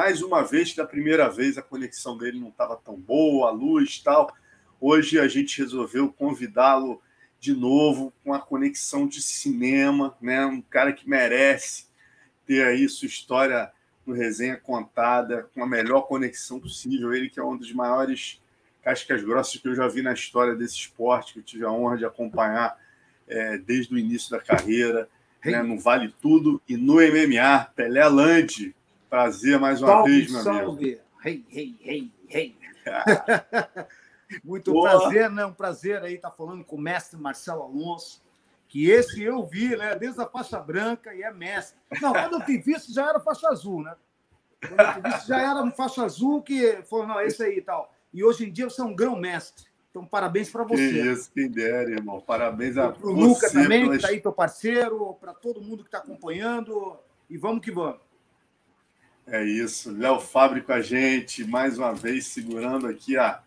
mais 0.00 0.22
uma 0.22 0.42
vez, 0.42 0.74
da 0.74 0.86
primeira 0.86 1.28
vez 1.28 1.58
a 1.58 1.62
conexão 1.62 2.16
dele 2.16 2.40
não 2.40 2.48
estava 2.48 2.74
tão 2.74 2.96
boa, 2.96 3.48
a 3.48 3.50
luz 3.50 3.98
tal. 3.98 4.34
Hoje 4.80 5.20
a 5.20 5.28
gente 5.28 5.60
resolveu 5.60 6.10
convidá-lo 6.10 7.02
de 7.38 7.52
novo 7.52 8.10
com 8.24 8.32
a 8.32 8.40
conexão 8.40 9.06
de 9.06 9.20
cinema, 9.20 10.16
né? 10.18 10.46
Um 10.46 10.62
cara 10.62 10.90
que 10.94 11.06
merece 11.06 11.84
ter 12.46 12.64
aí 12.64 12.88
sua 12.88 13.08
história 13.08 13.70
no 14.06 14.14
resenha 14.14 14.56
contada 14.56 15.50
com 15.54 15.62
a 15.62 15.66
melhor 15.66 16.06
conexão 16.06 16.58
possível. 16.58 17.12
Ele 17.12 17.28
que 17.28 17.38
é 17.38 17.44
um 17.44 17.58
dos 17.58 17.70
maiores 17.70 18.40
cascas 18.82 19.22
grossas 19.22 19.60
que 19.60 19.68
eu 19.68 19.74
já 19.74 19.86
vi 19.86 20.00
na 20.00 20.14
história 20.14 20.54
desse 20.54 20.76
esporte, 20.76 21.34
que 21.34 21.40
eu 21.40 21.44
tive 21.44 21.66
a 21.66 21.70
honra 21.70 21.98
de 21.98 22.06
acompanhar 22.06 22.74
é, 23.28 23.58
desde 23.58 23.94
o 23.94 23.98
início 23.98 24.30
da 24.30 24.40
carreira, 24.40 25.10
né, 25.44 25.62
no 25.62 25.78
Vale 25.78 26.14
Tudo 26.22 26.58
e 26.66 26.74
no 26.74 26.94
MMA. 26.94 27.66
Pelé 27.76 28.08
Lande, 28.08 28.74
prazer 29.10 29.58
mais 29.58 29.82
uma 29.82 29.88
salve, 29.88 30.10
vez, 30.12 30.32
meu 30.32 30.40
salve. 30.40 30.60
amigo. 30.60 31.00
Hey, 31.22 31.44
hey, 31.50 31.76
hey, 31.82 32.12
hey. 32.28 32.56
Muito 34.44 34.72
Boa. 34.72 34.88
prazer, 34.88 35.28
né? 35.28 35.44
Um 35.44 35.52
prazer 35.52 36.00
aí 36.02 36.14
estar 36.14 36.30
falando 36.30 36.64
com 36.64 36.76
o 36.76 36.80
mestre 36.80 37.20
Marcelo 37.20 37.62
Alonso, 37.62 38.22
que 38.68 38.88
esse 38.88 39.20
eu 39.20 39.44
vi, 39.44 39.76
né? 39.76 39.96
Desde 39.96 40.22
a 40.22 40.26
faixa 40.26 40.60
branca 40.60 41.12
e 41.12 41.22
é 41.22 41.32
mestre. 41.32 41.76
Não, 42.00 42.12
quando 42.12 42.34
eu 42.34 42.46
te 42.46 42.56
visto 42.56 42.94
já 42.94 43.08
era 43.08 43.18
faixa 43.18 43.48
azul, 43.48 43.82
né? 43.82 43.96
Quando 44.60 44.80
eu 44.80 44.94
te 44.94 45.10
visto 45.10 45.26
já 45.26 45.42
era 45.42 45.62
um 45.62 45.72
faixa 45.72 46.04
azul 46.04 46.40
que 46.40 46.80
falou, 46.88 47.08
não, 47.08 47.20
esse 47.20 47.42
aí 47.42 47.58
e 47.58 47.62
tal. 47.62 47.92
E 48.14 48.22
hoje 48.22 48.46
em 48.48 48.52
dia 48.52 48.70
você 48.70 48.80
é 48.80 48.84
um 48.84 48.94
grão-mestre. 48.94 49.68
Então, 49.90 50.06
parabéns 50.06 50.48
para 50.48 50.62
você. 50.62 50.88
Que 50.88 51.00
isso, 51.00 51.32
quem 51.32 51.50
dera, 51.50 51.90
irmão. 51.90 52.20
Parabéns 52.20 52.78
a 52.78 52.92
Para 52.92 53.08
o 53.08 53.12
Luca 53.12 53.50
também, 53.50 53.82
pelas... 53.82 53.88
que 53.88 53.96
está 53.96 54.08
aí, 54.08 54.20
teu 54.20 54.32
parceiro, 54.32 55.14
para 55.20 55.34
todo 55.34 55.60
mundo 55.60 55.82
que 55.82 55.88
está 55.88 55.98
acompanhando. 55.98 56.96
E 57.28 57.36
vamos 57.36 57.64
que 57.64 57.72
vamos. 57.72 57.98
É 59.30 59.44
isso. 59.44 59.92
Léo 59.96 60.18
Fábio 60.18 60.64
com 60.64 60.72
a 60.72 60.80
gente, 60.80 61.44
mais 61.44 61.78
uma 61.78 61.94
vez, 61.94 62.26
segurando 62.26 62.88
aqui 62.88 63.16
a, 63.16 63.40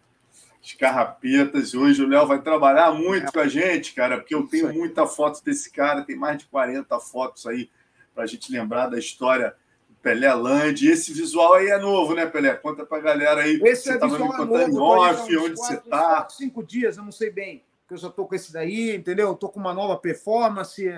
as 0.63 0.73
carrapetas. 0.73 1.73
Hoje 1.73 2.02
o 2.02 2.08
Léo 2.08 2.25
vai 2.25 2.41
trabalhar 2.41 2.94
muito 2.94 3.27
é. 3.27 3.31
com 3.31 3.39
a 3.39 3.47
gente, 3.49 3.93
cara, 3.93 4.17
porque 4.17 4.33
eu 4.33 4.47
tenho 4.47 4.73
muita 4.73 5.05
foto 5.05 5.43
desse 5.43 5.69
cara, 5.69 6.03
tem 6.03 6.16
mais 6.16 6.38
de 6.38 6.45
40 6.45 6.97
fotos 7.02 7.45
aí 7.45 7.69
para 8.16 8.23
a 8.23 8.27
gente 8.27 8.49
lembrar 8.49 8.88
da 8.88 8.97
história 8.97 9.53
Pelé 10.02 10.33
Land. 10.33 10.89
Esse 10.89 11.11
visual 11.11 11.55
aí 11.55 11.67
é 11.67 11.77
novo, 11.77 12.15
né, 12.15 12.25
Pelé? 12.25 12.53
Conta 12.55 12.86
pra 12.86 13.02
galera 13.02 13.41
aí. 13.41 13.59
Esse 13.65 13.83
você 13.83 13.91
é 13.91 13.99
visual 13.99 14.30
me 14.30 14.38
contando 14.38 14.58
é 14.58 14.67
novo, 14.67 15.05
em 15.05 15.09
off, 15.09 15.38
onde 15.38 15.55
quatro, 15.55 15.58
você 15.58 15.77
tá. 15.89 15.99
Quatro, 15.99 16.36
cinco 16.38 16.63
dias, 16.63 16.95
eu 16.95 17.03
não 17.03 17.11
sei 17.11 17.30
bem, 17.30 17.61
que 17.89 17.93
eu 17.93 17.97
já 17.97 18.09
tô 18.09 18.25
com 18.25 18.36
esse 18.36 18.53
daí, 18.53 18.95
entendeu? 18.95 19.27
Eu 19.27 19.36
tô 19.36 19.49
com 19.49 19.59
uma 19.59 19.73
nova 19.73 19.97
performance, 19.97 20.89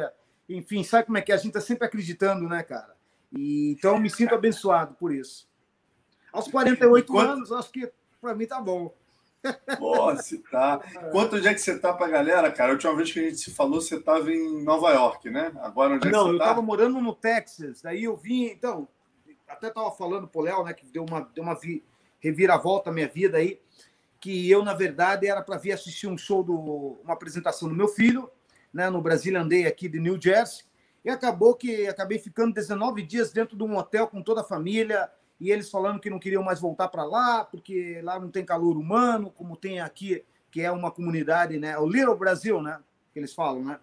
enfim, 0.47 0.83
sabe 0.83 1.07
como 1.07 1.17
é 1.17 1.21
que 1.21 1.31
é? 1.31 1.35
A 1.35 1.39
gente 1.39 1.53
tá 1.53 1.61
sempre 1.61 1.87
acreditando, 1.87 2.47
né, 2.47 2.61
cara? 2.61 2.94
E, 3.35 3.71
então 3.71 3.99
me 3.99 4.09
sinto 4.09 4.33
abençoado 4.33 4.95
por 4.95 5.13
isso. 5.13 5.47
Aos 6.31 6.47
48 6.47 7.11
Quanto... 7.11 7.31
anos, 7.31 7.51
acho 7.51 7.71
que 7.71 7.91
para 8.21 8.35
mim 8.35 8.45
tá 8.45 8.59
bom. 8.59 8.93
Pô, 9.77 10.15
se 10.17 10.39
tá. 10.39 10.79
Quanto 11.11 11.35
onde 11.35 11.47
é 11.47 11.53
que 11.53 11.61
você 11.61 11.77
tá 11.77 11.93
pra 11.93 12.07
galera, 12.07 12.51
cara? 12.51 12.71
A 12.71 12.73
última 12.73 12.95
vez 12.95 13.11
que 13.11 13.19
a 13.19 13.23
gente 13.23 13.37
se 13.37 13.51
falou, 13.51 13.79
você 13.79 13.99
tava 13.99 14.31
em 14.31 14.63
Nova 14.63 14.91
York, 14.91 15.29
né? 15.29 15.51
Agora 15.61 15.95
onde 15.95 16.07
é 16.07 16.11
Não, 16.11 16.23
que 16.23 16.29
você 16.29 16.35
eu 16.35 16.39
tá? 16.39 16.45
tava 16.45 16.61
morando 16.61 16.99
no 16.99 17.13
Texas. 17.13 17.81
Daí 17.81 18.03
eu 18.03 18.15
vim, 18.17 18.45
então, 18.45 18.87
até 19.47 19.67
estava 19.67 19.91
falando 19.91 20.27
pro 20.27 20.41
Léo, 20.41 20.63
né, 20.63 20.73
que 20.73 20.85
deu 20.85 21.05
uma, 21.07 21.21
deu 21.21 21.43
uma 21.43 21.53
vi, 21.53 21.83
reviravolta 22.19 22.89
à 22.89 22.93
minha 22.93 23.07
vida 23.07 23.37
aí, 23.37 23.59
que 24.19 24.49
eu, 24.49 24.63
na 24.63 24.73
verdade, 24.73 25.27
era 25.27 25.41
para 25.41 25.57
vir 25.57 25.73
assistir 25.73 26.07
um 26.07 26.17
show, 26.17 26.43
do, 26.43 26.99
uma 27.03 27.13
apresentação 27.13 27.69
do 27.69 27.75
meu 27.75 27.87
filho, 27.87 28.29
né, 28.73 28.89
no 28.89 29.01
Brazilian 29.01 29.47
Day 29.47 29.67
aqui 29.67 29.87
de 29.87 29.99
New 29.99 30.19
Jersey, 30.19 30.63
e 31.05 31.09
acabou 31.09 31.53
que 31.53 31.87
acabei 31.87 32.17
ficando 32.17 32.55
19 32.55 33.03
dias 33.03 33.31
dentro 33.31 33.55
de 33.55 33.63
um 33.63 33.77
hotel 33.77 34.07
com 34.07 34.23
toda 34.23 34.41
a 34.41 34.43
família, 34.43 35.07
e 35.39 35.51
eles 35.51 35.69
falando 35.69 35.99
que 35.99 36.09
não 36.09 36.17
queriam 36.17 36.41
mais 36.41 36.59
voltar 36.59 36.87
para 36.87 37.03
lá, 37.03 37.45
porque 37.45 38.01
lá 38.01 38.19
não 38.19 38.31
tem 38.31 38.43
calor 38.43 38.75
humano, 38.75 39.29
como 39.29 39.55
tem 39.55 39.79
aqui, 39.79 40.23
que 40.49 40.61
é 40.61 40.71
uma 40.71 40.89
comunidade, 40.89 41.59
né, 41.59 41.77
o 41.77 41.87
Little 41.87 42.17
Brasil, 42.17 42.59
né, 42.59 42.79
que 43.13 43.19
eles 43.19 43.33
falam, 43.33 43.63
né, 43.63 43.79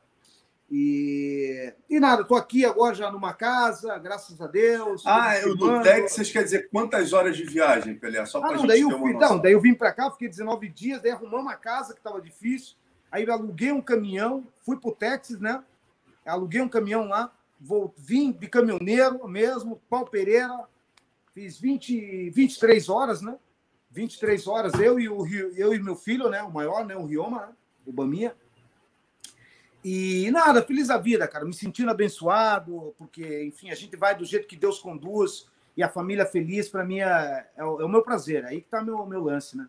e, 0.75 1.71
e 1.89 2.01
nada, 2.01 2.23
estou 2.23 2.35
aqui 2.37 2.65
agora 2.65 2.95
já 2.95 3.13
numa 3.13 3.35
casa, 3.35 3.99
graças 3.99 4.41
a 4.41 4.47
Deus. 4.47 5.03
Ah, 5.05 5.39
eu 5.39 5.55
do 5.55 5.83
Texas 5.83 6.31
quer 6.31 6.43
dizer 6.43 6.71
quantas 6.71 7.13
horas 7.13 7.37
de 7.37 7.45
viagem, 7.45 7.95
Pelé? 7.95 8.25
Só 8.25 8.41
para 8.41 8.53
ah, 8.53 8.57
não, 8.57 8.67
daí 8.67 8.81
eu 8.81 8.99
fui, 8.99 9.13
não, 9.13 9.39
daí 9.39 9.53
eu 9.53 9.61
vim 9.61 9.75
para 9.75 9.93
cá, 9.93 10.11
fiquei 10.11 10.29
19 10.29 10.71
dias, 10.71 11.03
daí 11.03 11.13
arrumamos 11.13 11.43
uma 11.43 11.57
casa 11.57 11.93
que 11.93 12.01
estava 12.01 12.23
difícil. 12.23 12.75
Aí 13.11 13.25
eu 13.25 13.33
aluguei 13.35 13.71
um 13.71 13.83
caminhão, 13.83 14.49
fui 14.65 14.79
para 14.79 14.89
o 14.89 14.95
Texas, 14.95 15.39
né? 15.39 15.63
Aluguei 16.25 16.61
um 16.61 16.69
caminhão 16.69 17.09
lá, 17.09 17.33
vou, 17.61 17.93
vim 17.97 18.33
de 18.33 18.49
caminhoneiro 18.49 19.27
mesmo, 19.29 19.81
Pau 19.89 20.05
Pereira, 20.05 20.65
fiz 21.35 21.59
20, 21.59 22.31
23 22.31 22.89
horas, 22.89 23.23
né? 23.23 23.37
23 23.91 24.47
horas, 24.47 24.73
eu 24.75 24.99
e 24.99 25.09
o 25.09 25.27
eu 25.55 25.75
e 25.75 25.79
meu 25.79 25.97
filho, 25.97 26.29
né? 26.29 26.43
O 26.43 26.51
maior, 26.51 26.85
né? 26.85 26.97
O 26.97 27.05
Rioma, 27.05 27.47
né? 27.47 27.53
o 27.87 27.93
Baminha. 27.93 28.35
E 29.85 30.31
nada, 30.31 30.63
feliz 30.63 30.91
a 30.91 30.97
vida, 30.97 31.27
cara, 31.27 31.45
me 31.45 31.53
sentindo 31.53 31.91
abençoado, 31.91 32.95
porque, 32.97 33.45
enfim, 33.45 33.71
a 33.71 33.75
gente 33.75 33.97
vai 33.97 34.17
do 34.17 34.25
jeito 34.25 34.47
que 34.47 34.57
Deus 34.57 34.79
conduz 34.79 35.47
e 35.77 35.83
a 35.83 35.89
família 35.89 36.25
feliz, 36.25 36.69
para 36.69 36.85
mim, 36.85 37.01
é, 37.01 37.47
é, 37.57 37.65
o, 37.65 37.81
é, 37.81 37.85
o, 37.85 37.89
meu 37.89 38.03
prazer. 38.03 38.45
Aí 38.45 38.61
que 38.61 38.69
tá 38.69 38.83
meu, 38.83 39.05
meu 39.07 39.25
lance, 39.25 39.57
né? 39.57 39.67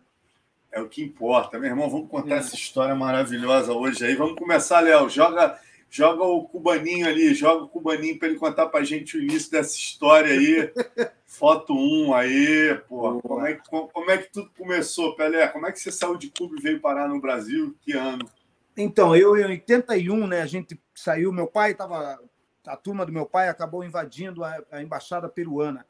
É 0.70 0.80
o 0.80 0.88
que 0.88 1.02
importa. 1.02 1.58
Meu 1.58 1.68
irmão, 1.68 1.88
vamos 1.88 2.08
contar 2.08 2.36
é. 2.36 2.38
essa 2.38 2.54
história 2.54 2.94
maravilhosa 2.94 3.72
hoje 3.72 4.04
aí. 4.04 4.14
Vamos 4.14 4.38
começar, 4.38 4.80
Léo. 4.80 5.08
Joga, 5.08 5.58
joga 5.94 6.24
o 6.24 6.42
cubaninho 6.42 7.06
ali, 7.06 7.32
joga 7.34 7.66
o 7.66 7.68
cubaninho 7.68 8.18
para 8.18 8.26
ele 8.26 8.36
contar 8.36 8.66
para 8.66 8.80
a 8.80 8.84
gente 8.84 9.16
o 9.16 9.22
início 9.22 9.48
dessa 9.48 9.76
história 9.76 10.32
aí. 10.32 10.72
Foto 11.24 11.72
1 11.72 12.12
aí, 12.12 12.74
pô. 12.88 13.20
Como 13.20 13.46
é, 13.46 13.54
que, 13.54 13.62
como 13.70 14.10
é 14.10 14.18
que 14.18 14.32
tudo 14.32 14.50
começou, 14.58 15.14
Pelé? 15.14 15.46
Como 15.46 15.68
é 15.68 15.70
que 15.70 15.78
você 15.78 15.92
saiu 15.92 16.16
de 16.16 16.30
Cuba 16.30 16.56
e 16.58 16.60
veio 16.60 16.80
parar 16.80 17.06
no 17.06 17.20
Brasil? 17.20 17.76
Que 17.80 17.92
ano? 17.92 18.28
Então, 18.76 19.14
eu 19.14 19.38
em 19.38 19.44
81, 19.44 20.26
né, 20.26 20.42
a 20.42 20.46
gente 20.46 20.76
saiu, 20.96 21.32
meu 21.32 21.46
pai 21.46 21.70
estava, 21.70 22.18
a 22.66 22.76
turma 22.76 23.06
do 23.06 23.12
meu 23.12 23.24
pai 23.24 23.48
acabou 23.48 23.84
invadindo 23.84 24.42
a, 24.42 24.64
a, 24.72 24.82
embaixada 24.82 25.28
peruana 25.28 25.86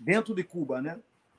dentro 0.00 0.34
de 0.34 0.42
Cuba, 0.42 0.82
né? 0.82 0.98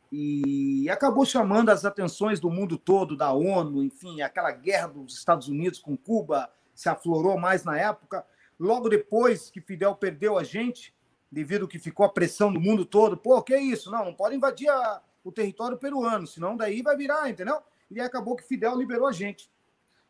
E 0.10 0.90
acabou 0.90 1.26
chamando 1.26 1.68
as 1.68 1.84
atenções 1.84 2.40
do 2.40 2.50
mundo 2.50 2.78
todo, 2.78 3.18
da 3.18 3.34
ONU, 3.34 3.84
enfim, 3.84 4.22
aquela 4.22 4.52
guerra 4.52 4.88
dos 4.88 5.18
Estados 5.18 5.50
Unidos 5.50 5.80
com 5.80 5.98
Cuba 5.98 6.50
se 6.74 6.90
aflorou 6.90 7.38
mais 7.38 7.64
na 7.64 7.78
época. 7.78 8.26
Logo 8.60 8.90
depois 8.90 9.50
que 9.50 9.62
Fidel 9.62 9.96
perdeu 9.96 10.38
a 10.38 10.44
gente, 10.44 10.94
devido 11.32 11.68
que 11.68 11.80
ficou 11.80 12.06
a 12.06 12.10
pressão 12.10 12.52
do 12.54 12.60
mundo 12.60 12.86
todo, 12.86 13.18
pô, 13.18 13.42
que 13.42 13.58
isso? 13.58 13.92
Não, 13.92 14.06
não 14.06 14.14
pode 14.14 14.36
invadir 14.36 14.70
a, 14.70 15.02
o 15.24 15.32
território 15.32 15.78
peruano, 15.78 16.28
senão 16.28 16.56
daí 16.56 16.82
vai 16.82 16.96
virar, 16.96 17.30
entendeu? 17.30 17.62
E 17.90 18.00
acabou 18.00 18.36
que 18.36 18.44
Fidel 18.44 18.78
liberou 18.78 19.08
a 19.08 19.12
gente 19.12 19.52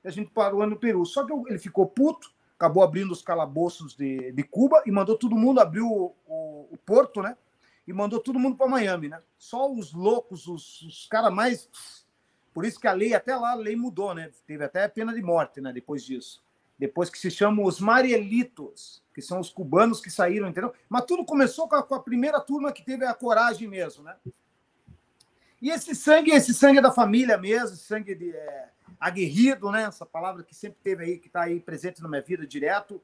e 0.04 0.08
a 0.08 0.12
gente 0.12 0.32
parou 0.32 0.66
no 0.68 0.78
Peru. 0.78 1.06
Só 1.06 1.26
que 1.26 1.34
ele 1.48 1.60
ficou 1.60 1.88
puto, 1.88 2.32
acabou 2.58 2.84
abrindo 2.84 3.12
os 3.12 3.22
calabouços 3.22 3.96
de, 3.96 4.32
de 4.32 4.44
Cuba 4.44 4.84
e 4.86 4.92
mandou 4.92 5.18
todo 5.18 5.36
mundo 5.36 5.60
abrir 5.60 5.82
o, 5.82 6.14
o, 6.28 6.68
o 6.72 6.78
porto, 6.86 7.22
né? 7.22 7.38
E 7.88 7.94
mandou 7.94 8.20
todo 8.20 8.40
mundo 8.40 8.56
para 8.56 8.68
Miami, 8.68 9.10
né? 9.10 9.22
Só 9.38 9.72
os 9.72 9.94
loucos, 9.94 10.48
os, 10.48 10.82
os 10.82 11.08
caras 11.08 11.34
mais. 11.34 11.70
Por 12.54 12.66
isso 12.66 12.80
que 12.80 12.88
a 12.88 12.94
lei, 12.94 13.14
até 13.14 13.36
lá, 13.36 13.52
a 13.52 13.56
lei 13.56 13.76
mudou, 13.76 14.14
né? 14.14 14.32
Teve 14.46 14.64
até 14.64 14.88
pena 14.88 15.14
de 15.14 15.22
morte, 15.22 15.60
né? 15.60 15.74
Depois 15.74 16.04
disso. 16.04 16.44
Depois 16.84 17.10
que 17.10 17.18
se 17.18 17.32
chamam 17.32 17.64
os 17.64 17.80
Marielitos, 17.80 19.02
que 19.16 19.22
são 19.22 19.40
os 19.40 19.50
cubanos 19.50 20.02
que 20.02 20.10
saíram, 20.10 20.50
entendeu? 20.50 20.74
Mas 20.90 21.06
tudo 21.06 21.24
começou 21.24 21.66
com 21.66 21.78
a, 21.78 21.82
com 21.82 21.96
a 21.96 22.04
primeira 22.04 22.42
turma 22.42 22.74
que 22.74 22.84
teve 22.84 23.06
a 23.06 23.14
coragem 23.14 23.70
mesmo, 23.70 24.04
né? 24.04 24.18
E 25.62 25.70
esse 25.70 25.96
sangue, 25.96 26.32
esse 26.32 26.54
sangue 26.54 26.80
é 26.80 26.82
da 26.82 26.92
família 26.92 27.38
mesmo, 27.38 27.78
sangue 27.78 28.14
de, 28.14 28.36
é, 28.36 28.70
aguerrido, 29.00 29.72
né? 29.72 29.84
Essa 29.84 30.06
palavra 30.06 30.44
que 30.44 30.54
sempre 30.54 30.78
teve 30.84 31.06
aí, 31.06 31.18
que 31.18 31.28
está 31.28 31.44
aí 31.44 31.58
presente 31.62 32.04
na 32.04 32.10
minha 32.10 32.22
vida 32.22 32.46
direto. 32.46 33.02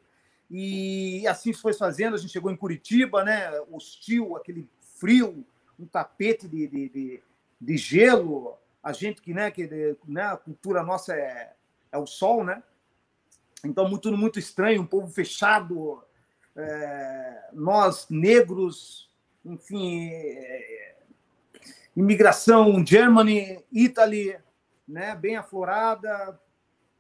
E 0.52 1.26
assim 1.26 1.54
foi 1.54 1.72
fazendo. 1.72 2.16
A 2.16 2.18
gente 2.18 2.34
chegou 2.34 2.52
em 2.52 2.58
Curitiba, 2.58 3.24
né? 3.24 3.50
Hostil, 3.72 4.36
aquele 4.36 4.68
frio, 4.98 5.46
um 5.80 5.86
tapete 5.86 6.50
de, 6.50 6.68
de, 6.68 6.90
de, 6.90 7.24
de 7.62 7.78
gelo. 7.78 8.58
A 8.84 8.92
gente 8.92 9.22
que, 9.22 9.34
né? 9.34 9.50
Que 9.50 9.96
né? 10.06 10.24
A 10.24 10.36
cultura 10.36 10.84
nossa 10.84 11.16
é, 11.16 11.54
é 11.94 11.98
o 11.98 12.06
sol, 12.06 12.44
né? 12.44 12.62
Então, 13.64 13.90
muito, 13.90 14.16
muito 14.16 14.40
estranho, 14.40 14.82
um 14.82 14.86
povo 14.86 15.08
fechado. 15.08 16.04
É, 16.56 17.50
nós, 17.54 18.08
negros, 18.10 19.10
enfim, 19.46 20.10
é, 20.12 20.98
imigração, 21.96 22.86
Germany, 22.86 23.64
Italy, 23.72 24.38
né, 24.88 25.16
bem 25.16 25.36
aflorada, 25.36 26.40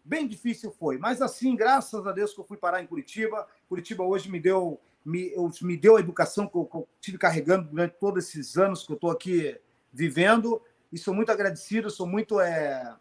bem 0.03 0.27
difícil 0.27 0.71
foi. 0.71 0.97
Mas 0.97 1.21
assim, 1.21 1.55
graças 1.55 2.05
a 2.05 2.11
Deus 2.11 2.33
que 2.33 2.39
eu 2.39 2.45
fui 2.45 2.57
parar 2.57 2.81
em 2.81 2.87
Curitiba. 2.87 3.47
Curitiba 3.67 4.03
hoje 4.03 4.29
me 4.29 4.39
deu 4.39 4.79
me, 5.05 5.33
me 5.61 5.77
deu 5.77 5.95
a 5.95 5.99
educação 5.99 6.47
que 6.47 6.55
eu, 6.55 6.65
que 6.65 6.77
eu 6.77 6.87
tive 6.99 7.17
carregando 7.17 7.69
durante 7.69 7.95
todos 7.99 8.25
esses 8.25 8.57
anos 8.57 8.85
que 8.85 8.91
eu 8.91 8.95
estou 8.95 9.11
aqui 9.11 9.59
vivendo. 9.91 10.61
E 10.91 10.97
sou 10.97 11.13
muito 11.13 11.31
agradecido, 11.31 11.89
sou 11.89 12.05
muito 12.05 12.39
é, 12.39 12.95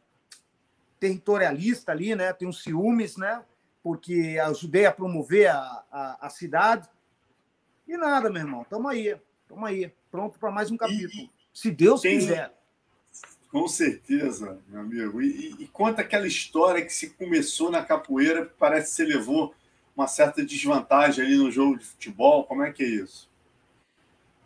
territorialista 0.98 1.92
ali, 1.92 2.14
né? 2.14 2.32
Tenho 2.32 2.52
ciúmes, 2.52 3.16
né? 3.16 3.42
Porque 3.82 4.38
ajudei 4.42 4.86
a 4.86 4.92
promover 4.92 5.50
a, 5.50 5.84
a, 5.90 6.26
a 6.26 6.30
cidade. 6.30 6.88
E 7.86 7.96
nada, 7.96 8.30
meu 8.30 8.42
irmão, 8.42 8.62
estamos 8.62 8.90
aí. 8.90 9.16
Estamos 9.42 9.68
aí, 9.68 9.92
pronto 10.10 10.38
para 10.38 10.50
mais 10.50 10.70
um 10.70 10.76
capítulo. 10.76 11.10
E, 11.12 11.30
se 11.54 11.70
Deus 11.70 12.02
tem, 12.02 12.18
quiser. 12.18 12.52
Com 13.50 13.66
certeza, 13.66 14.58
meu 14.68 14.82
amigo. 14.82 15.22
E, 15.22 15.54
e, 15.58 15.66
conta 15.68 16.02
aquela 16.02 16.26
história 16.26 16.84
que 16.84 16.92
se 16.92 17.10
começou 17.10 17.70
na 17.70 17.82
capoeira, 17.82 18.44
parece 18.58 18.90
que 18.90 18.96
você 18.96 19.04
levou 19.04 19.54
uma 19.96 20.06
certa 20.06 20.44
desvantagem 20.44 21.24
ali 21.24 21.36
no 21.36 21.50
jogo 21.50 21.78
de 21.78 21.84
futebol. 21.84 22.44
Como 22.44 22.62
é 22.62 22.70
que 22.70 22.82
é 22.82 22.86
isso? 22.86 23.28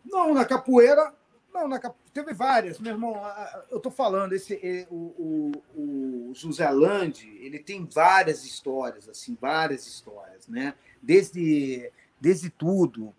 Não, 0.04 0.32
na 0.32 0.44
capoeira, 0.44 1.12
não, 1.52 1.68
na 1.68 1.78
teve 2.12 2.32
várias, 2.32 2.78
meu 2.78 2.92
irmão. 2.92 3.14
Eu 3.70 3.76
estou 3.76 3.92
falando, 3.92 4.32
esse, 4.32 4.86
o, 4.90 5.52
o, 5.76 6.32
o 6.32 6.32
Landi, 6.72 7.28
ele 7.40 7.58
tem 7.58 7.84
várias 7.84 8.44
histórias, 8.44 9.08
assim, 9.08 9.36
várias 9.40 9.86
histórias, 9.86 10.48
né? 10.48 10.74
Desde, 11.00 11.90
desde 12.20 12.48
tudo, 12.48 13.14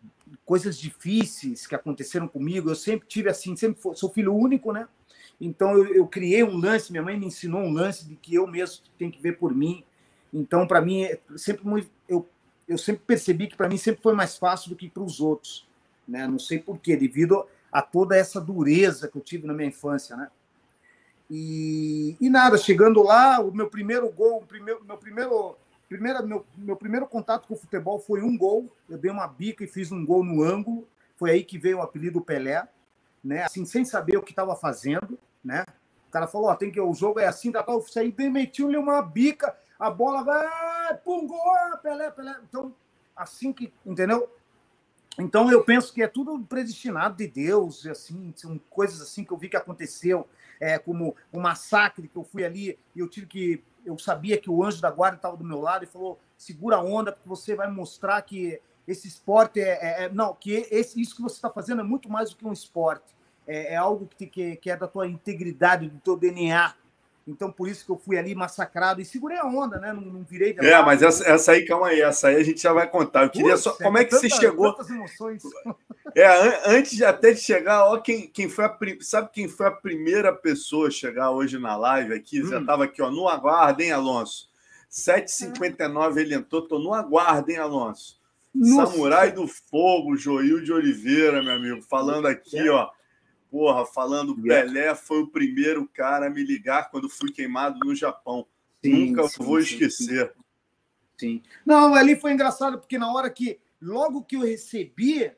coisas 0.45 0.77
difíceis 0.77 1.67
que 1.67 1.75
aconteceram 1.75 2.27
comigo. 2.27 2.69
Eu 2.69 2.75
sempre 2.75 3.07
tive 3.07 3.29
assim, 3.29 3.55
sempre 3.55 3.81
sou 3.95 4.11
filho 4.11 4.35
único, 4.35 4.71
né? 4.71 4.87
Então 5.39 5.77
eu, 5.77 5.93
eu, 5.93 6.07
criei 6.07 6.43
um 6.43 6.57
lance, 6.57 6.91
minha 6.91 7.03
mãe 7.03 7.19
me 7.19 7.25
ensinou 7.25 7.61
um 7.61 7.71
lance 7.71 8.07
de 8.07 8.15
que 8.15 8.33
eu 8.35 8.47
mesmo 8.47 8.83
tenho 8.97 9.11
que 9.11 9.21
ver 9.21 9.37
por 9.37 9.53
mim. 9.53 9.83
Então 10.33 10.65
para 10.65 10.81
mim 10.81 11.03
é 11.03 11.19
sempre 11.35 11.65
muito, 11.65 11.89
eu, 12.07 12.27
eu 12.67 12.77
sempre 12.77 13.03
percebi 13.05 13.47
que 13.47 13.55
para 13.55 13.69
mim 13.69 13.77
sempre 13.77 14.01
foi 14.01 14.13
mais 14.13 14.37
fácil 14.37 14.69
do 14.69 14.75
que 14.75 14.89
para 14.89 15.03
os 15.03 15.19
outros, 15.19 15.67
né? 16.07 16.27
Não 16.27 16.39
sei 16.39 16.59
por 16.59 16.77
quê, 16.79 16.95
devido 16.95 17.45
a 17.73 17.81
toda 17.81 18.15
essa 18.15 18.39
dureza 18.39 19.07
que 19.07 19.17
eu 19.17 19.21
tive 19.21 19.47
na 19.47 19.53
minha 19.53 19.67
infância, 19.67 20.15
né? 20.15 20.29
E, 21.29 22.15
e 22.21 22.29
nada, 22.29 22.57
chegando 22.57 23.01
lá, 23.01 23.39
o 23.41 23.51
meu 23.51 23.67
primeiro 23.67 24.07
gol, 24.11 24.37
o 24.37 24.45
primeiro, 24.45 24.85
meu 24.85 24.97
primeiro 24.97 25.57
primeira, 25.89 26.21
meu, 26.21 26.45
meu 26.57 26.75
primeiro 26.75 27.07
contato 27.07 27.47
com 27.47 27.53
o 27.53 27.57
futebol 27.57 27.99
foi 27.99 28.21
um 28.21 28.37
gol. 28.37 28.71
Eu 28.89 28.97
dei 28.97 29.11
uma 29.11 29.27
bica 29.27 29.63
e 29.63 29.67
fiz 29.67 29.91
um 29.91 30.05
gol 30.05 30.23
no 30.23 30.43
ângulo. 30.43 30.87
Foi 31.15 31.31
aí 31.31 31.43
que 31.43 31.57
veio 31.57 31.77
o 31.77 31.81
apelido 31.81 32.21
Pelé, 32.21 32.67
né? 33.23 33.43
Assim, 33.43 33.65
sem 33.65 33.85
saber 33.85 34.17
o 34.17 34.23
que 34.23 34.31
estava 34.31 34.55
fazendo, 34.55 35.17
né? 35.43 35.65
O 36.07 36.11
cara 36.11 36.27
falou: 36.27 36.49
ó, 36.49 36.55
tem 36.55 36.71
que 36.71 36.79
o 36.79 36.93
jogo 36.93 37.19
é 37.19 37.27
assim, 37.27 37.51
tá 37.51 37.63
tal. 37.63 37.79
Isso 37.79 37.97
aí 37.99 38.11
demitiu-lhe 38.11 38.77
uma 38.77 39.01
bica, 39.01 39.55
a 39.79 39.89
bola 39.89 40.23
vai, 40.23 40.97
pum, 40.97 41.27
gol, 41.27 41.77
Pelé, 41.81 42.09
Pelé. 42.11 42.35
Então, 42.47 42.73
assim 43.15 43.53
que, 43.53 43.71
entendeu? 43.85 44.29
Então 45.19 45.51
eu 45.51 45.63
penso 45.63 45.93
que 45.93 46.01
é 46.01 46.07
tudo 46.07 46.39
predestinado 46.39 47.17
de 47.17 47.27
Deus, 47.27 47.85
assim, 47.85 48.33
são 48.35 48.59
coisas 48.69 48.99
assim 49.01 49.23
que 49.23 49.31
eu 49.31 49.37
vi 49.37 49.47
que 49.47 49.57
aconteceu, 49.57 50.27
é, 50.59 50.79
como 50.79 51.15
o 51.31 51.39
massacre 51.39 52.07
que 52.07 52.17
eu 52.17 52.23
fui 52.23 52.43
ali 52.43 52.79
e 52.95 52.99
eu 52.99 53.07
tive 53.07 53.27
que 53.27 53.63
eu 53.85 53.97
sabia 53.97 54.37
que 54.37 54.49
o 54.49 54.63
anjo 54.63 54.81
da 54.81 54.89
guarda 54.89 55.17
estava 55.17 55.37
do 55.37 55.43
meu 55.43 55.59
lado 55.59 55.83
e 55.83 55.87
falou: 55.87 56.19
segura 56.37 56.77
a 56.77 56.83
onda, 56.83 57.11
porque 57.11 57.27
você 57.27 57.55
vai 57.55 57.69
mostrar 57.69 58.21
que 58.21 58.59
esse 58.87 59.07
esporte 59.07 59.59
é. 59.59 59.79
é, 59.81 60.03
é 60.03 60.09
não, 60.09 60.33
que 60.33 60.67
esse, 60.71 60.99
isso 60.99 61.15
que 61.15 61.21
você 61.21 61.35
está 61.35 61.49
fazendo 61.49 61.81
é 61.81 61.83
muito 61.83 62.09
mais 62.09 62.29
do 62.29 62.37
que 62.37 62.45
um 62.45 62.53
esporte. 62.53 63.13
É, 63.45 63.73
é 63.73 63.75
algo 63.75 64.07
que, 64.07 64.25
que, 64.25 64.55
que, 64.55 64.69
é 64.69 64.77
da 64.77 64.87
tua 64.87 65.07
integridade, 65.07 65.89
do 65.89 65.99
teu 65.99 66.17
DNA. 66.17 66.73
Então, 67.25 67.49
por 67.49 67.69
isso 67.69 67.85
que 67.85 67.91
eu 67.91 67.97
fui 67.97 68.17
ali 68.17 68.35
massacrado 68.35 68.99
e 68.99 69.05
segurei 69.05 69.37
a 69.37 69.45
onda, 69.45 69.79
né? 69.79 69.93
Não, 69.93 70.01
não 70.01 70.23
virei. 70.23 70.55
É, 70.59 70.81
mas 70.81 71.01
essa, 71.01 71.25
essa, 71.25 71.51
aí, 71.53 71.65
calma 71.65 71.87
aí, 71.87 72.01
essa 72.01 72.27
aí 72.27 72.35
a 72.35 72.43
gente 72.43 72.61
já 72.61 72.73
vai 72.73 72.89
contar. 72.89 73.23
Eu 73.23 73.29
queria 73.29 73.55
só. 73.55 73.71
Como 73.73 73.97
é 73.97 74.03
que 74.03 74.11
você 74.11 74.29
chegou? 74.29 74.75
É, 76.15 76.27
an 76.27 76.53
antes 76.65 76.97
de, 76.97 77.03
até 77.03 77.31
de 77.31 77.39
chegar, 77.39 77.85
ó, 77.85 77.97
quem, 77.97 78.27
quem 78.27 78.47
foi 78.47 78.65
a. 78.65 78.77
Sabe 78.99 79.29
quem 79.31 79.47
foi 79.47 79.67
a 79.67 79.71
primeira 79.71 80.33
pessoa 80.33 80.89
a 80.89 80.91
chegar 80.91 81.31
hoje 81.31 81.57
na 81.57 81.75
live 81.75 82.13
aqui? 82.13 82.43
Hum. 82.43 82.49
Já 82.49 82.59
estava 82.59 82.83
aqui, 82.83 83.01
ó, 83.01 83.09
no 83.09 83.27
aguardo, 83.27 83.81
hein, 83.81 83.93
Alonso? 83.93 84.49
7h59 84.91 86.17
ele 86.17 86.35
entrou, 86.35 86.61
tô 86.61 86.77
no 86.77 86.93
aguardo, 86.93 87.49
hein, 87.49 87.57
Alonso? 87.57 88.19
Nossa. 88.53 88.91
Samurai 88.91 89.31
do 89.31 89.47
Fogo, 89.47 90.15
Joil 90.15 90.61
de 90.61 90.71
Oliveira, 90.71 91.41
meu 91.41 91.53
amigo, 91.53 91.81
falando 91.81 92.27
aqui, 92.27 92.69
ó 92.69 92.89
porra, 93.53 93.85
falando 93.85 94.35
Pelé 94.41 94.95
foi 94.95 95.21
o 95.21 95.27
primeiro 95.27 95.87
cara 95.87 96.25
a 96.25 96.29
me 96.31 96.43
ligar 96.43 96.89
quando 96.89 97.07
fui 97.07 97.31
queimado 97.31 97.77
no 97.85 97.93
Japão. 97.93 98.47
Sim, 98.83 99.11
Nunca 99.11 99.27
sim, 99.27 99.43
vou 99.43 99.61
sim, 99.61 99.73
esquecer. 99.75 100.33
Sim. 101.15 101.43
Não, 101.63 101.93
ali 101.93 102.15
foi 102.15 102.33
engraçado, 102.33 102.79
porque 102.79 102.97
na 102.97 103.13
hora 103.13 103.29
que, 103.29 103.59
logo 103.79 104.23
que 104.23 104.37
eu 104.37 104.41
recebi 104.41 105.31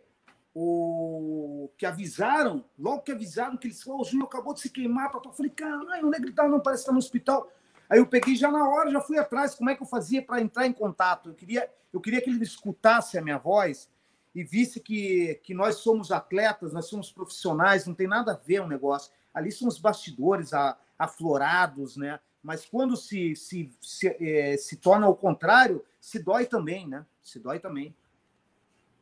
o 0.54 1.70
que 1.78 1.86
avisaram, 1.86 2.64
logo 2.80 3.02
que 3.02 3.12
avisaram 3.12 3.58
que 3.58 3.68
eles 3.68 3.84
falaram, 3.84 4.04
o 4.04 4.06
Júnior 4.06 4.28
acabou 4.28 4.54
de 4.54 4.62
se 4.62 4.70
queimar, 4.70 5.12
eu 5.14 5.34
falei, 5.34 5.52
caralho, 5.52 6.08
onde 6.08 6.16
é 6.16 6.20
que 6.22 6.28
ele 6.28 6.34
tá? 6.34 6.48
Não, 6.48 6.62
parece 6.62 6.84
que 6.84 6.88
tá 6.88 6.94
no 6.94 7.00
hospital. 7.00 7.52
Aí 7.90 8.00
eu 8.00 8.08
peguei 8.08 8.38
já 8.38 8.50
na 8.50 8.66
hora, 8.66 8.90
já 8.92 9.02
fui 9.02 9.18
atrás, 9.18 9.56
como 9.56 9.70
é 9.70 9.76
que 9.76 9.84
eu 9.84 9.88
fazia 9.88 10.22
para 10.22 10.40
entrar 10.40 10.66
em 10.66 10.72
contato? 10.72 11.32
Eu 11.32 11.36
queria, 11.36 11.70
eu 11.92 12.00
queria 12.00 12.22
que 12.22 12.30
ele 12.30 12.42
escutasse 12.42 13.18
a 13.18 13.22
minha 13.22 13.38
voz 13.38 13.90
e 14.36 14.44
visse 14.44 14.82
que, 14.82 15.40
que 15.42 15.54
nós 15.54 15.78
somos 15.78 16.12
atletas, 16.12 16.74
nós 16.74 16.88
somos 16.88 17.10
profissionais, 17.10 17.88
não 17.88 17.94
tem 17.94 18.06
nada 18.06 18.34
a 18.34 18.36
ver 18.36 18.60
o 18.60 18.66
um 18.66 18.68
negócio. 18.68 19.14
Ali 19.34 19.50
são 19.50 19.66
os 19.66 19.80
bastidores 19.80 20.52
aflorados, 21.00 21.96
né? 21.96 22.20
Mas 22.44 22.66
quando 22.66 22.98
se, 22.98 23.34
se, 23.36 23.72
se, 23.82 24.08
é, 24.20 24.58
se 24.58 24.76
torna 24.76 25.08
o 25.08 25.16
contrário, 25.16 25.84
se 26.02 26.20
dói 26.20 26.46
também, 26.46 26.86
né? 26.86 27.06
Se 27.24 27.40
dói 27.40 27.60
também. 27.60 27.96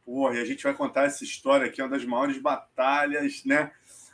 Porra, 0.05 0.35
e 0.35 0.39
a 0.39 0.45
gente 0.45 0.63
vai 0.63 0.73
contar 0.73 1.05
essa 1.05 1.23
história 1.23 1.65
aqui, 1.65 1.81
uma 1.81 1.89
das 1.89 2.05
maiores 2.05 2.37
batalhas, 2.37 3.43
né? 3.43 3.71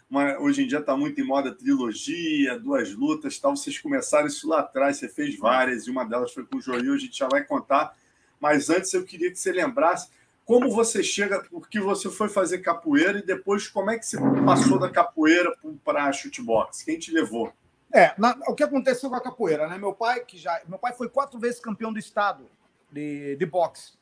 Uma, 0.09 0.39
hoje 0.39 0.63
em 0.63 0.67
dia 0.67 0.79
está 0.79 0.95
muito 0.95 1.19
em 1.19 1.23
moda 1.23 1.53
trilogia, 1.53 2.57
duas 2.57 2.93
lutas 2.95 3.37
tal. 3.37 3.55
Vocês 3.57 3.77
começaram 3.77 4.27
isso 4.27 4.47
lá 4.47 4.61
atrás, 4.61 4.97
você 4.97 5.09
fez 5.09 5.37
várias, 5.37 5.85
e 5.85 5.91
uma 5.91 6.05
delas 6.05 6.31
foi 6.31 6.45
com 6.45 6.57
o 6.57 6.61
Joil, 6.61 6.93
a 6.93 6.97
gente 6.97 7.17
já 7.17 7.27
vai 7.27 7.43
contar. 7.43 7.95
Mas 8.39 8.69
antes 8.69 8.93
eu 8.93 9.03
queria 9.03 9.29
que 9.29 9.37
você 9.37 9.51
lembrasse 9.51 10.09
como 10.49 10.71
você 10.71 11.03
chega, 11.03 11.43
porque 11.51 11.79
você 11.79 12.09
foi 12.09 12.27
fazer 12.27 12.57
capoeira 12.57 13.19
e 13.19 13.21
depois 13.23 13.67
como 13.67 13.91
é 13.91 13.99
que 13.99 14.05
você 14.07 14.17
passou 14.43 14.79
da 14.79 14.89
capoeira 14.89 15.55
para 15.85 16.11
chutebox? 16.11 16.81
Quem 16.81 16.97
te 16.97 17.11
levou? 17.11 17.53
É, 17.93 18.15
na, 18.17 18.35
o 18.47 18.55
que 18.55 18.63
aconteceu 18.63 19.11
com 19.11 19.15
a 19.15 19.21
capoeira, 19.21 19.67
né? 19.67 19.77
Meu 19.77 19.93
pai, 19.93 20.21
que 20.21 20.39
já, 20.39 20.59
meu 20.67 20.79
pai 20.79 20.91
foi 20.93 21.07
quatro 21.07 21.39
vezes 21.39 21.59
campeão 21.59 21.93
do 21.93 21.99
estado 21.99 22.49
de, 22.91 23.35
de 23.35 23.45
boxe. 23.45 23.93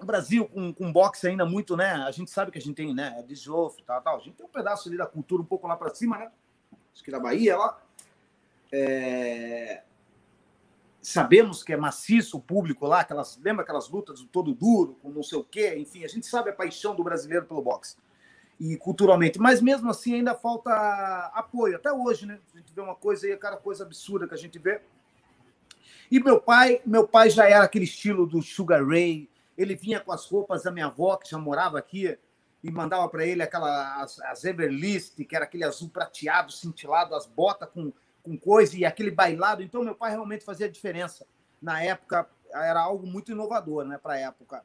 O 0.00 0.04
Brasil 0.04 0.46
com, 0.46 0.72
com 0.72 0.92
boxe 0.92 1.26
ainda 1.26 1.44
muito, 1.44 1.76
né? 1.76 1.90
A 2.06 2.10
gente 2.12 2.30
sabe 2.30 2.52
que 2.52 2.58
a 2.58 2.62
gente 2.62 2.76
tem, 2.76 2.94
né? 2.94 3.16
É 3.18 3.22
desofre, 3.24 3.82
tal, 3.82 4.00
tal. 4.00 4.16
A 4.18 4.20
gente 4.20 4.36
tem 4.36 4.46
um 4.46 4.50
pedaço 4.50 4.88
ali 4.88 4.96
da 4.96 5.06
cultura 5.06 5.42
um 5.42 5.46
pouco 5.46 5.66
lá 5.66 5.76
para 5.76 5.92
cima, 5.92 6.18
né? 6.18 6.30
Acho 6.94 7.02
que 7.02 7.10
da 7.10 7.18
Bahia 7.18 7.56
lá. 7.56 7.82
É 8.70 9.82
sabemos 11.00 11.62
que 11.62 11.72
é 11.72 11.76
maciço 11.76 12.38
o 12.38 12.40
público 12.40 12.86
lá, 12.86 13.00
aquelas, 13.00 13.38
lembra 13.42 13.62
aquelas 13.62 13.88
lutas 13.88 14.20
do 14.20 14.26
todo 14.26 14.54
duro, 14.54 14.98
com 15.02 15.10
não 15.10 15.22
sei 15.22 15.38
o 15.38 15.44
quê, 15.44 15.76
enfim, 15.76 16.04
a 16.04 16.08
gente 16.08 16.26
sabe 16.26 16.50
a 16.50 16.52
paixão 16.52 16.94
do 16.94 17.04
brasileiro 17.04 17.46
pelo 17.46 17.62
boxe 17.62 17.96
e 18.60 18.76
culturalmente, 18.76 19.38
mas 19.38 19.60
mesmo 19.60 19.88
assim 19.88 20.14
ainda 20.14 20.34
falta 20.34 20.70
apoio, 21.32 21.76
até 21.76 21.92
hoje, 21.92 22.26
né? 22.26 22.40
A 22.52 22.58
gente 22.58 22.72
vê 22.74 22.80
uma 22.80 22.94
coisa 22.94 23.26
aí, 23.26 23.32
aquela 23.32 23.56
coisa 23.56 23.84
absurda 23.84 24.26
que 24.26 24.34
a 24.34 24.38
gente 24.38 24.58
vê. 24.58 24.80
E 26.10 26.18
meu 26.18 26.40
pai, 26.40 26.80
meu 26.84 27.06
pai 27.06 27.30
já 27.30 27.48
era 27.48 27.64
aquele 27.64 27.84
estilo 27.84 28.26
do 28.26 28.42
Sugar 28.42 28.84
Ray, 28.84 29.28
ele 29.56 29.76
vinha 29.76 30.00
com 30.00 30.10
as 30.10 30.26
roupas 30.26 30.64
da 30.64 30.72
minha 30.72 30.86
avó, 30.86 31.16
que 31.16 31.30
já 31.30 31.38
morava 31.38 31.78
aqui, 31.78 32.18
e 32.62 32.70
mandava 32.70 33.08
para 33.08 33.24
ele 33.24 33.42
aquela 33.42 34.02
as, 34.02 34.18
as 34.20 34.44
Everlist, 34.44 35.14
que 35.24 35.36
era 35.36 35.44
aquele 35.44 35.62
azul 35.62 35.88
prateado, 35.88 36.50
cintilado, 36.50 37.14
as 37.14 37.26
botas 37.26 37.68
com 37.70 37.92
com 38.28 38.36
coisa 38.36 38.76
e 38.76 38.84
aquele 38.84 39.10
bailado. 39.10 39.62
Então, 39.62 39.82
meu 39.82 39.94
pai 39.94 40.10
realmente 40.10 40.44
fazia 40.44 40.68
diferença. 40.68 41.26
Na 41.60 41.82
época, 41.82 42.28
era 42.52 42.80
algo 42.80 43.06
muito 43.06 43.32
inovador 43.32 43.84
né, 43.84 43.96
para 43.96 44.14
a 44.14 44.18
época. 44.18 44.62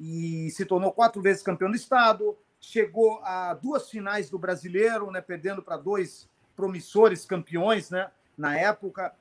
E 0.00 0.50
se 0.50 0.64
tornou 0.64 0.92
quatro 0.92 1.20
vezes 1.20 1.42
campeão 1.42 1.70
do 1.70 1.76
estado, 1.76 2.36
chegou 2.58 3.20
a 3.22 3.52
duas 3.54 3.90
finais 3.90 4.30
do 4.30 4.38
brasileiro, 4.38 5.10
né, 5.10 5.20
perdendo 5.20 5.62
para 5.62 5.76
dois 5.76 6.28
promissores 6.56 7.26
campeões 7.26 7.90
né, 7.90 8.10
na 8.36 8.58
época. 8.58 9.14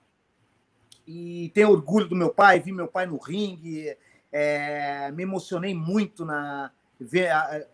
E 1.06 1.52
tenho 1.54 1.72
orgulho 1.72 2.08
do 2.08 2.16
meu 2.16 2.34
pai, 2.34 2.60
vi 2.60 2.72
meu 2.72 2.88
pai 2.88 3.06
no 3.06 3.18
ringue, 3.18 3.98
é, 4.32 5.12
me 5.12 5.24
emocionei 5.24 5.76
muito 5.76 6.24
na 6.24 6.72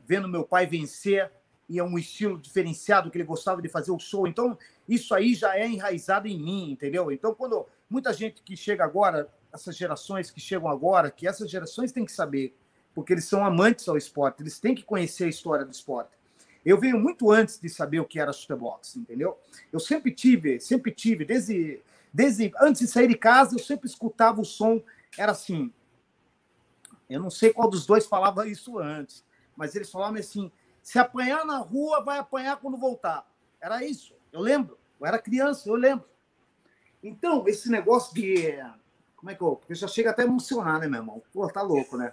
vendo 0.06 0.30
meu 0.30 0.46
pai 0.46 0.66
vencer 0.66 1.30
e 1.70 1.80
é 1.80 1.84
um 1.84 1.98
estilo 1.98 2.38
diferenciado 2.38 3.12
que 3.12 3.18
ele 3.18 3.26
gostava 3.26 3.62
de 3.62 3.68
fazer 3.68 3.92
o 3.92 4.00
show. 4.00 4.28
Então, 4.28 4.58
isso 4.88 5.14
aí 5.14 5.36
já 5.36 5.58
é 5.58 5.68
enraizado 5.68 6.28
em 6.28 6.40
mim, 6.40 6.72
entendeu? 6.72 7.12
Então, 7.12 7.34
quando 7.34 7.66
muita 7.90 8.14
gente 8.14 8.42
que 8.42 8.56
chega 8.56 8.84
agora, 8.84 9.30
essas 9.54 9.76
gerações 9.76 10.32
que 10.32 10.40
chegam 10.40 10.70
agora, 10.70 11.12
que 11.12 11.28
essas 11.28 11.50
gerações 11.50 11.92
têm 11.92 12.06
que 12.06 12.12
saber, 12.12 12.56
porque 12.94 13.14
eles 13.14 13.26
são 13.26 13.46
amantes 13.46 13.88
ao 13.88 13.98
esporte, 13.98 14.42
eles 14.42 14.60
têm 14.60 14.74
que 14.74 14.84
conhecer 14.84 15.26
a 15.26 15.30
história 15.30 15.66
do 15.66 15.72
esporte. 15.72 16.12
Eu 16.66 16.80
venho 16.80 17.00
muito 17.00 17.32
antes 17.32 17.60
de 17.60 17.70
saber 17.70 18.00
o 18.00 18.06
que 18.06 18.20
era 18.20 18.34
chutebox, 18.34 18.96
entendeu? 18.96 19.38
Eu 19.72 19.80
sempre 19.80 20.12
tive, 20.12 20.60
sempre 20.60 20.92
tive, 20.92 21.24
desde, 21.24 21.82
desde 22.14 22.52
antes 22.60 22.82
de 22.82 22.88
sair 22.88 23.08
de 23.08 23.16
casa, 23.16 23.56
eu 23.56 23.60
sempre 23.60 23.88
escutava 23.88 24.42
o 24.42 24.46
som, 24.46 24.82
era 25.18 25.32
assim. 25.32 25.72
Eu 27.10 27.22
não 27.22 27.30
sei 27.30 27.54
qual 27.54 27.70
dos 27.70 27.86
dois 27.86 28.06
falava 28.06 28.48
isso 28.48 28.80
antes, 28.80 29.24
mas 29.56 29.76
eles 29.76 29.90
falavam 29.90 30.20
assim: 30.20 30.52
se 30.88 30.98
apanhar 30.98 31.46
na 31.46 31.58
rua, 31.58 32.02
vai 32.02 32.18
apanhar 32.18 32.56
quando 32.62 32.78
voltar. 32.78 33.30
Era 33.60 33.84
isso. 33.84 34.16
Eu 34.32 34.40
lembro. 34.40 34.80
Eu 34.98 35.06
era 35.06 35.20
criança, 35.20 35.68
eu 35.68 35.76
lembro. 35.76 36.08
Então, 37.04 37.46
esse 37.46 37.70
negócio 37.70 38.16
de. 38.16 38.58
Como 39.18 39.30
é 39.30 39.36
que 39.36 39.42
eu. 39.42 39.58
Porque 39.58 39.76
já 39.76 39.86
chega 39.86 40.12
até 40.12 40.22
a 40.22 40.26
emocionar, 40.26 40.80
né, 40.80 40.88
meu 40.88 41.02
irmão? 41.02 41.22
Pô, 41.34 41.46
tá 41.50 41.62
louco, 41.62 41.98
né? 41.98 42.10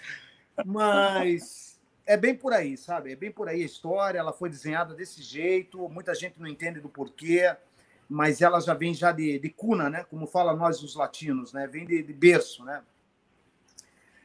Mas 0.64 1.78
é 2.06 2.16
bem 2.16 2.34
por 2.34 2.54
aí, 2.54 2.78
sabe? 2.78 3.12
É 3.12 3.16
bem 3.16 3.30
por 3.30 3.50
aí 3.50 3.62
a 3.62 3.66
história. 3.66 4.18
Ela 4.18 4.32
foi 4.32 4.48
desenhada 4.48 4.94
desse 4.94 5.20
jeito. 5.20 5.86
Muita 5.90 6.14
gente 6.14 6.40
não 6.40 6.46
entende 6.46 6.80
do 6.80 6.88
porquê, 6.88 7.54
mas 8.08 8.40
ela 8.40 8.60
já 8.60 8.72
vem 8.72 8.94
já 8.94 9.12
de, 9.12 9.38
de 9.38 9.50
cuna, 9.50 9.90
né? 9.90 10.04
Como 10.04 10.26
fala 10.26 10.56
nós 10.56 10.82
os 10.82 10.94
latinos, 10.94 11.52
né? 11.52 11.66
Vem 11.66 11.84
de, 11.84 12.02
de 12.02 12.12
berço, 12.14 12.64
né? 12.64 12.82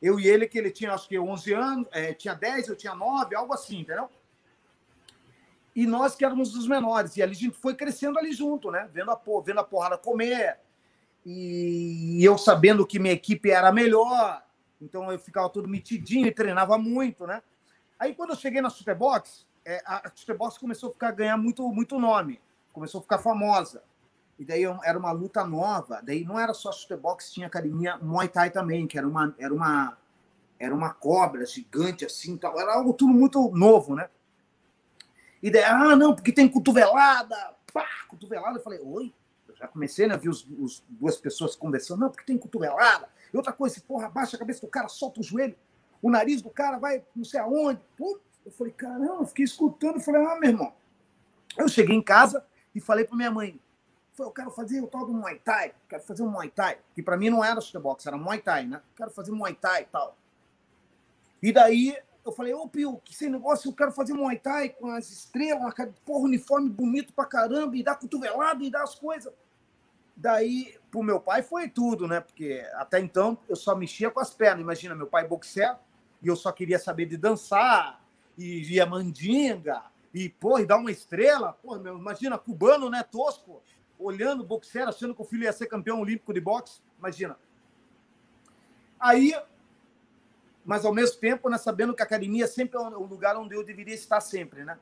Eu 0.02 0.20
e 0.20 0.28
ele, 0.28 0.48
que 0.48 0.58
ele 0.58 0.72
tinha 0.72 0.94
acho 0.94 1.10
que 1.10 1.20
11 1.20 1.54
anos, 1.54 1.88
é, 1.92 2.14
tinha 2.14 2.34
10, 2.34 2.70
eu 2.70 2.76
tinha 2.76 2.96
9, 2.96 3.36
algo 3.36 3.54
assim, 3.54 3.80
entendeu? 3.80 4.10
E 5.76 5.86
nós 5.86 6.16
que 6.16 6.24
éramos 6.24 6.56
os 6.56 6.68
menores. 6.68 7.18
E 7.18 7.22
ali 7.22 7.34
a 7.34 7.36
gente 7.36 7.58
foi 7.58 7.76
crescendo 7.76 8.18
ali 8.18 8.32
junto, 8.32 8.72
né? 8.72 8.90
Vendo 8.94 9.12
a, 9.12 9.22
vendo 9.44 9.60
a 9.60 9.64
porrada 9.64 9.98
comer. 9.98 10.58
E 11.26 12.20
eu 12.24 12.38
sabendo 12.38 12.86
que 12.88 13.00
minha 13.00 13.14
equipe 13.14 13.52
era 13.52 13.72
melhor. 13.72 14.42
Então 14.82 15.12
eu 15.12 15.20
ficava 15.20 15.50
todo 15.50 15.68
metidinho 15.68 16.28
e 16.28 16.32
treinava 16.32 16.78
muito, 16.78 17.28
né? 17.28 17.42
Aí, 18.00 18.14
quando 18.14 18.32
eu 18.32 18.36
cheguei 18.36 18.62
na 18.62 18.70
Superbox, 18.70 19.46
é, 19.64 19.82
a 19.86 20.12
Superbox 20.14 20.58
começou 20.58 20.90
a 20.90 20.94
ficar, 20.94 21.12
ganhar 21.12 21.38
muito, 21.38 21.68
muito 21.70 21.98
nome, 21.98 22.42
começou 22.74 23.00
a 23.00 23.02
ficar 23.02 23.18
famosa. 23.20 23.84
E 24.38 24.44
daí 24.44 24.64
era 24.84 25.00
uma 25.00 25.12
luta 25.12 25.46
nova. 25.46 26.02
Daí 26.04 26.26
não 26.26 26.38
era 26.38 26.54
só 26.54 26.72
Superbox, 26.72 27.32
tinha 27.32 27.48
academia 27.48 27.98
Muay 27.98 28.28
Thai 28.28 28.52
também, 28.52 28.86
que 28.86 28.98
era 28.98 29.08
uma, 29.08 29.34
era 29.40 29.54
uma, 29.54 29.98
era 30.60 30.76
uma 30.76 30.94
cobra 30.94 31.46
gigante 31.46 32.06
assim, 32.06 32.38
tal. 32.38 32.60
era 32.60 32.74
algo 32.74 32.94
tudo 32.94 33.14
muito 33.14 33.50
novo, 33.52 33.96
né? 33.96 34.10
E 35.42 35.52
daí, 35.52 35.64
ah, 35.64 35.96
não, 35.96 36.16
porque 36.16 36.32
tem 36.32 36.48
cotovelada, 36.48 37.36
pá, 37.74 37.88
cotovelada. 38.08 38.58
Eu 38.58 38.64
falei, 38.64 38.80
oi? 38.84 39.14
Eu 39.48 39.56
já 39.56 39.68
comecei, 39.68 40.08
né? 40.08 40.18
Vi 40.18 40.30
os, 40.30 40.48
os 40.60 40.84
duas 40.90 41.18
pessoas 41.18 41.56
conversando, 41.56 42.00
não, 42.00 42.10
porque 42.10 42.26
tem 42.26 42.38
cotovelada. 42.38 43.08
E 43.34 43.38
outra 43.38 43.54
coisa, 43.54 43.80
porra, 43.88 44.08
abaixa 44.08 44.36
a 44.36 44.40
cabeça 44.40 44.62
do 44.62 44.68
cara, 44.68 44.88
solta 44.88 45.20
o 45.20 45.24
joelho 45.24 45.56
o 46.06 46.10
nariz 46.12 46.40
do 46.40 46.52
cara 46.52 46.78
vai 46.78 47.04
não 47.16 47.26
sei 47.26 47.40
aonde. 47.40 47.82
Putz, 47.98 48.22
eu 48.46 48.52
falei, 48.52 48.72
caramba, 48.74 49.22
eu 49.22 49.26
fiquei 49.26 49.44
escutando. 49.44 49.96
Eu 49.96 50.02
falei, 50.02 50.24
ah, 50.24 50.40
meu 50.40 50.52
irmão. 50.52 50.72
Eu 51.58 51.68
cheguei 51.68 51.96
em 51.96 52.02
casa 52.02 52.46
e 52.76 52.80
falei 52.80 53.06
para 53.06 53.18
minha 53.18 53.32
mãe, 53.32 53.60
eu 54.20 54.30
quero 54.30 54.52
fazer 54.52 54.82
o 54.82 54.88
tal 54.88 55.06
do 55.06 55.14
Muay 55.14 55.40
Thai, 55.40 55.74
quero 55.90 56.04
fazer 56.04 56.22
um 56.22 56.30
Muay 56.30 56.50
Thai, 56.50 56.78
que 56.94 57.02
para 57.02 57.18
mim 57.18 57.32
não 57.32 57.44
era 57.44 57.60
boxe, 57.82 58.08
era 58.08 58.18
Muay 58.18 58.40
Thai, 58.40 58.68
né? 58.68 58.82
Quero 58.96 59.10
fazer 59.10 59.32
Muay 59.32 59.56
Thai 59.56 59.82
e 59.82 59.86
tal. 59.86 60.16
E 61.42 61.52
daí 61.52 61.98
eu 62.26 62.32
falei, 62.32 62.54
ô 62.54 62.68
Pio, 62.68 63.00
que 63.06 63.14
esse 63.14 63.30
negócio, 63.30 63.70
eu 63.70 63.74
quero 63.74 63.92
fazer 63.92 64.14
Muay 64.14 64.40
Thai 64.40 64.70
com 64.70 64.90
as 64.90 65.12
estrelas, 65.12 65.74
porra, 66.04 66.26
uniforme 66.26 66.70
bonito 66.70 67.14
pra 67.14 67.26
caramba, 67.26 67.78
e 67.78 67.84
dar 67.84 67.96
cotovelada 67.96 68.64
e 68.64 68.72
dar 68.72 68.84
as 68.84 68.96
coisas. 68.96 69.32
Daí, 70.18 70.76
pro 70.90 71.04
meu 71.04 71.20
pai 71.20 71.44
foi 71.44 71.70
tudo, 71.70 72.08
né? 72.08 72.22
Porque 72.22 72.66
até 72.76 73.00
então 73.00 73.38
eu 73.48 73.56
só 73.56 73.76
mexia 73.76 74.10
com 74.10 74.20
as 74.20 74.34
pernas. 74.34 74.62
Imagina, 74.62 74.96
meu 74.96 75.08
pai 75.08 75.28
boxeiro, 75.28 75.76
e 76.22 76.28
eu 76.28 76.36
só 76.36 76.52
queria 76.52 76.80
saber 76.80 77.06
de 77.06 77.18
dançar, 77.18 78.04
e 78.38 78.62
via 78.62 78.86
mandinga, 78.86 79.84
e, 80.14 80.30
pô, 80.30 80.58
e 80.58 80.66
dar 80.66 80.78
uma 80.78 80.92
estrela. 80.92 81.54
Pô, 81.54 81.78
meu, 81.78 81.98
imagina, 81.98 82.38
cubano, 82.38 82.90
né, 82.90 83.04
tosco, 83.04 83.62
olhando 84.00 84.44
boxeiro, 84.44 84.90
achando 84.90 85.14
que 85.14 85.22
o 85.22 85.26
filho 85.26 85.44
ia 85.44 85.54
ser 85.54 85.68
campeão 85.68 86.00
olímpico 86.00 86.34
de 86.34 86.42
boxe. 86.42 86.82
Imagina. 86.98 87.38
Aí, 89.00 89.34
mas 90.66 90.84
ao 90.84 90.94
mesmo 90.94 91.18
tempo, 91.18 91.48
né, 91.48 91.58
sabendo 91.58 91.94
que 91.94 92.02
a 92.02 92.06
academia 92.06 92.48
sempre 92.48 92.78
é 92.78 92.82
o 92.82 93.06
lugar 93.06 93.38
onde 93.38 93.56
eu 93.56 93.64
deveria 93.64 93.94
estar 93.94 94.20
sempre, 94.20 94.66
né? 94.66 94.80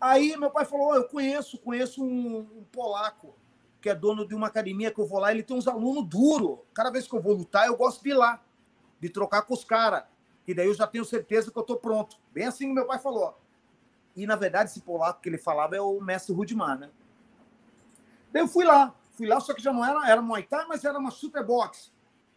Aí 0.00 0.36
meu 0.36 0.50
pai 0.50 0.64
falou: 0.64 0.88
oh, 0.88 0.94
eu 0.94 1.04
conheço, 1.04 1.58
conheço 1.58 2.02
um, 2.02 2.38
um, 2.38 2.64
polaco 2.72 3.34
que 3.80 3.90
é 3.90 3.94
dono 3.94 4.26
de 4.26 4.34
uma 4.34 4.46
academia 4.46 4.90
que 4.90 4.98
eu 4.98 5.06
vou 5.06 5.18
lá, 5.18 5.30
ele 5.30 5.42
tem 5.42 5.56
uns 5.56 5.68
alunos 5.68 6.08
duros. 6.08 6.58
Cada 6.72 6.90
vez 6.90 7.06
que 7.06 7.14
eu 7.14 7.20
vou 7.20 7.34
lutar, 7.34 7.66
eu 7.66 7.76
gosto 7.76 8.02
de 8.02 8.10
ir 8.10 8.14
lá 8.14 8.42
de 8.98 9.10
trocar 9.10 9.42
com 9.42 9.52
os 9.52 9.62
caras. 9.62 10.04
E 10.46 10.54
daí 10.54 10.66
eu 10.66 10.74
já 10.74 10.86
tenho 10.86 11.04
certeza 11.04 11.50
que 11.50 11.58
eu 11.58 11.60
estou 11.60 11.76
pronto. 11.76 12.16
Bem 12.32 12.46
assim 12.46 12.72
meu 12.72 12.86
pai 12.86 12.98
falou. 12.98 13.38
E, 14.16 14.26
na 14.26 14.36
verdade, 14.36 14.70
esse 14.70 14.80
polaco 14.80 15.20
que 15.20 15.28
ele 15.28 15.38
falava 15.38 15.76
é 15.76 15.80
o 15.80 16.00
mestre 16.00 16.34
Rudimar, 16.34 16.78
né? 16.78 16.90
Daí 18.32 18.42
eu 18.42 18.48
fui 18.48 18.64
lá. 18.64 18.94
Fui 19.10 19.26
lá, 19.26 19.38
só 19.40 19.54
que 19.54 19.62
já 19.62 19.72
não 19.72 19.84
era, 19.84 20.10
era 20.10 20.20
Muay 20.20 20.42
Thai, 20.42 20.66
mas 20.66 20.84
era 20.84 20.98
uma 20.98 21.10
Superbox. 21.10 21.92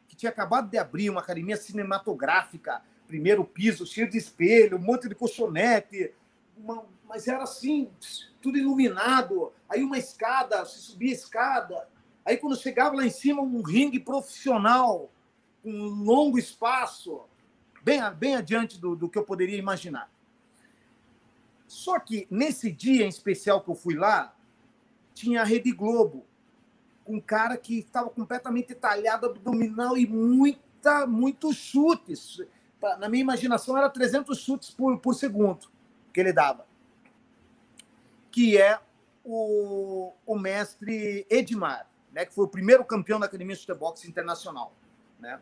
Que 0.08 0.16
tinha 0.16 0.30
acabado 0.32 0.70
de 0.70 0.78
abrir 0.78 1.10
uma 1.10 1.22
academia 1.22 1.58
cinematográfica. 1.58 2.82
Primeiro 3.08 3.44
piso, 3.44 3.86
cheio 3.86 4.10
de 4.10 4.18
espelho, 4.18 4.78
um 4.78 4.82
monte 4.82 5.08
de 5.08 5.16
colchonete. 5.16 6.14
Uma, 6.58 6.86
mas 7.08 7.28
era 7.28 7.44
assim, 7.44 7.90
tudo 8.42 8.58
iluminado. 8.58 9.52
Aí 9.70 9.84
uma 9.84 9.98
escada, 9.98 10.66
se 10.66 10.80
subia 10.80 11.12
a 11.12 11.16
escada. 11.16 11.88
Aí 12.26 12.38
quando 12.38 12.58
chegava 12.58 12.96
lá 12.96 13.06
em 13.06 13.10
cima, 13.10 13.42
um 13.42 13.62
ringue 13.62 14.00
profissional 14.00 15.10
um 15.68 16.04
longo 16.04 16.38
espaço, 16.38 17.22
bem, 17.84 18.00
bem 18.14 18.36
adiante 18.36 18.80
do, 18.80 18.96
do 18.96 19.10
que 19.10 19.18
eu 19.18 19.24
poderia 19.24 19.58
imaginar. 19.58 20.10
Só 21.68 22.00
que 22.00 22.26
nesse 22.32 22.72
dia 22.72 23.06
em 23.06 23.10
especial 23.10 23.62
que 23.62 23.70
eu 23.70 23.76
fui 23.76 23.96
lá, 23.96 24.34
tinha 25.14 25.42
a 25.42 25.46
Rede 25.46 25.72
Globo, 25.72 26.26
um 27.08 27.20
cara 27.20 27.58
que 27.58 27.80
estava 27.80 28.10
completamente 28.10 28.76
talhado 28.76 29.26
abdominal 29.26 29.98
e 29.98 30.06
muita, 30.06 31.06
muitos 31.08 31.56
chutes. 31.56 32.42
Na 33.00 33.10
minha 33.10 33.22
imaginação, 33.22 33.78
era 33.78 33.90
300 33.90 34.38
chutes 34.38 34.70
por, 34.70 35.00
por 35.00 35.14
segundo 35.14 35.68
que 36.14 36.20
ele 36.20 36.34
dava. 36.34 36.66
Que 38.32 38.58
é 38.58 38.80
o, 39.24 40.14
o 40.26 40.38
mestre 40.38 41.26
Edmar, 41.30 41.88
né, 42.12 42.26
que 42.26 42.34
foi 42.34 42.46
o 42.46 42.50
primeiro 42.50 42.84
campeão 42.86 43.20
da 43.20 43.26
Academia 43.26 43.56
de 43.56 43.74
Boxe 43.74 44.08
Internacional. 44.08 44.74
Né? 45.20 45.40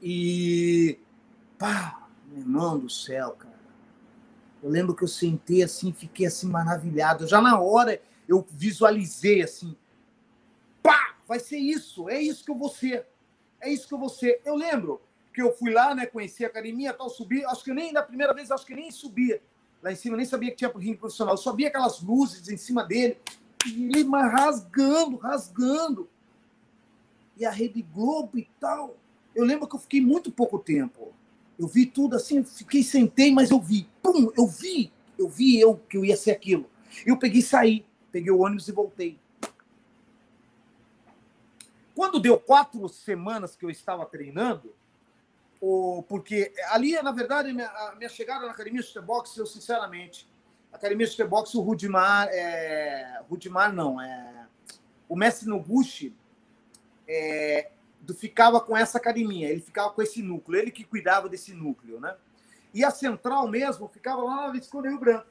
E, 0.00 0.98
pá, 1.58 2.08
meu 2.28 2.40
irmão 2.40 2.78
do 2.78 2.90
céu, 2.90 3.32
cara. 3.32 3.52
Eu 4.62 4.70
lembro 4.70 4.94
que 4.94 5.02
eu 5.02 5.08
sentei 5.08 5.62
assim, 5.62 5.92
fiquei 5.92 6.26
assim 6.26 6.46
maravilhado. 6.46 7.26
Já 7.26 7.40
na 7.40 7.60
hora 7.60 8.00
eu 8.28 8.46
visualizei 8.50 9.42
assim, 9.42 9.76
pá, 10.82 11.16
vai 11.26 11.38
ser 11.38 11.58
isso, 11.58 12.08
é 12.08 12.20
isso 12.20 12.44
que 12.44 12.50
eu 12.50 12.56
vou 12.56 12.68
ser. 12.68 13.06
É 13.60 13.70
isso 13.70 13.86
que 13.86 13.94
eu 13.94 13.98
vou 13.98 14.08
ser. 14.08 14.40
Eu 14.44 14.56
lembro 14.56 15.00
que 15.32 15.40
eu 15.40 15.52
fui 15.52 15.72
lá, 15.72 15.94
né, 15.94 16.04
conheci 16.06 16.44
a 16.44 16.48
academia, 16.48 16.92
tal, 16.92 17.08
subi, 17.08 17.44
acho 17.44 17.64
que 17.64 17.72
nem 17.72 17.92
na 17.92 18.02
primeira 18.02 18.34
vez, 18.34 18.50
acho 18.50 18.66
que 18.66 18.74
nem 18.74 18.90
subia 18.90 19.40
lá 19.82 19.90
em 19.90 19.96
cima, 19.96 20.16
nem 20.16 20.26
sabia 20.26 20.50
que 20.50 20.56
tinha 20.56 20.70
ringue 20.70 20.98
profissional. 20.98 21.34
Eu 21.34 21.38
só 21.38 21.52
via 21.52 21.68
aquelas 21.68 22.00
luzes 22.00 22.48
em 22.48 22.56
cima 22.56 22.84
dele, 22.84 23.18
e 23.66 23.84
ele 23.84 24.04
rasgando, 24.04 25.16
rasgando. 25.16 26.08
E 27.36 27.44
a 27.44 27.50
Rede 27.50 27.82
Globo 27.82 28.38
e 28.38 28.48
tal. 28.60 28.96
Eu 29.34 29.44
lembro 29.44 29.66
que 29.66 29.74
eu 29.74 29.80
fiquei 29.80 30.00
muito 30.00 30.30
pouco 30.30 30.58
tempo. 30.58 31.12
Eu 31.58 31.66
vi 31.66 31.86
tudo 31.86 32.16
assim, 32.16 32.44
fiquei, 32.44 32.82
sentei, 32.82 33.32
mas 33.32 33.50
eu 33.50 33.60
vi. 33.60 33.88
Pum, 34.02 34.30
eu 34.36 34.46
vi. 34.46 34.92
Eu 35.18 35.28
vi 35.28 35.58
eu 35.58 35.76
que 35.88 35.96
eu 35.96 36.04
ia 36.04 36.16
ser 36.16 36.32
aquilo. 36.32 36.68
Eu 37.06 37.16
peguei 37.16 37.40
e 37.40 37.42
saí. 37.42 37.84
Peguei 38.10 38.30
o 38.30 38.40
ônibus 38.40 38.68
e 38.68 38.72
voltei. 38.72 39.18
Quando 41.94 42.20
deu 42.20 42.38
quatro 42.38 42.88
semanas 42.88 43.54
que 43.56 43.64
eu 43.64 43.70
estava 43.70 44.06
treinando, 44.06 44.74
porque 46.08 46.52
ali, 46.70 47.00
na 47.02 47.12
verdade, 47.12 47.50
a 47.50 47.94
minha 47.96 48.08
chegada 48.08 48.46
na 48.46 48.52
academia 48.52 48.82
de 48.82 49.00
boxe, 49.00 49.38
eu 49.38 49.46
sinceramente, 49.46 50.28
a 50.72 50.76
academia 50.76 51.06
de 51.06 51.24
boxe, 51.24 51.56
o 51.56 51.60
Rudimar, 51.60 52.28
é, 52.30 53.22
Rudimar 53.28 53.72
não, 53.72 54.00
é, 54.00 54.46
o 55.08 55.14
mestre 55.14 55.48
Noguchi 55.48 56.16
é, 57.06 57.70
ficava 58.18 58.60
com 58.60 58.76
essa 58.76 58.98
academia, 58.98 59.48
ele 59.48 59.60
ficava 59.60 59.90
com 59.90 60.02
esse 60.02 60.22
núcleo, 60.22 60.58
ele 60.58 60.70
que 60.70 60.84
cuidava 60.84 61.28
desse 61.28 61.52
núcleo, 61.52 62.00
né? 62.00 62.16
E 62.74 62.84
a 62.84 62.90
central 62.90 63.46
mesmo 63.46 63.86
ficava 63.86 64.22
lá 64.22 64.46
na 64.46 64.52
Visconde 64.52 64.88
Rio 64.88 64.98
Branco, 64.98 65.26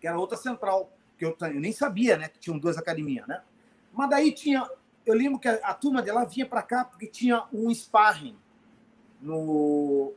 que 0.00 0.08
era 0.08 0.18
outra 0.18 0.36
central, 0.36 0.90
que 1.16 1.24
eu, 1.24 1.36
eu 1.40 1.60
nem 1.60 1.72
sabia, 1.72 2.16
né, 2.16 2.28
que 2.28 2.38
tinham 2.38 2.58
duas 2.58 2.76
academias, 2.78 3.26
né? 3.28 3.42
Mas 3.92 4.10
daí 4.10 4.32
tinha 4.32 4.68
eu 5.04 5.14
lembro 5.14 5.38
que 5.38 5.48
a, 5.48 5.54
a 5.62 5.74
turma 5.74 6.02
dela 6.02 6.24
vinha 6.24 6.46
para 6.46 6.62
cá 6.62 6.84
porque 6.84 7.06
tinha 7.06 7.44
um 7.52 7.72
sparring 7.74 8.36
no 9.20 10.12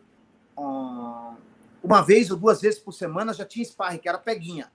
uh, 0.58 1.36
uma 1.84 2.01
vez 2.01 2.32
ou 2.32 2.38
duas 2.38 2.62
vezes 2.62 2.80
por 2.80 2.92
semana 2.92 3.34
já 3.34 3.46
tinha 3.46 3.63
sparring, 3.63 4.00
que 4.00 4.10
era 4.10 4.18
peguinha. 4.18 4.72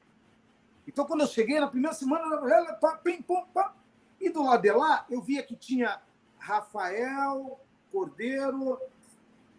Então, 0.87 1.05
quando 1.05 1.21
eu 1.21 1.27
cheguei 1.27 1.59
na 1.61 1.67
primeira 1.67 1.95
semana, 1.95 2.25
ela 2.49 2.73
pá, 2.75 2.97
pim, 2.97 3.21
pum, 3.23 3.45
pá, 3.53 3.75
e 4.21 4.31
do 4.31 4.43
lado 4.43 4.63
de 4.63 4.71
lá 4.71 5.07
eu 5.11 5.21
via 5.21 5.43
que 5.43 5.57
tinha 5.57 6.01
Rafael 6.39 7.59
Cordeiro, 7.93 8.79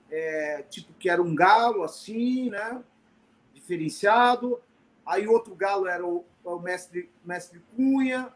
é, 0.10 0.64
tipo 0.70 0.94
que 0.94 1.10
era 1.10 1.22
um 1.22 1.36
galo 1.36 1.84
assim, 1.84 2.50
né? 2.50 2.82
Diferenciado. 3.54 4.62
Aí 5.06 5.28
outro 5.28 5.56
galo 5.56 5.88
era 5.88 6.06
o, 6.06 6.26
o 6.44 6.60
mestre, 6.60 7.10
mestre 7.24 7.62
Cunha, 7.76 8.32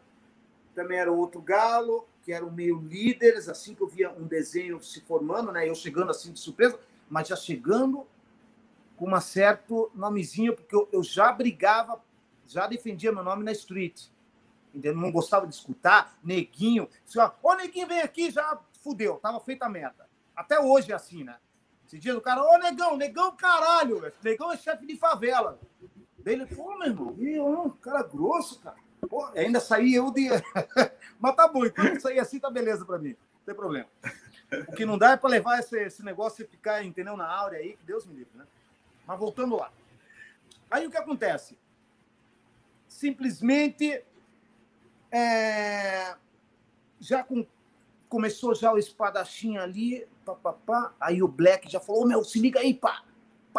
também 0.76 1.00
era 1.00 1.12
outro 1.12 1.42
galo, 1.42 2.08
que 2.22 2.34
eram 2.34 2.52
meio 2.52 2.80
líderes, 2.80 3.48
assim 3.48 3.74
que 3.74 3.82
eu 3.82 3.88
via 3.88 4.12
um 4.12 4.28
desenho 4.28 4.82
se 4.82 5.00
formando, 5.02 5.52
né? 5.52 5.68
Eu 5.68 5.74
chegando 5.74 6.12
assim 6.12 6.32
de 6.32 6.40
surpresa, 6.40 6.80
mas 7.10 7.28
já 7.28 7.36
chegando 7.36 8.06
com 8.98 9.14
um 9.14 9.22
certo 9.22 9.92
nomezinho, 9.94 10.56
porque 10.56 10.76
eu, 10.76 10.88
eu 10.92 11.04
já 11.04 11.32
brigava, 11.32 12.02
já 12.48 12.68
defendia 12.68 13.12
meu 13.12 13.24
nome 13.24 13.44
na 13.44 13.52
street. 13.52 14.08
Entendeu? 14.74 14.96
Não 14.96 15.12
gostava 15.12 15.48
de 15.48 15.56
escutar, 15.56 16.18
neguinho. 16.24 16.90
Ô 17.42 17.54
neguinho, 17.56 17.88
vem 17.88 18.02
aqui, 18.02 18.30
já 18.30 18.60
fudeu, 18.82 19.16
tava 19.18 19.40
feita 19.40 19.66
a 19.66 19.70
meta. 19.70 20.10
Até 20.36 20.60
hoje 20.60 20.92
é 20.92 20.96
assim, 20.96 21.24
né? 21.24 21.38
Esse 21.88 22.00
dia 22.00 22.18
o 22.18 22.22
cara, 22.22 22.44
ô 22.44 22.58
negão, 22.58 22.98
negão 22.98 23.36
caralho, 23.36 24.12
negão 24.24 24.52
é 24.52 24.58
chefe 24.58 24.86
de 24.86 24.98
favela. 24.98 25.60
Daí 26.18 26.34
ele, 26.34 26.48
pô, 26.48 26.76
meu 26.78 26.88
irmão, 26.88 27.16
e, 27.20 27.40
ó, 27.40 27.70
cara 27.70 28.02
grosso, 28.02 28.60
cara. 28.60 28.78
Pô, 29.08 29.26
ainda 29.36 29.60
saí 29.60 29.94
eu 29.94 30.12
de. 30.12 30.30
Mas 31.20 31.36
tá 31.36 31.48
bom, 31.48 31.66
então 31.66 32.00
sair 32.00 32.20
assim 32.20 32.40
tá 32.40 32.50
beleza 32.50 32.86
para 32.86 32.98
mim. 32.98 33.10
Não 33.10 33.46
tem 33.46 33.56
problema. 33.56 33.88
O 34.68 34.72
que 34.74 34.86
não 34.86 34.98
dá 34.98 35.12
é 35.12 35.18
para 35.18 35.30
levar 35.30 35.60
esse, 35.60 35.78
esse 35.80 36.04
negócio 36.04 36.44
e 36.44 36.48
ficar, 36.48 36.84
entendeu, 36.84 37.18
na 37.18 37.28
áurea 37.28 37.60
aí, 37.60 37.76
que 37.76 37.84
Deus 37.84 38.06
me 38.06 38.16
livre, 38.16 38.38
né? 38.38 38.46
Mas 39.06 39.20
voltando 39.20 39.56
lá. 39.56 39.72
Aí 40.70 40.86
o 40.86 40.92
que 40.92 40.98
acontece? 40.98 41.58
Simplesmente 42.88 44.04
é, 45.12 46.16
já 47.00 47.24
com, 47.24 47.46
começou 48.10 48.56
já 48.56 48.72
o 48.72 48.78
espadachim 48.78 49.58
ali, 49.58 50.08
pá, 50.26 50.36
pá, 50.36 50.54
pá, 50.54 50.94
aí 51.00 51.22
o 51.22 51.28
Black 51.28 51.70
já 51.70 51.80
falou, 51.80 52.08
meu, 52.08 52.24
se 52.24 52.40
liga 52.40 52.60
aí, 52.60 52.74
pá, 52.74 53.04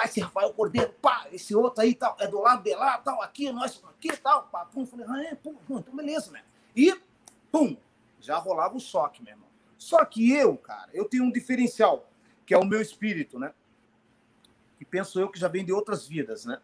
esse 0.05 0.21
Rafael 0.21 0.53
Cordeiro, 0.53 0.93
pá, 1.01 1.27
esse 1.33 1.55
outro 1.55 1.83
aí, 1.83 1.95
tal, 1.95 2.17
é 2.21 2.27
do 2.27 2.41
lado 2.41 2.63
de 2.63 2.75
lá, 2.75 2.99
tal, 2.99 3.23
aqui, 3.23 3.51
nós 3.51 3.83
aqui, 3.89 4.15
tal, 4.17 4.45
pá, 4.49 4.65
pum. 4.67 4.85
Falei, 4.85 5.07
ah, 5.09 5.25
é, 5.25 5.35
pum, 5.35 5.55
pum, 5.55 5.79
então 5.79 5.97
beleza, 5.97 6.31
né? 6.31 6.43
E, 6.75 6.95
pum, 7.51 7.77
já 8.21 8.37
rolava 8.37 8.77
o 8.77 8.81
choque, 8.81 9.23
meu 9.23 9.33
irmão. 9.33 9.49
Só 9.79 10.05
que 10.05 10.33
eu, 10.33 10.57
cara, 10.57 10.91
eu 10.93 11.07
tenho 11.07 11.25
um 11.25 11.33
diferencial, 11.33 12.09
que 12.45 12.53
é 12.53 12.59
o 12.59 12.65
meu 12.65 12.81
espírito, 12.81 13.39
né? 13.39 13.55
Que 14.79 14.85
penso 14.85 15.19
eu 15.19 15.31
que 15.31 15.39
já 15.39 15.49
vem 15.49 15.65
de 15.65 15.73
outras 15.73 16.07
vidas, 16.07 16.45
né? 16.45 16.61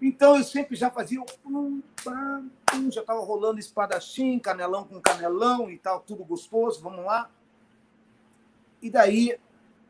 Então 0.00 0.36
eu 0.36 0.44
sempre 0.44 0.76
já 0.76 0.90
fazia 0.90 1.20
pum, 1.42 1.82
pá, 2.04 2.42
pum, 2.66 2.90
já 2.90 3.02
tava 3.02 3.20
rolando 3.20 3.58
espadachim, 3.58 4.38
canelão 4.38 4.84
com 4.84 5.00
canelão 5.00 5.68
e 5.70 5.76
tal, 5.76 6.00
tudo 6.00 6.24
gostoso, 6.24 6.80
vamos 6.80 7.04
lá. 7.04 7.30
E 8.80 8.88
daí, 8.88 9.38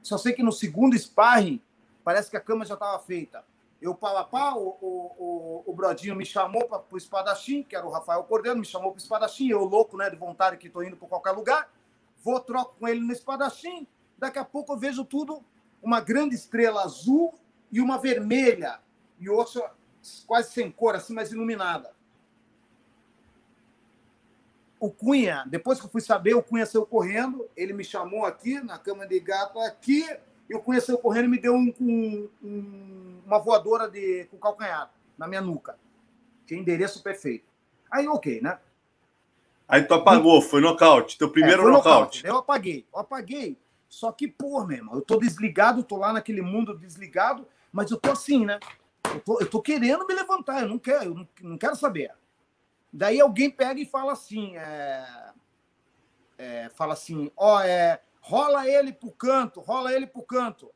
só 0.02 0.16
sei 0.16 0.32
que 0.32 0.42
no 0.42 0.50
segundo 0.50 0.98
sparring, 0.98 1.60
Parece 2.08 2.30
que 2.30 2.38
a 2.38 2.40
cama 2.40 2.64
já 2.64 2.72
estava 2.72 2.98
feita. 3.00 3.44
Eu, 3.82 3.94
pau 3.94 4.16
a 4.16 4.24
pau, 4.24 4.78
o, 4.80 4.86
o, 5.18 5.62
o 5.66 5.74
Brodinho 5.74 6.16
me 6.16 6.24
chamou 6.24 6.66
para 6.66 6.82
o 6.90 6.96
espadachim, 6.96 7.62
que 7.62 7.76
era 7.76 7.86
o 7.86 7.90
Rafael 7.90 8.24
Cordeiro, 8.24 8.58
me 8.58 8.64
chamou 8.64 8.92
para 8.92 8.96
o 8.96 9.02
espadachim. 9.02 9.50
Eu, 9.50 9.62
louco, 9.62 9.94
né, 9.98 10.08
de 10.08 10.16
vontade, 10.16 10.56
que 10.56 10.68
estou 10.68 10.82
indo 10.82 10.96
para 10.96 11.06
qualquer 11.06 11.32
lugar. 11.32 11.70
Vou, 12.24 12.40
troco 12.40 12.76
com 12.78 12.88
ele 12.88 13.00
no 13.00 13.12
espadachim. 13.12 13.86
Daqui 14.16 14.38
a 14.38 14.44
pouco 14.46 14.72
eu 14.72 14.78
vejo 14.78 15.04
tudo, 15.04 15.44
uma 15.82 16.00
grande 16.00 16.34
estrela 16.34 16.82
azul 16.82 17.38
e 17.70 17.78
uma 17.78 17.98
vermelha. 17.98 18.80
E 19.20 19.28
outra 19.28 19.70
quase 20.26 20.50
sem 20.52 20.70
cor, 20.70 20.94
assim, 20.94 21.12
mas 21.12 21.30
iluminada. 21.30 21.92
O 24.80 24.90
Cunha, 24.90 25.44
depois 25.46 25.78
que 25.78 25.84
eu 25.84 25.90
fui 25.90 26.00
saber, 26.00 26.32
o 26.32 26.42
Cunha 26.42 26.64
saiu 26.64 26.86
correndo. 26.86 27.46
Ele 27.54 27.74
me 27.74 27.84
chamou 27.84 28.24
aqui, 28.24 28.62
na 28.62 28.78
cama 28.78 29.06
de 29.06 29.20
gato, 29.20 29.60
aqui 29.60 30.06
eu 30.48 30.60
conheci 30.60 30.92
o 30.92 30.98
correndo 30.98 31.26
e 31.26 31.28
me 31.28 31.38
deu 31.38 31.54
um, 31.54 31.72
um, 31.80 32.28
um, 32.42 33.22
uma 33.26 33.38
voadora 33.38 33.88
de, 33.88 34.24
com 34.30 34.38
calcanhar 34.38 34.90
na 35.16 35.26
minha 35.26 35.40
nuca. 35.40 35.78
Tinha 36.46 36.60
endereço 36.60 37.02
perfeito. 37.02 37.46
Aí, 37.90 38.08
ok, 38.08 38.40
né? 38.40 38.58
Aí 39.68 39.82
tu 39.82 39.92
apagou, 39.92 40.40
foi 40.40 40.62
nocaute, 40.62 41.18
teu 41.18 41.30
primeiro 41.30 41.60
é, 41.60 41.62
foi 41.64 41.72
nocaute. 41.72 41.98
nocaute. 41.98 42.26
Eu 42.26 42.36
apaguei, 42.38 42.86
eu 42.92 43.00
apaguei. 43.00 43.58
Só 43.88 44.12
que, 44.12 44.26
pô, 44.26 44.64
meu 44.64 44.78
irmão, 44.78 44.94
eu 44.94 45.02
tô 45.02 45.18
desligado, 45.18 45.82
tô 45.82 45.96
lá 45.96 46.12
naquele 46.12 46.40
mundo 46.40 46.76
desligado, 46.76 47.46
mas 47.72 47.90
eu 47.90 47.98
tô 47.98 48.10
assim, 48.10 48.44
né? 48.46 48.58
Eu 49.04 49.20
tô, 49.20 49.40
eu 49.40 49.48
tô 49.48 49.60
querendo 49.60 50.06
me 50.06 50.14
levantar, 50.14 50.62
eu 50.62 50.68
não 50.68 50.78
quero, 50.78 51.04
eu 51.04 51.14
não, 51.14 51.28
não 51.42 51.58
quero 51.58 51.76
saber. 51.76 52.12
Daí 52.92 53.20
alguém 53.20 53.50
pega 53.50 53.80
e 53.80 53.86
fala 53.86 54.12
assim, 54.12 54.56
é, 54.56 55.06
é, 56.38 56.68
fala 56.70 56.94
assim, 56.94 57.30
ó, 57.36 57.56
oh, 57.56 57.60
é, 57.60 58.00
rola 58.28 58.68
ele 58.68 58.92
pro 58.92 59.10
canto, 59.10 59.60
rola 59.60 59.90
ele 59.90 60.06
pro 60.06 60.22
canto. 60.22 60.70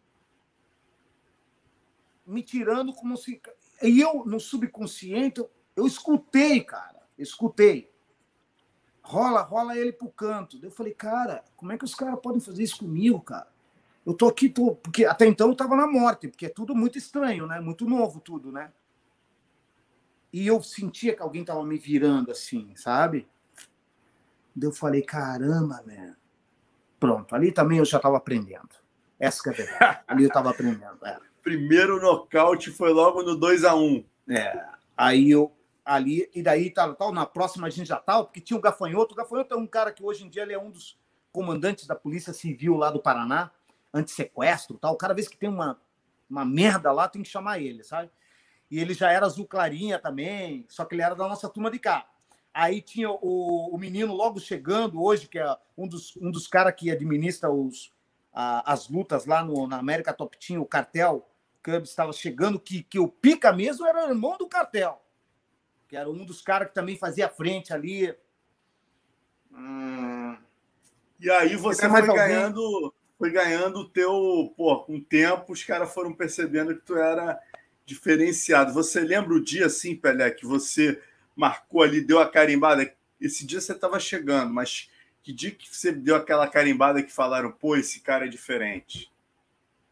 Me 2.26 2.42
tirando 2.42 2.94
como 2.94 3.14
se. 3.14 3.42
E 3.82 4.00
eu, 4.00 4.24
no 4.24 4.40
subconsciente, 4.40 5.40
eu, 5.40 5.50
eu 5.76 5.86
escutei, 5.86 6.64
cara. 6.64 7.02
escutei. 7.18 7.92
Rola, 9.02 9.42
rola 9.42 9.76
ele 9.76 9.92
pro 9.92 10.08
canto. 10.08 10.58
Eu 10.62 10.70
falei, 10.70 10.94
cara, 10.94 11.44
como 11.54 11.72
é 11.72 11.76
que 11.76 11.84
os 11.84 11.94
caras 11.94 12.18
podem 12.20 12.40
fazer 12.40 12.62
isso 12.62 12.78
comigo, 12.78 13.20
cara? 13.20 13.52
Eu 14.06 14.14
tô 14.14 14.28
aqui, 14.28 14.48
tô. 14.48 14.74
Porque 14.76 15.04
até 15.04 15.26
então 15.26 15.48
eu 15.48 15.56
tava 15.56 15.76
na 15.76 15.86
morte, 15.86 16.28
porque 16.28 16.46
é 16.46 16.48
tudo 16.48 16.74
muito 16.74 16.96
estranho, 16.96 17.46
né? 17.46 17.60
Muito 17.60 17.86
novo 17.86 18.18
tudo, 18.18 18.50
né? 18.50 18.72
E 20.32 20.46
eu 20.46 20.62
sentia 20.62 21.14
que 21.14 21.22
alguém 21.22 21.44
tava 21.44 21.62
me 21.66 21.76
virando 21.76 22.30
assim, 22.30 22.74
sabe? 22.76 23.28
Eu 24.58 24.72
falei, 24.72 25.02
caramba, 25.02 25.82
velho 25.84 26.21
Pronto, 27.02 27.34
ali 27.34 27.50
também 27.50 27.78
eu 27.78 27.84
já 27.84 27.96
estava 27.96 28.16
aprendendo. 28.16 28.68
Essa 29.18 29.42
que 29.42 29.48
é 29.48 29.52
a 29.52 29.56
verdade. 29.56 30.00
Ali 30.06 30.22
eu 30.22 30.28
estava 30.28 30.50
aprendendo. 30.50 31.04
É. 31.04 31.18
Primeiro 31.42 32.00
nocaute 32.00 32.70
foi 32.70 32.92
logo 32.92 33.24
no 33.24 33.34
2 33.34 33.64
a 33.64 33.74
1 33.74 34.04
É. 34.30 34.64
Aí 34.96 35.28
eu. 35.28 35.52
Ali, 35.84 36.30
e 36.32 36.40
daí 36.44 36.70
tal, 36.70 36.94
tal, 36.94 37.12
na 37.12 37.26
próxima 37.26 37.66
a 37.66 37.70
gente 37.70 37.88
já 37.88 37.96
tal, 37.96 38.26
porque 38.26 38.40
tinha 38.40 38.56
o 38.56 38.60
Gafanhoto. 38.60 39.14
O 39.14 39.16
Gafanhoto 39.16 39.52
é 39.52 39.56
um 39.56 39.66
cara 39.66 39.90
que 39.90 40.04
hoje 40.04 40.24
em 40.24 40.28
dia 40.28 40.42
ele 40.42 40.52
é 40.52 40.58
um 40.60 40.70
dos 40.70 40.96
comandantes 41.32 41.88
da 41.88 41.96
Polícia 41.96 42.32
Civil 42.32 42.76
lá 42.76 42.88
do 42.88 43.02
Paraná, 43.02 43.50
anti-sequestro 43.92 44.78
tal. 44.78 44.94
O 44.94 44.96
cara, 44.96 45.12
vez 45.12 45.26
que 45.26 45.36
tem 45.36 45.48
uma, 45.48 45.80
uma 46.30 46.44
merda 46.44 46.92
lá, 46.92 47.08
tem 47.08 47.24
que 47.24 47.28
chamar 47.28 47.58
ele, 47.58 47.82
sabe? 47.82 48.12
E 48.70 48.78
ele 48.78 48.94
já 48.94 49.10
era 49.10 49.26
azul 49.26 49.44
clarinha 49.44 49.98
também, 49.98 50.64
só 50.68 50.84
que 50.84 50.94
ele 50.94 51.02
era 51.02 51.16
da 51.16 51.26
nossa 51.26 51.48
turma 51.48 51.68
de 51.68 51.80
cá. 51.80 52.06
Aí 52.54 52.82
tinha 52.82 53.10
o, 53.10 53.74
o 53.74 53.78
menino 53.78 54.14
logo 54.14 54.38
chegando 54.40 55.02
hoje, 55.02 55.28
que 55.28 55.38
é 55.38 55.56
um 55.76 55.88
dos, 55.88 56.16
um 56.16 56.30
dos 56.30 56.46
caras 56.46 56.74
que 56.76 56.90
administra 56.90 57.50
os, 57.50 57.92
a, 58.32 58.72
as 58.72 58.88
lutas 58.88 59.26
lá 59.26 59.44
no, 59.44 59.66
na 59.66 59.78
América 59.78 60.12
Top 60.12 60.36
Team, 60.38 60.60
o 60.60 60.66
cartel. 60.66 61.28
Cubs 61.64 61.90
estava 61.90 62.12
chegando, 62.12 62.58
que, 62.58 62.82
que 62.82 62.98
o 62.98 63.06
pica 63.08 63.52
mesmo 63.52 63.86
era 63.86 64.06
o 64.06 64.10
irmão 64.10 64.36
do 64.36 64.48
cartel, 64.48 65.00
que 65.88 65.96
era 65.96 66.10
um 66.10 66.24
dos 66.24 66.42
caras 66.42 66.68
que 66.68 66.74
também 66.74 66.96
fazia 66.98 67.28
frente 67.28 67.72
ali. 67.72 68.12
Hum, 69.52 70.36
E 71.20 71.30
aí 71.30 71.56
você 71.56 71.90
foi 71.90 72.10
ganhando, 72.12 72.94
foi 73.18 73.30
ganhando 73.30 73.80
o 73.80 73.88
teu, 73.88 74.52
pô, 74.56 74.84
com 74.84 74.96
o 74.96 75.02
tempo 75.04 75.52
os 75.52 75.64
caras 75.64 75.92
foram 75.92 76.12
percebendo 76.14 76.74
que 76.76 76.82
tu 76.82 76.96
era 76.96 77.40
diferenciado. 77.86 78.72
Você 78.74 79.00
lembra 79.00 79.34
o 79.34 79.44
dia 79.44 79.66
assim, 79.66 79.96
Pelé, 79.96 80.30
que 80.30 80.46
você 80.46 81.00
marcou 81.36 81.82
ali, 81.82 82.00
deu 82.00 82.20
a 82.20 82.28
carimbada? 82.28 82.94
Esse 83.20 83.46
dia 83.46 83.60
você 83.60 83.72
estava 83.72 83.98
chegando, 84.00 84.52
mas 84.52 84.90
que 85.22 85.32
dia 85.32 85.50
que 85.50 85.74
você 85.74 85.92
deu 85.92 86.16
aquela 86.16 86.48
carimbada 86.48 87.02
que 87.02 87.12
falaram, 87.12 87.52
pô, 87.52 87.76
esse 87.76 88.00
cara 88.00 88.26
é 88.26 88.28
diferente? 88.28 89.10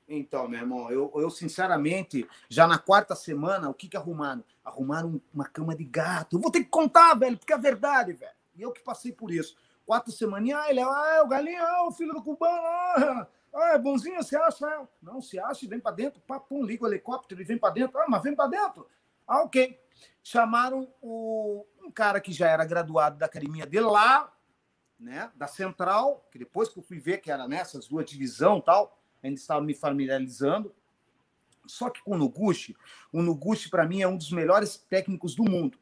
Então, 0.08 0.48
meu 0.48 0.58
irmão, 0.58 0.90
eu, 0.90 1.12
eu 1.14 1.30
sinceramente, 1.30 2.28
já 2.48 2.66
na 2.66 2.78
quarta 2.78 3.14
semana, 3.14 3.70
o 3.70 3.74
que 3.74 3.88
que 3.88 3.96
arrumaram? 3.96 4.42
Arrumaram 4.64 5.20
uma 5.32 5.44
cama 5.44 5.74
de 5.74 5.84
gato. 5.84 6.36
Eu 6.36 6.40
vou 6.40 6.50
ter 6.50 6.64
que 6.64 6.70
contar, 6.70 7.14
velho, 7.14 7.38
porque 7.38 7.52
é 7.52 7.58
verdade, 7.58 8.12
velho. 8.12 8.32
E 8.56 8.62
eu 8.62 8.72
que 8.72 8.80
passei 8.80 9.12
por 9.12 9.30
isso. 9.30 9.56
Quatro 9.86 10.10
semanas, 10.10 10.52
ah, 10.52 10.68
ele 10.68 10.80
é, 10.80 10.84
ah, 10.84 11.14
é 11.18 11.22
o 11.22 11.28
galinho, 11.28 11.62
ah, 11.62 11.86
o 11.86 11.92
filho 11.92 12.12
do 12.12 12.22
cubano, 12.22 12.52
ah, 12.52 13.26
ah, 13.54 13.74
é 13.74 13.78
bonzinho, 13.78 14.22
você 14.22 14.36
acha? 14.36 14.88
Não, 15.00 15.22
se 15.22 15.38
acha, 15.38 15.66
vem 15.68 15.80
para 15.80 15.94
dentro, 15.94 16.20
papum, 16.20 16.64
liga 16.64 16.84
o 16.84 16.88
helicóptero 16.88 17.40
e 17.40 17.44
vem 17.44 17.58
para 17.58 17.74
dentro. 17.74 17.98
Ah, 17.98 18.06
mas 18.08 18.22
vem 18.22 18.34
para 18.34 18.48
dentro. 18.48 18.86
Ah, 19.26 19.42
ok. 19.42 19.78
Chamaram 20.22 20.92
o, 21.00 21.66
um 21.82 21.90
cara 21.90 22.20
que 22.20 22.32
já 22.32 22.48
era 22.48 22.64
graduado 22.64 23.18
da 23.18 23.26
academia 23.26 23.66
de 23.66 23.80
lá, 23.80 24.32
né, 24.98 25.30
da 25.34 25.46
Central, 25.46 26.28
que 26.30 26.38
depois 26.38 26.68
que 26.68 26.78
eu 26.78 26.82
fui 26.82 26.98
ver 26.98 27.18
que 27.18 27.30
era 27.30 27.48
nessas 27.48 27.88
duas 27.88 28.04
divisão 28.04 28.60
tal, 28.60 28.98
ainda 29.22 29.38
estava 29.38 29.60
me 29.60 29.74
familiarizando. 29.74 30.74
Só 31.66 31.88
que 31.88 32.02
com 32.02 32.12
o 32.12 32.18
Noguchi, 32.18 32.76
o 33.12 33.22
Noguchi, 33.22 33.68
para 33.68 33.86
mim, 33.86 34.02
é 34.02 34.08
um 34.08 34.16
dos 34.16 34.32
melhores 34.32 34.76
técnicos 34.76 35.34
do 35.34 35.44
mundo 35.44 35.78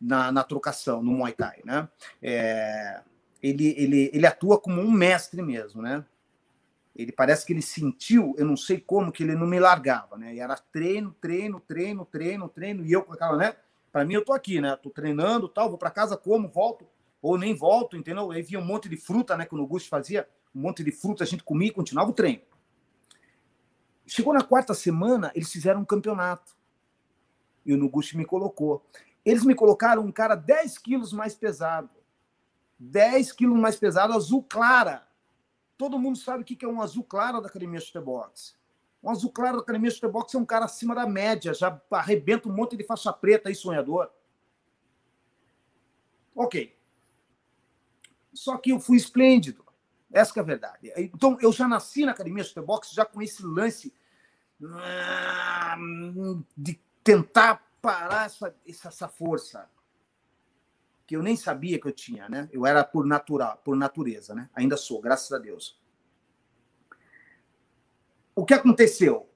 na, 0.00 0.32
na 0.32 0.42
trocação, 0.42 1.02
no 1.02 1.12
Muay 1.12 1.32
Thai. 1.32 1.60
Né? 1.64 1.88
É, 2.20 3.02
ele, 3.42 3.74
ele, 3.76 4.10
ele 4.12 4.26
atua 4.26 4.60
como 4.60 4.80
um 4.80 4.90
mestre 4.90 5.42
mesmo. 5.42 5.80
Né? 5.80 6.04
Ele 6.98 7.12
parece 7.12 7.46
que 7.46 7.52
ele 7.52 7.62
sentiu, 7.62 8.34
eu 8.36 8.44
não 8.44 8.56
sei 8.56 8.80
como, 8.80 9.12
que 9.12 9.22
ele 9.22 9.36
não 9.36 9.46
me 9.46 9.60
largava. 9.60 10.18
Né? 10.18 10.34
E 10.34 10.40
era 10.40 10.56
treino, 10.56 11.14
treino, 11.20 11.60
treino, 11.60 12.04
treino, 12.04 12.48
treino, 12.48 12.84
e 12.84 12.90
eu 12.90 13.04
com 13.04 13.12
aquela, 13.12 13.36
né? 13.36 13.54
Para 13.92 14.04
mim, 14.04 14.14
eu 14.14 14.24
tô 14.24 14.32
aqui, 14.32 14.60
né? 14.60 14.74
Tô 14.76 14.90
treinando, 14.90 15.48
tal, 15.48 15.68
vou 15.68 15.78
para 15.78 15.92
casa, 15.92 16.16
como, 16.16 16.48
volto, 16.48 16.84
ou 17.22 17.38
nem 17.38 17.54
volto, 17.54 17.96
entendeu? 17.96 18.32
Aí 18.32 18.42
vinha 18.42 18.58
um 18.58 18.64
monte 18.64 18.88
de 18.88 18.96
fruta, 18.96 19.36
né? 19.36 19.46
Que 19.46 19.54
o 19.54 19.56
Noguchi 19.56 19.88
fazia, 19.88 20.28
um 20.52 20.60
monte 20.60 20.82
de 20.82 20.90
fruta, 20.90 21.22
a 21.22 21.26
gente 21.26 21.44
comia 21.44 21.68
e 21.68 21.72
continuava 21.72 22.10
o 22.10 22.12
treino. 22.14 22.42
Chegou 24.04 24.34
na 24.34 24.42
quarta 24.42 24.74
semana, 24.74 25.30
eles 25.34 25.52
fizeram 25.52 25.82
um 25.82 25.84
campeonato. 25.84 26.56
E 27.64 27.72
o 27.72 27.76
Noguchi 27.76 28.16
me 28.16 28.24
colocou. 28.24 28.84
Eles 29.24 29.44
me 29.44 29.54
colocaram 29.54 30.02
um 30.02 30.10
cara 30.10 30.34
10 30.34 30.78
quilos 30.78 31.12
mais 31.12 31.34
pesado. 31.34 31.90
10 32.78 33.32
quilos 33.32 33.58
mais 33.58 33.76
pesado, 33.76 34.14
azul 34.14 34.42
clara. 34.42 35.07
Todo 35.78 35.98
mundo 35.98 36.18
sabe 36.18 36.42
o 36.42 36.44
que 36.44 36.64
é 36.64 36.68
um 36.68 36.82
azul 36.82 37.04
claro 37.04 37.40
da 37.40 37.46
Academia 37.46 37.80
Chutebox. 37.80 38.58
Um 39.00 39.10
azul 39.10 39.30
claro 39.30 39.58
da 39.58 39.62
Academia 39.62 39.90
Chutebox 39.90 40.34
é 40.34 40.38
um 40.38 40.44
cara 40.44 40.64
acima 40.64 40.92
da 40.92 41.06
média, 41.06 41.54
já 41.54 41.80
arrebenta 41.92 42.48
um 42.48 42.52
monte 42.52 42.76
de 42.76 42.82
faixa 42.82 43.12
preta 43.12 43.48
aí, 43.48 43.54
sonhador. 43.54 44.10
Ok. 46.34 46.76
Só 48.34 48.58
que 48.58 48.72
eu 48.72 48.80
fui 48.80 48.96
esplêndido. 48.96 49.64
Essa 50.12 50.38
é 50.38 50.40
a 50.40 50.44
verdade. 50.44 50.92
Então, 50.96 51.38
eu 51.40 51.52
já 51.52 51.68
nasci 51.68 52.04
na 52.04 52.10
Academia 52.12 52.42
Chutebox 52.42 52.90
já 52.90 53.04
com 53.04 53.22
esse 53.22 53.44
lance 53.44 53.94
de 56.56 56.80
tentar 57.04 57.64
parar 57.80 58.26
essa, 58.26 58.52
essa 58.66 59.08
força 59.08 59.70
que 61.08 61.16
eu 61.16 61.22
nem 61.22 61.34
sabia 61.36 61.80
que 61.80 61.88
eu 61.88 61.92
tinha, 61.92 62.28
né? 62.28 62.50
Eu 62.52 62.66
era 62.66 62.84
por 62.84 63.06
natural, 63.06 63.62
por 63.64 63.74
natureza, 63.74 64.34
né? 64.34 64.50
Ainda 64.54 64.76
sou, 64.76 65.00
graças 65.00 65.32
a 65.32 65.38
Deus. 65.38 65.80
O 68.36 68.44
que 68.44 68.52
aconteceu? 68.52 69.26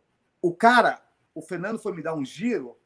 O 0.43 0.55
cara, 0.55 1.03
o 1.35 1.41
Fernando 1.41 1.79
foi 1.79 1.95
me 1.95 2.03
dar 2.03 2.15
um 2.15 2.27
giro 2.27 2.77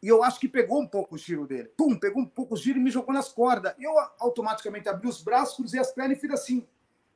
e 0.00 0.06
eu 0.06 0.22
acho 0.22 0.38
que 0.38 0.48
pegou 0.48 0.80
um 0.80 0.86
pouco 0.86 1.16
o 1.16 1.18
giro 1.18 1.44
dele. 1.44 1.72
Pum, 1.76 1.98
pegou 1.98 2.22
um 2.22 2.26
pouco 2.26 2.54
o 2.54 2.56
giro 2.56 2.78
e 2.78 2.80
me 2.80 2.88
jogou 2.88 3.12
nas 3.12 3.32
cordas. 3.32 3.74
Eu 3.80 3.92
automaticamente 4.20 4.88
abri 4.88 5.08
os 5.08 5.20
braços, 5.20 5.56
cruzei 5.56 5.80
as 5.80 5.90
pernas 5.90 6.18
e 6.18 6.20
fiz 6.20 6.30
assim. 6.30 6.68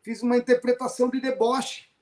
Fiz 0.03 0.21
uma 0.21 0.37
interpretação 0.37 1.09
de 1.09 1.21
deboche. 1.21 1.93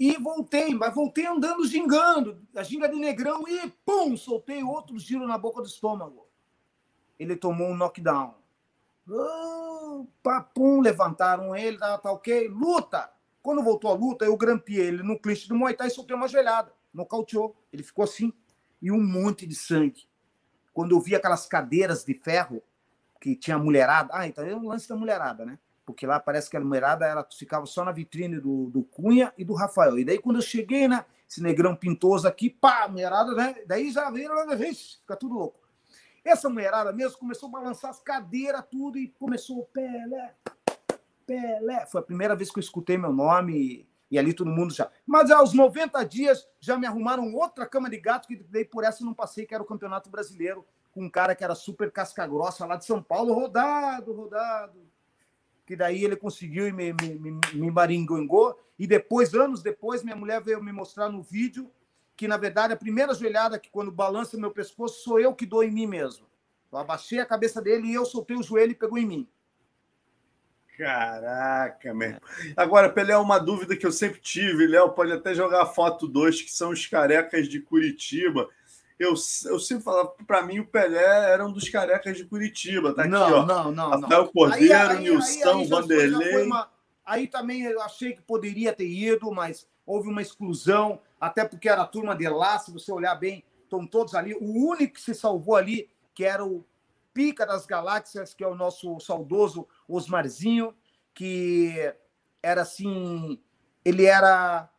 E 0.00 0.16
voltei, 0.16 0.74
mas 0.74 0.92
voltei 0.92 1.26
andando 1.26 1.64
gingando, 1.64 2.44
a 2.56 2.64
ginga 2.64 2.88
de 2.88 2.96
negrão, 2.96 3.46
e 3.46 3.70
pum, 3.84 4.16
soltei 4.16 4.64
outro 4.64 4.98
giro 4.98 5.28
na 5.28 5.38
boca 5.38 5.60
do 5.60 5.68
estômago. 5.68 6.29
Ele 7.20 7.36
tomou 7.36 7.68
um 7.68 7.76
knockdown. 7.76 8.34
Oh, 9.08 10.06
papum, 10.22 10.80
levantaram 10.80 11.54
ele, 11.54 11.78
tá, 11.78 11.98
tá 11.98 12.10
ok, 12.10 12.48
luta. 12.48 13.10
Quando 13.42 13.62
voltou 13.62 13.90
a 13.90 13.94
luta, 13.94 14.24
eu 14.24 14.36
grampeei 14.36 14.86
ele 14.86 15.02
no 15.02 15.18
clinch 15.18 15.48
do 15.48 15.54
Muay 15.54 15.74
Thai 15.74 15.88
e 15.88 15.90
soltei 15.90 16.16
uma 16.16 16.26
gelada. 16.26 16.72
Nocauteou. 16.92 17.54
Ele 17.72 17.82
ficou 17.82 18.04
assim. 18.04 18.32
E 18.82 18.90
um 18.90 19.02
monte 19.02 19.46
de 19.46 19.54
sangue. 19.54 20.08
Quando 20.72 20.96
eu 20.96 21.00
vi 21.00 21.14
aquelas 21.14 21.46
cadeiras 21.46 22.04
de 22.04 22.14
ferro 22.14 22.62
que 23.20 23.36
tinha 23.36 23.58
mulherada. 23.58 24.10
Ah, 24.12 24.26
então 24.26 24.44
é 24.44 24.56
um 24.56 24.66
lance 24.66 24.88
da 24.88 24.96
mulherada, 24.96 25.44
né? 25.44 25.58
porque 25.90 26.06
lá 26.06 26.20
parece 26.20 26.48
que 26.48 26.56
a 26.56 26.60
numerada 26.60 27.04
ela 27.04 27.26
ficava 27.36 27.66
só 27.66 27.84
na 27.84 27.92
vitrine 27.92 28.38
do, 28.38 28.70
do 28.70 28.82
Cunha 28.82 29.32
e 29.36 29.44
do 29.44 29.54
Rafael. 29.54 29.98
E 29.98 30.04
daí, 30.04 30.18
quando 30.18 30.36
eu 30.36 30.42
cheguei, 30.42 30.86
né? 30.86 31.04
Esse 31.28 31.42
negrão 31.42 31.76
pintoso 31.76 32.26
aqui, 32.26 32.50
pá, 32.50 32.88
mulherada, 32.88 33.32
né? 33.34 33.56
Daí 33.66 33.90
já 33.92 34.10
veio, 34.10 34.30
fica 34.74 35.16
tudo 35.16 35.34
louco. 35.34 35.59
Essa 36.24 36.48
mulherada 36.48 36.92
mesmo 36.92 37.18
começou 37.18 37.48
a 37.48 37.52
balançar 37.52 37.90
as 37.90 38.00
cadeiras, 38.00 38.64
tudo, 38.70 38.98
e 38.98 39.08
começou, 39.08 39.64
Pelé, 39.66 40.34
Pelé. 41.26 41.86
Foi 41.86 42.00
a 42.00 42.04
primeira 42.04 42.36
vez 42.36 42.50
que 42.50 42.58
eu 42.58 42.62
escutei 42.62 42.98
meu 42.98 43.12
nome 43.12 43.56
e, 43.56 43.88
e 44.10 44.18
ali 44.18 44.34
todo 44.34 44.50
mundo 44.50 44.72
já. 44.72 44.90
Mas 45.06 45.30
aos 45.30 45.54
90 45.54 46.02
dias 46.04 46.46
já 46.58 46.76
me 46.76 46.86
arrumaram 46.86 47.32
outra 47.34 47.66
cama 47.66 47.88
de 47.88 47.98
gato, 47.98 48.28
que 48.28 48.36
daí 48.48 48.64
por 48.64 48.84
essa 48.84 49.04
não 49.04 49.14
passei, 49.14 49.46
que 49.46 49.54
era 49.54 49.62
o 49.62 49.66
Campeonato 49.66 50.10
Brasileiro, 50.10 50.66
com 50.92 51.04
um 51.04 51.10
cara 51.10 51.34
que 51.34 51.44
era 51.44 51.54
super 51.54 51.90
casca-grossa 51.90 52.66
lá 52.66 52.76
de 52.76 52.84
São 52.84 53.02
Paulo, 53.02 53.32
rodado, 53.32 54.12
rodado 54.12 54.90
que 55.70 55.76
daí 55.76 56.02
ele 56.04 56.16
conseguiu 56.16 56.66
e 56.66 56.72
me, 56.72 56.92
me, 56.92 57.14
me, 57.14 57.40
me 57.54 57.70
maringou. 57.70 58.58
E 58.76 58.88
depois, 58.88 59.32
anos 59.34 59.62
depois, 59.62 60.02
minha 60.02 60.16
mulher 60.16 60.42
veio 60.42 60.60
me 60.60 60.72
mostrar 60.72 61.08
no 61.08 61.22
vídeo 61.22 61.70
que, 62.20 62.28
na 62.28 62.36
verdade, 62.36 62.74
a 62.74 62.76
primeira 62.76 63.14
joelhada 63.14 63.58
que, 63.58 63.70
quando 63.70 63.90
balança 63.90 64.36
meu 64.36 64.50
pescoço, 64.50 65.02
sou 65.02 65.18
eu 65.18 65.34
que 65.34 65.46
dou 65.46 65.64
em 65.64 65.70
mim 65.70 65.86
mesmo. 65.86 66.26
Eu 66.70 66.76
abaixei 66.76 67.18
a 67.18 67.24
cabeça 67.24 67.62
dele 67.62 67.88
e 67.88 67.94
eu 67.94 68.04
soltei 68.04 68.36
o 68.36 68.42
joelho 68.42 68.72
e 68.72 68.74
pegou 68.74 68.98
em 68.98 69.06
mim. 69.06 69.28
Caraca, 70.76 71.94
meu. 71.94 72.20
Agora, 72.54 72.90
Pelé, 72.90 73.16
uma 73.16 73.38
dúvida 73.38 73.74
que 73.74 73.86
eu 73.86 73.90
sempre 73.90 74.20
tive, 74.20 74.66
Léo, 74.66 74.90
pode 74.90 75.12
até 75.12 75.34
jogar 75.34 75.62
a 75.62 75.66
foto 75.66 76.06
2, 76.06 76.42
que 76.42 76.52
são 76.52 76.70
os 76.70 76.86
carecas 76.86 77.48
de 77.48 77.58
Curitiba 77.58 78.48
eu, 79.00 79.14
eu 79.46 79.58
sempre 79.58 79.82
falava, 79.82 80.14
para 80.26 80.42
mim, 80.42 80.58
o 80.58 80.66
Pelé 80.66 81.32
era 81.32 81.46
um 81.46 81.50
dos 81.50 81.70
carecas 81.70 82.18
de 82.18 82.26
Curitiba. 82.26 82.92
Tá 82.92 83.04
aqui, 83.04 83.10
não, 83.10 83.32
ó. 83.32 83.46
não, 83.46 83.72
não. 83.72 83.88
Rafael 83.88 84.24
não. 84.24 84.28
Cordeiro, 84.28 84.74
aí, 84.74 84.96
aí, 84.96 84.98
Nilson, 84.98 85.60
aí, 85.60 85.66
Vanderlei. 85.66 86.42
Uma... 86.44 86.70
Aí 87.02 87.26
também 87.26 87.62
eu 87.62 87.80
achei 87.80 88.12
que 88.12 88.20
poderia 88.20 88.74
ter 88.74 88.86
ido, 88.86 89.32
mas 89.32 89.66
houve 89.86 90.10
uma 90.10 90.20
exclusão, 90.20 91.00
até 91.20 91.44
porque 91.44 91.68
era 91.68 91.82
a 91.82 91.86
turma 91.86 92.16
de 92.16 92.28
lá, 92.28 92.58
se 92.58 92.72
você 92.72 92.90
olhar 92.90 93.14
bem, 93.14 93.44
estão 93.62 93.86
todos 93.86 94.14
ali. 94.14 94.34
O 94.34 94.68
único 94.68 94.94
que 94.94 95.00
se 95.00 95.14
salvou 95.14 95.54
ali, 95.54 95.90
que 96.14 96.24
era 96.24 96.44
o 96.44 96.64
pica 97.12 97.46
das 97.46 97.66
galáxias, 97.66 98.32
que 98.32 98.42
é 98.42 98.48
o 98.48 98.54
nosso 98.54 98.98
saudoso 99.00 99.68
Osmarzinho, 99.86 100.74
que 101.12 101.92
era 102.42 102.62
assim, 102.62 103.38
ele 103.84 104.06
era 104.06 104.70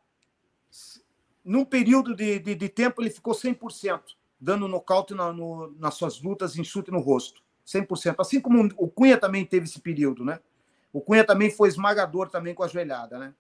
num 1.44 1.66
período 1.66 2.16
de, 2.16 2.40
de, 2.40 2.56
de 2.56 2.70
tempo, 2.70 3.02
ele 3.02 3.10
ficou 3.10 3.34
100%, 3.34 4.02
dando 4.40 4.68
nocaute 4.68 5.14
na, 5.14 5.32
no, 5.32 5.72
nas 5.78 5.96
suas 5.96 6.22
lutas 6.22 6.54
chute 6.54 6.92
no 6.92 7.00
rosto. 7.00 7.42
100%. 7.66 8.16
Assim 8.20 8.42
como 8.42 8.68
o 8.78 8.90
Cunha 8.90 9.18
também 9.18 9.46
teve 9.46 9.66
esse 9.66 9.80
período, 9.80 10.26
né? 10.26 10.40
O 10.92 11.02
Cunha 11.02 11.24
também 11.24 11.50
foi 11.50 11.70
esmagador 11.70 12.30
também 12.30 12.54
com 12.54 12.64
a 12.64 12.68
joelhada, 12.68 13.18
né? 13.18 13.34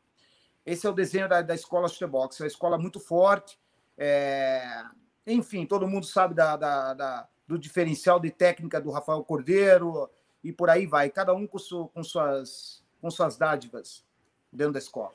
Esse 0.65 0.85
é 0.85 0.89
o 0.89 0.93
desenho 0.93 1.27
da, 1.27 1.41
da 1.41 1.55
escola 1.55 1.87
Chutebox. 1.87 2.39
É 2.39 2.43
uma 2.43 2.47
escola 2.47 2.77
muito 2.77 2.99
forte. 2.99 3.59
É... 3.97 4.83
Enfim, 5.25 5.65
todo 5.65 5.87
mundo 5.87 6.05
sabe 6.05 6.33
da, 6.33 6.55
da, 6.55 6.93
da, 6.93 7.27
do 7.47 7.57
diferencial 7.57 8.19
de 8.19 8.31
técnica 8.31 8.81
do 8.81 8.91
Rafael 8.91 9.23
Cordeiro 9.23 10.09
e 10.43 10.51
por 10.51 10.69
aí 10.69 10.85
vai. 10.85 11.09
Cada 11.09 11.33
um 11.33 11.45
com, 11.45 11.59
su, 11.59 11.87
com, 11.93 12.03
suas, 12.03 12.83
com 12.99 13.09
suas 13.09 13.37
dádivas 13.37 14.03
dentro 14.51 14.73
da 14.73 14.79
escola. 14.79 15.13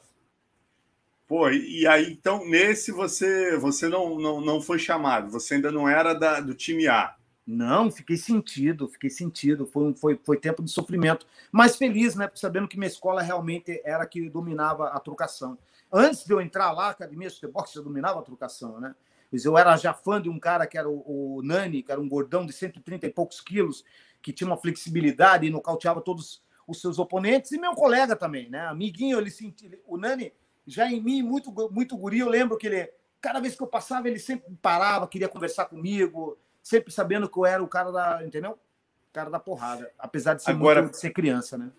Pô, 1.26 1.48
e 1.50 1.86
aí, 1.88 2.12
então, 2.12 2.48
nesse 2.48 2.92
você 2.92 3.56
você 3.56 3.88
não, 3.88 4.16
não, 4.16 4.40
não 4.40 4.60
foi 4.60 4.78
chamado, 4.78 5.28
você 5.28 5.54
ainda 5.54 5.72
não 5.72 5.88
era 5.88 6.14
da, 6.14 6.40
do 6.40 6.54
time 6.54 6.86
A. 6.86 7.15
Não, 7.46 7.90
fiquei 7.92 8.16
sentido, 8.16 8.88
fiquei 8.88 9.08
sentido. 9.08 9.66
Foi, 9.66 9.94
foi, 9.94 10.20
foi 10.24 10.36
tempo 10.36 10.62
de 10.64 10.70
sofrimento. 10.70 11.26
Mas 11.52 11.76
feliz, 11.76 12.16
né? 12.16 12.28
Sabendo 12.34 12.66
que 12.66 12.76
minha 12.76 12.88
escola 12.88 13.22
realmente 13.22 13.80
era 13.84 14.02
a 14.02 14.06
que 14.06 14.28
dominava 14.28 14.88
a 14.88 14.98
trocação. 14.98 15.56
Antes 15.92 16.24
de 16.24 16.32
eu 16.32 16.40
entrar 16.40 16.72
lá, 16.72 16.86
a 16.86 16.90
academia 16.90 17.28
de 17.28 17.36
já 17.38 17.80
dominava 17.80 18.18
a 18.18 18.22
trocação, 18.22 18.80
né? 18.80 18.94
Mas 19.30 19.44
eu 19.44 19.56
era 19.56 19.76
já 19.76 19.92
fã 19.92 20.20
de 20.20 20.28
um 20.28 20.38
cara 20.38 20.66
que 20.66 20.76
era 20.76 20.88
o, 20.88 21.36
o 21.36 21.42
Nani, 21.42 21.82
que 21.82 21.92
era 21.92 22.00
um 22.00 22.08
gordão 22.08 22.44
de 22.44 22.52
130 22.52 23.06
e 23.06 23.10
poucos 23.10 23.40
quilos, 23.40 23.84
que 24.20 24.32
tinha 24.32 24.48
uma 24.48 24.56
flexibilidade 24.56 25.46
e 25.46 25.50
nocauteava 25.50 26.00
todos 26.00 26.42
os 26.66 26.80
seus 26.80 26.98
oponentes 26.98 27.52
e 27.52 27.58
meu 27.58 27.74
colega 27.74 28.16
também, 28.16 28.50
né? 28.50 28.66
Amiguinho, 28.66 29.18
ele 29.18 29.30
sentia, 29.30 29.78
o 29.86 29.96
Nani 29.96 30.32
já 30.66 30.90
em 30.90 31.00
mim 31.00 31.22
muito 31.22 31.52
muito 31.70 31.96
guri, 31.96 32.18
eu 32.18 32.28
lembro 32.28 32.58
que 32.58 32.66
ele 32.66 32.90
cada 33.20 33.38
vez 33.38 33.54
que 33.54 33.62
eu 33.62 33.68
passava 33.68 34.08
ele 34.08 34.18
sempre 34.18 34.52
parava, 34.60 35.06
queria 35.06 35.28
conversar 35.28 35.66
comigo, 35.66 36.36
sempre 36.66 36.92
sabendo 36.92 37.28
que 37.28 37.38
eu 37.38 37.46
era 37.46 37.62
o 37.62 37.68
cara 37.68 37.92
da, 37.92 38.26
entendeu? 38.26 38.50
O 38.50 39.12
cara 39.12 39.30
da 39.30 39.38
porrada, 39.38 39.88
apesar 39.96 40.34
de 40.34 40.42
ser 40.42 40.50
Agora, 40.50 40.82
muito, 40.82 40.94
de 40.94 40.98
ser 40.98 41.10
criança, 41.10 41.56
né? 41.56 41.70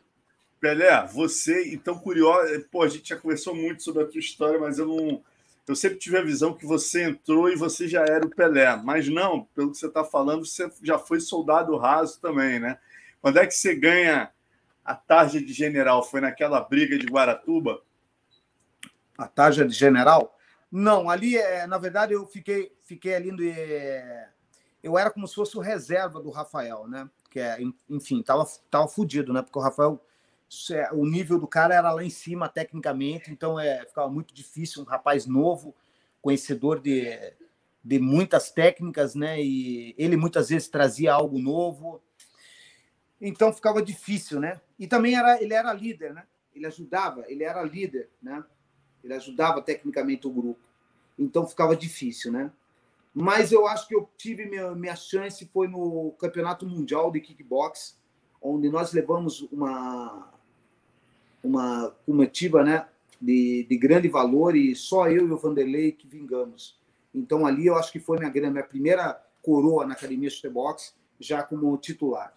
Pelé, 0.62 1.06
você, 1.08 1.74
então 1.74 2.00
curioso, 2.00 2.66
pô, 2.72 2.84
a 2.84 2.88
gente 2.88 3.10
já 3.10 3.18
conversou 3.18 3.54
muito 3.54 3.84
sobre 3.84 4.04
a 4.04 4.08
tua 4.08 4.20
história, 4.20 4.58
mas 4.58 4.80
eu 4.80 4.88
não 4.88 5.22
eu 5.68 5.76
sempre 5.76 5.98
tive 5.98 6.18
a 6.18 6.24
visão 6.24 6.54
que 6.54 6.66
você 6.66 7.04
entrou 7.04 7.50
e 7.50 7.58
você 7.58 7.86
já 7.86 8.06
era 8.06 8.26
o 8.26 8.30
Pelé, 8.30 8.78
mas 8.78 9.10
não, 9.10 9.44
pelo 9.54 9.72
que 9.72 9.78
você 9.78 9.88
está 9.88 10.06
falando, 10.06 10.46
você 10.46 10.72
já 10.82 10.98
foi 10.98 11.20
soldado 11.20 11.76
raso 11.76 12.22
também, 12.22 12.58
né? 12.58 12.80
Quando 13.22 13.40
é 13.40 13.46
que 13.46 13.54
você 13.54 13.76
ganha 13.76 14.32
a 14.86 14.96
tarja 14.96 15.42
de 15.42 15.52
general? 15.52 16.02
Foi 16.02 16.22
naquela 16.22 16.62
briga 16.62 16.98
de 16.98 17.08
Guaratuba? 17.08 17.82
A 19.18 19.28
tarja 19.28 19.68
de 19.68 19.76
general? 19.76 20.40
Não, 20.72 21.10
ali, 21.10 21.38
é, 21.38 21.68
na 21.68 21.78
verdade, 21.78 22.14
eu 22.14 22.26
fiquei, 22.26 22.72
fiquei 22.86 23.16
ali. 23.16 23.34
No, 23.34 23.44
é, 23.44 24.30
eu 24.84 24.98
era 24.98 25.12
como 25.12 25.28
se 25.28 25.36
fosse 25.36 25.58
o 25.58 25.62
reserva 25.62 26.22
do 26.22 26.30
Rafael, 26.30 26.88
né? 26.88 27.10
Que 27.30 27.40
é, 27.40 27.58
enfim, 27.90 28.22
tava, 28.22 28.46
tava 28.70 28.88
fudido, 28.88 29.34
né? 29.34 29.42
Porque 29.42 29.58
o 29.58 29.62
Rafael 29.62 30.02
o 30.94 31.06
nível 31.06 31.38
do 31.38 31.48
cara 31.48 31.76
era 31.76 31.92
lá 31.92 32.04
em 32.04 32.10
cima 32.10 32.48
tecnicamente, 32.48 33.32
então 33.32 33.60
é, 33.60 33.86
ficava 33.86 34.10
muito 34.10 34.34
difícil. 34.34 34.82
Um 34.82 34.86
rapaz 34.86 35.26
novo, 35.26 35.76
conhecedor 36.22 36.80
de, 36.80 37.18
de 37.84 38.00
muitas 38.00 38.52
técnicas, 38.52 39.14
né? 39.14 39.42
E 39.42 39.94
ele 39.98 40.16
muitas 40.16 40.50
vezes 40.50 40.70
trazia 40.70 41.14
algo 41.14 41.38
novo, 41.38 42.02
então 43.20 43.52
ficava 43.52 43.82
difícil, 43.82 44.40
né? 44.40 44.62
E 44.80 44.88
também 44.88 45.16
era, 45.16 45.42
ele 45.42 45.54
era 45.54 45.74
líder, 45.74 46.14
né? 46.14 46.24
Ele 46.54 46.66
ajudava, 46.66 47.26
ele 47.28 47.44
era 47.44 47.62
líder, 47.64 48.10
né? 48.22 48.44
Ele 49.04 49.14
ajudava 49.14 49.62
tecnicamente 49.62 50.28
o 50.28 50.32
grupo, 50.32 50.62
então 51.20 51.46
ficava 51.46 51.76
difícil, 51.76 52.32
né? 52.32 52.52
Mas 53.20 53.52
eu 53.52 53.66
acho 53.66 53.88
que 53.88 53.96
eu 53.96 54.08
tive 54.16 54.46
minha, 54.46 54.76
minha 54.76 54.96
chance 54.96 55.44
foi 55.52 55.68
no 55.68 56.12
Campeonato 56.20 56.68
Mundial 56.68 57.10
de 57.12 57.20
Kickbox, 57.20 58.00
onde 58.40 58.70
nós 58.70 58.94
levamos 58.94 59.42
uma 59.52 60.32
uma 61.44 61.96
comitiva 62.06 62.64
né, 62.64 62.88
de, 63.20 63.66
de 63.68 63.76
grande 63.76 64.08
valor 64.08 64.56
e 64.56 64.76
só 64.76 65.10
eu 65.10 65.28
e 65.28 65.32
o 65.32 65.38
Vanderlei 65.38 65.94
que 65.94 66.08
vingamos. 66.08 66.80
Então 67.12 67.48
ali 67.48 67.66
eu 67.66 67.76
acho 67.76 67.92
que 67.92 68.00
foi 68.00 68.20
minha, 68.20 68.52
minha 68.52 68.64
primeira 68.64 69.20
coroa 69.42 69.88
na 69.88 69.96
academia 69.96 70.30
de 70.30 70.50
boxe 70.50 70.94
já 71.20 71.42
como 71.42 71.76
titular. 71.80 72.32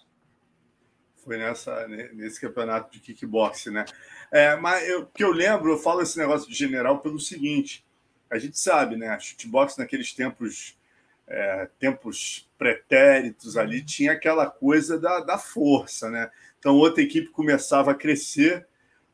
Foi 1.17 1.37
nessa, 1.37 1.87
nesse 1.89 2.41
campeonato 2.41 2.91
de 2.91 3.01
kickboxing, 3.01 3.73
né? 3.73 3.85
É, 4.33 4.57
mas 4.57 4.89
eu, 4.89 5.05
que 5.05 5.23
eu 5.23 5.31
lembro, 5.31 5.73
eu 5.73 5.77
falo 5.77 6.01
esse 6.01 6.17
negócio 6.17 6.49
de 6.49 6.55
general 6.55 7.01
pelo 7.01 7.21
seguinte: 7.21 7.85
a 8.31 8.39
gente 8.39 8.59
sabe, 8.59 8.97
né? 8.97 9.19
Shootbox 9.19 9.77
naqueles 9.77 10.13
tempos, 10.13 10.79
é, 11.27 11.69
tempos 11.79 12.49
pretéritos 12.57 13.57
ali, 13.57 13.85
tinha 13.85 14.13
aquela 14.13 14.49
coisa 14.49 14.99
da, 14.99 15.21
da 15.21 15.39
força, 15.39 16.09
né? 16.09 16.31
Então 16.59 16.77
outra 16.77 17.03
equipe 17.03 17.29
começava 17.29 17.91
a 17.91 17.95
crescer 17.95 18.67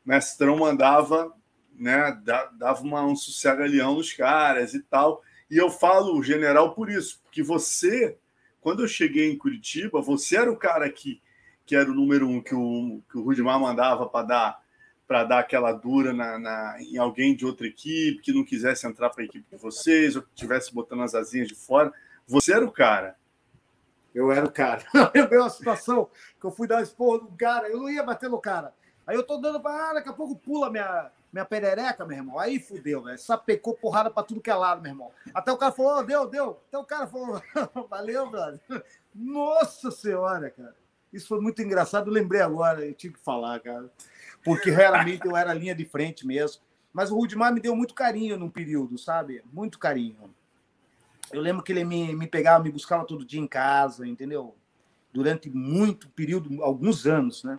Mestrão 0.07 0.57
mandava, 0.57 1.35
né, 1.74 2.16
dava 2.57 2.81
uma, 2.83 3.05
um 3.05 3.16
sossega-leão 3.16 3.96
nos 3.96 4.12
caras 4.12 4.72
e 4.72 4.81
tal. 4.81 5.20
E 5.50 5.57
eu 5.57 5.68
falo 5.68 6.22
general 6.22 6.74
por 6.74 6.88
isso, 6.88 7.20
porque 7.24 7.42
você, 7.42 8.16
quando 8.61 8.85
eu 8.85 8.88
cheguei 8.88 9.29
em 9.29 9.37
Curitiba, 9.37 10.00
você 10.00 10.37
era 10.37 10.50
o 10.50 10.57
cara 10.57 10.88
que, 10.88 11.20
que 11.66 11.74
era 11.74 11.90
o 11.90 11.94
número 11.94 12.29
um 12.29 12.40
que 12.40 12.55
o, 12.55 13.02
que 13.11 13.18
o 13.18 13.22
Rudimar 13.22 13.59
mandava 13.59 14.07
para 14.07 14.26
dar 14.26 14.65
para 15.07 15.25
dar 15.25 15.38
aquela 15.38 15.73
dura 15.73 16.12
na, 16.12 16.38
na, 16.38 16.77
em 16.81 16.99
alguém 16.99 17.35
de 17.35 17.47
outra 17.47 17.66
equipe 17.66 18.21
que 18.21 18.33
não 18.33 18.45
quisesse 18.45 18.87
entrar 18.87 19.11
para 19.11 19.23
a 19.23 19.27
equipe 19.27 19.47
de 19.51 19.57
vocês 19.57 20.16
ou 20.16 20.23
que 20.23 20.29
estivesse 20.35 20.75
botando 20.75 21.03
as 21.03 21.14
asinhas 21.14 21.49
de 21.49 21.55
fora. 21.55 21.92
Você 22.27 22.53
era 22.53 22.64
o 22.64 22.73
cara. 22.73 23.16
Eu 24.14 24.33
era 24.33 24.47
o 24.47 24.51
cara. 24.51 24.83
Eu 25.14 25.29
vi 25.29 25.37
uma 25.37 25.51
situação 25.51 26.09
que 26.40 26.47
eu 26.47 26.51
fui 26.51 26.66
dar 26.66 26.83
esporro 26.83 27.25
no 27.25 27.37
cara, 27.37 27.69
eu 27.69 27.79
não 27.79 27.90
ia 27.90 28.03
bater 28.03 28.31
no 28.31 28.40
cara. 28.40 28.73
Aí 29.07 29.14
eu 29.14 29.23
tô 29.23 29.37
dando 29.37 29.61
para. 29.61 29.90
Ah, 29.90 29.95
daqui 29.95 30.09
a 30.09 30.12
pouco 30.12 30.35
pula 30.35 30.71
minha, 30.71 31.12
minha 31.33 31.45
perereca, 31.45 32.05
meu 32.05 32.16
irmão. 32.16 32.38
Aí 32.38 32.59
fudeu, 32.59 33.03
velho. 33.03 33.19
Sapecou 33.19 33.75
porrada 33.75 34.11
para 34.11 34.25
tudo 34.25 34.40
que 34.40 34.51
é 34.51 34.55
lado, 34.55 34.83
meu 34.83 34.90
irmão. 34.90 35.12
Até 35.33 35.53
o 35.53 35.57
cara 35.57 35.71
falou, 35.71 35.99
oh, 35.99 36.03
deu, 36.03 36.27
deu. 36.27 36.61
Até 36.66 36.79
o 36.79 36.85
cara 36.85 37.07
falou, 37.07 37.40
valeu, 37.88 38.29
brother. 38.29 38.61
Nossa 39.14 39.90
Senhora, 39.90 40.51
cara. 40.51 40.75
Isso 41.12 41.29
foi 41.29 41.40
muito 41.40 41.62
engraçado. 41.62 42.09
Eu 42.09 42.14
lembrei 42.14 42.40
agora, 42.40 42.85
eu 42.85 42.95
tinha 42.95 43.12
que 43.12 43.21
falar, 43.21 43.61
cara. 43.61 43.88
Porque 44.46 44.70
realmente 44.70 45.26
eu 45.26 45.37
era 45.37 45.52
linha 45.52 45.74
de 45.74 45.85
frente 45.85 46.26
mesmo. 46.26 46.62
Mas 46.90 47.11
o 47.11 47.16
Rudimar 47.16 47.52
me 47.52 47.61
deu 47.61 47.76
muito 47.76 47.92
carinho 47.92 48.38
num 48.38 48.48
período, 48.48 48.96
sabe? 48.96 49.42
Muito 49.52 49.78
carinho. 49.78 50.35
Eu 51.30 51.42
lembro 51.42 51.62
que 51.62 51.70
ele 51.70 51.85
me, 51.85 52.14
me 52.14 52.26
pegava, 52.26 52.64
me 52.64 52.70
buscava 52.70 53.04
todo 53.04 53.26
dia 53.26 53.40
em 53.40 53.46
casa, 53.46 54.06
entendeu? 54.06 54.56
Durante 55.12 55.50
muito 55.50 56.09
período, 56.09 56.62
alguns 56.62 57.06
anos, 57.06 57.44
né? 57.44 57.59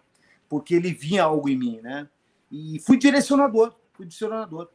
porque 0.50 0.76
ele 0.76 0.94
via 0.94 1.24
algo 1.24 1.50
em 1.50 1.58
mim, 1.58 1.82
né? 1.82 2.08
E 2.52 2.80
fui 2.80 2.98
direcionador, 2.98 3.76
fui 3.94 4.06
direcionador. 4.06 4.70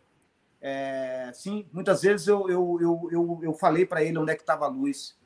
É, 0.61 1.31
sim, 1.35 1.66
muitas 1.72 2.03
vezes 2.03 2.29
eu, 2.29 2.48
eu, 2.48 2.79
eu, 2.81 3.09
eu, 3.11 3.40
eu 3.42 3.55
falei 3.55 3.85
para 3.85 4.03
ele 4.03 4.18
onde 4.18 4.33
é 4.33 4.37
que 4.37 4.42
estava 4.42 4.66
a 4.66 4.68
luz. 4.68 5.18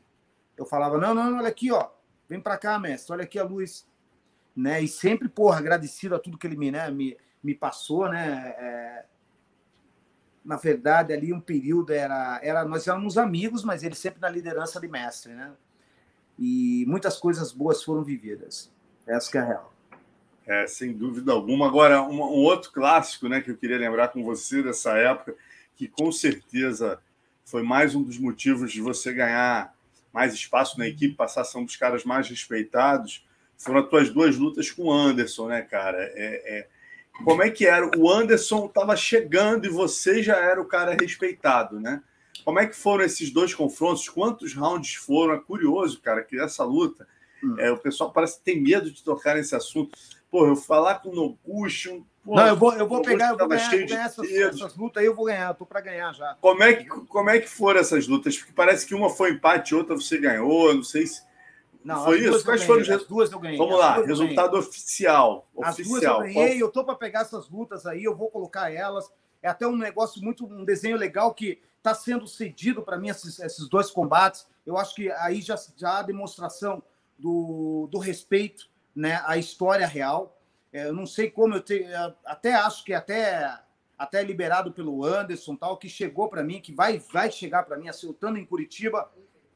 Eu 0.57 0.65
falava, 0.65 0.99
não, 0.99 1.15
não, 1.15 1.39
olha 1.39 1.49
aqui, 1.49 1.71
ó, 1.71 1.91
vem 2.29 2.41
para 2.41 2.57
cá, 2.57 2.79
mestre, 2.79 3.13
olha 3.13 3.25
aqui 3.25 3.39
a 3.39 3.45
luz. 3.45 3.87
Né? 4.57 4.83
E 4.83 4.89
sempre, 4.89 5.29
porra, 5.29 5.59
agradecido 5.59 6.15
a 6.15 6.19
tudo 6.19 6.39
que 6.39 6.47
ele 6.47 6.57
me, 6.57 6.71
né, 6.71 6.91
me, 6.91 7.17
me 7.43 7.55
passou, 7.55 8.09
né? 8.09 8.55
É, 8.59 9.05
na 10.45 10.57
verdade, 10.57 11.13
ali 11.13 11.33
um 11.33 11.41
período 11.41 11.93
era, 11.93 12.41
era 12.43 12.65
nós 12.65 12.87
éramos 12.87 13.19
amigos, 13.19 13.65
mas 13.65 13.83
ele 13.83 13.97
sempre 13.97 14.21
na 14.21 14.29
liderança 14.29 14.81
de 14.81 14.89
mestre, 14.89 15.35
né? 15.35 15.53
E 16.39 16.85
muitas 16.87 17.19
coisas 17.19 17.53
boas 17.53 17.83
foram 17.83 18.05
vividas. 18.05 18.71
Essa 19.07 19.39
é 19.39 19.41
a 19.41 19.45
real. 19.45 19.75
É, 20.47 20.67
sem 20.67 20.93
dúvida 20.93 21.33
alguma. 21.33 21.67
Agora, 21.67 22.03
um, 22.03 22.21
um, 22.21 22.45
outro 22.45 22.71
clássico 22.71 23.29
né, 23.29 23.41
que 23.41 23.51
eu 23.51 23.57
queria 23.57 23.79
lembrar 23.79 24.09
com 24.09 24.23
você 24.23 24.63
dessa 24.63 24.97
época, 24.97 25.35
que 25.75 25.89
com 25.89 26.13
certeza 26.13 27.01
foi 27.45 27.63
mais 27.63 27.95
um 27.97 28.03
dos 28.03 28.19
motivos 28.19 28.71
de 28.71 28.81
você 28.81 29.13
ganhar 29.13 29.75
mais 30.13 30.33
espaço 30.33 30.79
na 30.79 30.87
equipe, 30.87 31.15
passar 31.15 31.41
a 31.41 31.45
ser 31.45 31.59
um 31.59 31.65
dos 31.65 31.77
caras 31.77 32.05
mais 32.05 32.29
respeitados, 32.29 33.26
foram 33.59 33.81
as 33.81 33.89
tuas 33.89 34.11
duas 34.11 34.37
lutas 34.37 34.71
com 34.71 34.85
o 34.85 34.93
Anderson, 34.93 35.49
né, 35.49 35.63
cara? 35.63 35.99
É, 36.15 36.59
é... 36.59 36.69
Como 37.25 37.43
é 37.43 37.51
que 37.51 37.67
era? 37.67 37.91
O 37.97 38.11
Anderson 38.11 38.67
estava 38.67 38.95
chegando 38.97 39.67
e 39.67 39.71
você 39.71 40.23
já 40.23 40.37
era 40.37 40.61
o 40.61 40.67
cara 40.67 40.97
respeitado, 40.99 41.81
né? 41.81 42.03
Como 42.45 42.61
é 42.61 42.67
que 42.67 42.77
foram 42.77 43.05
esses 43.05 43.31
dois 43.31 43.55
confrontos? 43.55 44.09
Quantos 44.09 44.55
rounds 44.55 44.95
foram? 44.95 45.35
É 45.35 45.39
curioso, 45.39 46.01
cara, 46.01 46.23
que 46.23 46.39
essa 46.39 46.63
luta. 46.63 47.09
Hum. 47.43 47.57
É, 47.59 47.71
o 47.71 47.79
pessoal 47.79 48.13
parece 48.13 48.41
ter 48.43 48.61
medo 48.61 48.91
de 48.91 49.03
tocar 49.03 49.35
nesse 49.35 49.55
assunto 49.55 49.97
Pô, 50.31 50.47
eu 50.47 50.57
falar 50.57 50.97
com 50.97 51.11
o 51.11 51.15
Noguchi. 51.15 52.05
Não, 52.25 52.47
eu 52.47 52.57
vou, 52.57 52.73
eu 52.75 52.89
vou 52.89 53.01
pegar, 53.03 53.31
eu 53.31 53.39
vou 53.39 53.49
ganhar, 53.49 53.71
vou 53.71 53.87
ganhar 53.87 54.07
essas, 54.07 54.31
essas, 54.31 54.77
lutas 54.77 55.01
aí, 55.01 55.07
eu 55.07 55.15
vou 55.15 55.25
ganhar, 55.25 55.51
eu 55.51 55.55
tô 55.55 55.65
para 55.65 55.81
ganhar 55.81 56.13
já. 56.13 56.37
Como 56.41 56.63
é, 56.63 56.75
que, 56.75 56.85
como 56.85 57.31
é 57.31 57.39
que 57.39 57.49
foram 57.49 57.79
essas 57.79 58.09
lutas? 58.09 58.37
Porque 58.37 58.53
parece 58.53 58.85
que 58.85 58.95
uma 58.95 59.09
foi 59.09 59.31
empate, 59.31 59.75
outra 59.75 59.95
você 59.95 60.19
ganhou, 60.19 60.75
não 60.75 60.83
sei 60.83 61.07
se. 61.07 61.23
Não, 61.87 62.05
foi 62.05 62.19
isso? 62.19 62.45
Quais 62.45 62.65
foram 62.65 62.83
as 62.83 63.05
duas 63.05 63.31
eu 63.31 63.39
ganhei. 63.39 63.57
Vamos 63.57 63.79
lá, 63.79 64.03
resultado 64.03 64.59
oficial. 64.59 65.49
As 65.63 65.77
duas 65.77 66.03
eu 66.03 66.19
ganhei, 66.19 66.61
eu 66.61 66.69
tô 66.69 66.85
para 66.85 66.97
pegar 66.97 67.21
essas 67.21 67.49
lutas 67.49 67.87
aí, 67.87 68.03
eu 68.03 68.17
vou 68.17 68.29
colocar 68.29 68.73
elas. 68.73 69.09
É 69.41 69.49
até 69.49 69.69
um 69.69 69.77
negócio 69.77 70.21
muito, 70.21 70.45
um 70.45 70.65
desenho 70.65 70.97
legal 70.97 71.33
que 71.33 71.63
está 71.77 71.95
sendo 71.95 72.27
cedido 72.27 72.83
para 72.83 72.99
mim 72.99 73.11
esses, 73.11 73.39
esses 73.39 73.69
dois 73.69 73.89
combates. 73.89 74.49
Eu 74.67 74.77
acho 74.77 74.97
que 74.97 75.13
aí 75.13 75.41
já, 75.41 75.55
já 75.77 75.99
há 75.99 76.03
demonstração 76.03 76.83
do, 77.17 77.89
do 77.89 77.99
respeito 77.99 78.69
né, 78.95 79.23
a 79.25 79.37
história 79.37 79.87
real. 79.87 80.37
É, 80.73 80.89
eu 80.89 80.93
não 80.93 81.07
sei 81.07 81.31
como 81.31 81.55
eu 81.55 81.61
tenho, 81.61 81.89
até 82.25 82.55
acho 82.55 82.85
que 82.85 82.93
até 82.93 83.61
até 83.97 84.23
liberado 84.23 84.73
pelo 84.73 85.05
Anderson 85.05 85.57
tal 85.57 85.79
que 85.79 85.89
chegou 85.89 86.29
para 86.29 86.43
mim, 86.43 86.61
que 86.61 86.73
vai 86.73 86.99
vai 86.99 87.31
chegar 87.31 87.63
para 87.63 87.79
mim, 87.79 87.89
acertando 87.89 88.39
em 88.39 88.45
Curitiba, 88.45 89.09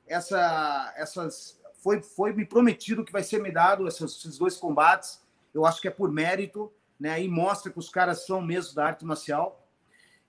essa 0.07 0.95
essas 0.97 1.60
foi 1.83 2.03
foi 2.03 2.33
me 2.33 2.45
prometido 2.45 3.05
que 3.05 3.13
vai 3.13 3.23
ser 3.23 3.43
me 3.43 3.51
dado 3.51 3.87
esses, 3.89 4.17
esses 4.17 4.39
dois 4.39 4.57
combates. 4.57 5.21
Eu 5.53 5.67
acho 5.67 5.81
que 5.81 5.89
é 5.89 5.91
por 5.91 6.13
mérito, 6.13 6.73
né? 6.99 7.23
E 7.23 7.29
mostra 7.29 7.73
que 7.73 7.79
os 7.79 7.89
caras 7.89 8.27
são 8.27 8.41
mesmo 8.41 8.75
da 8.75 8.87
arte 8.87 9.05
marcial. 9.05 9.67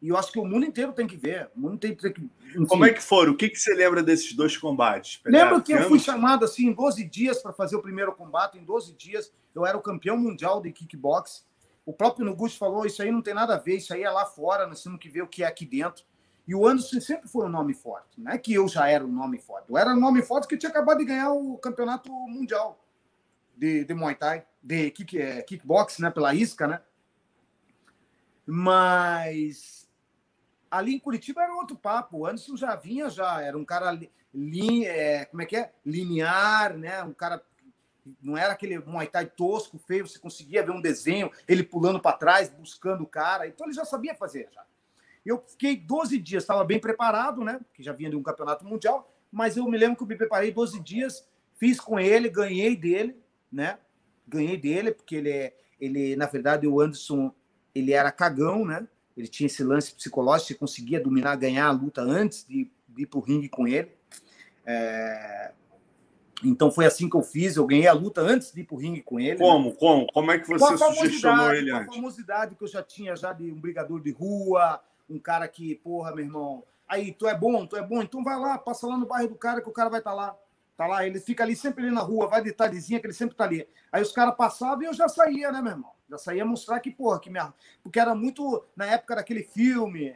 E 0.01 0.09
eu 0.09 0.17
acho 0.17 0.31
que 0.31 0.39
o 0.39 0.45
mundo 0.45 0.65
inteiro 0.65 0.91
tem 0.93 1.05
que 1.05 1.15
ver. 1.15 1.51
O 1.55 1.59
mundo 1.59 1.77
tem, 1.77 1.93
tem 1.93 2.11
que. 2.11 2.21
Enfim. 2.21 2.65
Como 2.65 2.85
é 2.85 2.91
que 2.91 3.01
foram? 3.01 3.33
O 3.33 3.37
que, 3.37 3.49
que 3.49 3.59
você 3.59 3.73
lembra 3.75 4.01
desses 4.01 4.33
dois 4.33 4.57
combates? 4.57 5.21
Lembro 5.23 5.61
que 5.61 5.73
eu 5.73 5.87
fui 5.87 5.99
chamado 5.99 6.43
assim 6.43 6.67
em 6.67 6.73
12 6.73 7.03
dias 7.03 7.39
para 7.41 7.53
fazer 7.53 7.75
o 7.75 7.81
primeiro 7.81 8.11
combate. 8.13 8.57
Em 8.57 8.63
12 8.63 8.93
dias, 8.93 9.31
eu 9.53 9.65
era 9.65 9.77
o 9.77 9.81
campeão 9.81 10.17
mundial 10.17 10.59
de 10.59 10.71
kickbox. 10.71 11.45
O 11.85 11.93
próprio 11.93 12.25
Nuguchi 12.25 12.57
falou: 12.57 12.85
Isso 12.85 13.01
aí 13.03 13.11
não 13.11 13.21
tem 13.21 13.33
nada 13.33 13.55
a 13.55 13.57
ver, 13.59 13.75
isso 13.75 13.93
aí 13.93 14.01
é 14.01 14.09
lá 14.09 14.25
fora, 14.25 14.65
nós 14.65 14.81
temos 14.81 14.99
que 14.99 15.09
ver 15.09 15.21
o 15.21 15.27
que 15.27 15.43
é 15.43 15.47
aqui 15.47 15.65
dentro. 15.65 16.03
E 16.51 16.55
o 16.55 16.67
Anderson 16.67 16.99
sempre 16.99 17.29
foi 17.29 17.45
um 17.45 17.49
nome 17.49 17.73
forte. 17.73 18.19
Não 18.19 18.29
é 18.29 18.37
que 18.37 18.53
eu 18.53 18.67
já 18.67 18.85
era 18.89 19.05
um 19.05 19.07
nome 19.07 19.39
forte. 19.39 19.69
Eu 19.69 19.77
era 19.77 19.91
um 19.91 19.99
nome 20.01 20.21
forte 20.21 20.49
que 20.49 20.57
tinha 20.57 20.69
acabado 20.69 20.97
de 20.97 21.05
ganhar 21.05 21.31
o 21.31 21.57
campeonato 21.57 22.11
mundial 22.11 22.77
de, 23.55 23.85
de 23.85 23.93
Muay 23.93 24.15
Thai. 24.15 24.45
de 24.61 24.91
kick, 24.91 25.17
é, 25.17 25.41
kickbox, 25.43 25.99
né? 25.99 26.09
Pela 26.09 26.35
isca, 26.35 26.67
né? 26.67 26.81
Mas 28.45 29.87
ali 30.69 30.93
em 30.93 30.99
Curitiba 30.99 31.41
era 31.41 31.55
outro 31.55 31.77
papo. 31.77 32.17
O 32.17 32.25
Anderson 32.25 32.57
já 32.57 32.75
vinha, 32.75 33.09
já 33.09 33.41
era 33.41 33.57
um 33.57 33.63
cara 33.63 33.97
li, 34.33 34.85
é, 34.85 35.23
como 35.23 35.43
é 35.43 35.45
que 35.45 35.55
é? 35.55 35.71
linear, 35.85 36.75
né? 36.75 37.01
Um 37.01 37.13
cara 37.13 37.41
não 38.21 38.37
era 38.37 38.51
aquele 38.51 38.77
Muay 38.77 39.07
Thai 39.07 39.25
tosco, 39.25 39.77
feio, 39.77 40.05
você 40.05 40.19
conseguia 40.19 40.65
ver 40.65 40.71
um 40.71 40.81
desenho, 40.81 41.31
ele 41.47 41.63
pulando 41.63 42.01
para 42.01 42.17
trás, 42.17 42.49
buscando 42.49 43.05
o 43.05 43.07
cara. 43.07 43.47
Então 43.47 43.65
ele 43.65 43.73
já 43.73 43.85
sabia 43.85 44.13
fazer. 44.13 44.49
Já. 44.51 44.65
Eu 45.25 45.43
fiquei 45.47 45.75
12 45.75 46.17
dias, 46.17 46.43
estava 46.43 46.63
bem 46.63 46.79
preparado, 46.79 47.43
né? 47.43 47.59
Que 47.73 47.83
já 47.83 47.93
vinha 47.93 48.09
de 48.09 48.15
um 48.15 48.23
campeonato 48.23 48.65
mundial, 48.65 49.13
mas 49.31 49.55
eu 49.57 49.65
me 49.67 49.77
lembro 49.77 49.95
que 49.97 50.03
eu 50.03 50.07
me 50.07 50.15
preparei 50.15 50.51
12 50.51 50.79
dias, 50.79 51.27
fiz 51.57 51.79
com 51.79 51.99
ele, 51.99 52.29
ganhei 52.29 52.75
dele, 52.75 53.15
né? 53.51 53.77
Ganhei 54.27 54.57
dele, 54.57 54.91
porque 54.91 55.15
ele 55.15 55.29
é, 55.29 55.53
ele, 55.79 56.15
na 56.15 56.27
verdade, 56.27 56.67
o 56.67 56.79
Anderson, 56.79 57.33
ele 57.73 57.91
era 57.91 58.11
cagão, 58.11 58.65
né? 58.65 58.87
Ele 59.17 59.27
tinha 59.27 59.47
esse 59.47 59.63
lance 59.63 59.93
psicológico, 59.93 60.49
você 60.49 60.55
conseguia 60.55 60.99
dominar, 60.99 61.35
ganhar 61.35 61.67
a 61.67 61.71
luta 61.71 62.01
antes 62.01 62.45
de, 62.47 62.69
de 62.87 63.03
ir 63.03 63.05
pro 63.07 63.19
ringue 63.19 63.49
com 63.49 63.67
ele. 63.67 63.91
É... 64.65 65.51
Então 66.43 66.71
foi 66.71 66.85
assim 66.85 67.09
que 67.09 67.15
eu 67.15 67.21
fiz, 67.21 67.55
eu 67.55 67.65
ganhei 67.65 67.87
a 67.87 67.93
luta 67.93 68.21
antes 68.21 68.51
de 68.51 68.61
ir 68.61 68.63
pro 68.63 68.77
ringue 68.77 69.01
com 69.01 69.19
ele. 69.19 69.37
Como? 69.37 69.69
Né? 69.69 69.75
Como? 69.77 70.07
Como 70.11 70.31
é 70.31 70.39
que 70.39 70.47
você 70.47 70.77
sugestionou 70.77 71.53
ele 71.53 71.71
antes? 71.71 71.87
Com 71.87 71.91
a 71.91 71.95
famosidade 71.95 72.55
que 72.55 72.63
eu 72.63 72.67
já 72.67 72.81
tinha 72.81 73.15
já 73.15 73.33
de 73.33 73.51
um 73.51 73.59
brigador 73.59 74.01
de 74.01 74.11
rua, 74.11 74.81
um 75.11 75.19
cara 75.19 75.47
que, 75.47 75.75
porra, 75.75 76.15
meu 76.15 76.25
irmão, 76.25 76.63
aí, 76.87 77.11
tu 77.11 77.27
é 77.27 77.37
bom, 77.37 77.65
tu 77.65 77.75
é 77.75 77.81
bom, 77.81 78.01
então 78.01 78.23
vai 78.23 78.39
lá, 78.39 78.57
passa 78.57 78.87
lá 78.87 78.97
no 78.97 79.05
bairro 79.05 79.29
do 79.29 79.35
cara 79.35 79.61
que 79.61 79.69
o 79.69 79.73
cara 79.73 79.89
vai 79.89 79.99
estar 79.99 80.11
tá 80.11 80.15
lá. 80.15 80.37
Tá 80.77 80.87
lá, 80.87 81.05
ele 81.05 81.19
fica 81.19 81.43
ali 81.43 81.55
sempre 81.55 81.83
ali 81.83 81.93
na 81.93 82.01
rua, 82.01 82.27
vai 82.27 82.41
de 82.41 82.51
tardezinha 82.51 82.99
que 82.99 83.05
ele 83.05 83.13
sempre 83.13 83.35
tá 83.35 83.43
ali. 83.43 83.67
Aí 83.91 84.01
os 84.01 84.11
caras 84.11 84.35
passavam 84.35 84.81
e 84.83 84.85
eu 84.85 84.93
já 84.93 85.07
saía, 85.07 85.51
né, 85.51 85.61
meu 85.61 85.73
irmão? 85.73 85.91
Já 86.09 86.17
saía 86.17 86.43
mostrar 86.43 86.79
que, 86.79 86.89
porra, 86.89 87.19
que 87.19 87.29
minha. 87.29 87.53
Porque 87.83 87.99
era 87.99 88.15
muito 88.15 88.65
na 88.75 88.85
época 88.85 89.15
daquele 89.15 89.43
filme, 89.43 90.15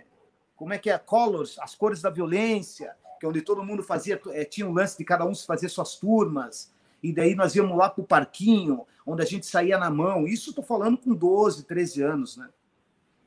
como 0.56 0.74
é 0.74 0.80
que 0.80 0.90
é? 0.90 0.98
Colors, 0.98 1.60
as 1.60 1.76
cores 1.76 2.02
da 2.02 2.10
violência, 2.10 2.96
que 3.20 3.26
é 3.26 3.30
onde 3.30 3.42
todo 3.42 3.64
mundo 3.64 3.84
fazia, 3.84 4.20
é, 4.30 4.44
tinha 4.44 4.68
um 4.68 4.74
lance 4.74 4.98
de 4.98 5.06
cada 5.06 5.26
um 5.26 5.36
fazer 5.36 5.70
suas 5.70 5.98
turmas. 5.98 6.74
E 7.04 7.14
daí 7.14 7.36
nós 7.36 7.56
íamos 7.56 7.78
lá 7.78 7.90
pro 7.90 8.04
parquinho, 8.04 8.86
onde 9.06 9.22
a 9.22 9.26
gente 9.26 9.46
saía 9.46 9.78
na 9.78 9.92
mão. 9.92 10.26
Isso 10.26 10.50
eu 10.50 10.56
tô 10.56 10.64
falando 10.64 10.98
com 10.98 11.14
12, 11.14 11.64
13 11.66 12.02
anos, 12.02 12.38
né? 12.38 12.50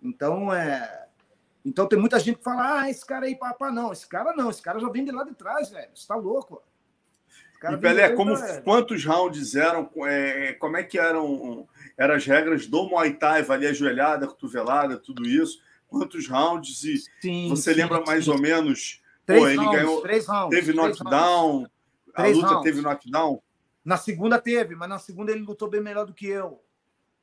Então, 0.02 0.52
é, 0.52 1.07
então 1.64 1.86
tem 1.86 1.98
muita 1.98 2.18
gente 2.18 2.38
que 2.38 2.44
fala, 2.44 2.80
ah, 2.80 2.90
esse 2.90 3.04
cara 3.04 3.26
aí, 3.26 3.34
papá, 3.34 3.70
não. 3.70 3.92
Esse 3.92 4.06
cara 4.06 4.34
não, 4.34 4.50
esse 4.50 4.62
cara 4.62 4.78
já 4.78 4.88
vem 4.88 5.04
de 5.04 5.12
lá 5.12 5.24
de 5.24 5.34
trás, 5.34 5.70
velho. 5.70 5.90
Você 5.94 6.06
tá 6.06 6.16
louco. 6.16 6.62
E 7.62 7.76
Pelé, 7.76 8.10
como, 8.10 8.34
quantos 8.62 9.04
rounds 9.04 9.56
eram? 9.56 9.90
É, 10.06 10.52
como 10.54 10.76
é 10.76 10.84
que 10.84 10.96
eram, 10.96 11.68
eram 11.96 12.14
as 12.14 12.24
regras 12.24 12.68
do 12.68 12.88
Muay 12.88 13.14
Thai? 13.14 13.42
Valia 13.42 13.70
ajoelhada, 13.70 14.28
cotovelada, 14.28 14.96
tudo 14.96 15.26
isso? 15.26 15.60
Quantos 15.88 16.28
rounds? 16.28 16.84
E 16.84 16.98
sim, 17.20 17.48
você 17.48 17.74
sim, 17.74 17.80
lembra 17.80 18.00
mais 18.02 18.26
sim. 18.26 18.30
ou 18.30 18.40
menos? 18.40 19.02
Três 19.26 19.42
pô, 19.42 19.48
ele 19.48 19.56
rounds, 19.56 19.76
ganhou, 19.76 20.00
três 20.02 20.26
rounds, 20.26 20.50
teve 20.50 20.72
três 20.72 20.76
knockdown, 20.76 21.52
rounds. 21.52 21.70
a 22.14 22.26
luta 22.28 22.46
rounds. 22.46 22.62
teve 22.62 22.80
knockdown? 22.80 23.42
Na 23.84 23.96
segunda 23.96 24.38
teve, 24.38 24.74
mas 24.76 24.88
na 24.88 24.98
segunda 24.98 25.32
ele 25.32 25.42
lutou 25.42 25.68
bem 25.68 25.80
melhor 25.80 26.06
do 26.06 26.14
que 26.14 26.28
eu. 26.28 26.62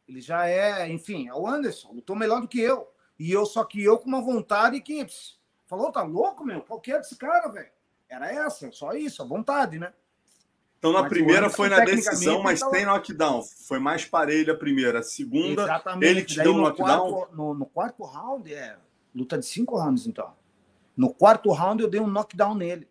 Ele 0.07 0.19
já 0.19 0.47
é, 0.47 0.87
enfim, 0.89 1.27
é 1.27 1.33
o 1.33 1.47
Anderson, 1.47 1.93
lutou 1.93 2.15
melhor 2.15 2.41
do 2.41 2.47
que 2.47 2.59
eu. 2.59 2.87
E 3.17 3.31
eu, 3.31 3.45
só 3.45 3.63
que 3.63 3.83
eu 3.83 3.97
com 3.97 4.07
uma 4.07 4.21
vontade 4.21 4.79
que. 4.81 5.05
Pss, 5.05 5.35
falou, 5.65 5.91
tá 5.91 6.03
louco, 6.03 6.45
meu? 6.45 6.61
Qual 6.61 6.79
que 6.79 6.91
é 6.91 6.97
desse 6.97 7.15
cara, 7.15 7.47
velho? 7.47 7.69
Era 8.09 8.31
essa, 8.31 8.71
só 8.71 8.93
isso, 8.93 9.21
a 9.21 9.25
vontade, 9.25 9.79
né? 9.79 9.91
Então 10.77 10.91
na 10.91 11.01
mas 11.01 11.09
primeira 11.09 11.49
foi 11.49 11.67
na 11.67 11.79
decisão, 11.79 12.43
mas 12.43 12.59
tava... 12.59 12.71
tem 12.71 12.85
knockdown. 12.85 13.41
Foi 13.41 13.79
mais 13.79 14.05
parelha 14.05 14.53
a 14.53 14.57
primeira. 14.57 14.99
A 14.99 15.03
segunda, 15.03 15.63
Exatamente. 15.63 16.05
ele 16.05 16.23
te 16.23 16.35
Daí, 16.35 16.43
deu 16.43 16.53
um 16.53 16.61
knockdown. 16.61 17.11
Quarto, 17.11 17.35
no, 17.35 17.53
no, 17.55 17.65
quarto 17.65 18.03
round, 18.03 18.53
é 18.53 18.77
luta 19.13 19.37
de 19.37 19.45
cinco 19.45 19.77
rounds, 19.77 20.05
então. 20.05 20.33
No 20.95 21.11
quarto 21.11 21.51
round, 21.51 21.81
eu 21.81 21.89
dei 21.89 21.99
um 21.99 22.07
knockdown 22.07 22.53
nele. 22.53 22.87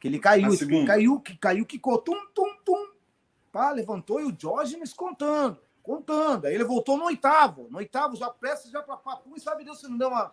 Que 0.00 0.08
ele 0.08 0.18
caiu, 0.18 0.52
ele 0.52 0.86
caiu, 0.86 1.20
que 1.20 1.36
caiu, 1.36 1.66
quicou, 1.66 1.98
tum, 1.98 2.26
tum, 2.34 2.56
tum. 2.64 2.88
Pá, 3.52 3.70
levantou 3.70 4.20
e 4.20 4.24
o 4.24 4.32
Diógenes 4.32 4.92
contando 4.92 5.58
contando. 5.88 6.44
Aí 6.44 6.54
ele 6.54 6.64
voltou 6.64 6.98
no 6.98 7.06
oitavo. 7.06 7.66
No 7.70 7.78
oitavo, 7.78 8.14
já 8.14 8.28
prestes 8.28 8.70
já 8.70 8.82
para 8.82 8.98
papo. 8.98 9.34
E 9.34 9.40
sabe 9.40 9.64
Deus 9.64 9.80
se 9.80 9.88
não 9.88 9.96
deu 9.96 10.08
uma, 10.08 10.30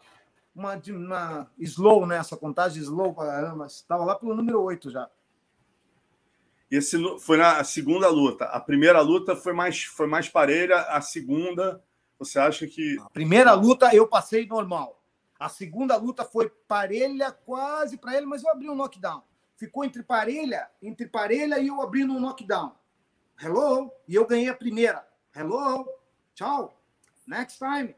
uma, 0.54 0.82
uma 0.90 1.52
slow 1.58 2.06
nessa 2.06 2.36
contagem, 2.36 2.82
slow 2.84 3.14
para 3.14 3.32
caramba. 3.32 3.66
Estava 3.66 4.04
lá 4.04 4.16
pelo 4.16 4.36
número 4.36 4.62
oito 4.64 4.92
já. 4.92 5.10
Esse 6.70 6.98
foi 7.20 7.38
na 7.38 7.64
segunda 7.64 8.10
luta. 8.10 8.46
A 8.46 8.60
primeira 8.60 9.00
luta 9.00 9.34
foi 9.34 9.54
mais, 9.54 9.84
foi 9.86 10.08
mais 10.08 10.28
parelha. 10.28 10.82
A 10.90 11.00
segunda, 11.00 11.82
você 12.20 12.38
acha 12.38 12.68
que. 12.68 13.00
A 13.00 13.10
primeira 13.10 13.54
luta 13.54 13.96
eu 13.96 14.06
passei 14.06 14.46
normal. 14.46 15.02
A 15.40 15.48
segunda 15.48 15.96
luta 15.96 16.26
foi 16.26 16.50
parelha 16.68 17.32
quase 17.32 17.98
para 17.98 18.18
ele, 18.18 18.26
mas 18.26 18.44
eu 18.44 18.52
abri 18.52 18.70
um 18.70 18.76
knockdown. 18.76 19.24
Ficou 19.56 19.86
entre 19.86 20.04
parelha, 20.04 20.70
entre 20.82 21.08
parelha 21.08 21.60
e 21.60 21.68
eu 21.68 21.82
abri 21.82 22.04
no 22.04 22.20
knockdown. 22.20 22.74
Hello? 23.42 23.90
E 24.06 24.16
eu 24.16 24.26
ganhei 24.26 24.50
a 24.50 24.56
primeira. 24.56 25.06
Hello, 25.38 25.86
tchau, 26.34 26.82
next 27.28 27.58
time. 27.58 27.94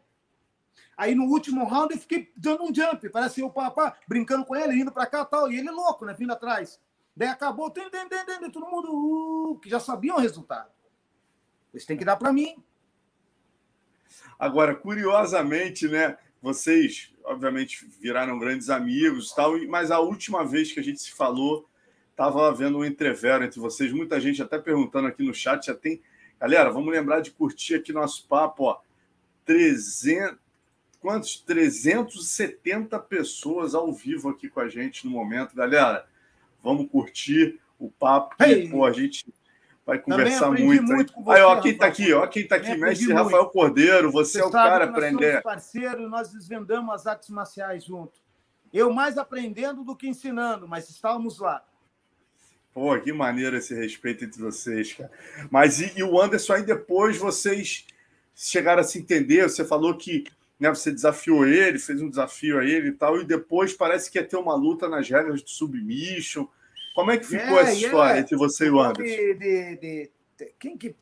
Aí 0.98 1.14
no 1.14 1.26
último 1.26 1.66
round 1.66 1.94
eu 1.94 2.00
fiquei 2.00 2.32
dando 2.36 2.64
um 2.64 2.74
jump, 2.74 3.08
parece 3.10 3.42
eu 3.42 3.50
papá, 3.52 3.96
brincando 4.08 4.44
com 4.44 4.56
ele, 4.56 4.82
indo 4.82 4.92
para 4.92 5.06
cá 5.06 5.24
tal, 5.24 5.52
e 5.52 5.60
ele 5.60 5.70
louco, 5.70 6.04
né, 6.04 6.16
vindo 6.18 6.34
atrás. 6.34 6.80
Daí 7.16 7.28
acabou, 7.28 7.70
tem, 7.70 7.88
tem, 7.92 8.10
tem, 8.10 8.26
tem, 8.26 8.50
todo 8.50 8.66
mundo 8.66 8.90
uh, 8.92 9.60
que 9.60 9.70
já 9.70 9.80
sabia 9.80 10.16
o 10.16 10.20
resultado. 10.20 10.72
Eles 11.72 11.86
têm 11.86 11.96
que 11.96 12.04
dar 12.04 12.16
para 12.18 12.34
mim. 12.34 12.56
Agora, 14.40 14.74
curiosamente, 14.74 15.88
né, 15.88 16.18
vocês 16.42 17.14
obviamente 17.24 17.86
viraram 18.00 18.40
grandes 18.40 18.72
amigos, 18.72 19.32
tal, 19.32 19.54
mas 19.68 19.92
a 19.92 20.00
última 20.00 20.44
vez 20.44 20.72
que 20.72 20.80
a 20.80 20.84
gente 20.84 21.02
se 21.02 21.12
falou, 21.12 21.70
estava 22.10 22.48
havendo 22.48 22.80
um 22.80 22.86
entrevero 22.86 23.44
entre 23.44 23.60
vocês, 23.60 23.92
muita 23.92 24.20
gente 24.20 24.42
até 24.42 24.58
perguntando 24.58 25.08
aqui 25.08 25.22
no 25.22 25.36
chat, 25.36 25.68
já 25.68 25.76
tem 25.76 26.02
Galera, 26.40 26.70
vamos 26.70 26.92
lembrar 26.92 27.22
de 27.22 27.32
curtir 27.32 27.76
aqui 27.76 27.92
nosso 27.92 28.28
papo, 28.28 28.66
ó. 28.66 28.80
300, 29.46 30.38
quantos? 31.00 31.40
370 31.40 33.00
pessoas 33.00 33.74
ao 33.74 33.92
vivo 33.92 34.30
aqui 34.30 34.50
com 34.50 34.60
a 34.60 34.68
gente 34.68 35.06
no 35.06 35.12
momento, 35.12 35.56
galera. 35.56 36.06
Vamos 36.62 36.90
curtir 36.90 37.60
o 37.80 37.90
papo, 37.90 38.36
hey. 38.44 38.70
pô, 38.70 38.86
a 38.86 38.92
gente 38.92 39.26
vai 39.86 40.00
conversar 40.00 40.52
muito. 40.52 40.84
muito 40.84 41.14
com 41.14 41.24
você, 41.24 41.40
aí, 41.40 41.44
ó, 41.44 41.62
quem 41.62 41.72
está 41.72 41.88
aqui, 41.88 42.14
ó, 42.14 42.28
quem 42.28 42.44
está 42.44 42.58
aqui, 42.58 42.76
mestre 42.76 43.14
Rafael 43.14 43.46
Cordeiro, 43.48 44.12
você, 44.12 44.40
você 44.40 44.44
é 44.44 44.46
o 44.46 44.52
cara 44.52 44.86
aprender. 44.86 45.42
parceiro, 45.42 46.10
nós 46.10 46.32
desvendamos 46.32 46.94
as 46.94 47.08
artes 47.08 47.30
marciais 47.30 47.86
junto. 47.86 48.20
Eu 48.74 48.92
mais 48.92 49.18
aprendendo 49.18 49.84
do 49.84 49.96
que 49.96 50.08
ensinando, 50.10 50.68
mas 50.68 50.90
estávamos 50.90 51.40
lá. 51.40 51.64
Pô, 52.78 52.96
que 53.02 53.12
maneiro 53.12 53.58
esse 53.58 53.74
respeito 53.74 54.24
entre 54.24 54.40
vocês, 54.40 54.94
cara. 54.94 55.10
Mas 55.50 55.82
e, 55.82 55.94
e, 55.98 56.04
o 56.04 56.22
Anderson, 56.22 56.54
aí 56.54 56.64
depois 56.64 57.18
vocês 57.18 57.88
chegaram 58.36 58.82
a 58.82 58.84
se 58.84 59.00
entender? 59.00 59.50
Você 59.50 59.66
falou 59.66 59.98
que 59.98 60.26
né, 60.60 60.70
você 60.70 60.92
desafiou 60.92 61.48
ele, 61.48 61.80
fez 61.80 62.00
um 62.04 62.08
desafio 62.08 62.60
a 62.60 62.64
ele 62.64 62.90
e 62.90 62.92
tal, 62.92 63.20
e 63.20 63.26
depois 63.26 63.74
parece 63.74 64.12
que 64.12 64.20
ia 64.20 64.24
ter 64.24 64.38
uma 64.38 64.54
luta 64.54 64.88
nas 64.88 65.10
regras 65.10 65.42
de 65.42 65.50
submission. 65.50 66.48
Como 66.94 67.10
é 67.10 67.18
que 67.18 67.26
ficou 67.26 67.58
é, 67.58 67.64
essa 67.64 67.74
história 67.74 68.20
é. 68.20 68.20
entre 68.20 68.38
você 68.38 68.68
e 68.68 68.70
o 68.70 68.80
Anderson? 68.80 69.02
De, 69.02 69.34
de, 69.34 69.76
de, 69.78 70.12
quem 70.60 70.78
que. 70.78 70.96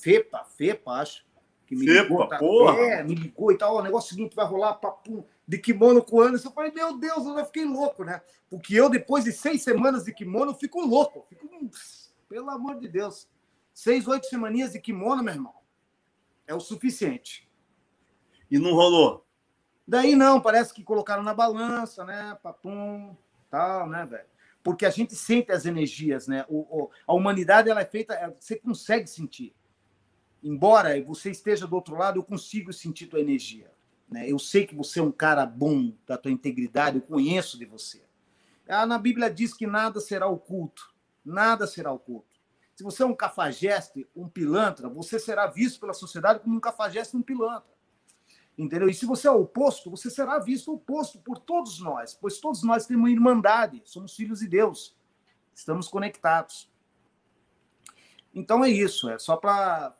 Fepa, 0.00 0.44
Fepa, 0.56 0.92
acho. 1.00 1.26
Que 1.66 1.74
me 1.74 1.84
Fepa, 1.84 2.02
ligou, 2.02 2.28
tá, 2.28 2.38
porra. 2.38 2.78
É, 2.78 3.02
me 3.02 3.16
ligou 3.16 3.50
e 3.50 3.58
tal. 3.58 3.74
O 3.74 3.82
negócio 3.82 4.14
seguinte 4.14 4.36
vai 4.36 4.46
rolar, 4.46 4.74
papum 4.74 5.24
de 5.48 5.56
kimono 5.56 6.04
com 6.04 6.18
o 6.18 6.20
Anderson. 6.20 6.48
Eu 6.50 6.52
falei, 6.52 6.70
meu 6.70 6.98
Deus, 6.98 7.26
eu 7.26 7.34
já 7.34 7.44
fiquei 7.46 7.64
louco, 7.64 8.04
né? 8.04 8.20
Porque 8.50 8.74
eu, 8.74 8.90
depois 8.90 9.24
de 9.24 9.32
seis 9.32 9.62
semanas 9.62 10.04
de 10.04 10.12
kimono, 10.12 10.54
fico 10.54 10.84
louco. 10.84 11.26
Fico, 11.26 11.48
pelo 12.28 12.50
amor 12.50 12.78
de 12.78 12.86
Deus. 12.86 13.26
Seis, 13.72 14.06
oito 14.06 14.26
semaninhas 14.26 14.72
de 14.72 14.80
kimono, 14.80 15.22
meu 15.22 15.32
irmão, 15.32 15.54
é 16.46 16.54
o 16.54 16.60
suficiente. 16.60 17.48
E 18.50 18.58
não 18.58 18.74
rolou? 18.74 19.24
Daí 19.86 20.14
não, 20.14 20.38
parece 20.38 20.74
que 20.74 20.84
colocaram 20.84 21.22
na 21.22 21.32
balança, 21.32 22.04
né? 22.04 22.36
Papum, 22.42 23.16
tal, 23.48 23.88
né, 23.88 24.04
velho? 24.04 24.28
Porque 24.62 24.84
a 24.84 24.90
gente 24.90 25.14
sente 25.14 25.50
as 25.50 25.64
energias, 25.64 26.28
né? 26.28 26.44
O, 26.46 26.58
o, 26.58 26.90
a 27.06 27.14
humanidade 27.14 27.70
ela 27.70 27.80
é 27.80 27.86
feita, 27.86 28.12
é, 28.12 28.34
você 28.38 28.56
consegue 28.56 29.06
sentir. 29.06 29.54
Embora 30.42 31.02
você 31.02 31.30
esteja 31.30 31.66
do 31.66 31.74
outro 31.74 31.96
lado, 31.96 32.18
eu 32.18 32.24
consigo 32.24 32.70
sentir 32.70 33.06
tua 33.06 33.20
energia. 33.20 33.77
Né? 34.08 34.30
Eu 34.30 34.38
sei 34.38 34.66
que 34.66 34.74
você 34.74 35.00
é 35.00 35.02
um 35.02 35.12
cara 35.12 35.44
bom 35.44 35.92
da 36.06 36.16
tua 36.16 36.30
integridade, 36.30 36.96
eu 36.96 37.02
conheço 37.02 37.58
de 37.58 37.64
você. 37.64 38.02
Ah, 38.68 38.86
na 38.86 38.98
Bíblia 38.98 39.30
diz 39.30 39.54
que 39.54 39.66
nada 39.66 40.00
será 40.00 40.26
oculto, 40.26 40.94
nada 41.24 41.66
será 41.66 41.92
oculto. 41.92 42.28
Se 42.74 42.84
você 42.84 43.02
é 43.02 43.06
um 43.06 43.14
cafajeste, 43.14 44.06
um 44.14 44.28
pilantra, 44.28 44.88
você 44.88 45.18
será 45.18 45.46
visto 45.46 45.80
pela 45.80 45.92
sociedade 45.92 46.40
como 46.40 46.56
um 46.56 46.60
cafajeste, 46.60 47.16
um 47.16 47.22
pilantra. 47.22 47.76
Entendeu? 48.56 48.88
E 48.88 48.94
se 48.94 49.06
você 49.06 49.28
é 49.28 49.30
o 49.30 49.42
oposto, 49.42 49.90
você 49.90 50.10
será 50.10 50.38
visto 50.38 50.72
oposto 50.72 51.18
por 51.20 51.38
todos 51.38 51.80
nós, 51.80 52.14
pois 52.14 52.38
todos 52.38 52.62
nós 52.62 52.86
temos 52.86 53.02
uma 53.02 53.10
irmandade, 53.10 53.82
somos 53.84 54.14
filhos 54.14 54.40
de 54.40 54.48
Deus, 54.48 54.96
estamos 55.54 55.88
conectados. 55.88 56.70
Então 58.34 58.64
é 58.64 58.68
isso, 58.68 59.08
é 59.08 59.18
só 59.18 59.36
para 59.36 59.96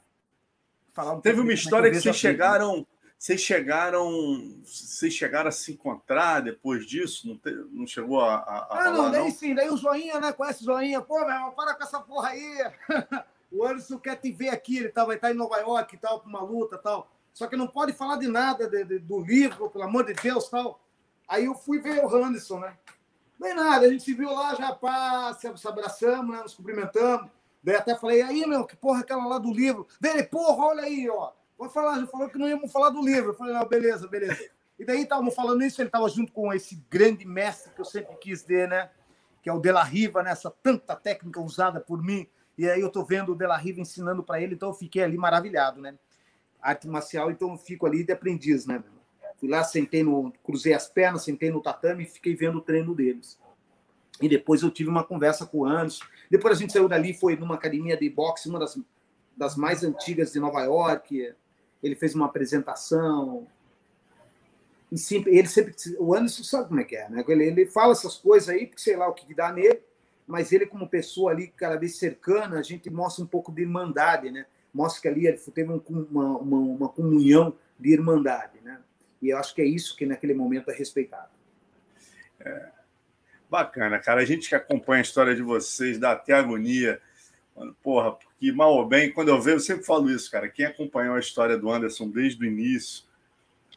falar 0.93 1.15
um 1.15 1.21
Teve 1.21 1.41
uma 1.41 1.53
é 1.53 1.55
história 1.55 1.91
que, 1.91 1.97
que 1.97 2.03
vocês 2.03 2.17
chegaram. 2.17 2.87
Vocês 3.19 3.41
chegaram, 3.41 4.63
vocês 4.65 5.13
chegaram 5.13 5.49
a 5.49 5.53
se 5.53 5.73
encontrar 5.73 6.41
depois 6.41 6.87
disso? 6.87 7.27
Não, 7.27 7.37
te, 7.37 7.51
não 7.73 7.85
chegou 7.85 8.21
a, 8.21 8.37
a, 8.37 8.59
a 8.59 8.87
Ah, 8.87 8.91
não, 8.93 9.11
daí 9.11 9.25
não? 9.25 9.31
sim, 9.33 9.57
daí 9.57 9.69
o 9.69 9.77
Joinha, 9.77 10.21
né? 10.21 10.33
Conhece 10.33 10.63
o 10.63 10.67
Joinha? 10.67 11.03
Pô, 11.03 11.19
meu 11.19 11.31
irmão, 11.31 11.51
para 11.51 11.75
com 11.75 11.83
essa 11.83 11.99
porra 11.99 12.29
aí. 12.29 12.71
o 13.51 13.67
Anderson 13.67 13.99
quer 13.99 14.15
te 14.17 14.31
ver 14.31 14.51
aqui, 14.51 14.79
ele 14.79 14.91
tá, 14.91 15.05
vai 15.05 15.17
estar 15.17 15.29
tá 15.29 15.35
em 15.35 15.37
Nova 15.37 15.59
York 15.59 15.97
e 15.97 15.99
tal, 15.99 16.21
para 16.21 16.29
uma 16.29 16.43
luta 16.43 16.77
e 16.77 16.79
tal. 16.79 17.11
Só 17.35 17.49
que 17.49 17.57
não 17.57 17.67
pode 17.67 17.93
falar 17.93 18.19
de 18.19 18.29
nada 18.29 18.69
de, 18.69 18.85
de, 18.85 18.99
do 19.01 19.21
livro, 19.21 19.69
pelo 19.69 19.85
amor 19.85 20.05
de 20.05 20.15
Deus 20.15 20.49
tal. 20.49 20.81
Aí 21.27 21.45
eu 21.45 21.55
fui 21.57 21.81
ver 21.81 22.05
o 22.05 22.25
Anderson, 22.25 22.61
né? 22.61 22.77
Nem 23.39 23.53
nada, 23.53 23.87
a 23.87 23.89
gente 23.91 24.05
se 24.05 24.15
viu 24.15 24.33
lá, 24.33 24.55
já 24.55 24.75
pá, 24.75 25.35
se 25.35 25.69
abraçamos, 25.69 26.37
né? 26.37 26.43
nos 26.43 26.55
cumprimentamos. 26.55 27.29
Daí 27.63 27.75
até 27.75 27.97
falei, 27.97 28.23
aí, 28.23 28.47
meu, 28.47 28.65
que 28.65 28.77
porra 28.77 29.01
aquela 29.01 29.27
lá 29.27 29.39
do 29.39 29.53
livro? 29.53 29.89
Dele, 30.01 30.23
porra, 30.23 30.67
olha 30.67 30.83
aí, 30.85 31.09
ó. 31.09 31.33
Vou 31.59 31.69
falar, 31.69 32.07
falou 32.07 32.29
que 32.29 32.39
não 32.39 32.49
íamos 32.49 32.71
falar 32.71 32.91
do 32.91 33.05
livro. 33.05 33.31
Eu 33.31 33.35
falei, 33.35 33.53
não, 33.53 33.67
beleza, 33.67 34.07
beleza. 34.07 34.39
E 34.79 34.85
daí 34.85 35.03
estávamos 35.03 35.35
falando 35.35 35.63
isso, 35.65 35.83
ele 35.83 35.89
estava 35.89 36.09
junto 36.09 36.33
com 36.33 36.53
esse 36.53 36.77
grande 36.89 37.27
mestre 37.27 37.73
que 37.75 37.81
eu 37.81 37.85
sempre 37.85 38.15
quis 38.17 38.43
ter, 38.45 38.69
né? 38.69 38.89
Que 39.43 39.51
é 39.51 39.53
o 39.53 39.59
De 39.59 39.73
La 39.73 39.83
Riva, 39.83 40.23
nessa 40.23 40.51
né? 40.51 40.55
tanta 40.63 40.95
técnica 40.95 41.41
usada 41.41 41.81
por 41.81 42.01
mim. 42.01 42.29
E 42.57 42.69
aí 42.71 42.81
eu 42.81 42.87
estou 42.87 43.05
vendo 43.05 43.33
o 43.33 43.37
De 43.37 43.45
La 43.45 43.57
Riva 43.57 43.81
ensinando 43.81 44.23
para 44.23 44.41
ele, 44.41 44.55
então 44.55 44.69
eu 44.69 44.75
fiquei 44.75 45.03
ali 45.03 45.19
maravilhado, 45.19 45.81
né? 45.81 45.99
Arte 46.63 46.87
marcial, 46.87 47.31
então 47.31 47.51
eu 47.51 47.57
fico 47.57 47.87
ali 47.87 48.05
de 48.05 48.13
aprendiz, 48.13 48.67
né? 48.67 48.83
Fui 49.39 49.49
lá, 49.49 49.65
sentei 49.65 50.03
no. 50.05 50.33
cruzei 50.45 50.75
as 50.75 50.89
pernas, 50.89 51.25
sentei 51.25 51.51
no 51.51 51.61
tatame 51.61 52.05
e 52.05 52.07
fiquei 52.07 52.37
vendo 52.37 52.59
o 52.59 52.61
treino 52.61 52.95
deles. 52.95 53.39
E 54.21 54.29
depois 54.29 54.63
eu 54.63 54.71
tive 54.71 54.91
uma 54.91 55.05
conversa 55.05 55.47
com 55.47 55.59
o 55.59 55.65
Anderson. 55.65 56.05
Depois 56.31 56.57
a 56.57 56.61
gente 56.61 56.73
saiu 56.73 56.89
dali, 56.89 57.15
foi 57.15 57.37
numa 57.37 57.55
academia 57.55 57.97
de 57.97 58.09
boxe, 58.11 58.49
uma 58.49 58.59
das, 58.59 58.79
das 59.37 59.57
mais 59.57 59.85
antigas 59.85 60.33
de 60.33 60.41
Nova 60.41 60.63
York. 60.63 61.35
Ele 61.83 61.95
fez 61.95 62.15
uma 62.15 62.27
apresentação. 62.27 63.47
Sempre, 64.95 65.37
ele 65.37 65.49
sempre. 65.49 65.75
O 65.99 66.15
Anderson 66.15 66.43
sabe 66.43 66.69
como 66.69 66.81
é 66.81 66.85
que 66.85 66.97
é, 66.97 67.09
né? 67.09 67.25
Ele, 67.29 67.45
ele 67.45 67.67
fala 67.67 67.93
essas 67.93 68.17
coisas 68.17 68.49
aí, 68.49 68.67
porque 68.67 68.81
sei 68.81 68.97
lá 68.97 69.07
o 69.09 69.15
que 69.15 69.35
dá 69.35 69.53
nele, 69.53 69.81
mas 70.27 70.53
ele, 70.53 70.67
como 70.67 70.89
pessoa 70.89 71.31
ali, 71.31 71.49
cada 71.49 71.77
vez 71.77 71.99
cercana, 71.99 72.59
a 72.59 72.63
gente 72.63 72.89
mostra 72.91 73.23
um 73.23 73.27
pouco 73.27 73.53
de 73.53 73.63
irmandade, 73.63 74.31
né? 74.31 74.47
Mostra 74.73 75.03
que 75.03 75.09
ali 75.09 75.27
ele 75.27 75.39
teve 75.39 75.71
uma, 75.71 75.83
uma, 76.39 76.59
uma 76.59 76.89
comunhão 76.89 77.55
de 77.79 77.93
irmandade, 77.93 78.61
né? 78.63 78.81
E 79.21 79.31
eu 79.31 79.39
acho 79.39 79.55
que 79.55 79.63
é 79.63 79.65
isso 79.65 79.97
que 79.97 80.07
naquele 80.07 80.35
momento 80.35 80.71
é 80.71 80.75
respeitado. 80.75 81.31
É, 82.41 82.69
bacana, 83.51 83.99
cara. 83.99 84.21
A 84.21 84.25
gente 84.25 84.49
que 84.49 84.55
acompanha 84.55 85.01
a 85.01 85.03
história 85.03 85.35
de 85.35 85.43
vocês 85.43 85.99
dá 85.99 86.13
até 86.13 86.33
agonia. 86.33 87.01
Porra, 87.83 88.17
porque 88.39 88.53
mal 88.53 88.73
ou 88.73 88.87
bem, 88.87 89.11
quando 89.11 89.29
eu 89.29 89.41
vejo, 89.41 89.57
eu 89.57 89.61
sempre 89.61 89.85
falo 89.85 90.09
isso, 90.09 90.31
cara. 90.31 90.49
Quem 90.49 90.65
acompanhou 90.65 91.17
a 91.17 91.21
história 91.21 91.59
do 91.59 91.69
Anderson 91.69 92.09
desde 92.09 92.41
o 92.41 92.47
início 92.47 93.03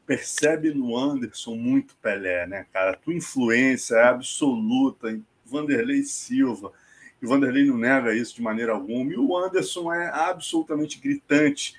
percebe 0.06 0.72
no 0.72 0.96
Anderson 0.96 1.56
muito 1.56 1.96
Pelé, 1.96 2.46
né, 2.46 2.68
cara? 2.72 2.92
A 2.92 2.96
tua 2.96 3.14
influência 3.14 3.96
é 3.96 4.04
absoluta 4.04 5.10
em 5.10 5.26
Vanderlei 5.44 6.04
Silva. 6.04 6.72
E 7.20 7.26
o 7.26 7.30
Vanderlei 7.30 7.66
não 7.66 7.78
nega 7.78 8.14
isso 8.14 8.36
de 8.36 8.42
maneira 8.42 8.72
alguma. 8.72 9.12
E 9.12 9.18
o 9.18 9.36
Anderson 9.36 9.92
é 9.92 10.10
absolutamente 10.10 11.00
gritante 11.00 11.76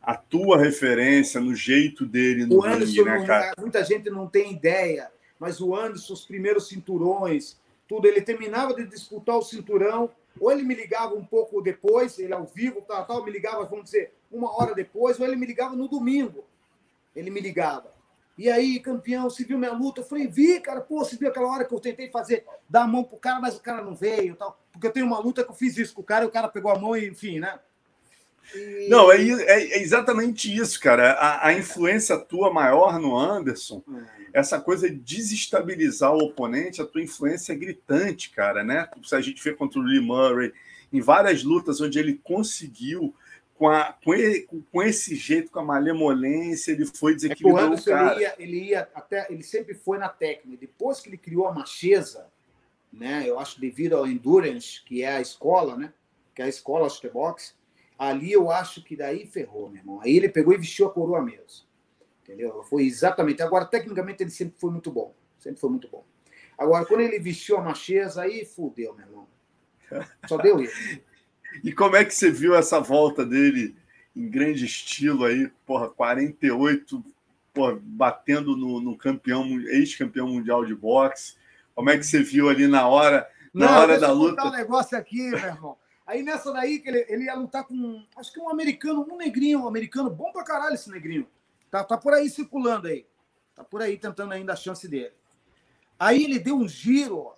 a 0.00 0.16
tua 0.16 0.58
referência 0.58 1.38
no 1.38 1.54
jeito 1.54 2.06
dele 2.06 2.46
no 2.46 2.60
o 2.60 2.64
Anderson, 2.64 3.04
ringue, 3.04 3.04
né, 3.04 3.26
cara? 3.26 3.52
Muita 3.58 3.84
gente 3.84 4.08
não 4.08 4.26
tem 4.26 4.52
ideia, 4.52 5.10
mas 5.38 5.60
o 5.60 5.76
Anderson, 5.76 6.14
os 6.14 6.24
primeiros 6.24 6.66
cinturões, 6.68 7.60
tudo, 7.86 8.08
ele 8.08 8.22
terminava 8.22 8.74
de 8.74 8.86
disputar 8.86 9.36
o 9.36 9.42
cinturão, 9.42 10.10
ou 10.40 10.50
ele 10.50 10.62
me 10.62 10.74
ligava 10.74 11.14
um 11.14 11.24
pouco 11.24 11.60
depois, 11.60 12.18
ele 12.18 12.32
ao 12.32 12.44
vivo, 12.44 12.82
tal, 12.82 13.06
tal, 13.06 13.24
me 13.24 13.30
ligava, 13.30 13.64
vamos 13.64 13.86
dizer, 13.86 14.12
uma 14.30 14.56
hora 14.56 14.74
depois, 14.74 15.18
ou 15.18 15.26
ele 15.26 15.36
me 15.36 15.46
ligava 15.46 15.76
no 15.76 15.88
domingo. 15.88 16.44
Ele 17.14 17.30
me 17.30 17.40
ligava. 17.40 17.92
E 18.36 18.50
aí, 18.50 18.80
campeão, 18.80 19.28
você 19.28 19.44
viu 19.44 19.58
minha 19.58 19.72
luta? 19.72 20.00
Eu 20.00 20.04
falei, 20.04 20.26
vi, 20.26 20.58
cara, 20.60 20.80
pô, 20.80 21.04
você 21.04 21.16
viu 21.16 21.28
aquela 21.28 21.48
hora 21.48 21.64
que 21.64 21.74
eu 21.74 21.80
tentei 21.80 22.10
fazer, 22.10 22.46
dar 22.68 22.82
a 22.84 22.86
mão 22.86 23.04
pro 23.04 23.18
cara, 23.18 23.38
mas 23.40 23.56
o 23.56 23.60
cara 23.60 23.82
não 23.82 23.94
veio, 23.94 24.34
tal. 24.34 24.58
Porque 24.72 24.86
eu 24.86 24.92
tenho 24.92 25.06
uma 25.06 25.18
luta 25.18 25.44
que 25.44 25.50
eu 25.50 25.54
fiz 25.54 25.76
isso 25.76 25.94
com 25.94 26.00
o 26.00 26.04
cara, 26.04 26.24
e 26.24 26.28
o 26.28 26.30
cara 26.30 26.48
pegou 26.48 26.72
a 26.72 26.78
mão 26.78 26.96
e, 26.96 27.06
enfim, 27.06 27.38
né? 27.38 27.60
E... 28.54 28.88
Não, 28.88 29.10
é, 29.10 29.16
é, 29.16 29.78
é, 29.78 29.82
exatamente 29.82 30.54
isso, 30.54 30.80
cara. 30.80 31.12
A, 31.12 31.48
a, 31.48 31.52
influência 31.54 32.18
tua 32.18 32.52
maior 32.52 32.98
no 32.98 33.16
Anderson, 33.16 33.82
hum. 33.86 34.04
essa 34.32 34.60
coisa 34.60 34.88
de 34.88 34.96
desestabilizar 34.96 36.12
o 36.12 36.24
oponente, 36.24 36.82
a 36.82 36.86
tua 36.86 37.02
influência 37.02 37.52
é 37.52 37.56
gritante, 37.56 38.30
cara, 38.30 38.62
né? 38.62 38.88
Se 39.04 39.14
a 39.14 39.20
gente 39.20 39.42
vê 39.42 39.54
contra 39.54 39.78
o 39.78 39.82
Lee 39.82 40.00
Murray, 40.00 40.52
em 40.92 41.00
várias 41.00 41.42
lutas 41.42 41.80
onde 41.80 41.98
ele 41.98 42.20
conseguiu, 42.22 43.14
com, 43.54 43.68
a, 43.68 43.96
com, 44.04 44.12
ele, 44.12 44.48
com 44.70 44.82
esse 44.82 45.14
jeito, 45.14 45.50
com 45.50 45.60
a 45.60 45.64
malemolência, 45.64 46.72
ele 46.72 46.84
foi 46.84 47.14
desequilibrando 47.14 47.76
é 47.76 47.78
o 47.78 47.84
cara. 47.84 48.14
Ele 48.14 48.22
ia, 48.22 48.34
ele 48.38 48.64
ia 48.70 48.88
até, 48.94 49.26
ele 49.30 49.42
sempre 49.42 49.74
foi 49.74 49.98
na 49.98 50.08
técnica. 50.08 50.58
Depois 50.60 51.00
que 51.00 51.08
ele 51.08 51.16
criou 51.16 51.46
a 51.46 51.54
macheza, 51.54 52.26
né? 52.92 53.22
Eu 53.24 53.38
acho 53.38 53.60
devido 53.60 53.96
ao 53.96 54.06
endurance, 54.06 54.82
que 54.84 55.02
é 55.02 55.16
a 55.16 55.20
escola, 55.20 55.76
né? 55.76 55.92
Que 56.34 56.42
é 56.42 56.46
a 56.46 56.48
escola 56.48 56.88
é 57.02 57.08
boxe 57.08 57.54
ali 58.08 58.32
eu 58.32 58.50
acho 58.50 58.82
que 58.82 58.96
daí 58.96 59.26
ferrou, 59.26 59.68
meu 59.68 59.80
irmão. 59.80 60.00
Aí 60.00 60.16
ele 60.16 60.28
pegou 60.28 60.52
e 60.52 60.58
vestiu 60.58 60.86
a 60.86 60.92
coroa 60.92 61.22
mesmo. 61.22 61.66
Entendeu? 62.22 62.64
Foi 62.64 62.84
exatamente. 62.84 63.42
Agora, 63.42 63.64
tecnicamente, 63.64 64.22
ele 64.22 64.30
sempre 64.30 64.58
foi 64.58 64.70
muito 64.72 64.90
bom. 64.90 65.14
Sempre 65.38 65.60
foi 65.60 65.70
muito 65.70 65.88
bom. 65.88 66.04
Agora, 66.58 66.84
quando 66.84 67.00
ele 67.00 67.18
vestiu 67.20 67.56
a 67.56 67.62
macheza, 67.62 68.22
aí 68.22 68.44
fudeu, 68.44 68.94
meu 68.94 69.06
irmão. 69.06 69.28
Só 70.26 70.36
deu 70.36 70.60
isso. 70.60 71.00
e 71.62 71.72
como 71.72 71.94
é 71.94 72.04
que 72.04 72.12
você 72.12 72.30
viu 72.30 72.56
essa 72.56 72.80
volta 72.80 73.24
dele 73.24 73.76
em 74.16 74.28
grande 74.28 74.64
estilo 74.64 75.24
aí, 75.24 75.50
porra, 75.64 75.88
48, 75.88 77.04
porra, 77.54 77.78
batendo 77.80 78.56
no, 78.56 78.80
no 78.80 78.96
campeão, 78.96 79.46
ex-campeão 79.68 80.26
mundial 80.26 80.64
de 80.64 80.74
boxe? 80.74 81.36
Como 81.74 81.88
é 81.88 81.96
que 81.96 82.04
você 82.04 82.20
viu 82.22 82.48
ali 82.48 82.66
na 82.66 82.88
hora, 82.88 83.28
na 83.54 83.66
Não, 83.66 83.78
hora 83.80 83.98
da 83.98 84.10
luta? 84.12 84.42
Vou 84.42 84.50
um 84.50 84.54
negócio 84.56 84.98
aqui, 84.98 85.30
meu 85.30 85.38
irmão. 85.38 85.81
Aí 86.12 86.22
nessa 86.22 86.52
daí 86.52 86.78
que 86.78 86.90
ele, 86.90 87.06
ele 87.08 87.24
ia 87.24 87.34
lutar 87.34 87.64
com, 87.64 88.04
acho 88.16 88.30
que 88.30 88.38
um 88.38 88.50
americano, 88.50 89.06
um 89.10 89.16
negrinho, 89.16 89.60
um 89.60 89.66
americano, 89.66 90.10
bom 90.10 90.30
pra 90.30 90.44
caralho 90.44 90.74
esse 90.74 90.90
negrinho. 90.90 91.26
Tá, 91.70 91.82
tá 91.82 91.96
por 91.96 92.12
aí 92.12 92.28
circulando 92.28 92.86
aí. 92.86 93.06
Tá 93.54 93.64
por 93.64 93.80
aí 93.80 93.96
tentando 93.96 94.30
ainda 94.30 94.52
a 94.52 94.56
chance 94.56 94.86
dele. 94.86 95.14
Aí 95.98 96.24
ele 96.24 96.38
deu 96.38 96.54
um 96.54 96.68
giro, 96.68 97.18
ó. 97.18 97.34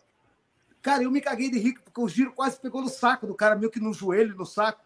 Cara, 0.82 1.04
eu 1.04 1.10
me 1.12 1.20
caguei 1.20 1.48
de 1.48 1.56
rico, 1.56 1.84
porque 1.84 2.00
o 2.00 2.08
giro 2.08 2.32
quase 2.32 2.58
pegou 2.58 2.82
no 2.82 2.88
saco 2.88 3.28
do 3.28 3.34
cara, 3.36 3.54
meio 3.54 3.70
que 3.70 3.78
no 3.78 3.92
joelho, 3.92 4.34
no 4.34 4.44
saco. 4.44 4.84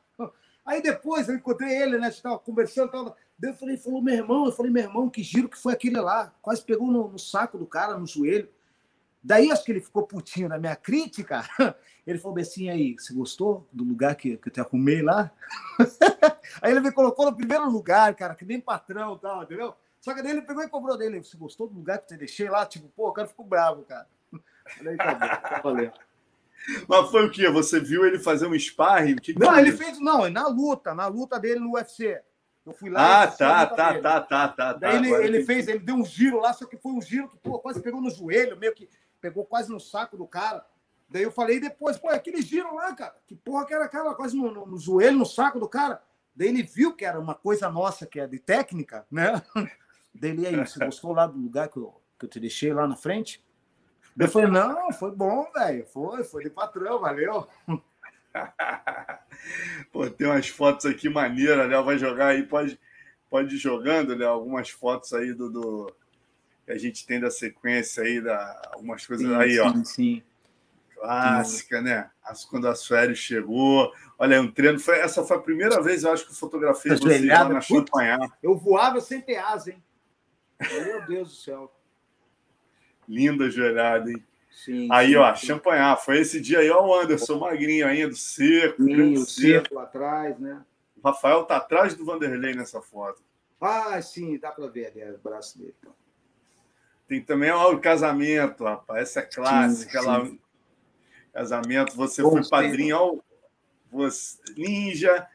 Aí 0.66 0.82
depois 0.82 1.26
eu 1.26 1.36
encontrei 1.36 1.74
ele, 1.74 1.96
né? 1.96 2.08
A 2.08 2.10
gente 2.10 2.22
tava 2.22 2.38
conversando, 2.38 2.90
tava... 2.90 3.16
Eu 3.42 3.54
falei, 3.54 3.78
falou, 3.78 4.02
meu 4.02 4.14
irmão, 4.14 4.44
eu 4.44 4.52
falei, 4.52 4.70
meu 4.70 4.82
irmão, 4.82 5.08
que 5.08 5.22
giro 5.22 5.48
que 5.48 5.56
foi 5.56 5.72
aquele 5.72 5.98
lá? 5.98 6.30
Quase 6.42 6.62
pegou 6.62 6.88
no, 6.88 7.08
no 7.08 7.18
saco 7.18 7.56
do 7.56 7.66
cara, 7.66 7.96
no 7.96 8.06
joelho. 8.06 8.50
Daí 9.22 9.50
acho 9.50 9.64
que 9.64 9.72
ele 9.72 9.80
ficou 9.80 10.06
putinho 10.06 10.48
na 10.48 10.58
minha 10.58 10.76
crítica. 10.76 11.44
Ele 12.06 12.18
falou 12.18 12.38
assim: 12.38 12.70
aí, 12.70 12.94
você 12.98 13.12
gostou 13.12 13.68
do 13.70 13.84
lugar 13.84 14.14
que, 14.14 14.38
que 14.38 14.48
eu 14.48 14.52
te 14.52 14.60
arrumei 14.60 15.02
lá? 15.02 15.30
aí 16.62 16.72
ele 16.72 16.80
me 16.80 16.90
colocou 16.90 17.26
no 17.26 17.36
primeiro 17.36 17.68
lugar, 17.68 18.14
cara, 18.14 18.34
que 18.34 18.46
nem 18.46 18.58
patrão 18.58 19.14
e 19.14 19.18
tal, 19.18 19.42
entendeu? 19.42 19.74
Só 20.00 20.14
que 20.14 20.22
daí 20.22 20.32
ele 20.32 20.40
pegou 20.40 20.62
e 20.62 20.68
cobrou 20.68 20.96
dele. 20.96 21.22
Você 21.22 21.36
gostou 21.36 21.68
do 21.68 21.74
lugar 21.74 21.98
que 21.98 22.04
eu 22.04 22.08
te 22.08 22.16
deixei 22.16 22.48
lá? 22.48 22.64
Tipo, 22.64 22.88
pô, 22.88 23.10
o 23.10 23.12
cara 23.12 23.28
ficou 23.28 23.44
bravo, 23.44 23.82
cara. 23.82 24.08
Falei, 24.78 24.96
tá 24.96 25.14
bom, 25.62 25.76
tá. 25.76 25.92
Mas 26.88 27.10
foi 27.10 27.26
o 27.26 27.30
quê? 27.30 27.50
Você 27.50 27.78
viu 27.78 28.06
ele 28.06 28.18
fazer 28.18 28.46
um 28.46 28.58
sparring? 28.58 29.16
Que 29.16 29.38
não, 29.38 29.58
ele 29.58 29.72
fez, 29.72 30.00
não, 30.00 30.30
na 30.30 30.48
luta, 30.48 30.94
na 30.94 31.06
luta 31.06 31.38
dele 31.38 31.60
no 31.60 31.74
UFC. 31.74 32.20
Eu 32.64 32.72
fui 32.74 32.90
lá. 32.90 33.22
Ah, 33.22 33.26
tá, 33.26 33.66
tá, 33.66 34.00
tá, 34.00 34.20
tá, 34.20 34.48
tá, 34.48 34.72
Daí 34.74 34.92
tá, 34.92 34.96
ele, 34.96 35.12
ele 35.12 35.44
fez, 35.44 35.68
ele 35.68 35.78
deu 35.78 35.94
um 35.94 36.04
giro 36.04 36.40
lá, 36.40 36.52
só 36.52 36.66
que 36.66 36.76
foi 36.76 36.92
um 36.92 37.00
giro 37.00 37.28
que 37.28 37.38
pô, 37.38 37.58
quase 37.58 37.80
pegou 37.80 38.00
no 38.00 38.10
joelho, 38.10 38.58
meio 38.58 38.74
que 38.74 38.88
pegou 39.20 39.44
quase 39.44 39.70
no 39.70 39.80
saco 39.80 40.16
do 40.16 40.26
cara. 40.26 40.64
Daí 41.08 41.22
eu 41.22 41.32
falei 41.32 41.58
depois, 41.58 41.96
pô, 41.96 42.10
é 42.10 42.16
aquele 42.16 42.42
giro 42.42 42.74
lá, 42.74 42.94
cara, 42.94 43.16
que 43.26 43.34
porra 43.34 43.64
que 43.64 43.72
era 43.72 43.84
aquela, 43.84 44.14
quase 44.14 44.36
no, 44.36 44.52
no, 44.52 44.66
no, 44.66 44.78
joelho, 44.78 45.18
no 45.18 45.26
saco 45.26 45.58
do 45.58 45.68
cara. 45.68 46.02
Daí 46.34 46.48
ele 46.48 46.62
viu 46.62 46.94
que 46.94 47.04
era 47.04 47.18
uma 47.18 47.34
coisa 47.34 47.70
nossa, 47.70 48.06
que 48.06 48.20
é 48.20 48.26
de 48.26 48.38
técnica, 48.38 49.06
né? 49.10 49.42
Daí 50.14 50.30
ele, 50.30 50.46
aí, 50.46 50.56
você 50.56 50.84
gostou 50.84 51.12
lá 51.12 51.26
do 51.26 51.38
lugar 51.38 51.68
que 51.68 51.78
eu, 51.78 52.00
que 52.18 52.24
eu 52.26 52.28
te 52.28 52.40
deixei 52.40 52.72
lá 52.72 52.86
na 52.86 52.96
frente? 52.96 53.44
Daí 54.14 54.26
eu 54.26 54.30
falei, 54.30 54.50
não, 54.50 54.92
foi 54.92 55.10
bom, 55.12 55.50
velho, 55.52 55.86
foi, 55.86 56.24
foi 56.24 56.44
de 56.44 56.50
patrão, 56.50 56.98
valeu. 56.98 57.46
Pô, 59.92 60.10
tem 60.10 60.26
umas 60.26 60.48
fotos 60.48 60.86
aqui 60.86 61.08
maneiras, 61.08 61.68
Léo 61.68 61.84
vai 61.84 61.98
jogar 61.98 62.28
aí, 62.28 62.42
pode, 62.42 62.78
pode 63.30 63.54
ir 63.54 63.58
jogando, 63.58 64.14
Léo, 64.14 64.30
algumas 64.30 64.70
fotos 64.70 65.12
aí 65.12 65.32
do, 65.32 65.50
do 65.50 65.96
a 66.72 66.78
gente 66.78 67.06
tem 67.06 67.20
da 67.20 67.30
sequência 67.30 68.02
aí, 68.02 68.20
da, 68.20 68.70
algumas 68.72 69.06
coisas 69.06 69.26
sim, 69.26 69.34
aí, 69.34 69.52
sim, 69.52 69.60
ó. 69.60 69.72
Sim, 69.72 69.84
sim. 69.84 70.22
Clássica, 70.94 71.80
né? 71.80 72.10
Quando 72.50 72.68
a 72.68 72.74
Sueli 72.74 73.14
chegou. 73.14 73.92
Olha, 74.18 74.40
um 74.42 74.50
treino. 74.50 74.78
Foi, 74.78 74.98
essa 74.98 75.24
foi 75.24 75.36
a 75.36 75.40
primeira 75.40 75.80
vez, 75.80 76.02
eu 76.02 76.12
acho, 76.12 76.24
que 76.24 76.32
eu 76.32 76.36
fotografei 76.36 76.90
você 76.96 77.24
lá 77.24 77.48
na 77.48 77.60
Champagnat. 77.60 78.32
Eu 78.42 78.56
voava 78.56 79.00
sem 79.00 79.20
ter 79.20 79.36
asa, 79.36 79.70
hein? 79.70 79.82
Meu 80.60 81.06
Deus 81.06 81.28
do 81.28 81.34
céu. 81.36 81.72
Linda 83.08 83.48
joelhada, 83.48 84.10
hein? 84.10 84.22
Sim, 84.50 84.88
aí, 84.90 85.10
sim, 85.10 85.16
ó, 85.16 85.34
sim. 85.34 85.46
Champanhar. 85.46 85.96
Foi 85.96 86.18
esse 86.18 86.40
dia 86.40 86.58
aí, 86.58 86.70
ó, 86.70 86.84
o 86.84 86.94
Anderson 86.94 87.38
magrinho 87.38 87.86
ainda, 87.86 88.12
seco. 88.14 88.82
Sim, 88.82 89.14
o 89.14 89.24
seco 89.24 89.74
lá 89.76 89.84
atrás, 89.84 90.38
né? 90.38 90.64
O 90.96 91.08
Rafael 91.08 91.44
tá 91.44 91.58
atrás 91.58 91.94
do 91.94 92.04
Vanderlei 92.04 92.54
nessa 92.54 92.82
foto. 92.82 93.22
Ah, 93.60 94.00
sim, 94.02 94.36
dá 94.38 94.50
para 94.50 94.66
ver 94.66 94.86
ali 94.86 95.14
o 95.14 95.18
braço 95.18 95.58
dele. 95.58 95.74
Então. 95.78 95.94
Tem 97.08 97.22
também 97.22 97.50
ó, 97.50 97.72
o 97.72 97.80
casamento, 97.80 98.64
rapaz. 98.64 99.02
Essa 99.02 99.20
é 99.20 99.22
clássica 99.22 99.98
sim, 99.98 100.04
sim. 100.04 100.10
lá. 100.10 100.30
Casamento, 101.32 101.96
você 101.96 102.22
Bom, 102.22 102.30
foi 102.30 102.48
padrinho, 102.48 102.96
ó, 102.96 103.16
você, 103.90 104.38
Ninja, 104.56 105.26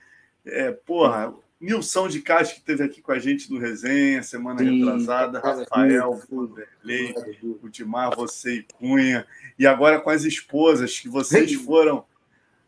é, 0.45 0.71
porra, 0.71 1.33
Nilson 1.59 2.07
de 2.09 2.21
Castro, 2.21 2.55
que 2.55 2.59
esteve 2.59 2.83
aqui 2.83 3.01
com 3.01 3.13
a 3.13 3.19
gente 3.19 3.51
no 3.51 3.57
Resenha, 3.57 4.21
semana 4.21 4.59
Sim, 4.59 4.79
retrasada, 4.79 5.39
Rafael, 5.39 6.21
Vanderlei, 6.29 7.15
Ultimar, 7.63 8.13
você 8.15 8.55
e 8.55 8.63
Cunha, 8.63 9.25
e 9.57 9.65
agora 9.65 10.01
com 10.01 10.09
as 10.09 10.25
esposas, 10.25 10.99
que 10.99 11.07
vocês 11.07 11.53
foram 11.53 12.05